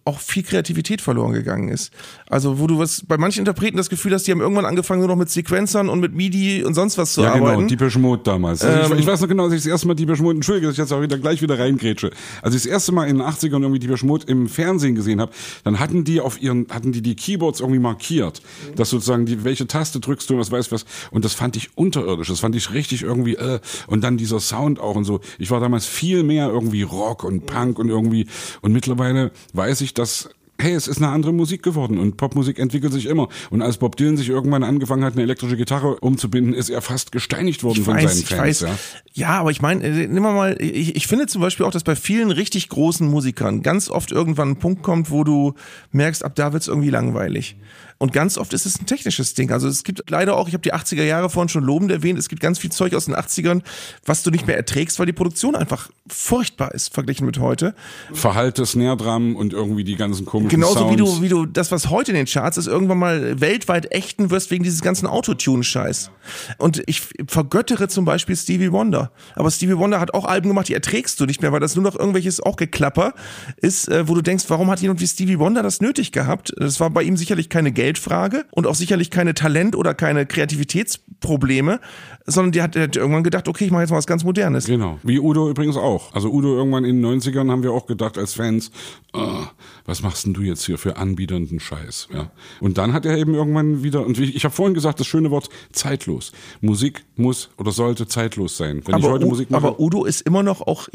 auch 0.07 0.19
viel 0.19 0.43
Kreativität 0.43 1.01
verloren 1.01 1.33
gegangen 1.33 1.67
ist. 1.67 1.91
Also, 2.29 2.59
wo 2.59 2.67
du 2.67 2.77
was 2.77 3.03
bei 3.07 3.17
manchen 3.17 3.39
Interpreten 3.39 3.75
das 3.75 3.89
Gefühl 3.89 4.13
hast, 4.13 4.27
die 4.27 4.31
haben 4.31 4.39
irgendwann 4.39 4.65
angefangen 4.65 4.99
nur 4.99 5.07
noch 5.07 5.15
mit 5.15 5.31
Sequenzern 5.31 5.89
und 5.89 5.99
mit 5.99 6.13
MIDI 6.13 6.63
und 6.63 6.75
sonst 6.75 6.99
was 6.99 7.13
zu 7.13 7.23
ja, 7.23 7.33
arbeiten. 7.33 7.67
genau, 7.67 7.69
Deepish 7.69 7.97
Mode 7.97 8.21
damals. 8.23 8.61
Also 8.61 8.85
ähm, 8.85 8.93
ich, 8.93 8.99
ich, 8.99 9.07
weiß 9.07 9.21
noch 9.21 9.27
genau, 9.27 9.45
als 9.45 9.53
ich 9.53 9.61
das 9.61 9.65
erste 9.65 9.87
Mal 9.87 9.95
Deepish 9.95 10.19
Mode, 10.19 10.35
entschuldige, 10.35 10.67
dass 10.67 10.75
ich 10.75 10.77
jetzt 10.77 10.93
auch 10.93 11.01
wieder 11.01 11.17
gleich 11.17 11.41
wieder 11.41 11.57
reingrätsche. 11.57 12.11
Als 12.43 12.53
ich 12.53 12.61
das 12.61 12.71
erste 12.71 12.91
Mal 12.91 13.07
in 13.07 13.17
den 13.17 13.25
80ern 13.25 13.61
irgendwie 13.61 13.79
Deepish 13.79 14.03
Mode 14.03 14.25
im 14.27 14.47
Fernsehen 14.47 14.93
gesehen 14.93 15.19
habe, 15.19 15.31
dann 15.63 15.79
hatten 15.79 16.03
die 16.03 16.21
auf 16.21 16.39
ihren, 16.39 16.67
hatten 16.69 16.91
die 16.91 17.01
die 17.01 17.15
Keyboards 17.15 17.59
irgendwie 17.59 17.79
markiert, 17.79 18.43
mhm. 18.43 18.75
dass 18.75 18.91
sozusagen 18.91 19.25
die, 19.25 19.43
welche 19.43 19.65
Taste 19.65 19.99
drückst 19.99 20.29
du 20.29 20.35
und 20.35 20.39
was 20.39 20.51
weiß 20.51 20.71
was. 20.71 20.85
Und 21.09 21.25
das 21.25 21.33
fand 21.33 21.55
ich 21.55 21.75
unterirdisch, 21.75 22.27
das 22.27 22.41
fand 22.41 22.55
ich 22.55 22.71
richtig 22.71 23.01
irgendwie, 23.01 23.37
äh, 23.37 23.59
und 23.87 24.03
dann 24.03 24.17
dieser 24.17 24.39
Sound 24.39 24.79
auch 24.79 24.95
und 24.95 25.05
so. 25.05 25.21
Ich 25.39 25.49
war 25.49 25.59
damals 25.59 25.87
viel 25.87 26.21
mehr 26.21 26.47
irgendwie 26.49 26.83
Rock 26.83 27.23
und 27.23 27.47
Punk 27.47 27.79
und 27.79 27.89
irgendwie, 27.89 28.27
und 28.61 28.71
mittlerweile 28.71 29.31
weiß 29.53 29.81
ich, 29.81 29.94
dass 29.97 30.29
hey, 30.57 30.73
es 30.73 30.87
ist 30.87 30.97
eine 30.97 31.09
andere 31.09 31.33
Musik 31.33 31.63
geworden 31.63 31.97
und 31.97 32.17
Popmusik 32.17 32.59
entwickelt 32.59 32.93
sich 32.93 33.07
immer. 33.07 33.27
Und 33.49 33.61
als 33.61 33.77
Bob 33.77 33.97
Dylan 33.97 34.15
sich 34.15 34.29
irgendwann 34.29 34.63
angefangen 34.63 35.03
hat, 35.03 35.13
eine 35.13 35.23
elektrische 35.23 35.57
Gitarre 35.57 35.99
umzubinden, 35.99 36.53
ist 36.53 36.69
er 36.69 36.81
fast 36.81 37.11
gesteinigt 37.11 37.63
worden 37.63 37.79
ich 37.79 37.85
von 37.85 37.95
weiß, 37.95 38.19
seinen 38.19 38.39
Fans. 38.39 38.61
Ja. 38.61 38.69
ja. 39.13 39.39
aber 39.39 39.51
ich 39.51 39.61
meine, 39.61 39.83
äh, 39.83 40.07
nimm 40.07 40.23
mal, 40.23 40.55
ich, 40.59 40.95
ich 40.95 41.07
finde 41.07 41.27
zum 41.27 41.41
Beispiel 41.41 41.65
auch, 41.65 41.71
dass 41.71 41.83
bei 41.83 41.95
vielen 41.95 42.31
richtig 42.31 42.69
großen 42.69 43.07
Musikern 43.07 43.63
ganz 43.63 43.89
oft 43.89 44.11
irgendwann 44.11 44.51
ein 44.51 44.59
Punkt 44.59 44.81
kommt, 44.81 45.11
wo 45.11 45.23
du 45.23 45.55
merkst, 45.91 46.23
ab 46.23 46.35
da 46.35 46.53
wird's 46.53 46.67
irgendwie 46.67 46.89
langweilig. 46.89 47.57
Und 48.05 48.13
ganz 48.13 48.37
oft 48.37 48.53
ist 48.53 48.67
es 48.67 48.79
ein 48.79 48.85
technisches 48.85 49.33
Ding. 49.33 49.51
Also 49.51 49.67
es 49.67 49.83
gibt 49.83 50.11
leider 50.11 50.37
auch, 50.37 50.47
ich 50.47 50.53
habe 50.53 50.61
die 50.61 50.75
80er 50.75 51.03
Jahre 51.03 51.27
vorhin 51.27 51.49
schon 51.49 51.63
lobend 51.63 51.89
erwähnt, 51.91 52.19
es 52.19 52.29
gibt 52.29 52.39
ganz 52.39 52.59
viel 52.59 52.71
Zeug 52.71 52.93
aus 52.93 53.05
den 53.05 53.15
80ern, 53.15 53.63
was 54.05 54.21
du 54.21 54.29
nicht 54.29 54.45
mehr 54.45 54.55
erträgst, 54.55 54.99
weil 54.99 55.07
die 55.07 55.11
Produktion 55.11 55.55
einfach 55.55 55.89
furchtbar 56.07 56.75
ist, 56.75 56.93
verglichen 56.93 57.25
mit 57.25 57.39
heute. 57.39 57.73
Verhalte, 58.13 58.63
Snare 58.67 58.95
Drum 58.95 59.35
und 59.35 59.53
irgendwie 59.53 59.83
die 59.83 59.95
ganzen 59.95 60.23
komischen 60.27 60.49
Genauso 60.49 60.81
Sounds. 60.81 60.93
wie 60.93 60.97
du, 60.97 61.21
wie 61.23 61.29
du 61.29 61.47
das, 61.47 61.71
was 61.71 61.89
heute 61.89 62.11
in 62.11 62.15
den 62.15 62.27
Charts 62.27 62.57
ist, 62.57 62.67
irgendwann 62.67 62.99
mal 62.99 63.41
weltweit 63.41 63.91
ächten 63.91 64.29
wirst 64.29 64.51
wegen 64.51 64.63
dieses 64.63 64.81
ganzen 64.81 65.07
Autotune-Scheiß. 65.07 66.11
Und 66.59 66.83
ich 66.85 67.01
vergöttere 67.27 67.87
zum 67.87 68.05
Beispiel 68.05 68.35
Stevie 68.35 68.71
Wonder. 68.71 69.11
Aber 69.33 69.49
Stevie 69.49 69.77
Wonder 69.77 69.99
hat 69.99 70.13
auch 70.13 70.25
Alben 70.25 70.49
gemacht, 70.49 70.67
die 70.67 70.75
erträgst 70.75 71.19
du 71.19 71.25
nicht 71.25 71.41
mehr, 71.41 71.51
weil 71.51 71.59
das 71.59 71.75
nur 71.75 71.83
noch 71.83 71.95
irgendwelches 71.95 72.39
auch 72.39 72.55
Geklapper 72.55 73.15
ist, 73.57 73.89
äh, 73.89 74.07
wo 74.07 74.13
du 74.13 74.21
denkst, 74.21 74.45
warum 74.49 74.69
hat 74.69 74.81
jemand 74.81 75.01
wie 75.01 75.07
Stevie 75.07 75.39
Wonder 75.39 75.63
das 75.63 75.81
nötig 75.81 76.11
gehabt? 76.11 76.53
Das 76.55 76.79
war 76.79 76.91
bei 76.91 77.01
ihm 77.01 77.17
sicherlich 77.17 77.49
keine 77.49 77.71
Geld 77.71 77.94
Geldfrage 77.95 78.45
und 78.51 78.67
auch 78.67 78.75
sicherlich 78.75 79.09
keine 79.09 79.33
Talent- 79.33 79.75
oder 79.75 79.93
keine 79.93 80.25
Kreativitätsprobleme, 80.25 81.79
sondern 82.25 82.51
die 82.51 82.61
hat, 82.61 82.75
die 82.75 82.81
hat 82.81 82.95
irgendwann 82.95 83.23
gedacht, 83.23 83.47
okay, 83.47 83.65
ich 83.65 83.71
mache 83.71 83.81
jetzt 83.81 83.91
mal 83.91 83.97
was 83.97 84.07
ganz 84.07 84.23
Modernes. 84.23 84.65
Genau. 84.65 84.99
Wie 85.03 85.19
Udo 85.19 85.49
übrigens 85.49 85.77
auch. 85.77 86.13
Also 86.13 86.29
Udo 86.29 86.55
irgendwann 86.55 86.85
in 86.85 87.01
den 87.01 87.21
90ern 87.21 87.49
haben 87.49 87.63
wir 87.63 87.71
auch 87.71 87.85
gedacht 87.85 88.17
als 88.17 88.33
Fans, 88.33 88.71
oh, 89.13 89.43
was 89.85 90.01
machst 90.01 90.25
denn 90.25 90.33
du 90.33 90.41
jetzt 90.41 90.65
hier 90.65 90.77
für 90.77 90.97
anbiedernden 90.97 91.59
Scheiß? 91.59 92.09
Ja. 92.13 92.31
Und 92.59 92.77
dann 92.77 92.93
hat 92.93 93.05
er 93.05 93.17
eben 93.17 93.35
irgendwann 93.35 93.83
wieder, 93.83 94.05
und 94.05 94.19
ich, 94.19 94.35
ich 94.35 94.43
habe 94.43 94.53
vorhin 94.53 94.73
gesagt, 94.73 94.99
das 94.99 95.07
schöne 95.07 95.31
Wort 95.31 95.49
zeitlos. 95.71 96.31
Musik 96.61 97.05
muss 97.15 97.49
oder 97.57 97.71
sollte 97.71 98.07
zeitlos 98.07 98.57
sein. 98.57 98.81
Wenn 98.85 98.95
aber, 98.95 99.05
ich 99.05 99.13
heute 99.13 99.25
Musik 99.27 99.51
mache, 99.51 99.67
aber 99.67 99.79
Udo 99.79 100.05
ist 100.05 100.21
immer 100.21 100.43
noch 100.43 100.61
auch 100.61 100.87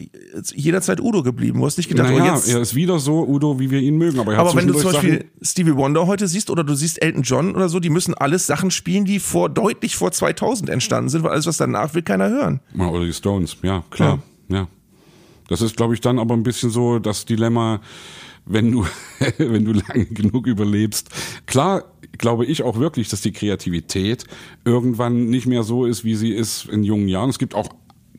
jederzeit 0.53 1.01
Udo 1.01 1.23
geblieben. 1.23 1.61
Du 1.61 1.67
hast 1.67 1.77
nicht 1.77 1.89
gedacht, 1.89 2.11
naja, 2.11 2.33
oh, 2.33 2.37
jetzt 2.37 2.49
er 2.49 2.61
ist 2.61 2.75
wieder 2.75 2.99
so 2.99 3.27
Udo, 3.27 3.61
wie 3.61 3.71
wir 3.71 3.81
ihn 3.81 3.97
mögen. 3.97 4.19
Aber, 4.19 4.37
aber 4.37 4.55
wenn 4.55 4.67
du 4.67 4.75
zum 4.75 4.93
Beispiel 4.93 5.13
Sachen 5.13 5.31
Stevie 5.43 5.77
Wonder 5.77 6.07
heute 6.07 6.27
siehst 6.27 6.51
oder 6.51 6.65
du 6.65 6.75
siehst 6.81 7.03
Elton 7.03 7.23
John 7.23 7.55
oder 7.55 7.69
so, 7.69 7.81
die 7.81 7.91
müssen 7.91 8.15
alles 8.15 8.47
Sachen 8.47 8.71
spielen, 8.71 9.05
die 9.05 9.21
vor 9.21 9.49
deutlich 9.49 9.97
vor 9.97 10.13
2000 10.13 10.69
entstanden 10.71 11.09
sind, 11.09 11.23
weil 11.23 11.33
alles, 11.33 11.47
was 11.47 11.57
danach 11.57 11.95
will 11.95 12.03
keiner 12.03 12.29
hören. 12.29 12.61
Oder 12.77 13.05
die 13.05 13.13
Stones, 13.13 13.57
ja, 13.63 13.85
klar, 13.91 14.23
ja. 14.49 14.57
ja. 14.57 14.69
Das 15.49 15.63
ist, 15.63 15.77
glaube 15.77 15.95
ich, 15.95 16.01
dann 16.01 16.19
aber 16.19 16.35
ein 16.35 16.45
bisschen 16.45 16.71
so 16.71 16.99
das 16.99 17.25
Dilemma, 17.25 17.81
wenn 18.47 18.71
du, 18.71 18.87
wenn 19.39 19.65
du 19.65 19.73
lange 19.73 20.07
genug 20.07 20.47
überlebst. 20.47 21.11
Klar, 21.47 21.85
glaube 22.19 22.47
ich 22.47 22.63
auch 22.63 22.79
wirklich, 22.79 23.09
dass 23.09 23.21
die 23.21 23.33
Kreativität 23.33 24.25
irgendwann 24.65 25.27
nicht 25.27 25.47
mehr 25.47 25.63
so 25.63 25.87
ist, 25.87 26.05
wie 26.05 26.15
sie 26.15 26.33
ist 26.33 26.67
in 26.67 26.85
jungen 26.85 27.09
Jahren. 27.09 27.31
Es 27.31 27.39
gibt 27.39 27.55
auch 27.55 27.69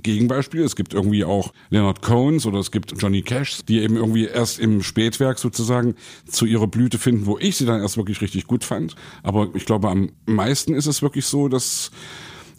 Gegenbeispiele. 0.04 0.64
Es 0.64 0.76
gibt 0.76 0.94
irgendwie 0.94 1.24
auch 1.24 1.54
Leonard 1.70 2.02
Cohns 2.02 2.46
oder 2.46 2.60
es 2.60 2.72
gibt 2.72 2.94
Johnny 3.02 3.22
Cash, 3.22 3.66
die 3.66 3.80
eben 3.80 3.96
irgendwie 3.96 4.26
erst 4.26 4.60
im 4.60 4.84
Spätwerk 4.84 5.40
sozusagen 5.40 5.96
zu 6.26 6.46
ihrer 6.46 6.68
Blüte 6.68 6.98
finden, 6.98 7.26
wo 7.26 7.38
ich 7.38 7.58
sie 7.58 7.66
dann 7.66 7.82
erst 7.82 7.98
wirklich 7.98 8.22
richtig 8.22 8.48
gut 8.48 8.64
fand. 8.64 8.96
Aber 9.24 9.50
ich 9.54 9.66
glaube, 9.66 9.90
am 9.90 10.12
meisten 10.26 10.74
ist 10.74 10.88
es 10.88 11.02
wirklich 11.02 11.26
so, 11.26 11.48
dass 11.48 11.92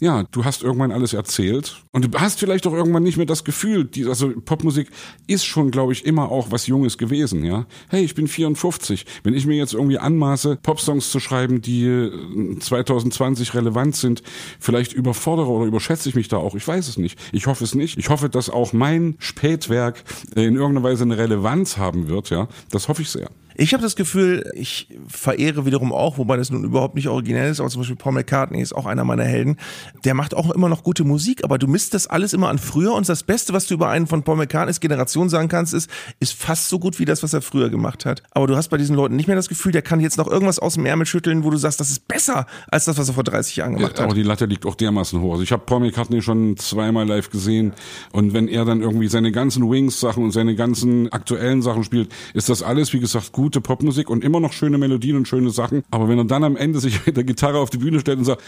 ja, 0.03 0.23
du 0.31 0.43
hast 0.43 0.63
irgendwann 0.63 0.91
alles 0.91 1.13
erzählt 1.13 1.81
und 1.93 2.13
du 2.13 2.19
hast 2.19 2.37
vielleicht 2.37 2.67
auch 2.67 2.73
irgendwann 2.73 3.03
nicht 3.03 3.15
mehr 3.15 3.25
das 3.25 3.45
Gefühl, 3.45 3.85
die, 3.85 4.05
also 4.05 4.33
Popmusik 4.43 4.89
ist 5.27 5.45
schon, 5.45 5.71
glaube 5.71 5.93
ich, 5.93 6.05
immer 6.05 6.29
auch 6.29 6.51
was 6.51 6.67
Junges 6.67 6.97
gewesen, 6.97 7.45
ja. 7.45 7.65
Hey, 7.87 8.03
ich 8.03 8.13
bin 8.13 8.27
54. 8.27 9.05
Wenn 9.23 9.33
ich 9.33 9.45
mir 9.45 9.55
jetzt 9.55 9.73
irgendwie 9.73 9.97
anmaße, 9.99 10.57
Popsongs 10.61 11.09
zu 11.09 11.21
schreiben, 11.21 11.61
die 11.61 12.11
2020 12.59 13.47
äh, 13.47 13.57
relevant 13.57 13.95
sind, 13.95 14.23
vielleicht 14.59 14.91
überfordere 14.91 15.47
oder 15.47 15.67
überschätze 15.67 16.09
ich 16.09 16.15
mich 16.15 16.27
da 16.27 16.35
auch. 16.35 16.55
Ich 16.55 16.67
weiß 16.67 16.89
es 16.89 16.97
nicht. 16.97 17.17
Ich 17.31 17.47
hoffe 17.47 17.63
es 17.63 17.73
nicht. 17.73 17.97
Ich 17.97 18.09
hoffe, 18.09 18.27
dass 18.27 18.49
auch 18.49 18.73
mein 18.73 19.15
Spätwerk 19.19 20.03
äh, 20.35 20.43
in 20.43 20.57
irgendeiner 20.57 20.83
Weise 20.83 21.03
eine 21.05 21.17
Relevanz 21.17 21.77
haben 21.77 22.09
wird, 22.09 22.29
ja. 22.29 22.49
Das 22.71 22.89
hoffe 22.89 23.03
ich 23.03 23.09
sehr. 23.09 23.29
Ich 23.55 23.73
habe 23.73 23.83
das 23.83 23.95
Gefühl, 23.95 24.49
ich 24.55 24.87
verehre 25.07 25.65
wiederum 25.65 25.91
auch, 25.91 26.17
wobei 26.17 26.37
das 26.37 26.49
nun 26.49 26.63
überhaupt 26.63 26.95
nicht 26.95 27.07
originell 27.07 27.51
ist, 27.51 27.59
aber 27.59 27.69
zum 27.69 27.81
Beispiel 27.81 27.95
Paul 27.95 28.13
McCartney 28.13 28.61
ist 28.61 28.73
auch 28.73 28.85
einer 28.85 29.03
meiner 29.03 29.23
Helden. 29.23 29.57
Der 30.03 30.13
macht 30.13 30.33
auch 30.33 30.49
immer 30.51 30.69
noch 30.69 30.83
gute 30.83 31.03
Musik, 31.03 31.43
aber 31.43 31.57
du 31.57 31.67
misst 31.67 31.93
das 31.93 32.07
alles 32.07 32.33
immer 32.33 32.49
an 32.49 32.57
früher 32.57 32.93
und 32.93 33.07
das 33.07 33.23
Beste, 33.23 33.53
was 33.53 33.67
du 33.67 33.75
über 33.75 33.89
einen 33.89 34.07
von 34.07 34.23
Paul 34.23 34.37
McCartneys 34.37 34.79
Generation 34.79 35.29
sagen 35.29 35.47
kannst, 35.49 35.73
ist, 35.73 35.89
ist 36.19 36.33
fast 36.33 36.69
so 36.69 36.79
gut 36.79 36.99
wie 36.99 37.05
das, 37.05 37.23
was 37.23 37.33
er 37.33 37.41
früher 37.41 37.69
gemacht 37.69 38.05
hat. 38.05 38.23
Aber 38.31 38.47
du 38.47 38.55
hast 38.55 38.69
bei 38.69 38.77
diesen 38.77 38.95
Leuten 38.95 39.15
nicht 39.15 39.27
mehr 39.27 39.35
das 39.35 39.49
Gefühl, 39.49 39.71
der 39.71 39.81
kann 39.81 39.99
jetzt 39.99 40.17
noch 40.17 40.27
irgendwas 40.27 40.59
aus 40.59 40.75
dem 40.75 40.85
Ärmel 40.85 41.05
schütteln, 41.05 41.43
wo 41.43 41.49
du 41.49 41.57
sagst, 41.57 41.79
das 41.79 41.91
ist 41.91 42.07
besser 42.07 42.45
als 42.69 42.85
das, 42.85 42.97
was 42.97 43.07
er 43.07 43.13
vor 43.13 43.23
30 43.23 43.55
Jahren 43.55 43.75
gemacht 43.75 43.99
hat. 43.99 44.05
Aber 44.05 44.15
die 44.15 44.23
Latte 44.23 44.45
liegt 44.45 44.65
auch 44.65 44.75
dermaßen 44.75 45.21
hoch. 45.21 45.33
Also 45.33 45.43
ich 45.43 45.51
habe 45.51 45.63
Paul 45.65 45.81
McCartney 45.81 46.21
schon 46.21 46.57
zweimal 46.57 47.07
live 47.07 47.29
gesehen 47.29 47.73
und 48.11 48.33
wenn 48.33 48.47
er 48.47 48.65
dann 48.65 48.81
irgendwie 48.81 49.07
seine 49.07 49.31
ganzen 49.31 49.69
Wings-Sachen 49.69 50.23
und 50.23 50.31
seine 50.31 50.55
ganzen 50.55 51.11
aktuellen 51.11 51.61
Sachen 51.61 51.83
spielt, 51.83 52.09
ist 52.33 52.49
das 52.49 52.63
alles, 52.63 52.93
wie 52.93 52.99
gesagt, 52.99 53.31
gute 53.43 53.59
Popmusik 53.59 54.09
und 54.09 54.23
immer 54.23 54.39
noch 54.39 54.53
schöne 54.53 54.77
Melodien 54.77 55.17
und 55.17 55.27
schöne 55.27 55.49
Sachen. 55.49 55.83
Aber 55.91 56.07
wenn 56.07 56.17
er 56.17 56.23
dann 56.23 56.45
am 56.45 56.55
Ende 56.55 56.79
sich 56.79 57.05
mit 57.05 57.17
der 57.17 57.25
Gitarre 57.25 57.59
auf 57.59 57.69
die 57.69 57.77
Bühne 57.77 57.99
stellt 57.99 58.19
und 58.19 58.23
sagt, 58.23 58.41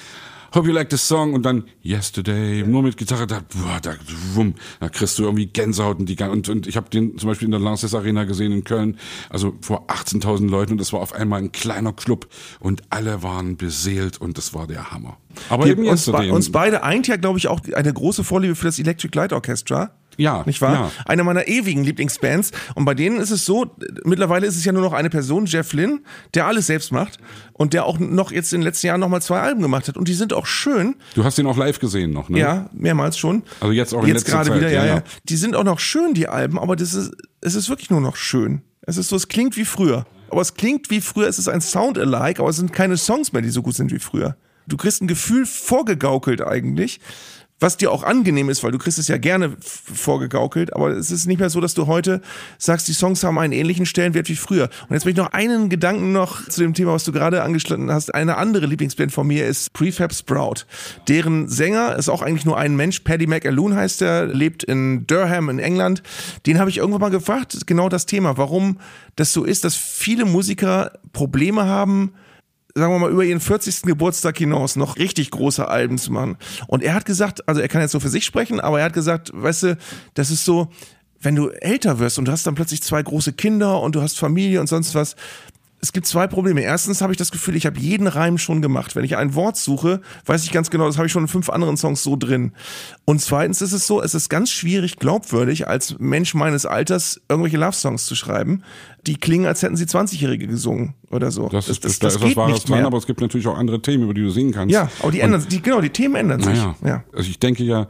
Hope 0.54 0.68
you 0.70 0.74
like 0.74 0.90
the 0.90 0.96
song 0.96 1.34
und 1.34 1.44
dann 1.44 1.66
Yesterday 1.84 2.64
nur 2.66 2.82
mit 2.82 2.96
Gitarre 2.96 3.28
da 3.28 3.42
boah, 3.42 3.80
da, 3.82 3.96
wumm, 4.36 4.54
da 4.80 4.88
kriegst 4.88 5.20
du 5.20 5.24
irgendwie 5.24 5.48
Gänsehaut 5.48 6.00
und 6.00 6.06
die 6.08 6.16
und, 6.24 6.48
und 6.48 6.66
ich 6.66 6.78
habe 6.78 6.90
den 6.90 7.18
zum 7.18 7.28
Beispiel 7.28 7.48
in 7.48 7.52
der 7.52 7.60
Lanxess 7.60 7.94
Arena 7.94 8.24
gesehen 8.24 8.54
in 8.54 8.64
Köln 8.64 8.98
also 9.30 9.56
vor 9.60 9.88
18.000 9.90 10.50
Leuten 10.50 10.74
und 10.74 10.78
das 10.78 10.94
war 10.94 11.02
auf 11.02 11.12
einmal 11.12 11.42
ein 11.42 11.52
kleiner 11.52 11.92
Club 11.92 12.30
und 12.62 12.84
alle 12.90 13.22
waren 13.22 13.58
beseelt 13.58 14.22
und 14.22 14.38
das 14.38 14.54
war 14.54 14.66
der 14.66 14.92
Hammer. 14.92 15.18
Aber 15.50 15.66
Wir, 15.66 15.74
eben 15.74 15.90
uns, 15.90 16.06
be 16.06 16.32
uns 16.32 16.50
beide 16.54 16.84
eint 16.84 17.08
ja 17.08 17.18
glaube 17.18 17.38
ich 17.38 17.50
auch 17.50 17.60
eine 17.74 17.92
große 17.92 18.24
Vorliebe 18.24 18.56
für 18.56 18.68
das 18.68 18.80
Electric 18.80 19.18
Light 19.18 19.34
Orchestra 19.34 19.92
Ja, 20.18 20.44
Nicht 20.46 20.62
wahr? 20.62 20.74
ja. 20.74 20.92
Eine 21.06 21.24
meiner 21.24 21.48
ewigen 21.48 21.84
Lieblingsbands. 21.84 22.52
Und 22.76 22.86
bei 22.86 22.94
denen 22.94 23.20
ist 23.20 23.32
es 23.32 23.46
so, 23.46 23.66
mittlerweile 24.04 24.48
ist 24.48 24.56
es 24.56 24.66
ja 24.66 24.72
nur 24.72 24.82
noch 24.82 24.94
eine 24.94 25.10
Person, 25.10 25.46
Jeff 25.46 25.74
Lynne, 25.74 26.00
der 26.34 26.46
alles 26.48 26.68
selbst 26.68 26.92
macht 26.92 27.18
und 27.54 27.74
der 27.74 27.86
auch 27.86 28.00
noch 28.00 28.32
jetzt 28.32 28.54
in 28.54 28.62
den 28.62 28.66
letzten 28.66 28.88
Jahren 28.88 29.00
nochmal 29.00 29.22
zwei 29.22 29.40
Alben 29.40 29.62
gemacht 29.62 29.88
hat. 29.88 29.98
Und 29.98 30.08
die 30.08 30.14
sind 30.14 30.34
auch 30.34 30.46
schön. 30.46 30.96
Du 31.16 31.24
hast 31.24 31.38
ihn 31.38 31.48
auch 31.48 31.58
live 31.58 31.80
gesehen 31.80 32.12
noch, 32.12 32.30
ne? 32.30 32.40
Ja, 32.40 32.70
mehrmals 32.74 33.18
schon. 33.18 33.44
Also 33.60 33.72
jetzt 33.72 33.94
auch 33.94 34.02
in 34.04 34.08
Jetzt 34.10 34.28
letzter 34.28 34.32
gerade 34.32 34.50
Zeit, 34.50 34.58
wieder, 34.60 34.70
ja, 34.72 34.82
ja, 34.82 34.86
ja, 34.86 34.96
ja. 34.98 35.04
Die 35.24 35.36
sind 35.38 35.56
auch 35.56 35.64
noch 35.64 35.80
schön, 35.80 36.14
die 36.14 36.28
Alben, 36.28 36.58
aber 36.60 36.76
das 36.76 36.94
ist, 36.94 37.12
es 37.42 37.56
ist 37.56 37.70
wirklich 37.70 37.90
nur 37.90 38.02
noch 38.02 38.16
schön. 38.16 38.62
Es 38.82 38.98
ist 38.98 39.10
so, 39.10 39.16
es 39.16 39.28
klingt 39.28 39.58
wie 39.58 39.66
früher. 39.66 40.06
Aber 40.30 40.42
es 40.42 40.54
klingt 40.56 40.90
wie 40.90 41.02
früher, 41.02 41.28
es 41.28 41.40
ist 41.40 41.48
ein 41.48 41.62
Sound-alike, 41.62 42.42
aber 42.42 42.50
es 42.50 42.56
sind 42.58 42.74
keine 42.74 42.98
Songs 42.98 43.32
mehr, 43.34 43.42
die 43.42 43.50
so 43.50 43.62
gut 43.62 43.76
sind 43.76 43.92
wie 43.92 44.00
früher. 44.00 44.36
Du 44.68 44.78
kriegst 44.78 45.02
ein 45.02 45.08
Gefühl 45.08 45.46
vorgegaukelt 45.46 46.42
eigentlich, 46.42 47.00
was 47.60 47.78
dir 47.78 47.92
auch 47.92 48.04
angenehm 48.04 48.50
ist, 48.50 48.64
weil 48.64 48.72
du 48.72 48.78
kriegst 48.78 49.00
es 49.00 49.08
ja 49.08 49.18
gerne 49.18 49.56
vorgegaukelt, 49.60 50.74
aber 50.76 50.90
es 50.90 51.10
ist 51.10 51.26
nicht 51.26 51.40
mehr 51.40 51.50
so, 51.50 51.62
dass 51.62 51.74
du 51.74 51.88
heute 51.88 52.22
sagst, 52.58 52.88
die 52.90 52.94
Songs 52.94 53.24
haben 53.24 53.40
einen 53.40 53.54
ähnlichen 53.54 53.86
Stellenwert 53.86 54.28
wie 54.28 54.36
früher. 54.36 54.70
Und 54.90 54.94
jetzt 54.94 55.06
möchte 55.06 55.22
ich 55.22 55.26
noch 55.26 55.32
einen 55.32 55.70
Gedanken 55.70 56.12
noch 56.12 56.48
zu 56.50 56.62
dem 56.62 56.74
Thema, 56.74 56.92
was 56.92 57.06
du 57.06 57.14
gerade 57.14 57.44
angeschnitten 57.44 57.92
hast. 57.92 58.14
Eine 58.14 58.38
andere 58.38 58.66
Lieblingsband 58.66 59.14
von 59.14 59.26
mir 59.26 59.48
ist 59.48 59.72
Prefab 59.72 60.14
Sprout. 60.14 60.66
Deren 61.08 61.48
Sänger 61.48 61.96
ist 61.96 62.10
auch 62.10 62.22
eigentlich 62.22 62.46
nur 62.46 62.58
ein 62.58 62.76
Mensch, 62.76 63.00
Paddy 63.00 63.26
McAloon 63.26 63.74
heißt 63.74 64.02
er, 64.02 64.26
lebt 64.26 64.64
in 64.64 65.08
Durham 65.08 65.50
in 65.50 65.60
England. 65.60 66.04
Den 66.46 66.60
habe 66.60 66.70
ich 66.70 66.78
irgendwann 66.78 67.02
mal 67.02 67.10
gefragt, 67.10 67.58
genau 67.66 67.88
das 67.88 68.06
Thema, 68.06 68.38
warum 68.38 68.80
das 69.16 69.32
so 69.32 69.46
ist, 69.46 69.64
dass 69.64 69.76
viele 69.76 70.26
Musiker 70.26 70.92
Probleme 71.14 71.66
haben, 71.66 72.14
sagen 72.78 72.94
wir 72.94 73.00
mal, 73.00 73.12
über 73.12 73.24
ihren 73.24 73.40
40. 73.40 73.84
Geburtstag 73.84 74.38
hinaus 74.38 74.76
noch 74.76 74.98
richtig 74.98 75.32
große 75.32 75.66
Alben 75.68 75.98
zu 75.98 76.12
machen. 76.12 76.38
Und 76.68 76.84
er 76.84 76.94
hat 76.94 77.06
gesagt, 77.06 77.48
also 77.48 77.62
er 77.62 77.70
kann 77.70 77.82
jetzt 77.82 77.94
so 77.94 78.02
für 78.02 78.10
sich 78.10 78.26
sprechen, 78.26 78.60
aber 78.60 78.80
er 78.80 78.86
hat 78.86 78.94
gesagt, 78.94 79.32
weißt 79.34 79.64
du, 79.64 79.78
das 80.14 80.30
ist 80.30 80.44
so, 80.44 80.70
wenn 81.22 81.36
du 81.36 81.50
älter 81.50 82.00
wirst 82.00 82.20
und 82.20 82.26
du 82.26 82.34
hast 82.34 82.46
dann 82.46 82.56
plötzlich 82.56 82.84
zwei 82.84 83.02
große 83.02 83.32
Kinder 83.34 83.82
und 83.82 83.96
du 83.96 84.02
hast 84.02 84.20
Familie 84.20 84.60
und 84.60 84.68
sonst 84.68 84.94
was, 84.94 85.16
es 85.86 85.94
gibt 85.94 86.08
zwei 86.08 86.26
Probleme. 86.26 86.62
Erstens 86.62 87.02
habe 87.02 87.14
ich 87.14 87.18
das 87.18 87.30
Gefühl, 87.30 87.56
ich 87.56 87.68
habe 87.68 87.80
jeden 87.80 88.08
Reim 88.08 88.40
schon 88.40 88.64
gemacht. 88.64 88.96
Wenn 88.96 89.04
ich 89.04 89.18
ein 89.18 89.36
Wort 89.36 89.56
suche, 89.56 90.02
weiß 90.26 90.44
ich 90.44 90.52
ganz 90.52 90.72
genau, 90.72 90.88
das 90.88 90.98
habe 90.98 91.06
ich 91.06 91.14
schon 91.14 91.22
in 91.22 91.28
fünf 91.28 91.48
anderen 91.48 91.78
Songs 91.78 92.02
so 92.02 92.16
drin. 92.16 92.54
Und 93.06 93.22
zweitens 93.22 93.62
ist 93.62 93.72
es 93.72 93.86
so, 93.86 94.02
es 94.02 94.16
ist 94.16 94.30
ganz 94.30 94.50
schwierig, 94.50 94.98
glaubwürdig 94.98 95.68
als 95.68 96.00
Mensch 96.00 96.34
meines 96.34 96.66
Alters 96.66 97.22
irgendwelche 97.30 97.58
Love-Songs 97.58 98.08
zu 98.08 98.16
schreiben, 98.16 98.64
die 99.06 99.18
klingen, 99.18 99.46
als 99.46 99.62
hätten 99.62 99.76
sie 99.76 99.86
20-Jährige 99.86 100.48
gesungen 100.48 100.96
oder 101.12 101.30
so. 101.30 101.50
Das, 101.50 101.70
ist, 101.70 101.84
da 101.84 102.08
ist 102.08 102.20
was 102.20 102.36
Wahres 102.36 102.64
dran, 102.64 102.84
aber 102.84 102.98
es 102.98 103.06
gibt 103.06 103.22
natürlich 103.22 103.46
auch 103.46 103.56
andere 103.56 103.80
Themen, 103.80 104.06
über 104.06 104.16
die 104.16 104.24
du 104.24 104.32
singen 104.32 104.54
kannst. 104.54 104.74
ja, 104.74 104.90
aber 105.04 105.12
die 105.12 105.20
ändern 105.20 105.46
die, 105.48 105.62
genau, 105.62 105.82
die 105.82 105.92
Themen 105.92 106.16
ändern 106.16 106.42
sich. 106.42 106.58
Ja. 106.84 107.04
also 107.14 107.30
ich 107.30 107.38
denke 107.38 107.64
ja, 107.64 107.88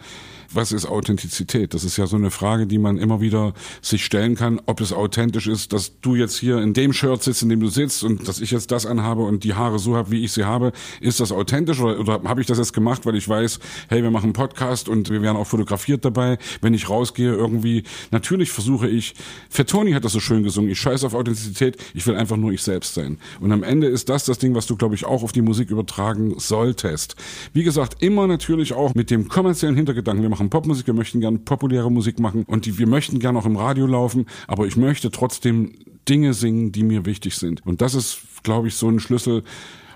was 0.56 0.72
ist 0.72 0.86
Authentizität? 0.86 1.74
Das 1.74 1.84
ist 1.84 1.98
ja 1.98 2.08
so 2.08 2.16
eine 2.16 2.32
Frage, 2.32 2.68
die 2.68 2.78
man 2.78 2.98
immer 2.98 3.22
wieder 3.22 3.54
sich 3.82 4.06
stellen 4.06 4.36
kann, 4.36 4.62
ob 4.66 4.82
es 4.82 4.94
authentisch 4.94 5.48
ist, 5.48 5.74
dass 5.74 6.00
du 6.02 6.16
jetzt 6.16 6.38
hier 6.38 6.60
in 6.60 6.74
dem 6.74 6.94
Shirt 6.94 7.24
sitzt, 7.24 7.44
in 7.44 7.50
dem 7.50 7.60
du 7.60 7.68
sitzt 7.68 8.04
und 8.04 8.28
dass 8.28 8.40
ich 8.40 8.52
jetzt 8.52 8.72
das 8.72 8.86
anhabe 8.86 9.24
und 9.24 9.44
die 9.44 9.54
Haare 9.54 9.80
so 9.80 9.96
habe, 9.96 10.12
wie 10.12 10.24
ich 10.24 10.32
sie 10.32 10.46
habe. 10.46 10.72
Ist 11.02 11.20
das 11.20 11.32
authentisch 11.32 11.80
oder, 11.80 12.00
oder 12.00 12.22
habe 12.24 12.42
ich 12.42 12.48
das 12.48 12.58
jetzt 12.58 12.74
gemacht, 12.74 13.06
weil 13.06 13.16
ich 13.16 13.28
weiß, 13.28 13.60
hey, 13.90 14.04
wir 14.04 14.12
machen 14.12 14.26
einen 14.26 14.34
Podcast 14.34 14.90
und 14.90 15.10
wir 15.10 15.22
werden 15.22 15.38
auch 15.38 15.48
fotografiert 15.48 16.06
dabei, 16.06 16.38
wenn 16.62 16.74
ich 16.74 16.90
rausgehe 16.90 17.34
irgendwie. 17.34 17.84
Natürlich 18.12 18.52
versuche 18.52 18.88
ich, 18.88 19.14
für 19.50 19.66
Toni 19.66 19.92
hat 19.92 20.06
das 20.06 20.14
so 20.14 20.20
schön 20.20 20.44
gesungen, 20.44 20.72
ich 20.72 20.80
scheiße 20.80 21.06
auf 21.06 21.14
Authentizität, 21.14 21.78
ich 21.94 22.06
will 22.08 22.16
einfach 22.16 22.38
nur 22.38 22.52
ich 22.52 22.64
selbst 22.64 22.94
sein. 22.94 23.18
Und 23.40 23.52
am 23.52 23.64
Ende 23.64 23.88
ist 23.88 24.10
das 24.10 24.26
das 24.26 24.38
Ding, 24.38 24.56
was 24.56 24.68
du, 24.68 24.76
glaube 24.76 24.96
ich, 24.96 25.06
auch 25.06 25.24
auf 25.24 25.32
die 25.32 25.42
Musik 25.42 25.70
übertragen 25.70 26.36
solltest. 26.38 27.16
Wie 27.54 27.64
gesagt, 27.64 28.02
immer 28.02 28.28
natürlich 28.28 28.74
auch 28.74 28.96
mit 28.96 29.12
dem 29.12 29.28
kommerziellen 29.28 29.76
Hintergedanken. 29.76 30.24
Wir 30.24 30.30
machen 30.30 30.45
Popmusik, 30.50 30.88
wir 30.88 30.94
möchten 30.94 31.22
gern 31.22 31.46
populäre 31.46 31.92
Musik 31.92 32.20
machen 32.20 32.44
und 32.44 32.66
die, 32.66 32.78
wir 32.78 32.88
möchten 32.88 33.20
gern 33.20 33.38
auch 33.38 33.46
im 33.46 33.58
Radio 33.58 33.86
laufen, 33.86 34.26
aber 34.48 34.66
ich 34.68 34.78
möchte 34.78 35.12
trotzdem 35.12 35.74
Dinge 36.08 36.34
singen, 36.34 36.72
die 36.72 36.84
mir 36.84 37.06
wichtig 37.06 37.36
sind. 37.36 37.66
Und 37.66 37.82
das 37.82 37.94
ist, 37.94 38.44
glaube 38.44 38.68
ich, 38.68 38.76
so 38.76 38.90
ein 38.90 39.00
Schlüssel, 39.00 39.44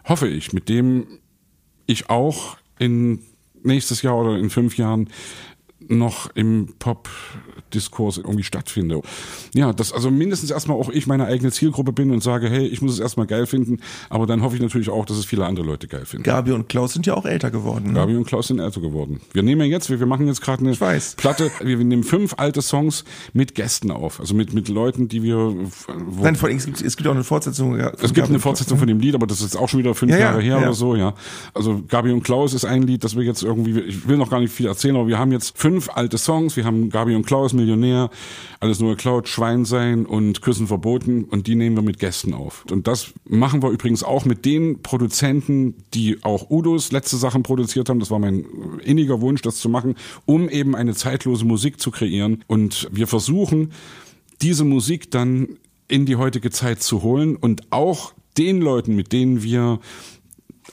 hoffe 0.05 0.27
ich, 0.27 0.53
mit 0.53 0.69
dem 0.69 1.07
ich 1.85 2.09
auch 2.09 2.57
in 2.77 3.19
nächstes 3.63 4.01
Jahr 4.01 4.17
oder 4.17 4.37
in 4.37 4.49
fünf 4.49 4.77
Jahren 4.77 5.09
noch 5.87 6.29
im 6.35 6.75
Pop-Diskurs 7.69 8.17
irgendwie 8.17 8.43
stattfinde. 8.43 9.01
Ja, 9.53 9.73
dass 9.73 9.93
also 9.93 10.11
mindestens 10.11 10.51
erstmal 10.51 10.77
auch 10.77 10.89
ich 10.89 11.07
meine 11.07 11.25
eigene 11.25 11.51
Zielgruppe 11.51 11.91
bin 11.91 12.11
und 12.11 12.23
sage, 12.23 12.49
hey, 12.49 12.65
ich 12.65 12.81
muss 12.81 12.93
es 12.93 12.99
erstmal 12.99 13.27
geil 13.27 13.45
finden, 13.45 13.79
aber 14.09 14.25
dann 14.25 14.41
hoffe 14.41 14.55
ich 14.55 14.61
natürlich 14.61 14.89
auch, 14.89 15.05
dass 15.05 15.17
es 15.17 15.25
viele 15.25 15.45
andere 15.45 15.65
Leute 15.65 15.87
geil 15.87 16.05
finden. 16.05 16.23
Gabi 16.23 16.51
und 16.51 16.67
Klaus 16.69 16.93
sind 16.93 17.05
ja 17.05 17.13
auch 17.13 17.25
älter 17.25 17.51
geworden. 17.51 17.87
Ne? 17.87 17.93
Gabi 17.93 18.15
und 18.15 18.25
Klaus 18.25 18.47
sind 18.47 18.59
älter 18.59 18.81
geworden. 18.81 19.21
Wir 19.33 19.43
nehmen 19.43 19.61
ja 19.61 19.67
jetzt, 19.67 19.89
wir, 19.89 19.99
wir 19.99 20.07
machen 20.07 20.27
jetzt 20.27 20.41
gerade 20.41 20.65
eine. 20.65 20.75
Platte, 21.17 21.51
wir, 21.61 21.77
nehmen 21.77 22.03
fünf 22.03 22.35
alte 22.37 22.61
Songs 22.61 23.03
mit 23.33 23.55
Gästen 23.55 23.91
auf, 23.91 24.19
also 24.19 24.33
mit, 24.33 24.53
mit 24.53 24.69
Leuten, 24.69 25.07
die 25.07 25.23
wir... 25.23 25.55
Nein, 26.21 26.35
vor 26.35 26.49
allem, 26.49 26.57
es 26.57 26.65
gibt, 26.65 26.81
es 26.81 26.97
gibt 26.97 27.07
auch 27.07 27.13
eine 27.13 27.23
Fortsetzung. 27.23 27.75
es 27.75 28.01
gibt 28.01 28.15
Gabi 28.15 28.29
eine 28.29 28.39
Fortsetzung 28.39 28.77
von 28.77 28.87
dem 28.87 28.99
Lied, 28.99 29.15
aber 29.15 29.27
das 29.27 29.41
ist 29.41 29.55
auch 29.55 29.69
schon 29.69 29.79
wieder 29.79 29.93
fünf 29.93 30.11
Ja, 30.11 30.17
ja, 30.17 30.25
Jahre 30.25 30.41
her 30.41 30.55
ja. 30.55 30.61
oder 30.61 30.73
so, 30.73 30.95
ja. 30.95 31.13
Also 31.53 31.83
Gabi 31.87 32.11
und 32.11 32.23
Klaus 32.23 32.53
ist 32.53 32.65
ein 32.65 32.83
Lied, 32.83 33.03
das 33.03 33.15
wir 33.15 33.23
jetzt 33.23 33.43
irgendwie, 33.43 33.79
ich 33.79 34.07
will 34.07 34.17
noch 34.17 34.29
gar 34.29 34.39
nicht 34.39 34.53
viel 34.53 34.67
erzählen, 34.67 34.95
aber 34.95 35.07
wir 35.07 35.19
haben 35.19 35.31
jetzt 35.31 35.57
fünf 35.57 35.89
alte 35.93 36.17
Songs. 36.17 36.55
Wir 36.55 36.65
haben 36.65 36.89
Gabi 36.89 37.15
und 37.15 37.25
Klaus, 37.25 37.53
Millionär, 37.59 38.09
alles 38.59 38.79
nur 38.79 38.95
geklaut, 38.95 39.27
Schwein 39.27 39.65
sein 39.65 40.05
und 40.05 40.41
Küssen 40.41 40.67
verboten 40.67 41.25
und 41.25 41.47
die 41.47 41.55
nehmen 41.55 41.75
wir 41.75 41.83
mit 41.83 41.99
Gästen 41.99 42.33
auf. 42.33 42.65
Und 42.71 42.87
das 42.87 43.13
machen 43.25 43.61
wir 43.61 43.69
übrigens 43.69 44.03
auch 44.03 44.25
mit 44.25 44.45
den 44.45 44.81
Produzenten, 44.81 45.75
die 45.93 46.23
auch 46.23 46.49
Udos 46.49 46.91
letzte 46.91 47.17
Sachen 47.17 47.43
produziert 47.43 47.89
haben. 47.89 47.99
Das 47.99 48.11
war 48.11 48.19
mein 48.19 48.45
inniger 48.83 49.21
Wunsch, 49.21 49.41
das 49.41 49.57
zu 49.57 49.69
machen, 49.69 49.95
um 50.25 50.49
eben 50.49 50.75
eine 50.75 50.95
zeitlose 50.95 51.45
Musik 51.45 51.79
zu 51.79 51.91
kreieren. 51.91 52.43
Und 52.47 52.87
wir 52.91 53.07
versuchen, 53.07 53.71
diese 54.41 54.63
Musik 54.63 55.11
dann 55.11 55.57
in 55.87 56.05
die 56.05 56.15
heutige 56.15 56.51
Zeit 56.51 56.81
zu 56.81 57.01
holen 57.01 57.35
und 57.35 57.71
auch 57.71 58.13
den 58.37 58.61
Leuten, 58.61 58.95
mit 58.95 59.11
denen 59.11 59.43
wir 59.43 59.79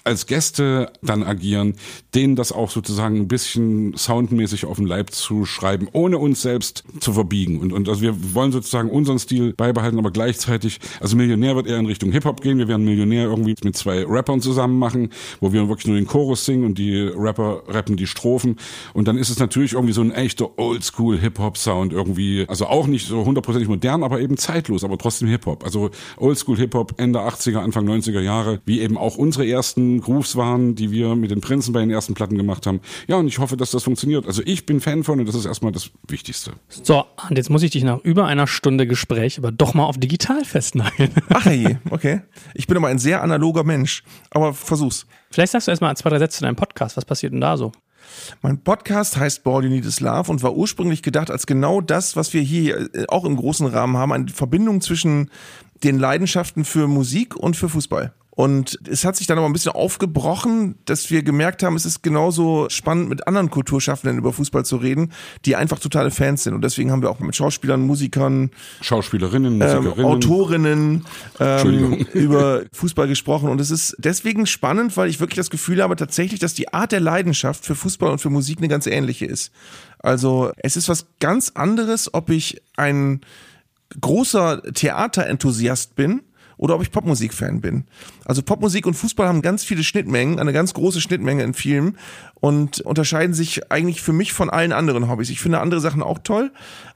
als 0.07 0.26
Gäste 0.26 0.92
dann 1.02 1.24
agieren, 1.24 1.74
denen 2.14 2.36
das 2.36 2.52
auch 2.52 2.70
sozusagen 2.70 3.16
ein 3.16 3.28
bisschen 3.28 3.96
soundmäßig 3.96 4.64
auf 4.64 4.76
den 4.76 4.86
Leib 4.86 5.11
zu 5.11 5.44
schreiben, 5.44 5.88
ohne 5.92 6.18
uns 6.18 6.42
selbst 6.42 6.84
zu 7.00 7.12
verbiegen. 7.12 7.59
Und, 7.59 7.72
und 7.72 7.88
also 7.88 8.02
wir 8.02 8.34
wollen 8.34 8.52
sozusagen 8.52 8.88
unseren 8.88 9.18
Stil 9.18 9.52
beibehalten, 9.52 9.98
aber 9.98 10.12
gleichzeitig, 10.12 10.78
also 11.00 11.16
Millionär 11.16 11.57
wird 11.57 11.66
eher 11.66 11.78
in 11.78 11.86
Richtung 11.86 12.12
Hip-Hop 12.12 12.40
gehen. 12.40 12.59
Wir 12.59 12.68
werden 12.68 12.84
Millionär 12.84 13.24
irgendwie 13.24 13.57
mit 13.64 13.76
zwei 13.76 14.04
Rappern 14.04 14.40
zusammen 14.40 14.78
machen, 14.78 15.11
wo 15.40 15.52
wir 15.52 15.68
wirklich 15.68 15.88
nur 15.88 15.96
den 15.96 16.07
Chorus 16.07 16.44
singen 16.44 16.64
und 16.64 16.78
die 16.78 17.00
Rapper 17.00 17.64
rappen 17.66 17.96
die 17.96 18.07
Strophen. 18.07 18.57
Und 18.94 19.09
dann 19.09 19.18
ist 19.18 19.30
es 19.30 19.40
natürlich 19.40 19.72
irgendwie 19.72 19.92
so 19.92 20.02
ein 20.02 20.12
echter 20.12 20.57
Oldschool-Hip-Hop-Sound 20.57 21.92
irgendwie, 21.92 22.44
also 22.48 22.66
auch 22.66 22.86
nicht 22.86 23.09
so 23.09 23.24
hundertprozentig 23.24 23.68
modern, 23.68 24.04
aber 24.04 24.20
eben 24.20 24.36
zeitlos, 24.36 24.84
aber 24.84 24.98
trotzdem 24.98 25.28
Hip-Hop. 25.28 25.64
Also 25.64 25.90
Oldschool-Hip-Hop 26.18 26.94
Ende 26.98 27.18
80er, 27.18 27.59
Anfang 27.59 27.88
90er 27.88 28.20
Jahre, 28.20 28.61
wie 28.64 28.80
eben 28.80 28.96
auch 28.96 29.16
unsere 29.16 29.46
ersten 29.46 29.95
Grooves 30.01 30.36
waren, 30.36 30.74
die 30.74 30.90
wir 30.90 31.14
mit 31.14 31.30
den 31.30 31.40
Prinzen 31.40 31.72
bei 31.72 31.80
den 31.80 31.90
ersten 31.90 32.14
Platten 32.14 32.36
gemacht 32.36 32.66
haben. 32.66 32.80
Ja, 33.07 33.16
und 33.16 33.26
ich 33.26 33.38
hoffe, 33.38 33.57
dass 33.57 33.70
das 33.70 33.84
funktioniert. 33.84 34.26
Also 34.26 34.42
ich 34.44 34.66
bin 34.66 34.80
Fan 34.80 35.05
von 35.05 35.20
und 35.20 35.26
das 35.26 35.34
ist 35.34 35.47
erstmal 35.47 35.72
das 35.72 35.90
Wichtigste. 36.09 36.53
So, 36.68 37.05
und 37.28 37.36
jetzt 37.36 37.51
muss 37.51 37.62
ich 37.62 37.70
dich 37.70 37.84
nach 37.84 37.99
über 38.01 38.26
einer 38.26 38.47
Stunde 38.47 38.86
Gespräch 38.86 39.38
aber 39.38 39.53
doch 39.53 39.74
mal 39.74 39.84
auf 39.84 39.99
digital 39.99 40.44
festnageln. 40.44 41.11
Ach 41.28 41.47
je, 41.47 41.76
okay. 41.90 42.22
Ich 42.55 42.66
bin 42.66 42.76
aber 42.76 42.88
ein 42.88 42.99
sehr 42.99 43.22
analoger 43.22 43.64
Mensch, 43.64 44.03
aber 44.30 44.55
versuch's. 44.55 45.07
Vielleicht 45.30 45.53
sagst 45.53 45.66
du 45.66 45.70
erstmal 45.70 45.97
zwei, 45.97 46.11
drei 46.11 46.18
Sätze 46.18 46.38
zu 46.38 46.44
deinem 46.44 46.57
Podcast. 46.57 46.97
Was 46.97 47.05
passiert 47.05 47.32
denn 47.32 47.40
da 47.40 47.57
so? 47.57 47.72
Mein 48.42 48.62
Podcast 48.62 49.16
heißt 49.16 49.42
Ball 49.42 49.64
You 49.64 49.70
Need 49.70 49.84
Is 49.84 50.01
Love 50.01 50.30
und 50.30 50.42
war 50.42 50.55
ursprünglich 50.55 51.03
gedacht 51.03 51.30
als 51.30 51.47
genau 51.47 51.80
das, 51.80 52.16
was 52.16 52.32
wir 52.32 52.40
hier 52.40 52.94
äh, 52.94 53.07
auch 53.09 53.24
im 53.24 53.36
großen 53.36 53.66
Rahmen 53.66 53.97
haben, 53.97 54.12
eine 54.12 54.28
Verbindung 54.28 54.80
zwischen 54.80 55.30
den 55.82 55.99
Leidenschaften 55.99 56.64
für 56.64 56.86
Musik 56.86 57.36
und 57.36 57.57
für 57.57 57.68
Fußball. 57.68 58.14
Und 58.37 58.78
es 58.87 59.07
hat 59.07 59.16
sich 59.16 59.26
dann 59.26 59.39
aber 59.39 59.47
ein 59.47 59.55
bisschen 59.55 59.72
aufgebrochen, 59.72 60.74
dass 60.84 61.11
wir 61.11 61.22
gemerkt 61.22 61.62
haben, 61.62 61.74
es 61.74 61.87
ist 61.87 62.03
genauso 62.03 62.66
spannend, 62.68 63.09
mit 63.09 63.26
anderen 63.26 63.49
Kulturschaffenden 63.49 64.18
über 64.18 64.30
Fußball 64.30 64.62
zu 64.62 64.76
reden, 64.76 65.11
die 65.47 65.57
einfach 65.57 65.78
totale 65.78 66.11
Fans 66.11 66.43
sind. 66.45 66.53
Und 66.53 66.62
deswegen 66.62 66.93
haben 66.93 67.01
wir 67.01 67.09
auch 67.09 67.18
mit 67.18 67.34
Schauspielern, 67.34 67.80
Musikern, 67.80 68.51
Schauspielerinnen, 68.82 69.62
ähm, 69.62 69.76
Musikerinnen. 69.76 70.05
Autorinnen 70.05 71.07
ähm, 71.41 71.93
über 72.12 72.64
Fußball 72.72 73.09
gesprochen. 73.09 73.49
Und 73.49 73.59
es 73.59 73.70
ist 73.70 73.97
deswegen 73.99 74.45
spannend, 74.45 74.99
weil 74.99 75.09
ich 75.09 75.18
wirklich 75.18 75.39
das 75.39 75.49
Gefühl 75.49 75.82
habe 75.82 75.97
tatsächlich, 75.97 76.39
dass 76.39 76.53
die 76.53 76.74
Art 76.74 76.93
der 76.93 77.01
Leidenschaft 77.01 77.64
für 77.64 77.74
Fußball 77.74 78.11
und 78.11 78.18
für 78.18 78.28
Musik 78.28 78.59
eine 78.59 78.68
ganz 78.68 78.87
ähnliche 78.87 79.24
ist. 79.24 79.51
Also 79.99 80.53
es 80.59 80.76
ist 80.76 80.91
was 80.91 81.07
ganz 81.20 81.53
anderes, 81.55 82.12
ob 82.12 82.28
ich 82.28 82.61
ein 82.76 83.22
großer 83.99 84.62
Theaterenthusiast 84.74 85.97
bin 85.97 86.20
oder 86.57 86.74
ob 86.74 86.82
ich 86.82 86.90
Popmusik-Fan 86.90 87.61
bin. 87.61 87.84
Also 88.24 88.42
Popmusik 88.42 88.86
und 88.86 88.94
Fußball 88.94 89.28
haben 89.28 89.42
ganz 89.42 89.64
viele 89.64 89.84
Schnittmengen, 89.84 90.38
eine 90.38 90.52
ganz 90.52 90.74
große 90.74 91.00
Schnittmenge 91.00 91.42
in 91.42 91.54
Filmen 91.54 91.98
und 92.34 92.80
unterscheiden 92.80 93.34
sich 93.34 93.70
eigentlich 93.70 94.02
für 94.02 94.12
mich 94.12 94.32
von 94.32 94.50
allen 94.50 94.72
anderen 94.72 95.09
Hobbys. 95.09 95.30
Ich 95.30 95.40
finde 95.40 95.61
andere 95.61 95.80
Sachen 95.80 96.02
auch 96.02 96.18
toll, 96.18 96.52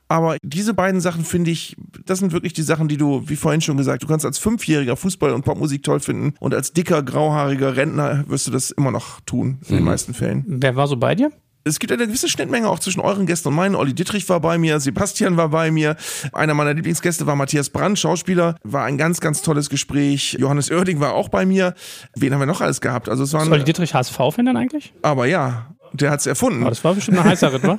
aber 0.08 0.38
diese 0.42 0.74
beiden 0.74 1.00
Sachen 1.00 1.24
finde 1.24 1.50
ich, 1.50 1.76
das 2.04 2.18
sind 2.18 2.32
wirklich 2.32 2.52
die 2.52 2.62
Sachen, 2.62 2.88
die 2.88 2.96
du, 2.96 3.28
wie 3.28 3.36
vorhin 3.36 3.61
schon 3.61 3.76
gesagt, 3.76 4.02
du 4.02 4.06
kannst 4.06 4.26
als 4.26 4.38
Fünfjähriger 4.38 4.96
Fußball 4.96 5.32
und 5.32 5.44
Popmusik 5.44 5.82
toll 5.82 6.00
finden 6.00 6.34
und 6.40 6.54
als 6.54 6.72
dicker, 6.72 7.02
grauhaariger 7.02 7.76
Rentner 7.76 8.24
wirst 8.28 8.46
du 8.46 8.50
das 8.50 8.70
immer 8.70 8.90
noch 8.90 9.20
tun, 9.20 9.58
in 9.68 9.76
den 9.76 9.84
meisten 9.84 10.14
Fällen. 10.14 10.44
Wer 10.46 10.74
war 10.76 10.88
so 10.88 10.96
bei 10.96 11.14
dir? 11.14 11.30
Es 11.64 11.78
gibt 11.78 11.92
eine 11.92 12.06
gewisse 12.06 12.28
Schnittmenge 12.28 12.68
auch 12.68 12.78
zwischen 12.78 13.00
euren 13.00 13.26
Gästen 13.26 13.48
und 13.48 13.54
meinen. 13.54 13.74
Olli 13.74 13.94
Dittrich 13.94 14.28
war 14.28 14.40
bei 14.40 14.58
mir, 14.58 14.80
Sebastian 14.80 15.36
war 15.36 15.50
bei 15.50 15.70
mir. 15.70 15.96
Einer 16.32 16.54
meiner 16.54 16.74
Lieblingsgäste 16.74 17.26
war 17.26 17.36
Matthias 17.36 17.70
Brandt, 17.70 17.98
Schauspieler. 17.98 18.56
War 18.62 18.84
ein 18.84 18.96
ganz, 18.96 19.20
ganz 19.20 19.42
tolles 19.42 19.68
Gespräch. 19.68 20.36
Johannes 20.38 20.70
Oerding 20.70 21.00
war 21.00 21.14
auch 21.14 21.28
bei 21.28 21.44
mir. 21.44 21.74
Wen 22.16 22.32
haben 22.32 22.40
wir 22.40 22.46
noch 22.46 22.61
alles 22.61 22.80
gehabt? 22.80 23.08
Also 23.08 23.24
es 23.24 23.32
waren. 23.32 23.42
Ist 23.42 23.52
Olli 23.52 23.64
Dittrich 23.64 23.94
HSV-Fan 23.94 24.46
dann 24.46 24.56
eigentlich? 24.56 24.92
Aber 25.02 25.26
ja, 25.26 25.66
der 25.92 26.11
hat's 26.11 26.26
erfunden. 26.26 26.62
Aber 26.62 26.70
das 26.70 26.82
war 26.82 26.94
bestimmt 26.94 27.18
ein 27.18 27.24
heißer 27.24 27.52
Ritt, 27.52 27.64
wa? 27.64 27.78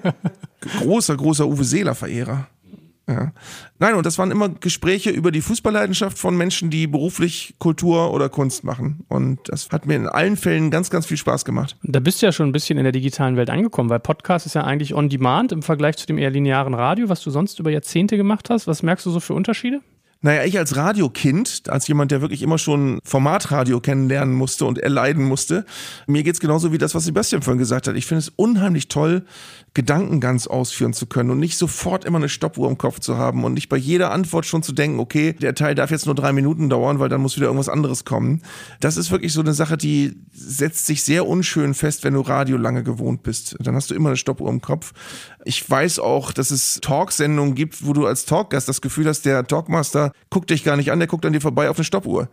großer, 0.78 1.16
großer 1.16 1.46
Uwe 1.46 1.64
Seeler-Verehrer. 1.64 2.48
Ja. 3.08 3.32
Nein, 3.78 3.94
und 3.94 4.04
das 4.04 4.18
waren 4.18 4.32
immer 4.32 4.48
Gespräche 4.48 5.10
über 5.10 5.30
die 5.30 5.40
Fußballleidenschaft 5.40 6.18
von 6.18 6.36
Menschen, 6.36 6.70
die 6.70 6.88
beruflich 6.88 7.54
Kultur 7.58 8.12
oder 8.12 8.28
Kunst 8.28 8.64
machen. 8.64 9.04
Und 9.08 9.38
das 9.44 9.68
hat 9.70 9.86
mir 9.86 9.94
in 9.94 10.08
allen 10.08 10.36
Fällen 10.36 10.72
ganz, 10.72 10.90
ganz 10.90 11.06
viel 11.06 11.16
Spaß 11.16 11.44
gemacht. 11.44 11.76
Da 11.84 12.00
bist 12.00 12.20
du 12.20 12.26
ja 12.26 12.32
schon 12.32 12.48
ein 12.48 12.52
bisschen 12.52 12.78
in 12.78 12.84
der 12.84 12.92
digitalen 12.92 13.36
Welt 13.36 13.48
angekommen, 13.48 13.90
weil 13.90 14.00
Podcast 14.00 14.46
ist 14.46 14.54
ja 14.54 14.64
eigentlich 14.64 14.92
on 14.94 15.08
demand 15.08 15.52
im 15.52 15.62
Vergleich 15.62 15.96
zu 15.98 16.06
dem 16.06 16.18
eher 16.18 16.30
linearen 16.30 16.74
Radio, 16.74 17.08
was 17.08 17.22
du 17.22 17.30
sonst 17.30 17.60
über 17.60 17.70
Jahrzehnte 17.70 18.16
gemacht 18.16 18.50
hast. 18.50 18.66
Was 18.66 18.82
merkst 18.82 19.06
du 19.06 19.10
so 19.10 19.20
für 19.20 19.34
Unterschiede? 19.34 19.82
Naja, 20.26 20.42
ich 20.42 20.58
als 20.58 20.74
Radiokind, 20.74 21.62
als 21.68 21.86
jemand, 21.86 22.10
der 22.10 22.20
wirklich 22.20 22.42
immer 22.42 22.58
schon 22.58 22.98
Formatradio 23.04 23.78
kennenlernen 23.78 24.34
musste 24.34 24.64
und 24.64 24.76
erleiden 24.76 25.22
musste, 25.22 25.64
mir 26.08 26.24
geht's 26.24 26.40
genauso 26.40 26.72
wie 26.72 26.78
das, 26.78 26.96
was 26.96 27.04
Sebastian 27.04 27.42
vorhin 27.42 27.60
gesagt 27.60 27.86
hat. 27.86 27.94
Ich 27.94 28.06
finde 28.06 28.18
es 28.18 28.32
unheimlich 28.34 28.88
toll, 28.88 29.24
Gedanken 29.72 30.20
ganz 30.20 30.48
ausführen 30.48 30.94
zu 30.94 31.06
können 31.06 31.30
und 31.30 31.38
nicht 31.38 31.56
sofort 31.56 32.04
immer 32.04 32.16
eine 32.16 32.30
Stoppuhr 32.30 32.68
im 32.68 32.76
Kopf 32.76 32.98
zu 32.98 33.18
haben 33.18 33.44
und 33.44 33.52
nicht 33.52 33.68
bei 33.68 33.76
jeder 33.76 34.10
Antwort 34.10 34.46
schon 34.46 34.64
zu 34.64 34.72
denken, 34.72 34.98
okay, 34.98 35.34
der 35.34 35.54
Teil 35.54 35.74
darf 35.74 35.90
jetzt 35.90 36.06
nur 36.06 36.14
drei 36.14 36.32
Minuten 36.32 36.70
dauern, 36.70 36.98
weil 36.98 37.10
dann 37.10 37.20
muss 37.20 37.36
wieder 37.36 37.46
irgendwas 37.46 37.68
anderes 37.68 38.04
kommen. 38.06 38.42
Das 38.80 38.96
ist 38.96 39.12
wirklich 39.12 39.34
so 39.34 39.42
eine 39.42 39.52
Sache, 39.54 39.76
die 39.76 40.16
setzt 40.32 40.86
sich 40.86 41.04
sehr 41.04 41.26
unschön 41.28 41.74
fest, 41.74 42.04
wenn 42.04 42.14
du 42.14 42.22
Radio 42.22 42.56
lange 42.56 42.82
gewohnt 42.82 43.22
bist. 43.22 43.54
Dann 43.60 43.76
hast 43.76 43.90
du 43.90 43.94
immer 43.94 44.08
eine 44.08 44.16
Stoppuhr 44.16 44.48
im 44.48 44.62
Kopf. 44.62 44.92
Ich 45.44 45.70
weiß 45.70 45.98
auch, 45.98 46.32
dass 46.32 46.50
es 46.50 46.80
Talksendungen 46.82 47.54
gibt, 47.54 47.86
wo 47.86 47.92
du 47.92 48.06
als 48.06 48.24
Talkgast 48.24 48.68
das 48.68 48.80
Gefühl 48.80 49.06
hast, 49.06 49.26
der 49.26 49.46
Talkmaster 49.46 50.10
guckt 50.30 50.50
dich 50.50 50.64
gar 50.64 50.76
nicht 50.76 50.90
an, 50.90 50.98
der 50.98 51.08
guckt 51.08 51.24
an 51.24 51.32
dir 51.32 51.40
vorbei 51.40 51.70
auf 51.70 51.76
eine 51.76 51.84
Stoppuhr. 51.84 52.28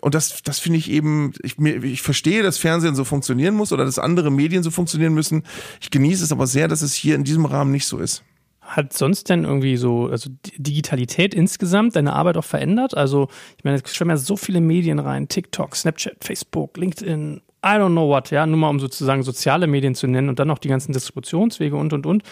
Und 0.00 0.14
das, 0.14 0.42
das 0.42 0.58
finde 0.58 0.78
ich 0.78 0.90
eben, 0.90 1.32
ich, 1.42 1.58
ich 1.58 2.02
verstehe, 2.02 2.42
dass 2.42 2.58
Fernsehen 2.58 2.94
so 2.94 3.04
funktionieren 3.04 3.54
muss 3.54 3.72
oder 3.72 3.84
dass 3.84 3.98
andere 3.98 4.30
Medien 4.30 4.62
so 4.62 4.70
funktionieren 4.70 5.14
müssen. 5.14 5.44
Ich 5.80 5.90
genieße 5.90 6.24
es 6.24 6.32
aber 6.32 6.46
sehr, 6.46 6.68
dass 6.68 6.82
es 6.82 6.94
hier 6.94 7.14
in 7.14 7.24
diesem 7.24 7.44
Rahmen 7.44 7.70
nicht 7.70 7.86
so 7.86 7.98
ist. 7.98 8.24
Hat 8.60 8.92
sonst 8.92 9.28
denn 9.28 9.44
irgendwie 9.44 9.76
so, 9.76 10.08
also 10.08 10.28
Digitalität 10.56 11.34
insgesamt 11.34 11.94
deine 11.94 12.14
Arbeit 12.14 12.36
auch 12.36 12.44
verändert? 12.44 12.96
Also, 12.96 13.28
ich 13.56 13.62
meine, 13.62 13.80
es 13.82 13.94
schwimmen 13.94 14.10
ja 14.10 14.16
so 14.16 14.36
viele 14.36 14.60
Medien 14.60 14.98
rein: 14.98 15.28
TikTok, 15.28 15.76
Snapchat, 15.76 16.16
Facebook, 16.24 16.76
LinkedIn, 16.76 17.42
I 17.64 17.68
don't 17.78 17.92
know 17.92 18.08
what, 18.08 18.30
ja, 18.32 18.44
nur 18.44 18.58
mal 18.58 18.68
um 18.68 18.80
sozusagen 18.80 19.22
soziale 19.22 19.66
Medien 19.66 19.94
zu 19.94 20.08
nennen 20.08 20.28
und 20.28 20.38
dann 20.38 20.48
noch 20.48 20.58
die 20.58 20.68
ganzen 20.68 20.92
Distributionswege 20.92 21.76
und 21.76 21.92
und 21.92 22.06
und. 22.06 22.22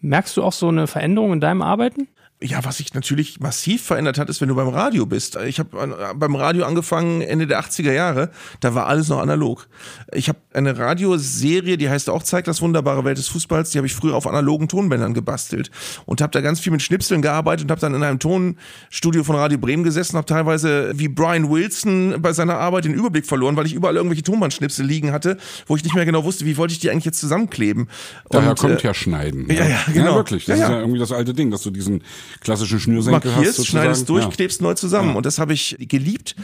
Merkst 0.00 0.36
du 0.36 0.42
auch 0.42 0.52
so 0.52 0.68
eine 0.68 0.88
Veränderung 0.88 1.32
in 1.32 1.40
deinem 1.40 1.62
Arbeiten? 1.62 2.08
Ja, 2.42 2.62
was 2.62 2.76
sich 2.76 2.92
natürlich 2.92 3.40
massiv 3.40 3.82
verändert 3.82 4.18
hat, 4.18 4.28
ist, 4.28 4.40
wenn 4.40 4.48
du 4.48 4.54
beim 4.54 4.68
Radio 4.68 5.06
bist. 5.06 5.36
Ich 5.46 5.58
habe 5.60 6.14
beim 6.14 6.36
Radio 6.36 6.66
angefangen 6.66 7.22
Ende 7.22 7.46
der 7.46 7.60
80er 7.60 7.92
Jahre, 7.92 8.30
da 8.60 8.74
war 8.74 8.86
alles 8.86 9.08
noch 9.08 9.20
analog. 9.20 9.66
Ich 10.12 10.28
habe 10.28 10.38
eine 10.52 10.76
Radioserie, 10.76 11.78
die 11.78 11.88
heißt 11.88 12.10
auch 12.10 12.22
Zeigt 12.22 12.48
das 12.48 12.60
wunderbare 12.60 13.04
Welt 13.04 13.16
des 13.16 13.28
Fußballs, 13.28 13.70
die 13.70 13.78
habe 13.78 13.86
ich 13.86 13.94
früher 13.94 14.14
auf 14.14 14.26
analogen 14.26 14.68
Tonbändern 14.68 15.14
gebastelt 15.14 15.70
und 16.06 16.20
habe 16.20 16.32
da 16.32 16.40
ganz 16.40 16.60
viel 16.60 16.72
mit 16.72 16.82
Schnipseln 16.82 17.22
gearbeitet 17.22 17.64
und 17.64 17.70
habe 17.70 17.80
dann 17.80 17.94
in 17.94 18.02
einem 18.02 18.18
Tonstudio 18.18 19.24
von 19.24 19.36
Radio 19.36 19.56
Bremen 19.56 19.84
gesessen, 19.84 20.16
habe 20.16 20.26
teilweise 20.26 20.92
wie 20.96 21.08
Brian 21.08 21.48
Wilson 21.48 22.16
bei 22.20 22.32
seiner 22.32 22.58
Arbeit 22.58 22.84
den 22.84 22.94
Überblick 22.94 23.26
verloren, 23.26 23.56
weil 23.56 23.66
ich 23.66 23.74
überall 23.74 23.96
irgendwelche 23.96 24.22
Tonbandschnipsel 24.22 24.84
liegen 24.84 25.12
hatte, 25.12 25.38
wo 25.66 25.76
ich 25.76 25.84
nicht 25.84 25.94
mehr 25.94 26.04
genau 26.04 26.24
wusste, 26.24 26.44
wie 26.44 26.58
wollte 26.58 26.72
ich 26.72 26.80
die 26.80 26.90
eigentlich 26.90 27.06
jetzt 27.06 27.20
zusammenkleben. 27.20 27.88
Daher 28.28 28.50
und, 28.50 28.58
kommt 28.58 28.84
äh, 28.84 28.88
ja 28.88 28.92
Schneiden. 28.92 29.46
Ja, 29.48 29.66
ja, 29.66 29.78
genau. 29.92 30.10
Ja, 30.10 30.14
wirklich. 30.16 30.44
Das 30.44 30.58
ja, 30.58 30.66
ist 30.66 30.70
ja 30.72 30.80
irgendwie 30.80 30.98
das 30.98 31.12
alte 31.12 31.32
Ding, 31.32 31.50
dass 31.50 31.62
du 31.62 31.70
diesen 31.70 32.02
klassischen 32.40 32.80
Schnürsenkel 32.80 33.30
Markierst, 33.30 33.58
hast. 33.58 33.66
schneidest 33.66 34.08
durch, 34.08 34.24
ja. 34.24 34.30
klebst 34.30 34.62
neu 34.62 34.74
zusammen. 34.74 35.10
Ja. 35.10 35.16
Und 35.16 35.26
das 35.26 35.38
habe 35.38 35.52
ich 35.52 35.76
geliebt. 35.78 36.36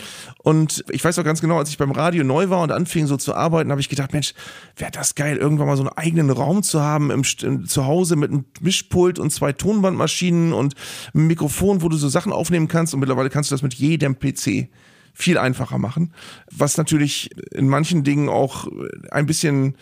Und 0.43 0.85
ich 0.91 1.05
weiß 1.05 1.19
auch 1.19 1.25
ganz 1.25 1.41
genau, 1.41 1.59
als 1.59 1.71
ich 1.71 1.79
beim 1.79 1.91
Radio 1.91 2.25
neu 2.25 2.49
war 2.49 2.63
und 2.63 2.73
anfing 2.73 3.07
so 3.07 3.17
zu 3.17 3.35
arbeiten, 3.35 3.71
habe 3.71 3.81
ich 3.81 3.89
gedacht, 3.89 4.13
Mensch, 4.13 4.35
wäre 4.77 4.91
das 4.91 5.15
geil, 5.15 5.37
irgendwann 5.37 5.67
mal 5.67 5.77
so 5.77 5.83
einen 5.83 5.97
eigenen 5.97 6.31
Raum 6.31 6.63
zu 6.63 6.81
haben 6.81 7.11
im, 7.11 7.23
im, 7.43 7.67
zu 7.67 7.87
Hause 7.87 8.17
mit 8.17 8.31
einem 8.31 8.45
Mischpult 8.61 9.19
und 9.19 9.31
zwei 9.31 9.53
Tonbandmaschinen 9.53 10.53
und 10.53 10.75
einem 11.15 11.27
Mikrofon, 11.27 11.83
wo 11.83 11.89
du 11.89 11.97
so 11.97 12.09
Sachen 12.09 12.33
aufnehmen 12.33 12.69
kannst. 12.69 12.95
Und 12.95 13.01
mittlerweile 13.01 13.31
kannst 13.31 13.51
du 13.51 13.55
das 13.55 13.63
mit 13.63 13.75
jedem 13.75 14.19
PC 14.19 14.69
viel 15.13 15.39
einfacher 15.39 15.79
machen. 15.79 16.13
Was 16.51 16.77
natürlich 16.77 17.31
in 17.53 17.69
manchen 17.69 18.05
Dingen 18.05 18.29
auch 18.29 18.69
ein 19.11 19.27
bisschen 19.27 19.77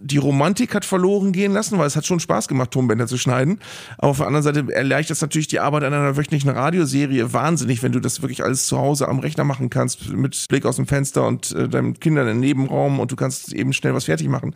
die 0.00 0.18
Romantik 0.18 0.74
hat 0.74 0.84
verloren 0.84 1.32
gehen 1.32 1.52
lassen, 1.52 1.78
weil 1.78 1.86
es 1.86 1.96
hat 1.96 2.04
schon 2.04 2.20
Spaß 2.20 2.48
gemacht, 2.48 2.70
Tonbänder 2.70 3.06
zu 3.06 3.16
schneiden. 3.16 3.60
Aber 3.96 4.08
auf 4.08 4.18
der 4.18 4.26
anderen 4.26 4.42
Seite 4.42 4.72
erleichtert 4.72 5.16
es 5.16 5.22
natürlich 5.22 5.48
die 5.48 5.58
Arbeit 5.58 5.84
an 5.84 5.94
einer 5.94 6.16
wöchentlichen 6.18 6.50
Radioserie 6.50 7.32
wahnsinnig, 7.32 7.82
wenn 7.82 7.92
du 7.92 8.00
das 8.00 8.20
wirklich 8.20 8.44
alles 8.44 8.66
zu 8.66 8.78
Hause 8.78 9.08
am 9.08 9.20
Rechner 9.20 9.44
machen 9.44 9.70
kannst, 9.70 10.12
mit 10.12 10.46
Blick 10.48 10.66
aus 10.66 10.76
dem 10.76 10.86
Fenster 10.86 11.26
und 11.26 11.52
äh, 11.52 11.66
deinen 11.68 11.98
Kindern 11.98 12.28
im 12.28 12.40
Nebenraum 12.40 13.00
und 13.00 13.10
du 13.10 13.16
kannst 13.16 13.54
eben 13.54 13.72
schnell 13.72 13.94
was 13.94 14.04
fertig 14.04 14.28
machen. 14.28 14.54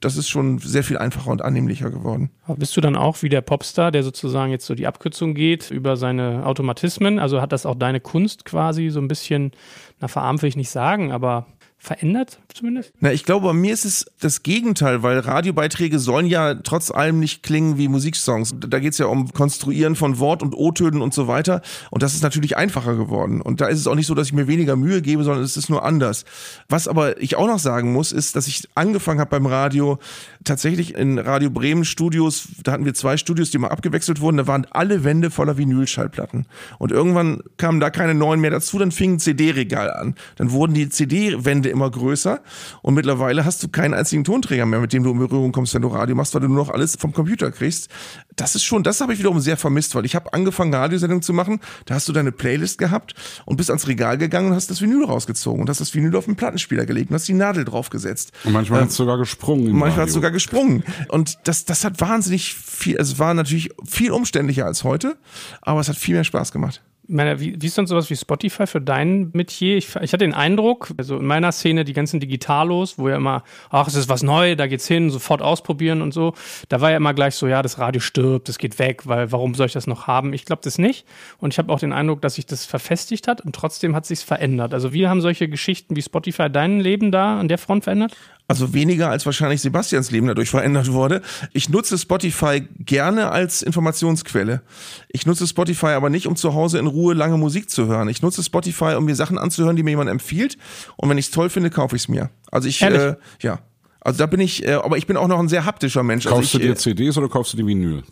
Das 0.00 0.16
ist 0.16 0.30
schon 0.30 0.58
sehr 0.58 0.84
viel 0.84 0.96
einfacher 0.96 1.30
und 1.30 1.42
annehmlicher 1.42 1.90
geworden. 1.90 2.30
Bist 2.56 2.74
du 2.74 2.80
dann 2.80 2.96
auch 2.96 3.22
wie 3.22 3.28
der 3.28 3.42
Popstar, 3.42 3.90
der 3.92 4.02
sozusagen 4.02 4.52
jetzt 4.52 4.64
so 4.64 4.74
die 4.74 4.86
Abkürzung 4.86 5.34
geht 5.34 5.70
über 5.70 5.96
seine 5.98 6.46
Automatismen? 6.46 7.18
Also 7.18 7.42
hat 7.42 7.52
das 7.52 7.66
auch 7.66 7.74
deine 7.74 8.00
Kunst 8.00 8.46
quasi 8.46 8.88
so 8.88 9.00
ein 9.00 9.08
bisschen, 9.08 9.52
na 10.00 10.08
verarmt 10.08 10.40
will 10.40 10.48
ich 10.48 10.56
nicht 10.56 10.70
sagen, 10.70 11.12
aber 11.12 11.46
verändert 11.82 12.38
zumindest? 12.54 12.92
Na, 13.00 13.12
ich 13.12 13.24
glaube, 13.24 13.46
bei 13.48 13.52
mir 13.52 13.72
ist 13.72 13.84
es 13.84 14.06
das 14.20 14.42
Gegenteil, 14.42 15.02
weil 15.02 15.18
Radiobeiträge 15.18 15.98
sollen 15.98 16.26
ja 16.26 16.54
trotz 16.54 16.90
allem 16.90 17.18
nicht 17.18 17.42
klingen 17.42 17.78
wie 17.78 17.88
Musiksongs. 17.88 18.54
Da 18.58 18.78
geht 18.78 18.92
es 18.92 18.98
ja 18.98 19.06
um 19.06 19.32
Konstruieren 19.32 19.96
von 19.96 20.18
Wort- 20.18 20.42
und 20.42 20.54
O-Tönen 20.54 21.02
und 21.02 21.14
so 21.14 21.28
weiter. 21.28 21.62
Und 21.90 22.02
das 22.02 22.14
ist 22.14 22.22
natürlich 22.22 22.56
einfacher 22.56 22.96
geworden. 22.96 23.40
Und 23.40 23.60
da 23.60 23.66
ist 23.66 23.78
es 23.78 23.86
auch 23.86 23.94
nicht 23.94 24.06
so, 24.06 24.14
dass 24.14 24.28
ich 24.28 24.32
mir 24.32 24.48
weniger 24.48 24.76
Mühe 24.76 25.02
gebe, 25.02 25.24
sondern 25.24 25.44
es 25.44 25.56
ist 25.56 25.70
nur 25.70 25.84
anders. 25.84 26.24
Was 26.68 26.88
aber 26.88 27.20
ich 27.20 27.36
auch 27.36 27.46
noch 27.46 27.58
sagen 27.58 27.92
muss, 27.92 28.12
ist, 28.12 28.36
dass 28.36 28.46
ich 28.46 28.68
angefangen 28.74 29.20
habe 29.20 29.30
beim 29.30 29.46
Radio, 29.46 29.98
tatsächlich 30.44 30.94
in 30.94 31.18
Radio 31.18 31.50
Bremen 31.50 31.84
Studios, 31.84 32.48
da 32.62 32.72
hatten 32.72 32.84
wir 32.84 32.94
zwei 32.94 33.16
Studios, 33.16 33.50
die 33.50 33.58
mal 33.58 33.68
abgewechselt 33.68 34.20
wurden, 34.20 34.36
da 34.36 34.46
waren 34.46 34.66
alle 34.70 35.04
Wände 35.04 35.30
voller 35.30 35.56
Vinylschallplatten. 35.56 36.46
Und 36.78 36.92
irgendwann 36.92 37.42
kamen 37.56 37.80
da 37.80 37.90
keine 37.90 38.14
neuen 38.14 38.40
mehr 38.40 38.50
dazu, 38.50 38.78
dann 38.78 38.92
fing 38.92 39.14
ein 39.14 39.18
CD-Regal 39.18 39.90
an. 39.90 40.14
Dann 40.36 40.50
wurden 40.50 40.74
die 40.74 40.88
CD-Wände 40.88 41.68
immer 41.68 41.90
größer 41.90 42.41
und 42.82 42.94
mittlerweile 42.94 43.44
hast 43.44 43.62
du 43.62 43.68
keinen 43.68 43.94
einzigen 43.94 44.24
Tonträger 44.24 44.66
mehr, 44.66 44.80
mit 44.80 44.92
dem 44.92 45.02
du 45.02 45.10
in 45.10 45.18
Berührung 45.18 45.52
kommst, 45.52 45.74
wenn 45.74 45.82
du 45.82 45.88
Radio 45.88 46.14
machst, 46.14 46.34
weil 46.34 46.42
du 46.42 46.48
nur 46.48 46.64
noch 46.64 46.70
alles 46.70 46.96
vom 46.96 47.12
Computer 47.12 47.50
kriegst. 47.50 47.88
Das 48.36 48.54
ist 48.54 48.64
schon, 48.64 48.82
das 48.82 49.00
habe 49.00 49.12
ich 49.12 49.18
wiederum 49.18 49.40
sehr 49.40 49.56
vermisst, 49.56 49.94
weil 49.94 50.04
ich 50.04 50.14
habe 50.14 50.32
angefangen, 50.32 50.74
Radiosendungen 50.74 51.22
zu 51.22 51.32
machen, 51.32 51.60
da 51.86 51.94
hast 51.94 52.08
du 52.08 52.12
deine 52.12 52.32
Playlist 52.32 52.78
gehabt 52.78 53.14
und 53.44 53.56
bist 53.56 53.70
ans 53.70 53.86
Regal 53.86 54.18
gegangen 54.18 54.48
und 54.48 54.54
hast 54.54 54.70
das 54.70 54.80
Vinyl 54.80 55.04
rausgezogen 55.04 55.60
und 55.60 55.68
hast 55.68 55.80
das 55.80 55.94
Vinyl 55.94 56.16
auf 56.16 56.24
den 56.24 56.36
Plattenspieler 56.36 56.86
gelegt 56.86 57.10
und 57.10 57.14
hast 57.14 57.28
die 57.28 57.34
Nadel 57.34 57.64
draufgesetzt. 57.64 58.32
Und 58.44 58.52
manchmal 58.52 58.80
ähm, 58.80 58.84
hat 58.84 58.90
es 58.90 58.96
sogar 58.96 59.18
gesprungen. 59.18 59.72
Manchmal 59.72 60.02
hat 60.02 60.08
es 60.08 60.14
sogar 60.14 60.30
gesprungen. 60.30 60.84
Und 61.08 61.38
das, 61.44 61.64
das 61.64 61.84
hat 61.84 62.00
wahnsinnig 62.00 62.54
viel, 62.54 62.98
also 62.98 63.14
es 63.14 63.18
war 63.18 63.34
natürlich 63.34 63.70
viel 63.84 64.10
umständlicher 64.12 64.66
als 64.66 64.84
heute, 64.84 65.16
aber 65.60 65.80
es 65.80 65.88
hat 65.88 65.96
viel 65.96 66.14
mehr 66.14 66.24
Spaß 66.24 66.52
gemacht 66.52 66.82
meine, 67.08 67.40
wie, 67.40 67.60
wie 67.60 67.66
ist 67.66 67.76
denn 67.76 67.86
sowas 67.86 68.10
wie 68.10 68.16
Spotify 68.16 68.66
für 68.66 68.80
dein 68.80 69.30
Metier? 69.32 69.76
Ich, 69.76 69.88
ich 69.96 70.12
hatte 70.12 70.18
den 70.18 70.34
Eindruck, 70.34 70.92
also 70.96 71.18
in 71.18 71.26
meiner 71.26 71.50
Szene, 71.52 71.84
die 71.84 71.92
ganzen 71.92 72.20
Digitalos, 72.20 72.98
wo 72.98 73.08
ja 73.08 73.16
immer, 73.16 73.42
ach, 73.70 73.88
es 73.88 73.94
ist 73.94 74.08
was 74.08 74.22
neu, 74.22 74.54
da 74.54 74.66
geht's 74.66 74.86
hin, 74.86 75.10
sofort 75.10 75.42
ausprobieren 75.42 76.02
und 76.02 76.12
so. 76.12 76.34
Da 76.68 76.80
war 76.80 76.90
ja 76.90 76.96
immer 76.96 77.14
gleich 77.14 77.34
so, 77.34 77.48
ja, 77.48 77.62
das 77.62 77.78
Radio 77.78 78.00
stirbt, 78.00 78.48
das 78.48 78.58
geht 78.58 78.78
weg, 78.78 79.06
weil 79.06 79.32
warum 79.32 79.54
soll 79.54 79.66
ich 79.66 79.72
das 79.72 79.86
noch 79.86 80.06
haben? 80.06 80.32
Ich 80.32 80.44
glaube 80.44 80.62
das 80.64 80.78
nicht. 80.78 81.06
Und 81.38 81.52
ich 81.52 81.58
habe 81.58 81.72
auch 81.72 81.80
den 81.80 81.92
Eindruck, 81.92 82.22
dass 82.22 82.34
sich 82.34 82.46
das 82.46 82.66
verfestigt 82.66 83.26
hat 83.26 83.40
und 83.40 83.54
trotzdem 83.54 83.96
hat 83.96 84.06
sich's 84.06 84.22
verändert. 84.22 84.72
Also 84.72 84.92
wie 84.92 85.08
haben 85.08 85.20
solche 85.20 85.48
Geschichten 85.48 85.96
wie 85.96 86.02
Spotify 86.02 86.50
dein 86.50 86.80
Leben 86.80 87.10
da 87.10 87.38
an 87.38 87.48
der 87.48 87.58
Front 87.58 87.84
verändert? 87.84 88.16
Also 88.52 88.74
weniger 88.74 89.08
als 89.08 89.24
wahrscheinlich 89.24 89.60
Sebastians 89.62 90.10
Leben 90.10 90.26
dadurch 90.26 90.50
verändert 90.50 90.92
wurde. 90.92 91.22
Ich 91.52 91.68
nutze 91.68 91.96
Spotify 91.96 92.62
gerne 92.78 93.30
als 93.30 93.62
Informationsquelle. 93.62 94.60
Ich 95.08 95.24
nutze 95.24 95.46
Spotify 95.46 95.86
aber 95.86 96.10
nicht, 96.10 96.26
um 96.26 96.36
zu 96.36 96.52
Hause 96.52 96.78
in 96.78 96.86
Ruhe 96.86 97.14
lange 97.14 97.38
Musik 97.38 97.70
zu 97.70 97.86
hören. 97.86 98.08
Ich 98.08 98.20
nutze 98.20 98.42
Spotify, 98.42 98.94
um 98.96 99.06
mir 99.06 99.14
Sachen 99.14 99.38
anzuhören, 99.38 99.76
die 99.76 99.82
mir 99.82 99.90
jemand 99.90 100.10
empfiehlt. 100.10 100.58
Und 100.96 101.08
wenn 101.08 101.18
ich 101.18 101.26
es 101.26 101.30
toll 101.30 101.48
finde, 101.48 101.70
kaufe 101.70 101.96
ich 101.96 102.02
es 102.02 102.08
mir. 102.08 102.30
Also 102.50 102.68
ich, 102.68 102.82
äh, 102.82 103.16
ja. 103.40 103.60
Also 104.00 104.18
da 104.18 104.26
bin 104.26 104.40
ich, 104.40 104.66
äh, 104.66 104.72
aber 104.72 104.98
ich 104.98 105.06
bin 105.06 105.16
auch 105.16 105.28
noch 105.28 105.38
ein 105.38 105.48
sehr 105.48 105.64
haptischer 105.64 106.02
Mensch. 106.02 106.24
Kaufst 106.24 106.54
also 106.54 106.58
ich, 106.58 106.62
du 106.62 106.68
dir 106.68 106.72
äh, 106.72 106.76
CDs 106.76 107.16
oder 107.16 107.28
kaufst 107.28 107.52
du 107.52 107.56
die 107.56 107.66
Vinyl? 107.66 108.02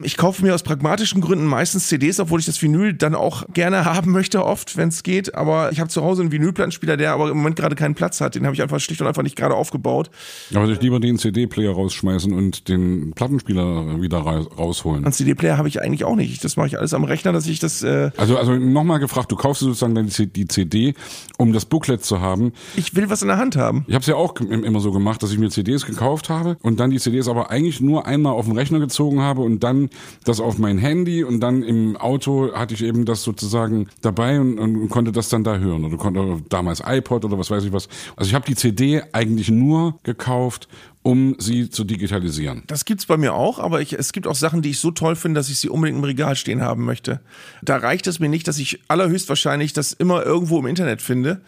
Ich 0.00 0.16
kaufe 0.16 0.44
mir 0.44 0.54
aus 0.54 0.62
pragmatischen 0.62 1.20
Gründen 1.20 1.46
meistens 1.46 1.88
CDs, 1.88 2.20
obwohl 2.20 2.38
ich 2.38 2.46
das 2.46 2.62
Vinyl 2.62 2.92
dann 2.92 3.16
auch 3.16 3.42
gerne 3.52 3.84
haben 3.84 4.12
möchte, 4.12 4.44
oft, 4.44 4.76
wenn 4.76 4.90
es 4.90 5.02
geht. 5.02 5.34
Aber 5.34 5.72
ich 5.72 5.80
habe 5.80 5.90
zu 5.90 6.04
Hause 6.04 6.22
einen 6.22 6.30
Vinylplattenspieler, 6.30 6.96
der 6.96 7.14
aber 7.14 7.28
im 7.30 7.38
Moment 7.38 7.56
gerade 7.56 7.74
keinen 7.74 7.96
Platz 7.96 8.20
hat. 8.20 8.36
Den 8.36 8.44
habe 8.44 8.54
ich 8.54 8.62
einfach 8.62 8.78
schlicht 8.78 9.00
und 9.00 9.08
einfach 9.08 9.24
nicht 9.24 9.34
gerade 9.34 9.56
aufgebaut. 9.56 10.08
Aber 10.54 10.68
ich 10.68 10.80
lieber 10.80 11.00
den 11.00 11.18
CD-Player 11.18 11.72
rausschmeißen 11.72 12.32
und 12.32 12.68
den 12.68 13.10
Plattenspieler 13.16 14.00
wieder 14.00 14.18
rausholen. 14.18 15.04
Einen 15.04 15.12
CD-Player 15.12 15.58
habe 15.58 15.66
ich 15.66 15.82
eigentlich 15.82 16.04
auch 16.04 16.14
nicht. 16.14 16.44
Das 16.44 16.56
mache 16.56 16.68
ich 16.68 16.78
alles 16.78 16.94
am 16.94 17.02
Rechner, 17.02 17.32
dass 17.32 17.48
ich 17.48 17.58
das. 17.58 17.82
Äh 17.82 18.12
also, 18.16 18.38
also 18.38 18.54
nochmal 18.54 19.00
gefragt, 19.00 19.32
du 19.32 19.36
kaufst 19.36 19.62
sozusagen 19.62 19.96
dann 19.96 20.08
die 20.16 20.46
CD, 20.46 20.94
um 21.38 21.52
das 21.52 21.64
Booklet 21.64 22.04
zu 22.04 22.20
haben. 22.20 22.52
Ich 22.76 22.94
will 22.94 23.10
was 23.10 23.22
in 23.22 23.28
der 23.28 23.38
Hand 23.38 23.56
haben. 23.56 23.84
Ich 23.88 23.94
habe 23.94 24.02
es 24.02 24.06
ja 24.06 24.14
auch 24.14 24.36
immer 24.36 24.78
so 24.78 24.92
gemacht, 24.92 25.24
dass 25.24 25.32
ich 25.32 25.38
mir 25.38 25.50
CDs 25.50 25.84
gekauft 25.84 26.28
habe 26.28 26.56
und 26.62 26.78
dann 26.78 26.90
die 26.90 27.00
CDs 27.00 27.26
aber 27.26 27.50
eigentlich 27.50 27.80
nur 27.80 28.06
einmal 28.06 28.34
auf 28.34 28.44
den 28.44 28.56
Rechner 28.56 28.78
gezogen 28.78 29.22
habe 29.22 29.40
und 29.40 29.64
dann 29.64 29.87
das 30.24 30.40
auf 30.40 30.58
mein 30.58 30.78
Handy 30.78 31.24
und 31.24 31.40
dann 31.40 31.62
im 31.62 31.96
Auto 31.96 32.52
hatte 32.52 32.74
ich 32.74 32.82
eben 32.82 33.04
das 33.04 33.22
sozusagen 33.22 33.88
dabei 34.02 34.40
und, 34.40 34.58
und 34.58 34.88
konnte 34.88 35.12
das 35.12 35.28
dann 35.28 35.44
da 35.44 35.58
hören 35.58 35.84
oder 35.84 35.96
konnte 35.96 36.42
damals 36.48 36.82
iPod 36.84 37.24
oder 37.24 37.38
was 37.38 37.50
weiß 37.50 37.64
ich 37.64 37.72
was. 37.72 37.88
Also 38.16 38.28
ich 38.28 38.34
habe 38.34 38.46
die 38.46 38.54
CD 38.54 39.02
eigentlich 39.12 39.50
nur 39.50 39.98
gekauft, 40.02 40.68
um 41.02 41.36
sie 41.38 41.70
zu 41.70 41.84
digitalisieren. 41.84 42.64
Das 42.66 42.84
gibt's 42.84 43.06
bei 43.06 43.16
mir 43.16 43.32
auch, 43.32 43.58
aber 43.58 43.80
ich, 43.80 43.94
es 43.94 44.12
gibt 44.12 44.26
auch 44.26 44.34
Sachen, 44.34 44.62
die 44.62 44.70
ich 44.70 44.78
so 44.78 44.90
toll 44.90 45.16
finde, 45.16 45.38
dass 45.38 45.48
ich 45.48 45.58
sie 45.58 45.68
unbedingt 45.68 45.98
im 45.98 46.04
Regal 46.04 46.36
stehen 46.36 46.60
haben 46.60 46.84
möchte. 46.84 47.20
Da 47.62 47.76
reicht 47.76 48.06
es 48.06 48.20
mir 48.20 48.28
nicht, 48.28 48.46
dass 48.48 48.58
ich 48.58 48.80
allerhöchstwahrscheinlich 48.88 49.72
das 49.72 49.92
immer 49.92 50.24
irgendwo 50.24 50.58
im 50.58 50.66
Internet 50.66 51.00
finde, 51.00 51.40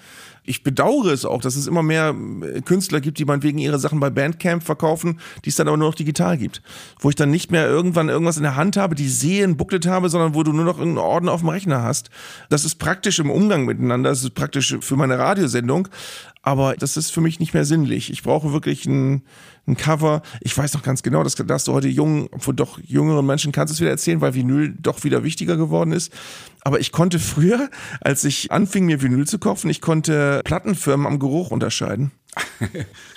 ich 0.51 0.65
bedauere 0.65 1.13
es 1.13 1.25
auch, 1.25 1.41
dass 1.41 1.55
es 1.55 1.69
immer 1.69 1.83
mehr 1.83 2.15
äh, 2.43 2.61
Künstler 2.61 3.01
gibt, 3.01 3.19
die 3.19 3.25
meinetwegen 3.25 3.59
ihre 3.59 3.79
Sachen 3.79 4.01
bei 4.01 4.11
Bandcamp 4.11 4.65
verkaufen, 4.65 5.21
die 5.45 5.51
es 5.51 5.57
dann 5.57 5.69
aber 5.69 5.77
nur 5.77 5.89
noch 5.89 5.95
digital 5.95 6.37
gibt. 6.37 6.61
Wo 6.99 7.09
ich 7.09 7.15
dann 7.15 7.31
nicht 7.31 7.53
mehr 7.53 7.69
irgendwann 7.69 8.09
irgendwas 8.09 8.37
in 8.37 8.43
der 8.43 8.57
Hand 8.57 8.77
habe, 8.77 8.97
die 8.97 9.09
sehe, 9.09 9.45
ein 9.45 9.57
Booklet 9.57 9.87
habe, 9.87 10.09
sondern 10.09 10.35
wo 10.35 10.43
du 10.43 10.53
nur 10.53 10.65
noch 10.65 10.79
irgendeinen 10.79 11.07
Orden 11.07 11.29
auf 11.29 11.41
dem 11.41 11.51
Rechner 11.51 11.83
hast. 11.83 12.11
Das 12.49 12.65
ist 12.65 12.75
praktisch 12.75 13.21
im 13.21 13.31
Umgang 13.31 13.65
miteinander, 13.65 14.11
das 14.11 14.25
ist 14.25 14.35
praktisch 14.35 14.77
für 14.81 14.97
meine 14.97 15.19
Radiosendung, 15.19 15.89
aber 16.43 16.75
das 16.75 16.97
ist 16.97 17.11
für 17.11 17.21
mich 17.21 17.39
nicht 17.39 17.53
mehr 17.53 17.65
sinnlich. 17.65 18.11
Ich 18.11 18.23
brauche 18.23 18.53
wirklich 18.53 18.87
ein, 18.87 19.23
ein 19.67 19.77
Cover. 19.77 20.23
Ich 20.41 20.57
weiß 20.57 20.73
noch 20.75 20.83
ganz 20.83 21.03
genau, 21.03 21.23
das 21.23 21.35
darfst 21.35 21.69
du 21.69 21.73
heute 21.73 21.89
jungen, 21.89 22.29
von 22.39 22.57
doch 22.57 22.79
jüngeren 22.79 23.27
Menschen 23.27 23.53
kannst 23.53 23.73
du 23.73 23.75
es 23.75 23.81
wieder 23.81 23.91
erzählen, 23.91 24.21
weil 24.21 24.35
Vinyl 24.35 24.75
doch 24.79 25.05
wieder 25.05 25.23
wichtiger 25.23 25.57
geworden 25.57 25.93
ist. 25.93 26.13
Aber 26.63 26.81
ich 26.81 26.93
konnte 26.93 27.19
früher, 27.19 27.69
als 28.01 28.25
ich 28.25 28.51
anfing, 28.51 28.87
mir 28.87 29.03
Vinyl 29.03 29.27
zu 29.27 29.39
kaufen, 29.39 29.71
ich 29.71 29.81
konnte 29.81 30.41
Plattenfirmen 30.45 31.07
am 31.07 31.19
Geruch 31.19 31.51
unterscheiden. 31.51 32.11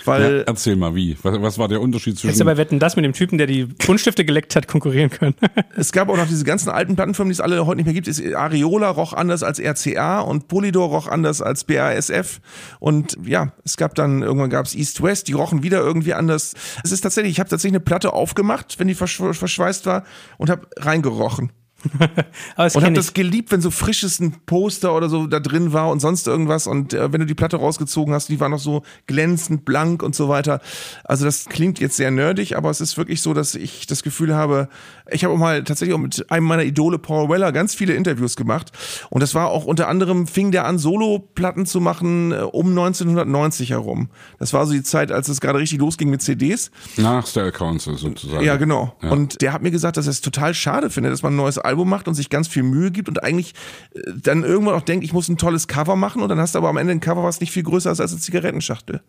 Weil, 0.04 0.38
ja, 0.38 0.42
erzähl 0.46 0.76
mal, 0.76 0.94
wie? 0.94 1.16
Was, 1.22 1.40
was 1.40 1.58
war 1.58 1.68
der 1.68 1.80
Unterschied 1.80 2.14
zwischen. 2.14 2.28
Hättest 2.28 2.40
du 2.40 2.44
bei 2.44 2.56
Wetten 2.56 2.78
das 2.78 2.96
mit 2.96 3.04
dem 3.04 3.12
Typen, 3.12 3.38
der 3.38 3.46
die 3.46 3.64
Buntstifte 3.64 4.24
geleckt 4.24 4.56
hat, 4.56 4.68
konkurrieren 4.68 5.10
können? 5.10 5.34
es 5.76 5.92
gab 5.92 6.08
auch 6.08 6.16
noch 6.16 6.26
diese 6.26 6.44
ganzen 6.44 6.70
alten 6.70 6.96
Plattenfirmen, 6.96 7.30
die 7.30 7.34
es 7.34 7.40
alle 7.40 7.64
heute 7.66 7.76
nicht 7.76 7.86
mehr 7.86 7.94
gibt. 7.94 8.08
Ist 8.08 8.22
Areola 8.34 8.90
roch 8.90 9.12
anders 9.12 9.42
als 9.42 9.60
RCA 9.60 10.20
und 10.20 10.48
Polydor 10.48 10.88
roch 10.88 11.08
anders 11.08 11.42
als 11.42 11.64
BASF. 11.64 12.40
Und 12.80 13.16
ja, 13.24 13.52
es 13.64 13.76
gab 13.76 13.94
dann, 13.94 14.22
irgendwann 14.22 14.50
gab 14.50 14.66
es 14.66 14.74
East 14.74 15.02
West, 15.02 15.28
die 15.28 15.32
rochen 15.32 15.62
wieder 15.62 15.78
irgendwie 15.78 16.14
anders. 16.14 16.54
Es 16.82 16.92
ist 16.92 17.02
tatsächlich, 17.02 17.32
ich 17.32 17.40
habe 17.40 17.50
tatsächlich 17.50 17.76
eine 17.76 17.84
Platte 17.84 18.12
aufgemacht, 18.12 18.78
wenn 18.78 18.88
die 18.88 18.94
verschweißt 18.94 19.86
war 19.86 20.04
und 20.38 20.50
habe 20.50 20.66
reingerochen. 20.76 21.52
und 22.56 22.84
habe 22.84 22.92
das 22.92 23.14
geliebt, 23.14 23.52
wenn 23.52 23.60
so 23.60 23.70
frisches 23.70 24.20
ein 24.20 24.34
Poster 24.46 24.94
oder 24.94 25.08
so 25.08 25.26
da 25.26 25.40
drin 25.40 25.72
war 25.72 25.90
und 25.90 26.00
sonst 26.00 26.26
irgendwas. 26.26 26.66
Und 26.66 26.92
äh, 26.92 27.12
wenn 27.12 27.20
du 27.20 27.26
die 27.26 27.34
Platte 27.34 27.56
rausgezogen 27.56 28.14
hast, 28.14 28.28
die 28.28 28.40
war 28.40 28.48
noch 28.48 28.58
so 28.58 28.82
glänzend 29.06 29.64
blank 29.64 30.02
und 30.02 30.14
so 30.14 30.28
weiter. 30.28 30.60
Also 31.04 31.24
das 31.24 31.46
klingt 31.46 31.80
jetzt 31.80 31.96
sehr 31.96 32.10
nerdig, 32.10 32.56
aber 32.56 32.70
es 32.70 32.80
ist 32.80 32.96
wirklich 32.96 33.22
so, 33.22 33.34
dass 33.34 33.54
ich 33.54 33.86
das 33.86 34.02
Gefühl 34.02 34.34
habe, 34.34 34.68
ich 35.10 35.24
habe 35.24 35.34
auch 35.34 35.38
mal 35.38 35.64
tatsächlich 35.64 35.94
auch 35.94 36.00
mit 36.00 36.30
einem 36.30 36.46
meiner 36.46 36.64
Idole, 36.64 36.98
Paul 36.98 37.28
Weller, 37.28 37.52
ganz 37.52 37.74
viele 37.74 37.94
Interviews 37.94 38.36
gemacht. 38.36 38.72
Und 39.10 39.22
das 39.22 39.34
war 39.34 39.48
auch 39.48 39.64
unter 39.64 39.88
anderem, 39.88 40.26
fing 40.26 40.50
der 40.50 40.66
an, 40.66 40.78
Solo-Platten 40.78 41.66
zu 41.66 41.80
machen 41.80 42.32
äh, 42.32 42.36
um 42.36 42.68
1990 42.70 43.70
herum. 43.70 44.08
Das 44.38 44.52
war 44.52 44.66
so 44.66 44.72
die 44.72 44.82
Zeit, 44.82 45.12
als 45.12 45.28
es 45.28 45.40
gerade 45.40 45.58
richtig 45.58 45.78
losging 45.78 46.10
mit 46.10 46.22
CDs. 46.22 46.70
Nach 46.96 47.26
Style 47.26 47.52
Council 47.52 47.96
sozusagen. 47.96 48.44
Ja, 48.44 48.56
genau. 48.56 48.96
Ja. 49.02 49.10
Und 49.10 49.40
der 49.42 49.52
hat 49.52 49.62
mir 49.62 49.70
gesagt, 49.70 49.96
dass 49.96 50.06
er 50.06 50.10
es 50.10 50.20
total 50.20 50.54
schade 50.54 50.90
findet, 50.90 51.12
dass 51.12 51.22
man 51.22 51.34
ein 51.34 51.36
neues 51.36 51.58
Album 51.58 51.73
Album 51.74 51.88
macht 51.88 52.06
und 52.06 52.14
sich 52.14 52.30
ganz 52.30 52.46
viel 52.46 52.62
Mühe 52.62 52.92
gibt 52.92 53.08
und 53.08 53.24
eigentlich 53.24 53.54
äh, 53.94 54.00
dann 54.22 54.44
irgendwann 54.44 54.74
auch 54.74 54.82
denkt, 54.82 55.04
ich 55.04 55.12
muss 55.12 55.28
ein 55.28 55.36
tolles 55.36 55.66
Cover 55.66 55.96
machen 55.96 56.22
und 56.22 56.28
dann 56.28 56.38
hast 56.38 56.54
du 56.54 56.58
aber 56.58 56.68
am 56.68 56.76
Ende 56.76 56.92
ein 56.92 57.00
Cover, 57.00 57.24
was 57.24 57.40
nicht 57.40 57.50
viel 57.50 57.64
größer 57.64 57.90
ist 57.90 58.00
als 58.00 58.12
eine 58.12 58.20
Zigarettenschachtel. 58.20 59.02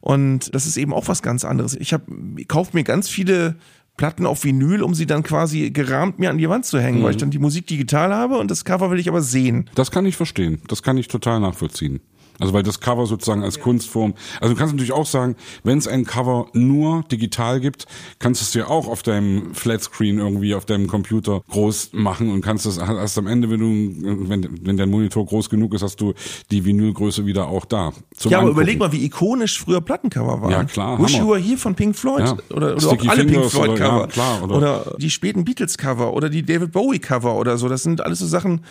Und 0.00 0.54
das 0.54 0.66
ist 0.66 0.76
eben 0.76 0.92
auch 0.92 1.06
was 1.08 1.22
ganz 1.22 1.44
anderes. 1.44 1.76
Ich 1.76 1.92
habe 1.92 2.04
kaufe 2.48 2.76
mir 2.76 2.84
ganz 2.84 3.08
viele 3.08 3.56
Platten 3.96 4.26
auf 4.26 4.44
Vinyl, 4.44 4.82
um 4.82 4.94
sie 4.94 5.06
dann 5.06 5.22
quasi 5.22 5.70
gerahmt 5.70 6.18
mir 6.18 6.30
an 6.30 6.38
die 6.38 6.48
Wand 6.48 6.64
zu 6.64 6.80
hängen, 6.80 7.00
mhm. 7.00 7.04
weil 7.04 7.10
ich 7.12 7.16
dann 7.18 7.30
die 7.30 7.38
Musik 7.38 7.66
digital 7.66 8.12
habe 8.12 8.38
und 8.38 8.50
das 8.50 8.64
Cover 8.64 8.90
will 8.90 8.98
ich 8.98 9.08
aber 9.08 9.22
sehen. 9.22 9.68
Das 9.74 9.90
kann 9.90 10.06
ich 10.06 10.16
verstehen. 10.16 10.62
Das 10.68 10.82
kann 10.82 10.96
ich 10.96 11.06
total 11.06 11.38
nachvollziehen. 11.38 12.00
Also 12.40 12.52
weil 12.52 12.62
das 12.62 12.80
Cover 12.80 13.06
sozusagen 13.06 13.42
als 13.42 13.56
ja. 13.56 13.62
Kunstform. 13.62 14.14
Also 14.40 14.54
du 14.54 14.58
kannst 14.58 14.74
natürlich 14.74 14.92
auch 14.92 15.06
sagen, 15.06 15.36
wenn 15.62 15.78
es 15.78 15.86
ein 15.86 16.04
Cover 16.04 16.48
nur 16.52 17.04
digital 17.10 17.60
gibt, 17.60 17.86
kannst 18.18 18.40
du 18.40 18.44
es 18.44 18.50
dir 18.52 18.70
auch 18.70 18.88
auf 18.88 19.02
deinem 19.02 19.54
Flatscreen 19.54 20.18
irgendwie 20.18 20.54
auf 20.54 20.64
deinem 20.64 20.86
Computer 20.86 21.42
groß 21.48 21.90
machen 21.92 22.30
und 22.30 22.40
kannst 22.40 22.66
es 22.66 22.78
erst 22.78 23.18
am 23.18 23.26
Ende, 23.26 23.50
wenn 23.50 23.60
du, 23.60 24.28
wenn, 24.28 24.66
wenn 24.66 24.76
dein 24.76 24.90
Monitor 24.90 25.26
groß 25.26 25.50
genug 25.50 25.74
ist, 25.74 25.82
hast 25.82 26.00
du 26.00 26.14
die 26.50 26.64
Vinylgröße 26.64 27.26
wieder 27.26 27.48
auch 27.48 27.64
da. 27.64 27.92
ja, 28.24 28.40
aber 28.40 28.50
überleg 28.50 28.78
mal, 28.78 28.92
wie 28.92 29.04
ikonisch 29.04 29.60
früher 29.60 29.80
Plattencover 29.80 30.42
waren. 30.42 30.50
Ja, 30.50 30.64
klar. 30.64 30.98
Wish 31.02 31.16
You 31.16 31.28
Were 31.28 31.38
Here 31.38 31.58
von 31.58 31.74
Pink 31.74 31.96
Floyd. 31.96 32.20
Ja. 32.20 32.36
Oder, 32.54 32.76
oder 32.76 32.88
auch 32.88 33.08
alle 33.08 33.24
Pink 33.24 33.44
Floyd 33.46 33.76
Cover. 33.76 34.00
Ja, 34.00 34.06
klar, 34.06 34.42
oder, 34.42 34.56
oder 34.56 34.94
die 34.98 35.10
späten 35.10 35.44
Beatles 35.44 35.76
Cover 35.76 36.12
oder 36.12 36.28
die 36.28 36.42
David 36.42 36.72
Bowie 36.72 36.98
Cover 36.98 37.36
oder 37.36 37.58
so. 37.58 37.68
Das 37.68 37.82
sind 37.82 38.00
alles 38.00 38.20
so 38.20 38.26
Sachen, 38.26 38.62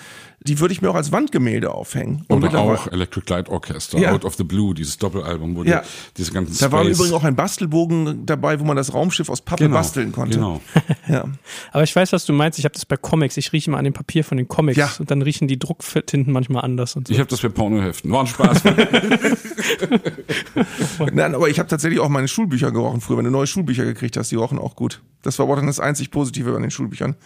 die 0.41 0.59
würde 0.59 0.73
ich 0.73 0.81
mir 0.81 0.89
auch 0.89 0.95
als 0.95 1.11
Wandgemälde 1.11 1.73
aufhängen. 1.73 2.23
Und 2.29 2.43
Oder 2.43 2.59
auch 2.59 2.87
Electric 2.87 3.29
Light 3.29 3.49
Orchestra, 3.49 3.99
ja. 3.99 4.13
Out 4.13 4.23
of 4.23 4.35
the 4.35 4.45
Blue, 4.45 4.73
dieses 4.73 4.97
Doppelalbum, 4.97 5.55
wo 5.55 5.63
ja. 5.63 5.83
diese 6.15 6.31
ganzen 6.31 6.57
Da 6.57 6.71
war 6.71 6.83
übrigens 6.83 7.11
auch 7.11 7.25
ein 7.25 7.35
Bastelbogen 7.35 8.25
dabei, 8.25 8.59
wo 8.59 8.63
man 8.63 8.77
das 8.77 8.93
Raumschiff 8.93 9.29
aus 9.29 9.41
Pappe 9.41 9.65
genau. 9.65 9.75
basteln 9.75 10.13
konnte. 10.13 10.37
Genau. 10.37 10.61
ja. 11.09 11.25
Aber 11.71 11.83
ich 11.83 11.93
weiß, 11.93 12.13
was 12.13 12.25
du 12.25 12.31
meinst. 12.31 12.57
Ich 12.57 12.65
habe 12.65 12.73
das 12.73 12.85
bei 12.85 12.95
Comics. 12.95 13.35
Ich 13.35 13.51
rieche 13.51 13.69
mal 13.69 13.79
an 13.79 13.83
dem 13.83 13.93
Papier 13.93 14.23
von 14.23 14.37
den 14.37 14.47
Comics 14.47 14.77
ja. 14.77 14.89
und 14.97 15.11
dann 15.11 15.21
riechen 15.21 15.49
die 15.49 15.59
Drucktinten 15.59 16.31
manchmal 16.31 16.63
anders. 16.63 16.95
Und 16.95 17.07
so. 17.07 17.13
Ich 17.13 17.19
habe 17.19 17.29
das 17.29 17.41
bei 17.41 17.49
Pornoheften. 17.49 18.09
War 18.11 18.21
ein 18.21 18.27
Spaß. 18.27 18.63
Nein, 21.13 21.35
aber 21.35 21.49
ich 21.49 21.59
habe 21.59 21.67
tatsächlich 21.67 21.99
auch 21.99 22.09
meine 22.09 22.29
Schulbücher 22.29 22.71
gerochen 22.71 23.01
früher. 23.01 23.17
Wenn 23.17 23.25
du 23.25 23.31
neue 23.31 23.47
Schulbücher 23.47 23.83
gekriegt 23.83 24.15
hast, 24.15 24.31
die 24.31 24.35
rochen 24.35 24.57
auch 24.57 24.77
gut. 24.77 25.01
Das 25.21 25.37
war 25.37 25.47
aber 25.47 25.57
dann 25.57 25.67
das 25.67 25.81
einzig 25.81 26.11
Positive 26.11 26.55
an 26.55 26.61
den 26.61 26.71
Schulbüchern 26.71 27.17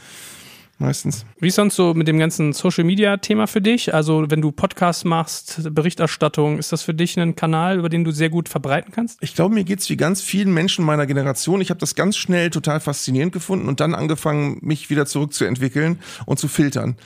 meistens. 0.84 1.26
Wie 1.39 1.47
ist 1.47 1.55
sonst 1.55 1.76
so 1.76 1.93
mit 1.93 2.07
dem 2.07 2.19
ganzen 2.19 2.53
Social 2.53 2.84
Media 2.84 3.18
Thema 3.18 3.47
für 3.47 3.61
dich? 3.61 3.93
Also, 3.93 4.26
wenn 4.30 4.41
du 4.41 4.51
Podcasts 4.51 5.03
machst, 5.03 5.73
Berichterstattung, 5.73 6.60
ist 6.60 6.72
das 6.72 6.84
für 6.84 6.93
dich 6.93 7.18
ein 7.18 7.35
Kanal, 7.35 7.80
über 7.80 7.89
den 7.89 8.03
du 8.03 8.11
sehr 8.11 8.30
gut 8.30 8.49
verbreiten 8.49 8.91
kannst? 8.93 9.18
Ich 9.22 9.34
glaube, 9.34 9.55
mir 9.55 9.64
geht's 9.64 9.89
wie 9.89 9.97
ganz 9.97 10.22
vielen 10.22 10.53
Menschen 10.53 10.85
meiner 10.85 11.07
Generation. 11.07 11.61
Ich 11.61 11.69
habe 11.69 11.80
das 11.80 11.95
ganz 11.95 12.18
schnell 12.18 12.51
total 12.51 12.80
faszinierend 12.80 13.34
gefunden 13.34 13.68
und 13.68 13.80
dann 13.80 13.95
angefangen, 13.95 14.60
mich 14.61 14.89
wieder 14.89 15.05
zurückzuentwickeln 15.05 15.99
und 16.26 16.38
zu 16.38 16.47
filtern 16.47 16.97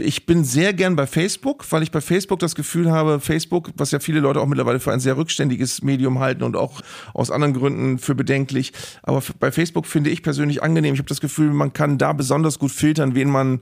ich 0.00 0.26
bin 0.26 0.44
sehr 0.44 0.72
gern 0.72 0.96
bei 0.96 1.06
Facebook, 1.06 1.64
weil 1.70 1.82
ich 1.82 1.90
bei 1.90 2.00
Facebook 2.00 2.38
das 2.38 2.54
Gefühl 2.54 2.90
habe, 2.90 3.20
Facebook, 3.20 3.70
was 3.76 3.90
ja 3.90 4.00
viele 4.00 4.20
Leute 4.20 4.40
auch 4.40 4.46
mittlerweile 4.46 4.80
für 4.80 4.92
ein 4.92 5.00
sehr 5.00 5.16
rückständiges 5.16 5.82
Medium 5.82 6.18
halten 6.18 6.42
und 6.42 6.56
auch 6.56 6.80
aus 7.14 7.30
anderen 7.30 7.54
Gründen 7.54 7.98
für 7.98 8.14
bedenklich. 8.14 8.72
Aber 9.02 9.22
bei 9.38 9.52
Facebook 9.52 9.86
finde 9.86 10.10
ich 10.10 10.22
persönlich 10.22 10.62
angenehm. 10.62 10.94
Ich 10.94 11.00
habe 11.00 11.08
das 11.08 11.20
Gefühl, 11.20 11.52
man 11.52 11.72
kann 11.72 11.98
da 11.98 12.12
besonders 12.12 12.58
gut 12.58 12.72
filtern, 12.72 13.14
wen 13.14 13.30
man 13.30 13.60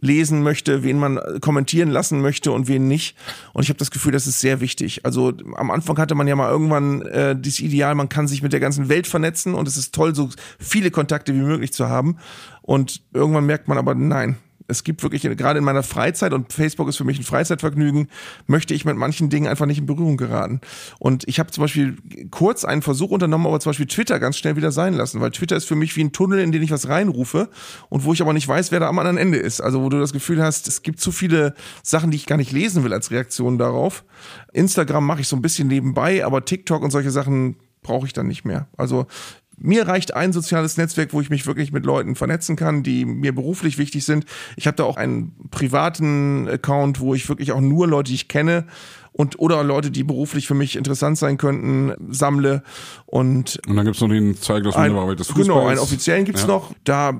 lesen 0.00 0.42
möchte, 0.42 0.84
wen 0.84 0.98
man 0.98 1.18
kommentieren 1.40 1.90
lassen 1.90 2.20
möchte 2.20 2.52
und 2.52 2.68
wen 2.68 2.86
nicht. 2.86 3.16
Und 3.52 3.62
ich 3.62 3.68
habe 3.68 3.78
das 3.78 3.90
Gefühl, 3.90 4.12
das 4.12 4.26
ist 4.26 4.40
sehr 4.40 4.60
wichtig. 4.60 5.04
Also 5.04 5.32
am 5.56 5.70
Anfang 5.70 5.98
hatte 5.98 6.14
man 6.14 6.28
ja 6.28 6.36
mal 6.36 6.50
irgendwann 6.50 7.02
äh, 7.02 7.36
dieses 7.36 7.60
Ideal, 7.60 7.94
man 7.94 8.08
kann 8.08 8.28
sich 8.28 8.42
mit 8.42 8.52
der 8.52 8.60
ganzen 8.60 8.88
Welt 8.88 9.06
vernetzen 9.06 9.54
und 9.54 9.66
es 9.66 9.76
ist 9.76 9.94
toll, 9.94 10.14
so 10.14 10.30
viele 10.58 10.90
Kontakte 10.90 11.34
wie 11.34 11.40
möglich 11.40 11.72
zu 11.72 11.88
haben. 11.88 12.18
Und 12.62 13.02
irgendwann 13.12 13.46
merkt 13.46 13.66
man 13.68 13.78
aber, 13.78 13.94
nein, 13.94 14.36
es 14.68 14.84
gibt 14.84 15.02
wirklich, 15.02 15.22
gerade 15.22 15.58
in 15.58 15.64
meiner 15.64 15.82
Freizeit, 15.82 16.34
und 16.34 16.52
Facebook 16.52 16.88
ist 16.88 16.98
für 16.98 17.04
mich 17.04 17.18
ein 17.18 17.24
Freizeitvergnügen, 17.24 18.08
möchte 18.46 18.74
ich 18.74 18.84
mit 18.84 18.96
manchen 18.96 19.30
Dingen 19.30 19.48
einfach 19.48 19.64
nicht 19.64 19.78
in 19.78 19.86
Berührung 19.86 20.18
geraten. 20.18 20.60
Und 20.98 21.26
ich 21.26 21.40
habe 21.40 21.50
zum 21.50 21.62
Beispiel 21.62 21.96
kurz 22.30 22.66
einen 22.66 22.82
Versuch 22.82 23.10
unternommen, 23.10 23.46
aber 23.46 23.60
zum 23.60 23.70
Beispiel 23.70 23.86
Twitter 23.86 24.20
ganz 24.20 24.36
schnell 24.36 24.56
wieder 24.56 24.70
sein 24.70 24.92
lassen, 24.92 25.22
weil 25.22 25.30
Twitter 25.30 25.56
ist 25.56 25.64
für 25.64 25.74
mich 25.74 25.96
wie 25.96 26.04
ein 26.04 26.12
Tunnel, 26.12 26.40
in 26.40 26.52
den 26.52 26.62
ich 26.62 26.70
was 26.70 26.86
reinrufe 26.86 27.48
und 27.88 28.04
wo 28.04 28.12
ich 28.12 28.20
aber 28.20 28.34
nicht 28.34 28.46
weiß, 28.46 28.70
wer 28.70 28.80
da 28.80 28.88
am 28.88 28.98
anderen 28.98 29.16
Ende 29.16 29.38
ist. 29.38 29.62
Also 29.62 29.82
wo 29.82 29.88
du 29.88 29.98
das 29.98 30.12
Gefühl 30.12 30.42
hast, 30.42 30.68
es 30.68 30.82
gibt 30.82 31.00
zu 31.00 31.12
viele 31.12 31.54
Sachen, 31.82 32.10
die 32.10 32.16
ich 32.16 32.26
gar 32.26 32.36
nicht 32.36 32.52
lesen 32.52 32.84
will 32.84 32.92
als 32.92 33.10
Reaktion 33.10 33.56
darauf. 33.56 34.04
Instagram 34.52 35.06
mache 35.06 35.22
ich 35.22 35.28
so 35.28 35.36
ein 35.36 35.42
bisschen 35.42 35.68
nebenbei, 35.68 36.26
aber 36.26 36.44
TikTok 36.44 36.82
und 36.82 36.90
solche 36.90 37.10
Sachen 37.10 37.56
brauche 37.82 38.06
ich 38.06 38.12
dann 38.12 38.26
nicht 38.26 38.44
mehr. 38.44 38.68
Also 38.76 39.06
mir 39.60 39.86
reicht 39.88 40.14
ein 40.14 40.32
soziales 40.32 40.76
Netzwerk, 40.76 41.12
wo 41.12 41.20
ich 41.20 41.30
mich 41.30 41.46
wirklich 41.46 41.72
mit 41.72 41.84
Leuten 41.84 42.14
vernetzen 42.14 42.56
kann, 42.56 42.82
die 42.82 43.04
mir 43.04 43.34
beruflich 43.34 43.78
wichtig 43.78 44.04
sind. 44.04 44.24
Ich 44.56 44.66
habe 44.66 44.76
da 44.76 44.84
auch 44.84 44.96
einen 44.96 45.32
privaten 45.50 46.48
Account, 46.48 47.00
wo 47.00 47.14
ich 47.14 47.28
wirklich 47.28 47.52
auch 47.52 47.60
nur 47.60 47.86
Leute, 47.86 48.08
die 48.08 48.14
ich 48.14 48.28
kenne 48.28 48.64
und 49.18 49.40
oder 49.40 49.64
Leute, 49.64 49.90
die 49.90 50.04
beruflich 50.04 50.46
für 50.46 50.54
mich 50.54 50.76
interessant 50.76 51.18
sein 51.18 51.38
könnten, 51.38 51.92
sammle 52.08 52.62
und 53.04 53.58
Und 53.66 53.74
dann 53.74 53.84
gibt's 53.84 54.00
noch 54.00 54.08
den 54.08 54.36
Zeigler 54.36 54.76
ein, 54.76 54.90
Wunderarbeit 54.92 55.18
des 55.18 55.26
Fußballs. 55.26 55.48
genau, 55.48 55.66
einen 55.66 55.80
offiziellen 55.80 56.24
gibt's 56.24 56.42
Ja. 56.42 56.46
noch. 56.46 56.72
Da 56.84 57.10
äh, 57.10 57.14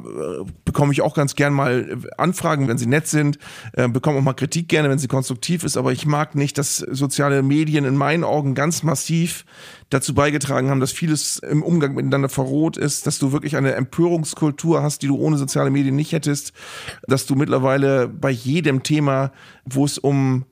bekomme 0.64 0.92
ich 0.92 1.02
auch 1.02 1.12
ganz 1.12 1.34
gern 1.34 1.52
mal 1.52 1.98
äh, 2.04 2.08
Anfragen, 2.16 2.68
wenn 2.68 2.78
sie 2.78 2.86
nett 2.86 3.08
sind. 3.08 3.38
Äh, 3.72 3.88
bekomme 3.88 4.18
auch 4.18 4.22
mal 4.22 4.34
Kritik 4.34 4.68
gerne, 4.68 4.88
wenn 4.90 5.00
sie 5.00 5.08
konstruktiv 5.08 5.64
ist. 5.64 5.76
Aber 5.76 5.90
ich 5.90 6.06
mag 6.06 6.36
nicht, 6.36 6.56
dass 6.56 6.76
soziale 6.76 7.42
Medien 7.42 7.84
in 7.84 7.96
meinen 7.96 8.22
Augen 8.22 8.54
ganz 8.54 8.84
massiv 8.84 9.44
dazu 9.90 10.14
beigetragen 10.14 10.70
haben, 10.70 10.78
dass 10.78 10.92
vieles 10.92 11.38
im 11.38 11.64
Umgang 11.64 11.96
miteinander 11.96 12.28
verroht 12.28 12.76
ist, 12.76 13.08
dass 13.08 13.18
du 13.18 13.32
wirklich 13.32 13.56
eine 13.56 13.72
Empörungskultur 13.72 14.84
hast, 14.84 15.02
die 15.02 15.08
du 15.08 15.16
ohne 15.16 15.36
soziale 15.36 15.70
Medien 15.70 15.96
nicht 15.96 16.12
hättest, 16.12 16.52
dass 17.08 17.26
du 17.26 17.34
mittlerweile 17.34 18.06
bei 18.06 18.30
jedem 18.30 18.84
Thema, 18.84 19.32
wo 19.64 19.84
es 19.84 19.98
um 19.98 20.44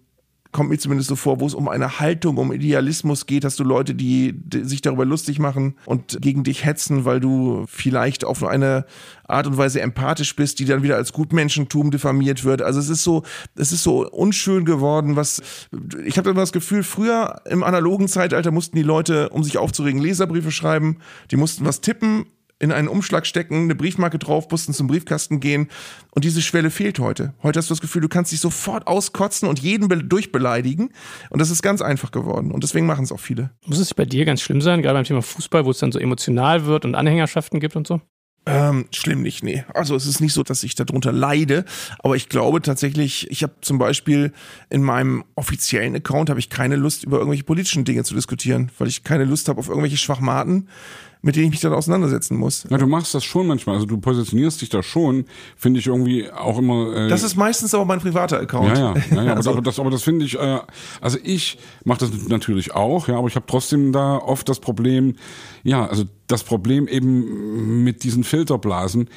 kommt 0.57 0.71
mir 0.71 0.79
zumindest 0.79 1.11
so 1.11 1.17
vor, 1.17 1.39
wo 1.39 1.47
es 1.47 1.53
um 1.53 1.69
eine 1.69 2.01
Haltung, 2.01 2.39
um 2.39 2.51
Idealismus 2.51 3.27
geht, 3.27 3.45
hast 3.45 3.61
du 3.61 3.65
Leute, 3.65 3.95
die, 3.95 4.33
die 4.33 4.65
sich 4.65 4.81
darüber 4.81 5.05
lustig 5.05 5.39
machen 5.39 5.75
und 5.85 6.17
gegen 6.23 6.45
dich 6.45 6.65
hetzen, 6.65 7.05
weil 7.05 7.21
du 7.21 7.67
vielleicht 7.69 8.25
auf 8.25 8.43
eine 8.43 8.87
Art 9.29 9.47
und 9.47 9.59
Weise 9.59 9.83
empathisch 9.83 10.35
bist, 10.35 10.59
die 10.59 10.65
dann 10.65 10.83
wieder 10.83 10.97
als 10.97 11.13
Gutmenschentum 11.13 11.91
diffamiert 11.91 12.45
wird. 12.45 12.63
Also 12.63 12.81
es 12.81 12.89
ist 12.89 13.05
so, 13.05 13.23
es 13.55 13.71
ist 13.71 13.83
so 13.83 14.11
unschön 14.11 14.65
geworden, 14.65 15.15
was 15.15 15.43
ich 16.07 16.17
habe 16.17 16.31
immer 16.31 16.41
das 16.41 16.53
Gefühl, 16.53 16.83
früher 16.83 17.43
im 17.45 17.63
analogen 17.63 18.09
Zeitalter 18.09 18.51
mussten 18.51 18.77
die 18.77 18.83
Leute, 18.83 19.29
um 19.29 19.45
sich 19.45 19.59
aufzuregen, 19.59 20.01
Leserbriefe 20.01 20.53
schreiben, 20.53 21.01
die 21.31 21.37
mussten 21.37 21.67
was 21.67 21.83
tippen 21.83 22.25
in 22.59 22.73
einen 22.73 22.89
Umschlag 22.89 23.27
stecken, 23.27 23.65
eine 23.65 23.75
Briefmarke 23.75 24.19
drauf, 24.19 24.49
mussten 24.51 24.73
zum 24.73 24.87
Briefkasten 24.87 25.41
gehen 25.41 25.69
und 26.13 26.25
diese 26.25 26.41
Schwelle 26.41 26.71
fehlt 26.71 26.99
heute. 26.99 27.35
Heute 27.43 27.59
hast 27.59 27.69
du 27.69 27.75
das 27.75 27.81
Gefühl, 27.81 28.03
du 28.03 28.09
kannst 28.09 28.33
dich 28.33 28.41
sofort 28.41 28.87
auskotzen 28.87 29.49
und 29.49 29.59
jeden 29.59 29.89
be- 29.89 30.03
durchbeleidigen 30.03 30.91
und 31.31 31.41
das 31.41 31.51
ist 31.51 31.63
ganz 31.63 31.83
einfach 31.83 32.13
geworden 32.13 32.53
und 32.53 32.65
deswegen 32.65 32.87
machen 32.87 33.05
es 33.05 33.13
auch 33.13 33.21
viele. 33.21 33.51
Muss 33.67 33.79
es 33.79 33.93
bei 33.93 34.07
dir 34.07 34.25
ganz 34.25 34.41
schlimm 34.41 34.63
sein, 34.63 34.81
gerade 34.83 34.97
beim 34.99 35.05
Thema 35.05 35.23
Fußball, 35.23 35.65
wo 35.67 35.71
es 35.71 35.79
dann 35.79 35.93
so 35.93 35.99
emotional 35.99 36.67
wird 36.67 36.85
und 36.85 36.95
Anhängerschaften 36.95 37.61
gibt 37.61 37.77
und 37.77 37.87
so? 37.87 38.01
Ähm, 38.49 38.87
schlimm 38.93 39.23
nicht, 39.23 39.43
nee. 39.43 39.65
Also 39.75 39.97
es 39.97 40.07
ist 40.07 40.21
nicht 40.21 40.33
so, 40.33 40.45
dass 40.45 40.63
ich 40.63 40.77
darunter 40.77 41.11
leide, 41.11 41.65
aber 41.99 42.15
ich 42.15 42.29
glaube 42.29 42.63
tatsächlich, 42.63 43.29
ich 43.29 43.43
habe 43.43 43.55
zum 43.61 43.79
Beispiel 43.79 44.33
in 44.71 44.83
meinem 44.83 45.25
offiziellen 45.35 45.97
Account 45.97 46.31
habe 46.31 46.39
ich 46.39 46.49
keine 46.49 46.77
Lust, 46.77 47.03
über 47.03 47.17
irgendwelche 47.19 47.43
politischen 47.43 47.85
Dinge 47.85 48.05
zu 48.05 48.15
diskutieren, 48.15 48.71
weil 48.79 48.87
ich 48.87 49.03
keine 49.03 49.25
Lust 49.25 49.49
habe 49.49 49.59
auf 49.59 49.69
irgendwelche 49.69 49.97
Schwachmaten, 49.97 50.69
mit 51.27 51.35
denen 51.35 51.47
ich 51.47 51.51
mich 51.51 51.61
dann 51.61 51.73
auseinandersetzen 51.73 52.37
muss. 52.37 52.69
Ja, 52.71 52.79
du 52.79 52.87
machst 52.87 53.13
das 53.13 53.25
schon 53.25 53.49
manchmal. 53.49 53.75
Also 53.75 53.85
du 53.87 53.99
positionierst 53.99 54.61
dich 54.63 54.69
da 54.69 54.81
schon, 54.81 55.25
finde 55.57 55.81
ich 55.81 55.89
irgendwie 55.89 56.31
auch 56.31 56.57
immer. 56.57 56.95
Äh, 56.95 57.09
Das 57.09 57.25
ist 57.25 57.35
meistens 57.35 57.75
aber 57.75 57.85
mein 57.85 57.99
privater 57.99 58.39
Account. 58.39 58.79
Ja, 58.79 58.95
ja, 58.95 59.03
ja, 59.11 59.23
ja 59.25 59.33
Also- 59.35 59.51
aber, 59.51 59.61
das, 59.61 59.81
aber 59.81 59.91
das 59.91 60.05
finde 60.05 60.25
ich, 60.25 60.39
äh, 60.39 60.61
also 61.01 61.19
ich 61.25 61.59
mache 61.85 61.99
das 61.99 62.29
natürlich 62.29 62.77
auch, 62.77 63.09
ja, 63.09 63.19
aber 63.19 63.27
ich 63.27 63.35
habe 63.35 63.47
trotzdem 63.49 63.91
da 63.91 64.19
oft 64.19 64.49
das 64.49 64.61
Problem, 64.61 65.17
ja, 65.65 65.85
also 65.85 66.05
das 66.29 66.45
Problem 66.45 66.87
eben 66.87 67.83
mit 67.83 68.05
diesen 68.05 68.23
Filterblasen. 68.23 69.09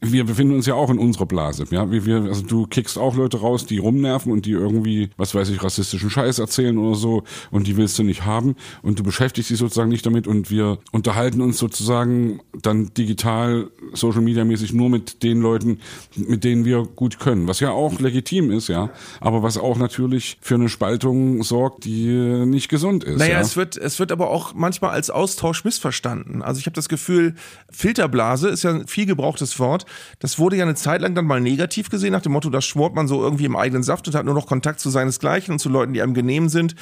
Wir 0.00 0.24
befinden 0.24 0.54
uns 0.54 0.66
ja 0.66 0.74
auch 0.74 0.90
in 0.90 0.98
unserer 0.98 1.26
Blase, 1.26 1.64
ja. 1.70 1.90
Wir, 1.90 2.06
wir, 2.06 2.22
also 2.22 2.42
du 2.42 2.66
kickst 2.66 2.98
auch 2.98 3.16
Leute 3.16 3.40
raus, 3.40 3.66
die 3.66 3.78
rumnerven 3.78 4.30
und 4.30 4.46
die 4.46 4.52
irgendwie, 4.52 5.10
was 5.16 5.34
weiß 5.34 5.48
ich, 5.50 5.62
rassistischen 5.62 6.08
Scheiß 6.08 6.38
erzählen 6.38 6.78
oder 6.78 6.94
so 6.94 7.24
und 7.50 7.66
die 7.66 7.76
willst 7.76 7.98
du 7.98 8.04
nicht 8.04 8.24
haben 8.24 8.54
und 8.82 8.98
du 8.98 9.02
beschäftigst 9.02 9.50
dich 9.50 9.58
sozusagen 9.58 9.88
nicht 9.88 10.06
damit 10.06 10.26
und 10.26 10.50
wir 10.50 10.78
unterhalten 10.92 11.40
uns 11.40 11.58
sozusagen 11.58 12.40
dann 12.62 12.92
digital, 12.94 13.70
Social 13.92 14.20
Media 14.20 14.44
mäßig 14.44 14.72
nur 14.72 14.88
mit 14.88 15.22
den 15.22 15.40
Leuten, 15.40 15.80
mit 16.14 16.44
denen 16.44 16.64
wir 16.64 16.84
gut 16.84 17.18
können, 17.18 17.48
was 17.48 17.58
ja 17.60 17.70
auch 17.70 17.98
legitim 17.98 18.50
ist, 18.50 18.68
ja, 18.68 18.90
aber 19.20 19.42
was 19.42 19.58
auch 19.58 19.78
natürlich 19.78 20.38
für 20.40 20.54
eine 20.54 20.68
Spaltung 20.68 21.42
sorgt, 21.42 21.84
die 21.84 22.44
nicht 22.46 22.68
gesund 22.68 23.04
ist. 23.04 23.18
Naja, 23.18 23.34
ja. 23.34 23.40
es 23.40 23.56
wird, 23.56 23.76
es 23.76 23.98
wird 23.98 24.12
aber 24.12 24.30
auch 24.30 24.54
manchmal 24.54 24.90
als 24.90 25.10
Austausch 25.10 25.64
missverstanden. 25.64 26.42
Also 26.42 26.60
ich 26.60 26.66
habe 26.66 26.74
das 26.74 26.88
Gefühl, 26.88 27.34
Filterblase 27.70 28.48
ist 28.48 28.62
ja 28.62 28.70
ein 28.70 28.86
viel 28.86 29.06
gebrauchtes 29.06 29.58
Wort. 29.58 29.86
Das 30.18 30.38
wurde 30.38 30.56
ja 30.56 30.64
eine 30.64 30.74
Zeit 30.74 31.00
lang 31.00 31.14
dann 31.14 31.26
mal 31.26 31.40
negativ 31.40 31.90
gesehen, 31.90 32.12
nach 32.12 32.22
dem 32.22 32.32
Motto, 32.32 32.50
da 32.50 32.60
schmort 32.60 32.94
man 32.94 33.08
so 33.08 33.22
irgendwie 33.22 33.44
im 33.44 33.56
eigenen 33.56 33.82
Saft 33.82 34.06
und 34.08 34.14
hat 34.14 34.24
nur 34.24 34.34
noch 34.34 34.46
Kontakt 34.46 34.80
zu 34.80 34.90
seinesgleichen 34.90 35.52
und 35.52 35.58
zu 35.58 35.68
Leuten, 35.68 35.92
die 35.92 36.02
einem 36.02 36.14
genehm 36.14 36.48
sind. 36.48 36.74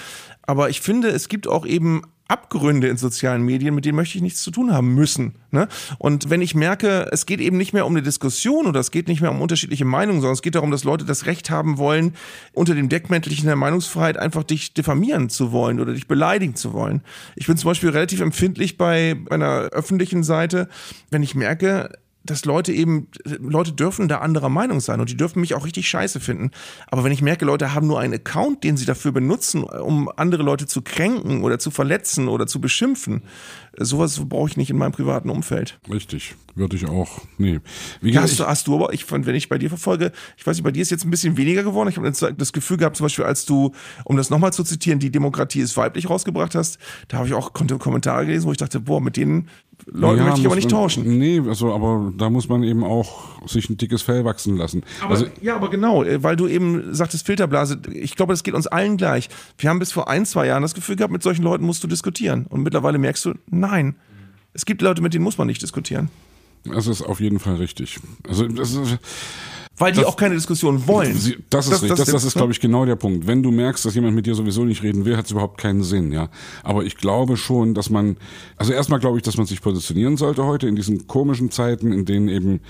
Aber 0.43 0.71
ich 0.71 0.81
finde, 0.81 1.09
es 1.09 1.29
gibt 1.29 1.49
auch 1.49 1.67
eben 1.67 2.03
Abgründe 2.29 2.89
in 2.89 2.97
sozialen 2.97 3.43
Medien, 3.43 3.75
mit 3.75 3.85
denen 3.85 3.95
möchte 3.95 4.19
ich 4.19 4.23
nichts 4.23 4.43
zu 4.43 4.51
tun 4.51 4.73
haben 4.73 4.95
müssen. 4.95 5.35
Ne? 5.53 5.69
Und 5.99 6.29
wenn 6.29 6.43
ich 6.43 6.57
merke, 6.57 7.09
es 7.13 7.25
geht 7.25 7.41
eben 7.41 7.57
nicht 7.57 7.73
mehr 7.73 7.87
um 7.87 7.93
eine 7.93 8.03
Diskussion 8.03 8.67
oder 8.67 8.81
es 8.81 8.91
geht 8.91 9.07
nicht 9.07 9.21
mehr 9.21 9.31
um 9.31 9.41
unterschiedliche 9.41 9.85
Meinungen, 9.85 10.21
sondern 10.21 10.35
es 10.35 10.43
geht 10.43 10.57
darum, 10.57 10.73
dass 10.73 10.83
Leute 10.83 11.05
das 11.05 11.27
Recht 11.27 11.51
haben 11.51 11.79
wollen, 11.79 12.15
unter 12.53 12.75
dem 12.75 12.89
Deckmäntelchen 12.89 13.47
der 13.47 13.55
Meinungsfreiheit 13.55 14.17
einfach 14.17 14.43
dich 14.43 14.75
diffamieren 14.75 15.29
zu 15.29 15.53
wollen 15.53 15.79
oder 15.79 15.93
dich 15.93 16.09
beleidigen 16.09 16.57
zu 16.57 16.73
wollen. 16.73 17.03
Ich 17.37 17.47
bin 17.47 17.57
zum 17.57 17.71
Beispiel 17.71 17.91
relativ 17.91 18.21
empfindlich 18.21 18.77
bei 18.77 19.17
einer 19.31 19.69
öffentlichen 19.71 20.25
Seite, 20.25 20.69
wenn 21.11 21.23
ich 21.23 21.37
merke, 21.37 21.91
dass 22.27 22.45
Leute 22.45 22.73
eben, 22.73 23.09
Leute 23.25 23.73
dürfen 23.73 24.09
da 24.09 24.19
anderer 24.19 24.49
Meinung 24.49 24.81
sein 24.81 25.01
und 25.01 25.11
die 25.11 25.17
dürfen 25.17 25.41
mich 25.41 25.55
auch 25.55 25.65
richtig 25.65 25.89
scheiße 25.89 26.21
finden. 26.21 26.51
Aber 26.89 27.05
wenn 27.05 27.13
ich 27.13 27.23
merke, 27.23 27.45
Leute 27.45 27.75
haben 27.75 27.87
nur 27.87 28.01
einen 28.01 28.15
Account, 28.15 28.65
den 28.65 28.77
sie 28.77 28.85
dafür 28.85 29.13
benutzen, 29.13 29.65
um 29.65 30.11
andere 30.17 30.43
Leute 30.43 30.67
zu 30.67 30.83
kränken 30.83 31.43
oder 31.43 31.59
zu 31.59 31.71
verletzen 31.71 32.29
oder 32.29 32.47
zu 32.47 32.61
beschimpfen, 32.61 33.23
sowas 33.79 34.21
brauche 34.29 34.51
ich 34.51 34.57
nicht 34.57 34.71
in 34.71 34.79
meinem 34.79 34.93
privaten 34.93 35.31
Umfeld. 35.31 35.79
Richtig, 35.91 36.35
würde 36.55 36.77
ich 36.77 36.89
auch. 36.89 37.21
Nee. 37.39 37.61
Wie 38.01 38.11
gesagt, 38.11 38.31
hast, 38.31 38.41
du, 38.41 38.47
hast 38.47 38.67
du 38.67 38.75
aber, 38.77 38.93
ich 38.93 39.05
fand, 39.05 39.27
wenn 39.27 39.35
ich 39.35 39.49
bei 39.49 39.59
dir 39.59 39.69
verfolge, 39.69 40.13
ich 40.37 40.47
weiß 40.47 40.57
nicht, 40.57 40.65
bei 40.65 40.71
dir 40.71 40.83
ist 40.83 40.91
jetzt 40.91 41.05
ein 41.05 41.11
bisschen 41.11 41.37
weniger 41.37 41.63
geworden. 41.63 41.89
Ich 41.89 41.97
habe 41.97 42.11
das 42.11 42.53
Gefühl 42.53 42.77
gehabt, 42.77 42.97
zum 42.97 43.05
Beispiel, 43.05 43.25
als 43.25 43.45
du, 43.45 43.73
um 44.05 44.17
das 44.17 44.31
nochmal 44.31 44.53
zu 44.53 44.65
zitieren, 44.65 44.99
die 44.99 45.11
Demokratie 45.11 45.61
ist 45.61 45.77
weiblich 45.77 46.09
rausgebracht 46.09 46.55
hast, 46.55 46.79
da 47.09 47.19
habe 47.19 47.29
ich 47.29 47.35
auch 47.35 47.53
Kommentare 47.53 48.27
gelesen, 48.27 48.47
wo 48.47 48.53
ich 48.53 48.59
dachte, 48.59 48.81
boah, 48.81 49.01
mit 49.01 49.17
denen 49.17 49.49
Leuten 49.89 50.19
Ja, 50.19 50.25
möchte 50.25 50.41
ich 50.41 50.47
aber 50.47 50.57
nicht 50.57 50.71
man- 50.71 50.81
tauschen. 50.83 51.19
Nee, 51.19 51.41
also, 51.47 51.73
aber 51.73 52.13
da 52.19 52.29
muss 52.29 52.49
man 52.49 52.65
eben 52.65 52.83
auch 52.83 53.47
sich 53.49 53.71
ein 53.71 53.77
dickes 53.77 54.03
Fell 54.03 54.25
wachsen 54.25 54.57
lassen. 54.57 54.83
Aber, 55.01 55.11
also, 55.13 55.27
ja, 55.41 55.55
aber 55.55 55.71
genau, 55.71 56.03
äh, 56.03 56.23
weil 56.25 56.35
du 56.35 56.49
eben 56.49 56.93
sagtest 56.93 57.25
Filterblase, 57.25 57.81
ich 57.93 58.17
glaube, 58.17 58.33
das 58.33 58.43
geht 58.43 58.55
uns 58.55 58.67
allen 58.67 58.97
gleich. 58.97 59.29
Wir 59.59 59.71
haben 59.71 59.79
bis 59.79 59.93
vor 59.93 60.09
ein, 60.09 60.27
zwei 60.27 60.47
Jahren 60.49 60.63
das 60.63 60.75
Gefühl 60.75 60.97
gehabt, 60.97 61.13
mit 61.13 61.23
solchen 61.23 61.45
Leuten 61.45 61.65
musst 61.65 61.85
du 61.85 61.89
diskutieren. 61.89 62.47
Und 62.49 62.63
mittlerweile 62.65 62.99
merkst 62.99 63.25
du, 63.27 63.35
nein. 63.49 63.95
Es 64.55 64.65
gibt 64.65 64.83
Leute, 64.83 65.03
mit 65.03 65.15
denen 65.15 65.23
muss 65.23 65.39
man 65.39 65.47
nicht 65.47 65.63
diskutieren. 65.63 66.09
das 66.65 66.89
ist 66.89 67.03
auf 67.03 67.21
jeden 67.21 67.39
Fall 67.39 67.55
richtig. 67.57 68.01
Also, 68.29 68.49
das 68.49 68.75
ist, 68.75 68.99
Weil 69.79 69.93
die 69.93 69.99
Das- 69.99 70.07
auch 70.07 70.17
keine 70.17 70.35
Diskussion 70.35 70.87
wollen. 70.87 71.15
Sie, 71.15 71.37
das 71.51 71.67
ist 71.67 71.83
richtig. 71.83 71.99
Das, 71.99 72.09
das, 72.09 72.25
ist, 72.25 72.35
ne? 72.35 72.41
glaube 72.41 72.53
ich, 72.53 72.61
genau 72.61 72.87
der 72.87 72.97
Punkt. 72.97 73.27
Wenn 73.27 73.43
du 73.43 73.51
merkst, 73.51 73.85
dass 73.85 73.95
jemand 73.95 74.15
mit 74.15 74.25
dir 74.25 74.35
sowieso 74.35 74.65
nicht 74.65 74.83
reden 74.83 75.05
will, 75.05 75.17
hat 75.17 75.27
es 75.27 75.31
überhaupt 75.33 75.59
keinen 75.61 75.83
Sinn, 75.83 76.13
ja. 76.13 76.31
Aber 76.63 76.85
ich 76.85 76.97
glaube 76.97 77.37
schon, 77.37 77.75
dass 77.75 77.91
man, 77.91 78.17
also 78.57 78.73
erstmal 78.73 79.01
glaube 79.01 79.19
ich, 79.19 79.23
dass 79.23 79.37
man 79.37 79.45
sich 79.47 79.61
positionieren 79.61 80.17
sollte 80.17 80.45
heute 80.45 80.67
in 80.67 80.77
diesen 80.77 81.07
komischen 81.07 81.51
Zeiten, 81.51 81.93
in 81.93 82.07
denen 82.07 82.29
eben, 82.29 82.61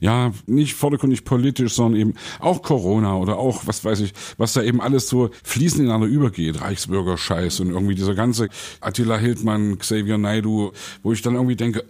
ja, 0.00 0.32
nicht 0.46 0.74
vordergründig 0.74 1.24
politisch, 1.24 1.74
sondern 1.74 2.00
eben 2.00 2.14
auch 2.40 2.62
Corona 2.62 3.16
oder 3.16 3.38
auch, 3.38 3.62
was 3.66 3.84
weiß 3.84 4.00
ich, 4.00 4.12
was 4.36 4.52
da 4.52 4.62
eben 4.62 4.80
alles 4.80 5.08
so 5.08 5.30
fließend 5.44 5.82
ineinander 5.82 6.08
übergeht, 6.08 6.60
Reichsbürger-Scheiß 6.60 7.60
und 7.60 7.70
irgendwie 7.70 7.94
dieser 7.94 8.14
ganze 8.14 8.48
Attila 8.80 9.18
Hildmann, 9.18 9.78
Xavier 9.78 10.18
Naidu, 10.18 10.72
wo 11.02 11.12
ich 11.12 11.22
dann 11.22 11.34
irgendwie 11.34 11.56
denke, 11.56 11.84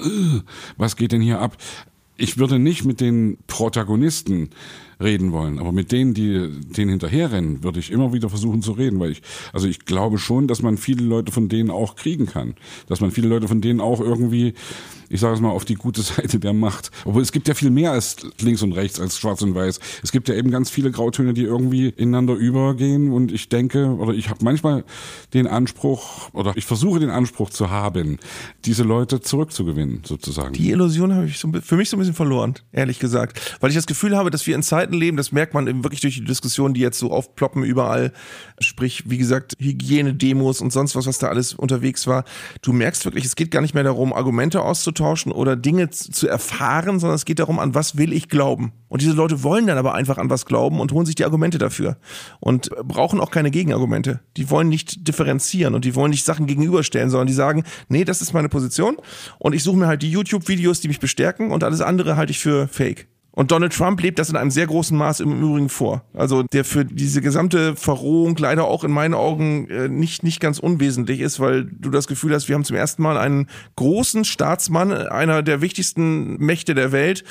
was 0.77 0.97
geht 0.97 1.13
denn 1.13 1.23
hier 1.23 1.41
ab? 1.41 1.57
Ich 2.17 2.39
würde 2.39 2.59
nicht 2.59 2.85
mit 2.85 3.01
den 3.01 3.39
Protagonisten 3.47 4.51
reden 5.01 5.33
wollen, 5.33 5.59
aber 5.59 5.73
mit 5.73 5.93
denen, 5.93 6.15
die 6.15 6.49
denen 6.51 6.91
hinterherrennen, 6.91 7.63
würde 7.63 7.79
ich 7.81 7.91
immer 7.91 8.13
wieder 8.13 8.31
versuchen 8.31 8.63
zu 8.63 8.73
reden, 8.73 8.99
weil 8.99 9.13
ich, 9.13 9.23
also 9.53 9.69
ich 9.69 9.85
glaube 9.85 10.19
schon, 10.19 10.49
dass 10.49 10.63
man 10.63 10.79
viele 10.79 11.05
Leute 11.05 11.33
von 11.33 11.49
denen 11.49 11.71
auch 11.71 11.97
kriegen 11.97 12.27
kann, 12.27 12.55
dass 12.89 13.01
man 13.01 13.11
viele 13.11 13.29
Leute 13.29 13.49
von 13.49 13.61
denen 13.61 13.81
auch 13.81 14.01
irgendwie, 14.01 14.55
ich 15.09 15.21
sage 15.21 15.35
es 15.35 15.41
mal, 15.41 15.51
auf 15.51 15.65
die 15.65 15.75
gute 15.75 16.03
Seite 16.03 16.39
der 16.39 16.53
Macht. 16.53 16.91
Obwohl 17.05 17.23
es 17.23 17.33
gibt 17.33 17.49
ja 17.49 17.55
viel 17.55 17.71
mehr 17.71 17.93
als 17.93 18.17
links 18.41 18.63
und 18.63 18.73
rechts, 18.73 19.01
als 19.01 19.19
schwarz 19.19 19.43
und 19.43 19.55
weiß. 19.55 19.81
Es 20.03 20.13
gibt 20.13 20.29
ja 20.29 20.35
eben 20.35 20.51
ganz 20.51 20.71
viele 20.71 20.91
Grautöne, 20.91 21.35
die 21.35 21.43
irgendwie 21.43 21.89
ineinander 21.89 22.35
übergehen 22.35 23.13
und 23.13 23.33
ich 23.33 23.49
denke, 23.49 23.87
oder 23.97 24.13
ich 24.13 24.31
habe 24.31 24.45
manchmal 24.45 24.85
den 25.35 25.47
Anspruch, 25.47 26.31
oder 26.33 26.53
ich 26.57 26.65
versuche 26.65 27.01
den 27.01 27.11
Anspruch 27.11 27.51
zu 27.51 27.71
haben, 27.71 28.19
diese 28.65 28.83
Leute 28.83 29.21
zurückzugewinnen, 29.21 30.03
sozusagen. 30.05 30.53
Die 30.55 30.71
Illusion 30.71 31.15
habe 31.15 31.27
ich 31.27 31.39
so, 31.39 31.51
für 31.63 31.77
mich 31.77 31.89
so 31.89 31.97
ein 31.97 32.01
bisschen 32.01 32.15
verloren, 32.15 32.55
ehrlich 32.73 32.99
gesagt. 32.99 33.57
Weil 33.61 33.71
ich 33.71 33.77
das 33.77 33.87
Gefühl 33.87 34.17
habe, 34.17 34.31
dass 34.31 34.47
wir 34.47 34.55
in 34.55 34.63
Zeiten 34.63 34.95
leben, 34.95 35.17
das 35.17 35.33
merkt 35.33 35.55
man 35.55 35.67
eben 35.67 35.85
wirklich 35.85 36.01
durch 36.01 36.15
die 36.15 36.25
Diskussionen, 36.25 36.75
die 36.75 36.81
jetzt 36.81 36.99
so 36.99 37.11
aufploppen 37.11 37.63
überall. 37.63 38.13
Sprich, 38.61 39.05
wie 39.07 39.19
gesagt, 39.19 39.55
Hygienedemos 39.59 40.61
und 40.61 40.73
sonst 40.73 40.97
was, 40.97 41.07
was 41.07 41.19
da 41.19 41.29
alles 41.29 41.55
unterwegs 41.55 42.07
war. 42.07 42.25
Du 42.63 42.73
merkst 42.73 43.05
wirklich, 43.05 43.25
es 43.25 43.37
geht 43.37 43.51
gar 43.51 43.61
nicht 43.61 43.75
mehr 43.75 43.85
darum, 43.85 44.13
Argumente 44.13 44.63
auszutauschen 44.63 44.96
oder 45.01 45.57
Dinge 45.57 45.91
zu 45.91 46.29
erfahren, 46.29 46.99
sondern 46.99 47.17
es 47.17 47.25
geht 47.25 47.39
darum, 47.39 47.59
an 47.59 47.75
was 47.75 47.97
will 47.97 48.13
ich 48.13 48.29
glauben. 48.29 48.73
Und 48.89 49.03
diese 49.03 49.13
Leute 49.13 49.43
wollen 49.43 49.67
dann 49.67 49.79
aber 49.79 49.95
einfach 49.95 50.19
an 50.19 50.31
was 50.31 50.47
glauben 50.47 50.81
und 50.81 50.93
holen 50.93 51.07
sich 51.07 51.15
die 51.15 51.25
Argumente 51.25 51.59
dafür. 51.59 51.97
Und 52.41 52.71
brauchen 52.85 53.21
auch 53.21 53.31
keine 53.31 53.51
Gegenargumente. 53.51 54.21
Die 54.37 54.51
wollen 54.51 54.69
nicht 54.69 55.07
differenzieren 55.07 55.75
und 55.75 55.85
die 55.85 55.95
wollen 55.95 56.11
nicht 56.11 56.25
Sachen 56.25 56.47
gegenüberstellen, 56.47 57.11
sondern 57.11 57.27
die 57.27 57.33
sagen, 57.33 57.65
nee, 57.89 58.05
das 58.05 58.23
ist 58.23 58.33
meine 58.33 58.49
Position 58.49 58.97
und 59.39 59.55
ich 59.55 59.63
suche 59.63 59.77
mir 59.77 59.87
halt 59.87 60.03
die 60.03 60.11
YouTube-Videos, 60.11 60.81
die 60.81 60.89
mich 60.89 61.01
bestärken 61.01 61.51
und 61.51 61.65
alles 61.65 61.81
andere 61.81 62.17
halte 62.17 62.31
ich 62.31 62.39
für 62.39 62.69
fake. 62.69 63.09
Und 63.37 63.51
Donald 63.51 63.75
Trump 63.75 64.01
lebt 64.01 64.19
das 64.19 64.31
in 64.31 64.37
einem 64.37 64.51
sehr 64.51 64.67
großen 64.67 64.97
Maß 64.97 65.21
im 65.21 65.43
Übrigen 65.43 65.69
vor. 65.69 66.03
Also 66.15 66.43
der 66.43 66.65
für 66.65 66.87
diese 66.87 67.21
gesamte 67.21 67.77
Verrohung 67.77 68.35
leider 68.39 68.65
auch 68.65 68.83
in 68.83 68.91
meinen 68.91 69.13
Augen 69.13 69.69
äh, 69.69 69.89
nicht, 69.89 70.23
nicht 70.23 70.41
ganz 70.41 70.59
unwesentlich 70.59 71.21
ist, 71.21 71.39
weil 71.39 71.67
du 71.67 71.91
das 71.91 72.07
Gefühl 72.07 72.33
hast, 72.33 72.49
wir 72.49 72.55
haben 72.55 72.65
zum 72.65 72.77
ersten 72.77 73.03
Mal 73.03 73.19
einen 73.19 73.49
großen 73.77 74.25
Staatsmann, 74.25 74.91
einer 74.91 75.43
der 75.43 75.61
wichtigsten 75.61 76.39
Mächte 76.39 76.75
der 76.75 76.93
Welt, 76.93 77.25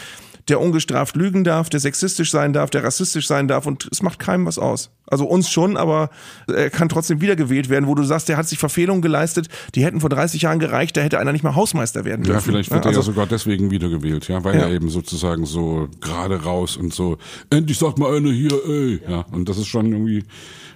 der 0.48 0.62
ungestraft 0.62 1.16
lügen 1.16 1.44
darf, 1.44 1.70
der 1.70 1.80
sexistisch 1.80 2.32
sein 2.32 2.54
darf, 2.54 2.70
der 2.70 2.84
rassistisch 2.84 3.28
sein 3.28 3.48
darf 3.48 3.66
und 3.66 3.88
es 3.92 4.02
macht 4.02 4.20
keinem 4.20 4.46
was 4.46 4.60
aus. 4.60 4.92
Also 5.08 5.26
uns 5.26 5.50
schon, 5.50 5.78
aber 5.78 6.10
er 6.48 6.70
kann 6.70 6.90
trotzdem 6.90 7.22
wiedergewählt 7.22 7.70
werden, 7.70 7.88
wo 7.88 7.96
du 7.96 8.04
sagst, 8.04 8.28
der 8.30 8.38
hat 8.38 8.48
sich 8.48 8.58
Verfehlungen 8.58 9.02
geleistet, 9.02 9.50
die 9.76 9.84
hätten 9.84 10.02
vor 10.02 10.10
30 10.10 10.44
Jahren 10.44 10.60
gereicht, 10.60 10.98
da 10.98 11.02
hätte 11.02 11.20
einer 11.20 11.32
nicht 11.32 11.44
mal 11.44 11.56
Hausmeister 11.56 12.06
werden 12.06 12.24
dürfen. 12.24 12.38
Ja, 12.38 12.42
vielleicht 12.42 12.72
wird 12.72 12.86
ja, 12.86 12.90
also, 12.90 13.00
er 13.00 13.02
also, 13.02 13.12
ja 13.12 13.14
sogar 13.14 13.28
deswegen 13.28 13.72
wiedergewählt, 13.72 14.28
ja, 14.28 14.44
weil 14.44 14.56
Ja. 14.56 14.62
er 14.62 14.72
eben 14.72 14.90
sozusagen 14.90 15.46
so 15.46 15.90
gerade 16.02 16.44
raus 16.44 16.78
und 16.78 16.94
so, 16.94 17.18
endlich 17.50 17.78
sagt 17.78 18.00
mal 18.00 18.16
einer 18.16 18.32
hier, 18.32 18.54
ey, 18.68 19.02
ja, 19.08 19.26
und 19.32 19.48
das 19.50 19.58
ist 19.58 19.68
schon 19.68 19.92
irgendwie 19.92 20.24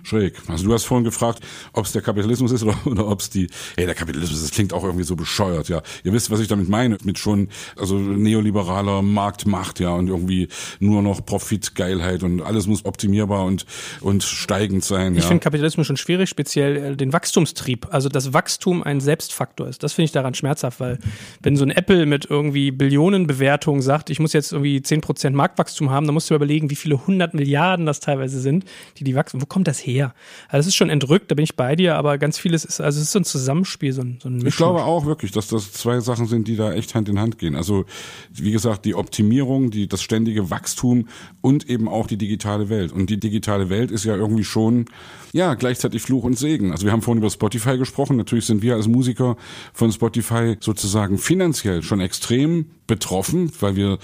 schräg. 0.03 0.35
Also 0.47 0.65
du 0.65 0.73
hast 0.73 0.85
vorhin 0.85 1.03
gefragt, 1.03 1.43
ob 1.73 1.85
es 1.85 1.91
der 1.91 2.01
Kapitalismus 2.01 2.51
ist 2.51 2.63
oder, 2.63 2.77
oder 2.85 3.07
ob 3.07 3.19
es 3.19 3.29
die, 3.29 3.47
ey, 3.75 3.85
der 3.85 3.95
Kapitalismus, 3.95 4.41
das 4.41 4.51
klingt 4.51 4.73
auch 4.73 4.83
irgendwie 4.83 5.05
so 5.05 5.15
bescheuert, 5.15 5.69
ja. 5.69 5.81
Ihr 6.03 6.13
wisst, 6.13 6.31
was 6.31 6.39
ich 6.39 6.47
damit 6.47 6.69
meine, 6.69 6.97
mit 7.03 7.19
schon, 7.19 7.49
also 7.77 7.97
neoliberaler 7.97 9.01
Marktmacht, 9.01 9.79
ja, 9.79 9.91
und 9.91 10.07
irgendwie 10.07 10.47
nur 10.79 11.01
noch 11.01 11.25
Profitgeilheit 11.25 12.23
und 12.23 12.41
alles 12.41 12.67
muss 12.67 12.85
optimierbar 12.85 13.45
und, 13.45 13.65
und 14.01 14.23
steigend 14.23 14.83
sein, 14.83 15.15
Ich 15.15 15.23
ja. 15.23 15.27
finde 15.27 15.43
Kapitalismus 15.43 15.87
schon 15.87 15.97
schwierig, 15.97 16.29
speziell 16.29 16.77
äh, 16.77 16.95
den 16.95 17.13
Wachstumstrieb. 17.13 17.87
Also 17.91 18.09
dass 18.09 18.33
Wachstum 18.33 18.83
ein 18.83 18.99
Selbstfaktor 18.99 19.67
ist. 19.67 19.83
Das 19.83 19.93
finde 19.93 20.05
ich 20.05 20.11
daran 20.11 20.33
schmerzhaft, 20.33 20.79
weil 20.79 20.99
wenn 21.41 21.55
so 21.55 21.63
ein 21.63 21.71
Apple 21.71 22.05
mit 22.05 22.25
irgendwie 22.29 22.71
Billionenbewertungen 22.71 23.81
sagt, 23.81 24.09
ich 24.09 24.19
muss 24.19 24.33
jetzt 24.33 24.51
irgendwie 24.51 24.77
10% 24.79 25.31
Marktwachstum 25.31 25.89
haben, 25.89 26.05
dann 26.05 26.13
musst 26.13 26.29
du 26.29 26.35
überlegen, 26.35 26.69
wie 26.69 26.75
viele 26.75 27.05
hundert 27.05 27.33
Milliarden 27.33 27.85
das 27.85 27.99
teilweise 27.99 28.39
sind, 28.39 28.65
die 28.97 29.03
die 29.03 29.15
wachsen. 29.15 29.41
Wo 29.41 29.45
kommt 29.45 29.67
das 29.67 29.79
her? 29.79 29.88
Also 29.97 30.11
das 30.51 30.67
ist 30.67 30.75
schon 30.75 30.89
entrückt, 30.89 31.31
da 31.31 31.35
bin 31.35 31.43
ich 31.43 31.55
bei 31.55 31.75
dir, 31.75 31.95
aber 31.95 32.17
ganz 32.17 32.37
vieles 32.37 32.65
ist, 32.65 32.79
also 32.81 32.97
es 32.97 33.05
ist 33.07 33.11
so 33.11 33.19
ein 33.19 33.25
Zusammenspiel, 33.25 33.93
so 33.93 34.01
ein, 34.01 34.19
so 34.21 34.29
ein 34.29 34.37
Ich 34.37 34.43
Mischmasch. 34.43 34.57
glaube 34.57 34.83
auch 34.83 35.05
wirklich, 35.05 35.31
dass 35.31 35.47
das 35.47 35.71
zwei 35.73 35.99
Sachen 35.99 36.27
sind, 36.27 36.47
die 36.47 36.55
da 36.55 36.73
echt 36.73 36.95
Hand 36.95 37.09
in 37.09 37.19
Hand 37.19 37.37
gehen. 37.37 37.55
Also 37.55 37.85
wie 38.31 38.51
gesagt, 38.51 38.85
die 38.85 38.95
Optimierung, 38.95 39.71
die 39.71 39.87
das 39.87 40.01
ständige 40.01 40.49
Wachstum 40.49 41.07
und 41.41 41.69
eben 41.69 41.87
auch 41.87 42.07
die 42.07 42.17
digitale 42.17 42.69
Welt. 42.69 42.91
Und 42.91 43.09
die 43.09 43.19
digitale 43.19 43.69
Welt 43.69 43.91
ist 43.91 44.05
ja 44.05 44.15
irgendwie 44.15 44.43
schon 44.43 44.85
ja 45.33 45.53
gleichzeitig 45.53 46.01
Fluch 46.01 46.23
und 46.23 46.37
Segen. 46.37 46.71
Also 46.71 46.85
wir 46.85 46.91
haben 46.91 47.01
vorhin 47.01 47.21
über 47.21 47.29
Spotify 47.29 47.77
gesprochen. 47.77 48.17
Natürlich 48.17 48.45
sind 48.45 48.61
wir 48.61 48.75
als 48.75 48.87
Musiker 48.87 49.37
von 49.73 49.91
Spotify 49.91 50.57
sozusagen 50.59 51.17
finanziell 51.17 51.83
schon 51.83 51.99
extrem 51.99 52.65
betroffen, 52.87 53.51
weil 53.59 53.75
wir 53.75 53.99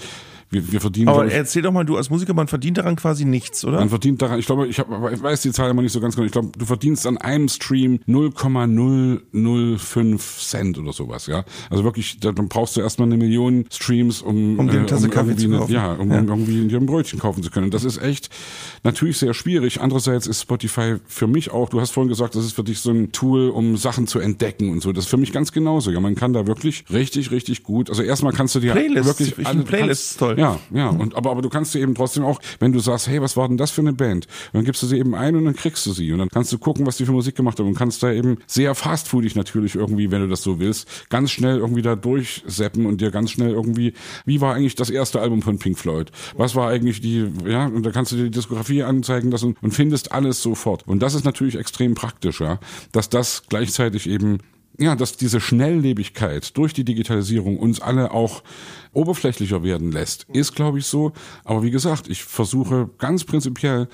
wir, 0.50 0.72
wir 0.72 0.80
verdienen 0.80 1.08
aber 1.08 1.26
ich, 1.26 1.32
erzähl 1.34 1.62
doch 1.62 1.72
mal, 1.72 1.84
du 1.84 1.96
als 1.96 2.10
Musiker, 2.10 2.34
man 2.34 2.46
verdient 2.48 2.78
daran 2.78 2.96
quasi 2.96 3.24
nichts, 3.24 3.64
oder? 3.64 3.78
man 3.80 3.88
verdient 3.88 4.22
daran, 4.22 4.38
ich 4.38 4.46
glaube, 4.46 4.66
ich, 4.68 4.78
hab, 4.78 4.90
aber 4.90 5.12
ich 5.12 5.22
weiß 5.22 5.42
die 5.42 5.52
Zahl 5.52 5.70
immer 5.70 5.82
nicht 5.82 5.92
so 5.92 6.00
ganz 6.00 6.14
genau. 6.14 6.26
Ich 6.26 6.32
glaube, 6.32 6.50
du 6.56 6.64
verdienst 6.64 7.06
an 7.06 7.18
einem 7.18 7.48
Stream 7.48 8.00
0,005 8.06 10.38
Cent 10.40 10.78
oder 10.78 10.92
sowas, 10.92 11.26
ja. 11.26 11.44
Also 11.70 11.84
wirklich, 11.84 12.18
da- 12.20 12.32
dann 12.32 12.48
brauchst 12.48 12.76
du 12.76 12.80
erstmal 12.80 13.08
eine 13.08 13.16
Million 13.16 13.66
Streams, 13.70 14.22
um, 14.22 14.58
Um 14.58 14.68
dir 14.68 14.78
eine 14.78 14.86
Tasse 14.86 15.08
Kaffee 15.08 15.30
irgendwie, 15.30 15.46
zu 15.50 15.58
kaufen. 15.58 15.72
ja, 15.72 15.92
um 15.92 16.10
Ja. 16.10 16.16
irgendwie 16.22 16.66
dir 16.68 16.78
ein 16.78 16.86
Brötchen 16.86 17.18
kaufen 17.18 17.42
zu 17.42 17.50
können. 17.50 17.70
Das 17.70 17.84
ist 17.84 18.00
echt 18.02 18.30
natürlich 18.84 19.18
sehr 19.18 19.34
schwierig. 19.34 19.80
Andererseits 19.80 20.26
ist 20.26 20.42
Spotify 20.42 20.96
für 21.06 21.26
mich 21.26 21.50
auch, 21.50 21.68
du 21.68 21.80
hast 21.80 21.90
vorhin 21.90 22.08
gesagt, 22.08 22.34
das 22.34 22.44
ist 22.44 22.52
für 22.52 22.64
dich 22.64 22.80
so 22.80 22.90
ein 22.90 23.12
Tool, 23.12 23.48
um 23.50 23.76
Sachen 23.76 24.06
zu 24.06 24.18
entdecken 24.18 24.70
und 24.70 24.82
so. 24.82 24.92
Das 24.92 25.04
ist 25.04 25.10
für 25.10 25.16
mich 25.16 25.32
ganz 25.32 25.52
genauso. 25.52 25.90
Ja, 25.90 26.00
man 26.00 26.14
kann 26.14 26.32
da 26.32 26.46
wirklich 26.46 26.84
richtig, 26.92 27.30
richtig 27.30 27.62
gut, 27.62 27.90
also 27.90 28.02
erstmal 28.02 28.32
kannst 28.32 28.54
du 28.54 28.60
dir 28.60 28.72
Playlists, 28.72 29.06
wirklich 29.06 29.46
alle- 29.46 29.62
Playlists 29.62 30.08
kannst, 30.10 30.18
toll. 30.20 30.35
Ja, 30.36 30.58
ja, 30.72 30.88
und 30.88 31.14
aber, 31.14 31.30
aber 31.30 31.42
du 31.42 31.48
kannst 31.48 31.74
dir 31.74 31.80
eben 31.80 31.94
trotzdem 31.94 32.24
auch, 32.24 32.40
wenn 32.58 32.72
du 32.72 32.78
sagst, 32.78 33.08
hey, 33.08 33.20
was 33.20 33.36
war 33.36 33.48
denn 33.48 33.56
das 33.56 33.70
für 33.70 33.80
eine 33.80 33.92
Band? 33.92 34.26
Dann 34.52 34.64
gibst 34.64 34.82
du 34.82 34.86
sie 34.86 34.98
eben 34.98 35.14
ein 35.14 35.36
und 35.36 35.44
dann 35.44 35.54
kriegst 35.54 35.84
du 35.86 35.92
sie. 35.92 36.12
Und 36.12 36.18
dann 36.18 36.28
kannst 36.28 36.52
du 36.52 36.58
gucken, 36.58 36.86
was 36.86 36.96
die 36.96 37.06
für 37.06 37.12
Musik 37.12 37.34
gemacht 37.34 37.58
haben 37.58 37.66
und 37.66 37.74
kannst 37.74 38.02
da 38.02 38.12
eben 38.12 38.38
sehr 38.46 38.74
fastfoodig 38.74 39.34
natürlich 39.34 39.74
irgendwie, 39.74 40.10
wenn 40.10 40.22
du 40.22 40.28
das 40.28 40.42
so 40.42 40.58
willst, 40.58 41.08
ganz 41.08 41.30
schnell 41.30 41.58
irgendwie 41.58 41.82
da 41.82 41.96
durchseppen 41.96 42.86
und 42.86 43.00
dir 43.00 43.10
ganz 43.10 43.30
schnell 43.30 43.50
irgendwie, 43.50 43.94
wie 44.24 44.40
war 44.40 44.54
eigentlich 44.54 44.74
das 44.74 44.90
erste 44.90 45.20
Album 45.20 45.42
von 45.42 45.58
Pink 45.58 45.78
Floyd? 45.78 46.10
Was 46.36 46.54
war 46.54 46.68
eigentlich 46.68 47.00
die, 47.00 47.26
ja, 47.46 47.66
und 47.66 47.84
da 47.84 47.90
kannst 47.90 48.12
du 48.12 48.16
dir 48.16 48.24
die 48.24 48.30
Diskografie 48.30 48.82
anzeigen 48.82 49.30
lassen 49.30 49.56
und 49.62 49.72
findest 49.72 50.12
alles 50.12 50.42
sofort. 50.42 50.86
Und 50.86 51.00
das 51.00 51.14
ist 51.14 51.24
natürlich 51.24 51.56
extrem 51.56 51.94
praktisch, 51.94 52.40
ja, 52.40 52.58
dass 52.92 53.08
das 53.08 53.44
gleichzeitig 53.48 54.08
eben 54.08 54.38
ja, 54.78 54.94
dass 54.94 55.16
diese 55.16 55.40
Schnelllebigkeit 55.40 56.56
durch 56.56 56.72
die 56.72 56.84
Digitalisierung 56.84 57.58
uns 57.58 57.80
alle 57.80 58.10
auch 58.10 58.42
oberflächlicher 58.92 59.62
werden 59.62 59.90
lässt, 59.92 60.26
ist, 60.32 60.54
glaube 60.54 60.78
ich, 60.78 60.86
so. 60.86 61.12
Aber 61.44 61.62
wie 61.62 61.70
gesagt, 61.70 62.08
ich 62.08 62.24
versuche 62.24 62.90
ganz 62.98 63.24
prinzipiell 63.24 63.88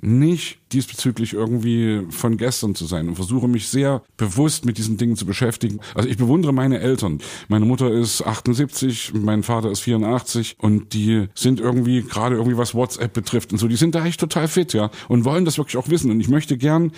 nicht 0.00 0.59
diesbezüglich 0.72 1.32
irgendwie 1.32 2.02
von 2.10 2.36
gestern 2.36 2.74
zu 2.74 2.86
sein 2.86 3.08
und 3.08 3.16
versuche 3.16 3.48
mich 3.48 3.68
sehr 3.68 4.02
bewusst 4.16 4.64
mit 4.64 4.78
diesen 4.78 4.96
Dingen 4.96 5.16
zu 5.16 5.26
beschäftigen. 5.26 5.80
Also 5.94 6.08
ich 6.08 6.16
bewundere 6.16 6.52
meine 6.52 6.80
Eltern. 6.80 7.18
Meine 7.48 7.64
Mutter 7.64 7.90
ist 7.90 8.22
78, 8.22 9.12
mein 9.14 9.42
Vater 9.42 9.70
ist 9.70 9.80
84 9.80 10.56
und 10.58 10.92
die 10.92 11.28
sind 11.34 11.60
irgendwie 11.60 12.02
gerade 12.02 12.36
irgendwie 12.36 12.56
was 12.56 12.74
WhatsApp 12.74 13.12
betrifft 13.12 13.52
und 13.52 13.58
so, 13.58 13.68
die 13.68 13.76
sind 13.76 13.94
da 13.94 14.04
echt 14.04 14.20
total 14.20 14.48
fit, 14.48 14.72
ja, 14.72 14.90
und 15.08 15.24
wollen 15.24 15.44
das 15.44 15.58
wirklich 15.58 15.76
auch 15.76 15.88
wissen 15.88 16.10
und 16.10 16.20
ich 16.20 16.28
möchte 16.28 16.56
gern, 16.56 16.92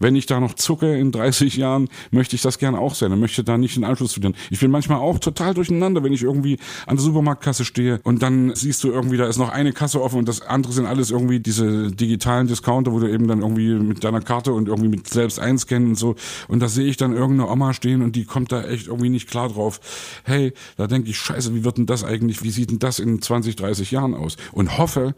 wenn 0.00 0.16
ich 0.16 0.26
da 0.26 0.40
noch 0.40 0.54
zucke 0.54 0.96
in 0.96 1.12
30 1.12 1.56
Jahren, 1.56 1.88
möchte 2.10 2.36
ich 2.36 2.42
das 2.42 2.58
gern 2.58 2.74
auch 2.74 2.94
sein 2.94 3.12
und 3.12 3.20
möchte 3.20 3.44
da 3.44 3.58
nicht 3.58 3.76
den 3.76 3.84
Anschluss 3.84 4.12
studieren. 4.12 4.34
Ich 4.50 4.60
bin 4.60 4.70
manchmal 4.70 4.98
auch 4.98 5.18
total 5.18 5.54
durcheinander, 5.54 6.02
wenn 6.02 6.12
ich 6.12 6.22
irgendwie 6.22 6.58
an 6.86 6.96
der 6.96 7.04
Supermarktkasse 7.04 7.64
stehe 7.64 8.00
und 8.04 8.22
dann 8.22 8.54
siehst 8.54 8.84
du 8.84 8.90
irgendwie, 8.90 9.16
da 9.16 9.26
ist 9.26 9.38
noch 9.38 9.50
eine 9.50 9.72
Kasse 9.72 10.00
offen 10.02 10.20
und 10.20 10.28
das 10.28 10.40
andere 10.42 10.72
sind 10.72 10.86
alles 10.86 11.10
irgendwie 11.10 11.40
diese 11.40 11.90
digitalen 11.90 12.46
Discounter, 12.46 12.92
wo 12.92 13.00
du 13.00 13.10
eben 13.10 13.17
dann 13.26 13.40
irgendwie 13.40 13.74
mit 13.74 14.04
deiner 14.04 14.20
Karte 14.20 14.52
und 14.52 14.68
irgendwie 14.68 14.88
mit 14.88 15.08
selbst 15.08 15.40
einscannen 15.40 15.88
und 15.90 15.94
so. 15.96 16.14
Und 16.46 16.60
da 16.60 16.68
sehe 16.68 16.86
ich 16.86 16.96
dann 16.96 17.12
irgendeine 17.12 17.50
Oma 17.50 17.72
stehen 17.72 18.02
und 18.02 18.14
die 18.14 18.24
kommt 18.24 18.52
da 18.52 18.62
echt 18.62 18.86
irgendwie 18.86 19.08
nicht 19.08 19.28
klar 19.28 19.48
drauf. 19.48 19.80
Hey, 20.24 20.52
da 20.76 20.86
denke 20.86 21.10
ich, 21.10 21.18
scheiße, 21.18 21.54
wie 21.54 21.64
wird 21.64 21.78
denn 21.78 21.86
das 21.86 22.04
eigentlich, 22.04 22.42
wie 22.42 22.50
sieht 22.50 22.70
denn 22.70 22.78
das 22.78 22.98
in 22.98 23.20
20, 23.20 23.56
30 23.56 23.90
Jahren 23.90 24.14
aus? 24.14 24.36
Und 24.52 24.78
hoffe, 24.78 25.14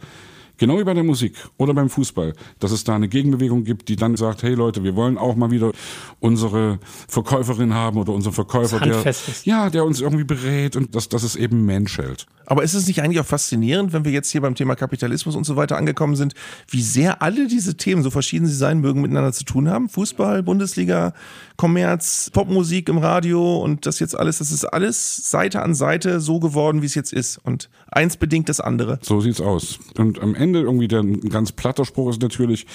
Genau 0.61 0.79
wie 0.79 0.85
bei 0.85 0.93
der 0.93 1.05
Musik 1.05 1.33
oder 1.57 1.73
beim 1.73 1.89
Fußball, 1.89 2.35
dass 2.59 2.71
es 2.71 2.85
da 2.85 2.95
eine 2.95 3.09
Gegenbewegung 3.09 3.65
gibt, 3.65 3.89
die 3.89 3.97
dann 3.97 4.17
sagt, 4.17 4.43
hey 4.43 4.53
Leute, 4.53 4.85
wir 4.85 4.95
wollen 4.95 5.17
auch 5.17 5.35
mal 5.35 5.51
wieder 5.51 5.73
unsere 6.19 6.79
Verkäuferin 7.09 7.73
haben 7.73 7.97
oder 7.97 8.13
unseren 8.13 8.35
Verkäufer, 8.35 8.79
der, 8.79 9.15
ja, 9.45 9.71
der 9.71 9.87
uns 9.87 10.03
irgendwie 10.03 10.25
berät 10.25 10.77
und 10.77 10.95
dass, 10.95 11.09
dass 11.09 11.23
es 11.23 11.35
eben 11.35 11.65
Mensch 11.65 11.97
hält. 11.97 12.27
Aber 12.45 12.65
ist 12.65 12.75
es 12.75 12.89
nicht 12.89 13.01
eigentlich 13.01 13.21
auch 13.21 13.27
faszinierend, 13.27 13.93
wenn 13.93 14.05
wir 14.05 14.11
jetzt 14.11 14.29
hier 14.29 14.41
beim 14.41 14.57
Thema 14.57 14.75
Kapitalismus 14.75 15.37
und 15.37 15.45
so 15.45 15.55
weiter 15.55 15.79
angekommen 15.79 16.17
sind, 16.17 16.35
wie 16.69 16.83
sehr 16.83 17.23
alle 17.23 17.47
diese 17.47 17.77
Themen, 17.77 18.03
so 18.03 18.11
verschieden 18.11 18.47
sie 18.47 18.57
sein 18.57 18.81
mögen, 18.81 19.01
miteinander 19.01 19.33
zu 19.33 19.45
tun 19.45 19.69
haben? 19.69 19.89
Fußball, 19.89 20.43
Bundesliga, 20.43 21.15
Kommerz, 21.57 22.29
Popmusik 22.33 22.89
im 22.89 22.99
Radio 22.99 23.63
und 23.63 23.87
das 23.87 24.01
jetzt 24.01 24.19
alles, 24.19 24.39
das 24.39 24.51
ist 24.51 24.65
alles 24.65 25.31
Seite 25.31 25.63
an 25.63 25.77
Seite 25.77 26.19
so 26.19 26.41
geworden, 26.41 26.83
wie 26.83 26.87
es 26.87 26.97
jetzt 26.97 27.13
ist. 27.13 27.39
Und 27.39 27.71
eins 27.87 28.17
bedingt 28.17 28.49
das 28.49 28.59
andere. 28.59 28.99
So 29.03 29.21
sieht's 29.21 29.41
aus. 29.41 29.79
Und 29.97 30.21
am 30.21 30.35
Ende 30.35 30.50
irgendwie 30.59 30.89
der 30.89 31.03
ganz 31.05 31.53
platter 31.53 31.85
Spruch 31.85 32.11
ist 32.11 32.23
natürlich, 32.23 32.67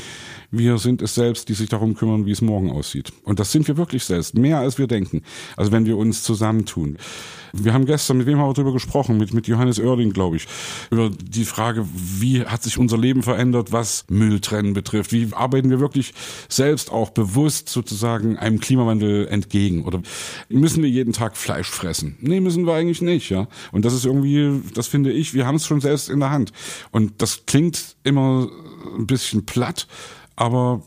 wir 0.51 0.77
sind 0.77 1.01
es 1.01 1.15
selbst, 1.15 1.49
die 1.49 1.53
sich 1.53 1.69
darum 1.69 1.95
kümmern, 1.95 2.26
wie 2.26 2.31
es 2.31 2.41
morgen 2.41 2.72
aussieht. 2.72 3.11
Und 3.23 3.39
das 3.39 3.51
sind 3.51 3.67
wir 3.67 3.77
wirklich 3.77 4.03
selbst, 4.03 4.35
mehr 4.35 4.59
als 4.59 4.77
wir 4.77 4.88
denken. 4.88 5.22
Also 5.55 5.72
wenn 5.72 5.85
wir 5.85 5.97
uns 5.97 6.23
zusammentun. 6.23 6.97
Wir 7.57 7.73
haben 7.73 7.85
gestern, 7.85 8.17
mit 8.17 8.27
wem 8.27 8.38
haben 8.38 8.49
wir 8.49 8.53
darüber 8.53 8.73
gesprochen? 8.73 9.17
Mit, 9.17 9.34
mit 9.34 9.47
Johannes 9.47 9.80
Oerding, 9.80 10.11
glaube 10.11 10.35
ich. 10.35 10.47
Über 10.91 11.09
die 11.09 11.45
Frage, 11.45 11.88
wie 11.93 12.45
hat 12.45 12.63
sich 12.63 12.77
unser 12.77 12.97
Leben 12.97 13.23
verändert, 13.23 13.72
was 13.72 14.05
Mülltrennen 14.09 14.73
betrifft? 14.73 15.13
Wie 15.13 15.30
arbeiten 15.31 15.69
wir 15.69 15.80
wirklich 15.80 16.13
selbst 16.49 16.91
auch 16.91 17.11
bewusst 17.11 17.69
sozusagen 17.69 18.38
einem 18.38 18.59
Klimawandel 18.59 19.27
entgegen? 19.27 19.85
Oder 19.85 20.01
müssen 20.49 20.84
wir 20.84 20.89
jeden 20.89 21.13
Tag 21.13 21.38
Fleisch 21.38 21.69
fressen? 21.69 22.17
Nee, 22.19 22.41
müssen 22.41 22.65
wir 22.65 22.73
eigentlich 22.73 23.01
nicht, 23.01 23.30
ja. 23.30 23.47
Und 23.72 23.85
das 23.85 23.93
ist 23.93 24.05
irgendwie, 24.05 24.61
das 24.73 24.88
finde 24.88 25.13
ich, 25.13 25.34
wir 25.34 25.45
haben 25.45 25.55
es 25.55 25.65
schon 25.65 25.80
selbst 25.80 26.09
in 26.09 26.19
der 26.19 26.31
Hand. 26.31 26.51
Und 26.91 27.22
das 27.22 27.45
klingt 27.45 27.95
immer 28.03 28.49
ein 28.97 29.07
bisschen 29.07 29.45
platt, 29.45 29.88
aber 30.35 30.81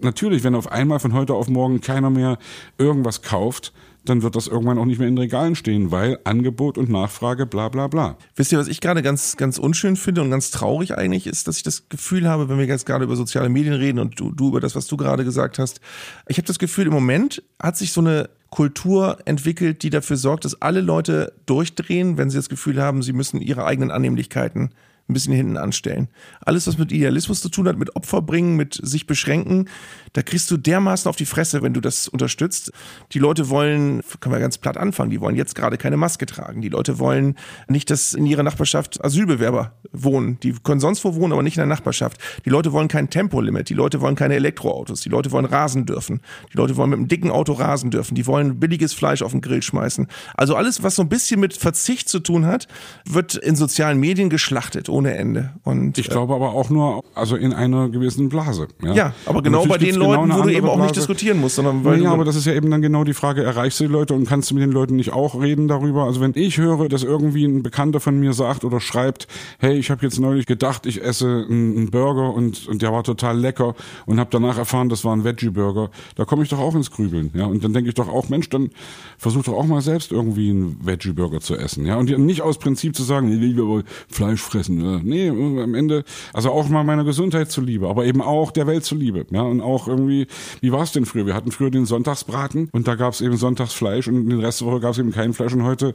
natürlich, 0.00 0.44
wenn 0.44 0.54
auf 0.54 0.70
einmal 0.70 1.00
von 1.00 1.12
heute 1.12 1.34
auf 1.34 1.48
morgen 1.48 1.80
keiner 1.80 2.10
mehr 2.10 2.38
irgendwas 2.78 3.22
kauft, 3.22 3.72
dann 4.04 4.22
wird 4.22 4.36
das 4.36 4.46
irgendwann 4.46 4.78
auch 4.78 4.84
nicht 4.84 4.98
mehr 4.98 5.08
in 5.08 5.16
Regalen 5.16 5.54
stehen, 5.54 5.90
weil 5.90 6.18
Angebot 6.24 6.76
und 6.76 6.90
Nachfrage, 6.90 7.46
bla 7.46 7.70
bla 7.70 7.88
bla. 7.88 8.18
Wisst 8.36 8.52
ihr, 8.52 8.58
was 8.58 8.68
ich 8.68 8.80
gerade 8.80 9.02
ganz, 9.02 9.36
ganz 9.36 9.58
unschön 9.58 9.96
finde 9.96 10.20
und 10.20 10.30
ganz 10.30 10.50
traurig 10.50 10.96
eigentlich 10.96 11.26
ist, 11.26 11.48
dass 11.48 11.56
ich 11.56 11.62
das 11.62 11.88
Gefühl 11.88 12.28
habe, 12.28 12.48
wenn 12.48 12.58
wir 12.58 12.66
jetzt 12.66 12.86
gerade 12.86 13.04
über 13.04 13.16
soziale 13.16 13.48
Medien 13.48 13.74
reden 13.74 13.98
und 13.98 14.20
du, 14.20 14.30
du 14.30 14.48
über 14.48 14.60
das, 14.60 14.76
was 14.76 14.86
du 14.86 14.96
gerade 14.96 15.24
gesagt 15.24 15.58
hast, 15.58 15.80
ich 16.28 16.36
habe 16.36 16.46
das 16.46 16.58
Gefühl, 16.58 16.86
im 16.86 16.92
Moment 16.92 17.42
hat 17.58 17.76
sich 17.78 17.92
so 17.92 18.02
eine 18.02 18.28
Kultur 18.50 19.18
entwickelt, 19.24 19.82
die 19.82 19.90
dafür 19.90 20.16
sorgt, 20.16 20.44
dass 20.44 20.60
alle 20.60 20.80
Leute 20.80 21.32
durchdrehen, 21.46 22.18
wenn 22.18 22.30
sie 22.30 22.36
das 22.36 22.48
Gefühl 22.48 22.80
haben, 22.80 23.02
sie 23.02 23.12
müssen 23.12 23.40
ihre 23.40 23.64
eigenen 23.64 23.90
Annehmlichkeiten 23.90 24.70
ein 25.08 25.14
bisschen 25.14 25.34
hinten 25.34 25.56
anstellen. 25.56 26.08
Alles, 26.40 26.66
was 26.66 26.78
mit 26.78 26.92
Idealismus 26.92 27.40
zu 27.40 27.48
tun 27.50 27.68
hat, 27.68 27.76
mit 27.76 27.94
Opfer 27.94 28.22
bringen, 28.22 28.56
mit 28.56 28.78
sich 28.82 29.06
beschränken, 29.06 29.68
da 30.14 30.22
kriegst 30.22 30.50
du 30.50 30.56
dermaßen 30.56 31.08
auf 31.08 31.16
die 31.16 31.26
Fresse, 31.26 31.62
wenn 31.62 31.74
du 31.74 31.80
das 31.80 32.08
unterstützt. 32.08 32.72
Die 33.12 33.18
Leute 33.18 33.50
wollen, 33.50 34.02
können 34.20 34.34
wir 34.34 34.40
ganz 34.40 34.58
platt 34.58 34.76
anfangen, 34.76 35.10
die 35.10 35.20
wollen 35.20 35.36
jetzt 35.36 35.54
gerade 35.54 35.76
keine 35.76 35.96
Maske 35.96 36.24
tragen. 36.24 36.62
Die 36.62 36.68
Leute 36.68 36.98
wollen 36.98 37.34
nicht, 37.68 37.90
dass 37.90 38.14
in 38.14 38.24
ihrer 38.24 38.44
Nachbarschaft 38.44 39.04
Asylbewerber 39.04 39.72
wohnen. 39.92 40.38
Die 40.40 40.52
können 40.52 40.80
sonst 40.80 41.04
wo 41.04 41.16
wohnen, 41.16 41.32
aber 41.32 41.42
nicht 41.42 41.56
in 41.56 41.60
der 41.60 41.66
Nachbarschaft. 41.66 42.18
Die 42.44 42.50
Leute 42.50 42.72
wollen 42.72 42.86
kein 42.86 43.10
Tempolimit. 43.10 43.68
Die 43.68 43.74
Leute 43.74 44.00
wollen 44.00 44.14
keine 44.14 44.34
Elektroautos. 44.36 45.00
Die 45.00 45.08
Leute 45.08 45.32
wollen 45.32 45.46
rasen 45.46 45.84
dürfen. 45.84 46.20
Die 46.52 46.56
Leute 46.56 46.76
wollen 46.76 46.90
mit 46.90 46.98
einem 47.00 47.08
dicken 47.08 47.30
Auto 47.32 47.52
rasen 47.52 47.90
dürfen. 47.90 48.14
Die 48.14 48.26
wollen 48.26 48.60
billiges 48.60 48.92
Fleisch 48.94 49.20
auf 49.22 49.32
den 49.32 49.40
Grill 49.40 49.62
schmeißen. 49.62 50.06
Also 50.36 50.54
alles, 50.54 50.84
was 50.84 50.94
so 50.94 51.02
ein 51.02 51.08
bisschen 51.08 51.40
mit 51.40 51.56
Verzicht 51.56 52.08
zu 52.08 52.20
tun 52.20 52.46
hat, 52.46 52.68
wird 53.04 53.34
in 53.34 53.56
sozialen 53.56 53.98
Medien 53.98 54.30
geschlachtet 54.30 54.88
ohne 54.88 55.14
Ende. 55.16 55.54
Und 55.64 55.98
Ich 55.98 56.08
glaube 56.08 56.34
aber 56.34 56.52
auch 56.52 56.70
nur, 56.70 57.02
also 57.16 57.34
in 57.34 57.52
einer 57.52 57.88
gewissen 57.88 58.28
Blase. 58.28 58.68
Ja, 58.80 58.94
ja, 58.94 59.14
aber 59.26 59.42
genau 59.42 59.66
bei 59.66 59.78
den 59.78 60.03
genau 60.04 60.20
Leuten, 60.20 60.32
eine 60.32 60.40
wo 60.40 60.46
du 60.46 60.52
eben 60.52 60.68
auch 60.68 60.78
nicht 60.80 60.96
diskutieren 60.96 61.40
musst, 61.40 61.56
sondern 61.56 61.84
weil 61.84 62.02
Ja, 62.02 62.12
aber 62.12 62.24
das 62.24 62.36
ist 62.36 62.46
ja 62.46 62.54
eben 62.54 62.70
dann 62.70 62.82
genau 62.82 63.04
die 63.04 63.14
Frage, 63.14 63.42
erreichst 63.42 63.80
du 63.80 63.84
die 63.84 63.92
Leute 63.92 64.14
und 64.14 64.28
kannst 64.28 64.50
du 64.50 64.54
mit 64.54 64.62
den 64.62 64.72
Leuten 64.72 64.96
nicht 64.96 65.12
auch 65.12 65.40
reden 65.40 65.68
darüber? 65.68 66.04
Also 66.04 66.20
wenn 66.20 66.32
ich 66.34 66.58
höre, 66.58 66.88
dass 66.88 67.02
irgendwie 67.02 67.44
ein 67.44 67.62
Bekannter 67.62 68.00
von 68.00 68.18
mir 68.18 68.32
sagt 68.32 68.64
oder 68.64 68.80
schreibt, 68.80 69.26
hey, 69.58 69.76
ich 69.76 69.90
habe 69.90 70.04
jetzt 70.04 70.18
neulich 70.18 70.46
gedacht, 70.46 70.86
ich 70.86 71.02
esse 71.02 71.46
einen 71.48 71.90
Burger 71.90 72.32
und, 72.34 72.66
und 72.68 72.82
der 72.82 72.92
war 72.92 73.04
total 73.04 73.38
lecker 73.38 73.74
und 74.06 74.18
habe 74.18 74.30
danach 74.32 74.58
erfahren, 74.58 74.88
das 74.88 75.04
war 75.04 75.14
ein 75.14 75.24
Veggie-Burger, 75.24 75.90
da 76.16 76.24
komme 76.24 76.42
ich 76.42 76.48
doch 76.48 76.58
auch 76.58 76.74
ins 76.74 76.90
Grübeln. 76.90 77.30
Ja, 77.34 77.46
und 77.46 77.64
dann 77.64 77.72
denke 77.72 77.88
ich 77.88 77.94
doch 77.94 78.08
auch, 78.08 78.28
Mensch, 78.28 78.48
dann 78.48 78.70
versuch 79.18 79.44
doch 79.44 79.54
auch 79.54 79.66
mal 79.66 79.80
selbst 79.80 80.12
irgendwie 80.12 80.50
einen 80.50 80.80
Veggie-Burger 80.84 81.40
zu 81.40 81.56
essen. 81.56 81.86
Ja, 81.86 81.96
und 81.96 82.16
nicht 82.18 82.42
aus 82.42 82.58
Prinzip 82.58 82.96
zu 82.96 83.02
sagen, 83.02 83.28
nee, 83.28 83.44
ich 83.44 83.56
will 83.56 83.84
Fleisch 84.08 84.40
fressen. 84.40 84.84
Ja. 84.84 85.00
Nee, 85.02 85.28
am 85.28 85.74
Ende, 85.74 86.04
also 86.32 86.50
auch 86.50 86.68
mal 86.68 86.84
meiner 86.84 87.04
Gesundheit 87.04 87.50
zuliebe, 87.50 87.88
aber 87.88 88.04
eben 88.06 88.22
auch 88.22 88.50
der 88.50 88.66
Welt 88.66 88.84
zuliebe. 88.84 89.26
Ja, 89.30 89.42
und 89.42 89.60
auch 89.60 89.88
irgendwie, 89.94 90.26
wie 90.60 90.72
war 90.72 90.82
es 90.82 90.92
denn 90.92 91.06
früher? 91.06 91.26
Wir 91.26 91.34
hatten 91.34 91.50
früher 91.50 91.70
den 91.70 91.86
Sonntagsbraten 91.86 92.68
und 92.72 92.88
da 92.88 92.94
gab 92.94 93.12
es 93.12 93.20
eben 93.20 93.36
Sonntagsfleisch 93.36 94.08
und 94.08 94.28
den 94.28 94.40
Rest 94.40 94.60
der 94.60 94.68
Woche 94.68 94.80
gab 94.80 94.92
es 94.92 94.98
eben 94.98 95.12
kein 95.12 95.32
Fleisch 95.32 95.52
und 95.52 95.64
heute 95.64 95.94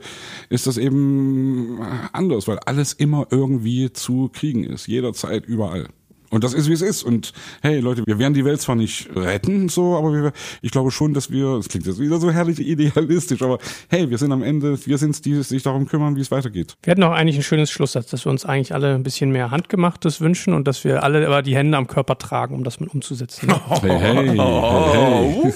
ist 0.50 0.68
das 0.68 0.78
eben 0.78 1.80
anders, 2.12 2.48
weil 2.48 2.60
alles 2.60 2.94
immer 2.94 3.28
irgendwie 3.30 3.92
zu 3.94 4.30
kriegen 4.34 4.64
ist, 4.64 4.88
jederzeit, 4.88 5.46
überall. 5.46 5.88
Und 6.30 6.44
das 6.44 6.54
ist, 6.54 6.70
wie 6.70 6.74
es 6.74 6.82
ist. 6.82 7.04
Und 7.04 7.34
hey, 7.62 7.80
Leute, 7.80 8.04
wir 8.06 8.20
werden 8.20 8.34
die 8.34 8.46
Welt 8.46 8.62
zwar 8.62 8.76
nicht 8.76 9.10
retten, 9.16 9.70
so, 9.70 9.98
aber 9.98 10.14
wir, 10.14 10.32
ich 10.62 10.72
glaube 10.72 10.92
schon, 10.92 11.14
dass 11.14 11.32
wir, 11.32 11.58
es 11.58 11.70
klingt 11.70 11.86
jetzt 11.86 12.00
wieder 12.00 12.20
so 12.20 12.32
herrlich 12.32 12.60
idealistisch, 12.60 13.42
aber 13.42 13.60
hey, 13.90 14.10
wir 14.10 14.18
sind 14.18 14.32
am 14.32 14.44
Ende, 14.44 14.78
wir 14.86 14.98
sind 14.98 15.12
es, 15.12 15.22
die 15.22 15.42
sich 15.42 15.64
darum 15.64 15.88
kümmern, 15.88 16.16
wie 16.16 16.22
es 16.22 16.32
weitergeht. 16.32 16.78
Wir 16.84 16.92
hatten 16.92 17.04
auch 17.04 17.12
eigentlich 17.12 17.38
ein 17.38 17.44
schönes 17.44 17.72
Schlusssatz, 17.72 18.10
dass 18.10 18.26
wir 18.26 18.32
uns 18.32 18.46
eigentlich 18.46 18.74
alle 18.74 18.96
ein 18.96 19.04
bisschen 19.04 19.32
mehr 19.32 19.52
Handgemachtes 19.52 20.22
wünschen 20.22 20.54
und 20.54 20.68
dass 20.68 20.84
wir 20.84 21.04
alle 21.04 21.26
aber 21.26 21.42
die 21.42 21.56
Hände 21.56 21.78
am 21.78 21.88
Körper 21.88 22.18
tragen, 22.18 22.56
um 22.56 22.64
das 22.64 22.80
mit 22.80 22.94
umzusetzen. 22.94 23.54
Hey, 23.82 24.00
hey, 24.00 24.30
hey, 24.30 25.54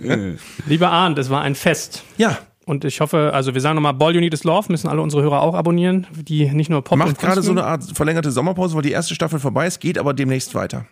hey. 0.00 0.36
Lieber 0.66 0.90
Arndt, 0.90 1.18
es 1.18 1.30
war 1.30 1.42
ein 1.42 1.54
Fest. 1.54 2.04
ja, 2.18 2.38
Und 2.68 2.84
ich 2.84 3.00
hoffe, 3.00 3.30
also 3.32 3.54
wir 3.54 3.60
sagen 3.60 3.76
nochmal, 3.76 3.94
Ball 3.94 4.12
You 4.12 4.20
Need 4.20 4.34
Is 4.34 4.42
Love 4.42 4.72
müssen 4.72 4.88
alle 4.88 5.00
unsere 5.00 5.22
Hörer 5.22 5.40
auch 5.40 5.54
abonnieren, 5.54 6.08
die 6.12 6.50
nicht 6.50 6.68
nur 6.68 6.82
Pop 6.82 6.98
macht 6.98 7.18
gerade 7.18 7.40
so 7.40 7.52
eine 7.52 7.64
Art 7.64 7.84
verlängerte 7.94 8.32
Sommerpause, 8.32 8.74
weil 8.74 8.82
die 8.82 8.90
erste 8.90 9.14
Staffel 9.14 9.38
vorbei 9.38 9.68
ist, 9.68 9.78
geht 9.78 9.98
aber 9.98 10.12
demnächst 10.12 10.54
weiter. 10.56 10.86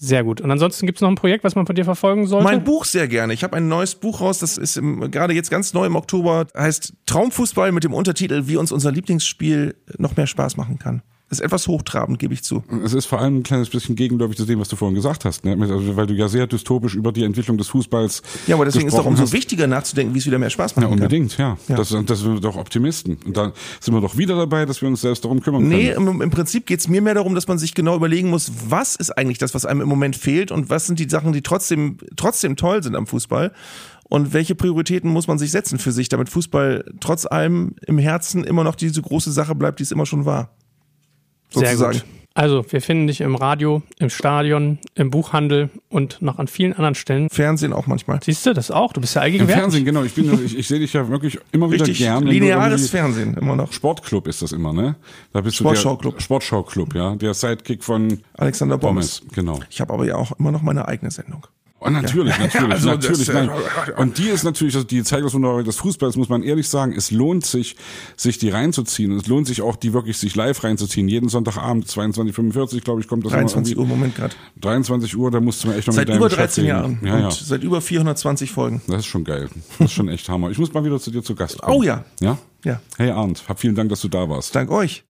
Sehr 0.00 0.22
gut. 0.22 0.40
Und 0.40 0.48
ansonsten 0.52 0.86
gibt 0.86 0.98
es 0.98 1.02
noch 1.02 1.08
ein 1.08 1.16
Projekt, 1.16 1.42
was 1.42 1.56
man 1.56 1.66
von 1.66 1.74
dir 1.74 1.84
verfolgen 1.84 2.28
sollte? 2.28 2.44
Mein 2.44 2.62
Buch 2.62 2.84
sehr 2.84 3.08
gerne. 3.08 3.32
Ich 3.32 3.42
habe 3.42 3.56
ein 3.56 3.66
neues 3.66 3.96
Buch 3.96 4.20
raus, 4.20 4.38
das 4.38 4.56
ist 4.56 4.76
im, 4.76 5.10
gerade 5.10 5.34
jetzt 5.34 5.50
ganz 5.50 5.74
neu 5.74 5.86
im 5.86 5.96
Oktober, 5.96 6.46
heißt 6.56 6.94
Traumfußball 7.06 7.72
mit 7.72 7.82
dem 7.82 7.92
Untertitel, 7.92 8.46
wie 8.46 8.56
uns 8.56 8.70
unser 8.70 8.92
Lieblingsspiel 8.92 9.74
noch 9.98 10.16
mehr 10.16 10.28
Spaß 10.28 10.56
machen 10.56 10.78
kann. 10.78 11.02
Ist 11.30 11.40
etwas 11.42 11.68
hochtrabend, 11.68 12.18
gebe 12.18 12.32
ich 12.32 12.42
zu. 12.42 12.64
Es 12.82 12.94
ist 12.94 13.04
vor 13.04 13.20
allem 13.20 13.36
ein 13.38 13.42
kleines 13.42 13.68
bisschen 13.68 13.96
gegenläufig 13.96 14.38
zu 14.38 14.46
dem, 14.46 14.60
was 14.60 14.68
du 14.68 14.76
vorhin 14.76 14.94
gesagt 14.94 15.26
hast, 15.26 15.44
ne? 15.44 15.58
Also, 15.60 15.94
weil 15.94 16.06
du 16.06 16.14
ja 16.14 16.26
sehr 16.26 16.46
dystopisch 16.46 16.94
über 16.94 17.12
die 17.12 17.22
Entwicklung 17.22 17.58
des 17.58 17.68
Fußballs 17.68 18.22
Ja, 18.46 18.54
aber 18.54 18.64
deswegen 18.64 18.86
ist 18.86 18.94
doch 18.94 19.00
gesprochen 19.00 19.10
umso 19.12 19.22
hast. 19.24 19.32
wichtiger 19.34 19.66
nachzudenken, 19.66 20.14
wie 20.14 20.18
es 20.20 20.26
wieder 20.26 20.38
mehr 20.38 20.48
Spaß 20.48 20.76
machen 20.76 20.84
Ja, 20.84 20.88
kann. 20.88 20.98
unbedingt, 21.00 21.36
ja. 21.36 21.58
Ja. 21.68 21.76
Das, 21.76 21.90
das 21.90 22.20
sind 22.20 22.32
wir 22.32 22.40
doch 22.40 22.56
Optimisten. 22.56 23.18
Und 23.26 23.36
da 23.36 23.52
sind 23.78 23.92
wir 23.92 24.00
doch 24.00 24.16
wieder 24.16 24.36
dabei, 24.36 24.64
dass 24.64 24.80
wir 24.80 24.88
uns 24.88 25.02
selbst 25.02 25.22
darum 25.22 25.42
kümmern 25.42 25.68
Nee, 25.68 25.92
können. 25.92 26.08
im, 26.08 26.22
im 26.22 26.30
Prinzip 26.30 26.64
geht's 26.64 26.88
mir 26.88 27.02
mehr 27.02 27.12
darum, 27.14 27.34
dass 27.34 27.46
man 27.46 27.58
sich 27.58 27.74
genau 27.74 27.94
überlegen 27.94 28.30
muss, 28.30 28.50
was 28.66 28.96
ist 28.96 29.10
eigentlich 29.10 29.36
das, 29.36 29.52
was 29.52 29.66
einem 29.66 29.82
im 29.82 29.88
Moment 29.88 30.16
fehlt 30.16 30.50
und 30.50 30.70
was 30.70 30.86
sind 30.86 30.98
die 30.98 31.10
Sachen, 31.10 31.34
die 31.34 31.42
trotzdem, 31.42 31.98
trotzdem 32.16 32.56
toll 32.56 32.82
sind 32.82 32.96
am 32.96 33.06
Fußball. 33.06 33.52
Und 34.04 34.32
welche 34.32 34.54
Prioritäten 34.54 35.10
muss 35.10 35.26
man 35.28 35.36
sich 35.38 35.50
setzen 35.50 35.78
für 35.78 35.92
sich, 35.92 36.08
damit 36.08 36.30
Fußball 36.30 36.86
trotz 37.00 37.26
allem 37.26 37.74
im 37.86 37.98
Herzen 37.98 38.44
immer 38.44 38.64
noch 38.64 38.74
diese 38.76 39.02
große 39.02 39.30
Sache 39.30 39.54
bleibt, 39.54 39.80
die 39.80 39.82
es 39.82 39.92
immer 39.92 40.06
schon 40.06 40.24
war. 40.24 40.54
Sehr 41.50 41.76
Sozusagen. 41.76 41.98
gut. 41.98 42.04
Also, 42.34 42.64
wir 42.70 42.80
finden 42.80 43.08
dich 43.08 43.20
im 43.20 43.34
Radio, 43.34 43.82
im 43.98 44.10
Stadion, 44.10 44.78
im 44.94 45.10
Buchhandel 45.10 45.70
und 45.88 46.22
noch 46.22 46.38
an 46.38 46.46
vielen 46.46 46.72
anderen 46.72 46.94
Stellen. 46.94 47.28
Fernsehen 47.30 47.72
auch 47.72 47.88
manchmal. 47.88 48.20
Siehst 48.22 48.46
du 48.46 48.52
das 48.54 48.70
auch? 48.70 48.92
Du 48.92 49.00
bist 49.00 49.16
ja 49.16 49.22
Im 49.22 49.24
allgegenwärtig. 49.24 49.60
Fernsehen, 49.60 49.84
genau. 49.84 50.04
Ich, 50.04 50.14
bin, 50.14 50.44
ich, 50.44 50.56
ich 50.56 50.68
sehe 50.68 50.78
dich 50.78 50.92
ja 50.92 51.08
wirklich 51.08 51.36
immer 51.50 51.68
wieder 51.68 51.82
Richtig 51.84 51.98
gern. 51.98 52.24
lineares 52.24 52.90
Fernsehen 52.90 53.34
immer 53.34 53.56
noch. 53.56 53.72
Sportclub 53.72 54.28
ist 54.28 54.40
das 54.40 54.52
immer, 54.52 54.72
ne? 54.72 54.94
Da 55.32 55.40
bist 55.40 55.56
Sportschau-Club. 55.56 56.12
du 56.12 56.18
der 56.18 56.22
Sportschau-Club, 56.22 56.94
ja. 56.94 57.16
Der 57.16 57.34
Sidekick 57.34 57.82
von 57.82 58.20
Alexander 58.34 58.78
Bommes. 58.78 59.18
Bommes, 59.18 59.34
genau. 59.34 59.58
Ich 59.68 59.80
habe 59.80 59.92
aber 59.92 60.06
ja 60.06 60.14
auch 60.14 60.30
immer 60.38 60.52
noch 60.52 60.62
meine 60.62 60.86
eigene 60.86 61.10
Sendung. 61.10 61.44
Oh, 61.80 61.90
natürlich, 61.90 62.36
natürlich, 62.38 62.70
also 62.72 62.88
natürlich. 62.88 63.26
das, 63.26 63.34
nein. 63.34 63.50
äh, 63.86 64.00
Und 64.00 64.18
die 64.18 64.28
ist 64.28 64.42
natürlich, 64.42 64.74
also 64.74 64.86
die 64.86 65.04
zeigt 65.04 65.24
das 65.24 65.32
Wunderbar 65.34 65.62
des 65.62 65.76
Fußballs, 65.76 66.16
muss 66.16 66.28
man 66.28 66.42
ehrlich 66.42 66.68
sagen, 66.68 66.92
es 66.96 67.10
lohnt 67.12 67.46
sich, 67.46 67.76
sich 68.16 68.38
die 68.38 68.50
reinzuziehen. 68.50 69.12
Und 69.12 69.18
es 69.18 69.26
lohnt 69.28 69.46
sich 69.46 69.62
auch, 69.62 69.76
die 69.76 69.92
wirklich 69.92 70.18
sich 70.18 70.34
live 70.34 70.64
reinzuziehen. 70.64 71.06
Jeden 71.06 71.28
Sonntagabend, 71.28 71.86
22.45 71.86 72.80
glaube 72.82 73.00
ich, 73.00 73.06
kommt 73.06 73.24
das 73.24 73.32
23 73.32 73.74
immer 73.74 73.82
Uhr, 73.82 73.88
Moment 73.88 74.16
gerade. 74.16 74.34
irgendwie. 74.54 74.60
23 74.60 75.16
Uhr, 75.16 75.30
da 75.30 75.40
musst 75.40 75.62
du 75.62 75.68
mir 75.68 75.76
echt 75.76 75.86
noch 75.86 75.94
Seit 75.94 76.08
mit 76.08 76.14
deinem 76.14 76.18
über 76.18 76.30
Chef 76.30 76.38
13 76.38 76.64
reden. 76.64 76.76
Jahren 76.76 76.98
Ja, 77.04 77.18
ja. 77.20 77.30
seit 77.30 77.62
über 77.62 77.80
420 77.80 78.50
Folgen. 78.50 78.82
Das 78.88 78.98
ist 78.98 79.06
schon 79.06 79.22
geil. 79.24 79.48
Das 79.78 79.86
ist 79.86 79.92
schon 79.94 80.08
echt 80.08 80.28
Hammer. 80.28 80.50
Ich 80.50 80.58
muss 80.58 80.72
mal 80.72 80.84
wieder 80.84 80.98
zu 80.98 81.10
dir 81.12 81.22
zu 81.22 81.34
Gast 81.36 81.60
kommen. 81.62 81.76
Oh 81.76 81.82
ja. 81.82 82.04
Ja? 82.20 82.38
Ja. 82.64 82.80
Hey 82.96 83.10
Arndt, 83.10 83.44
hab 83.48 83.60
vielen 83.60 83.76
Dank, 83.76 83.88
dass 83.90 84.00
du 84.00 84.08
da 84.08 84.28
warst. 84.28 84.54
Dank 84.54 84.70
euch. 84.70 85.04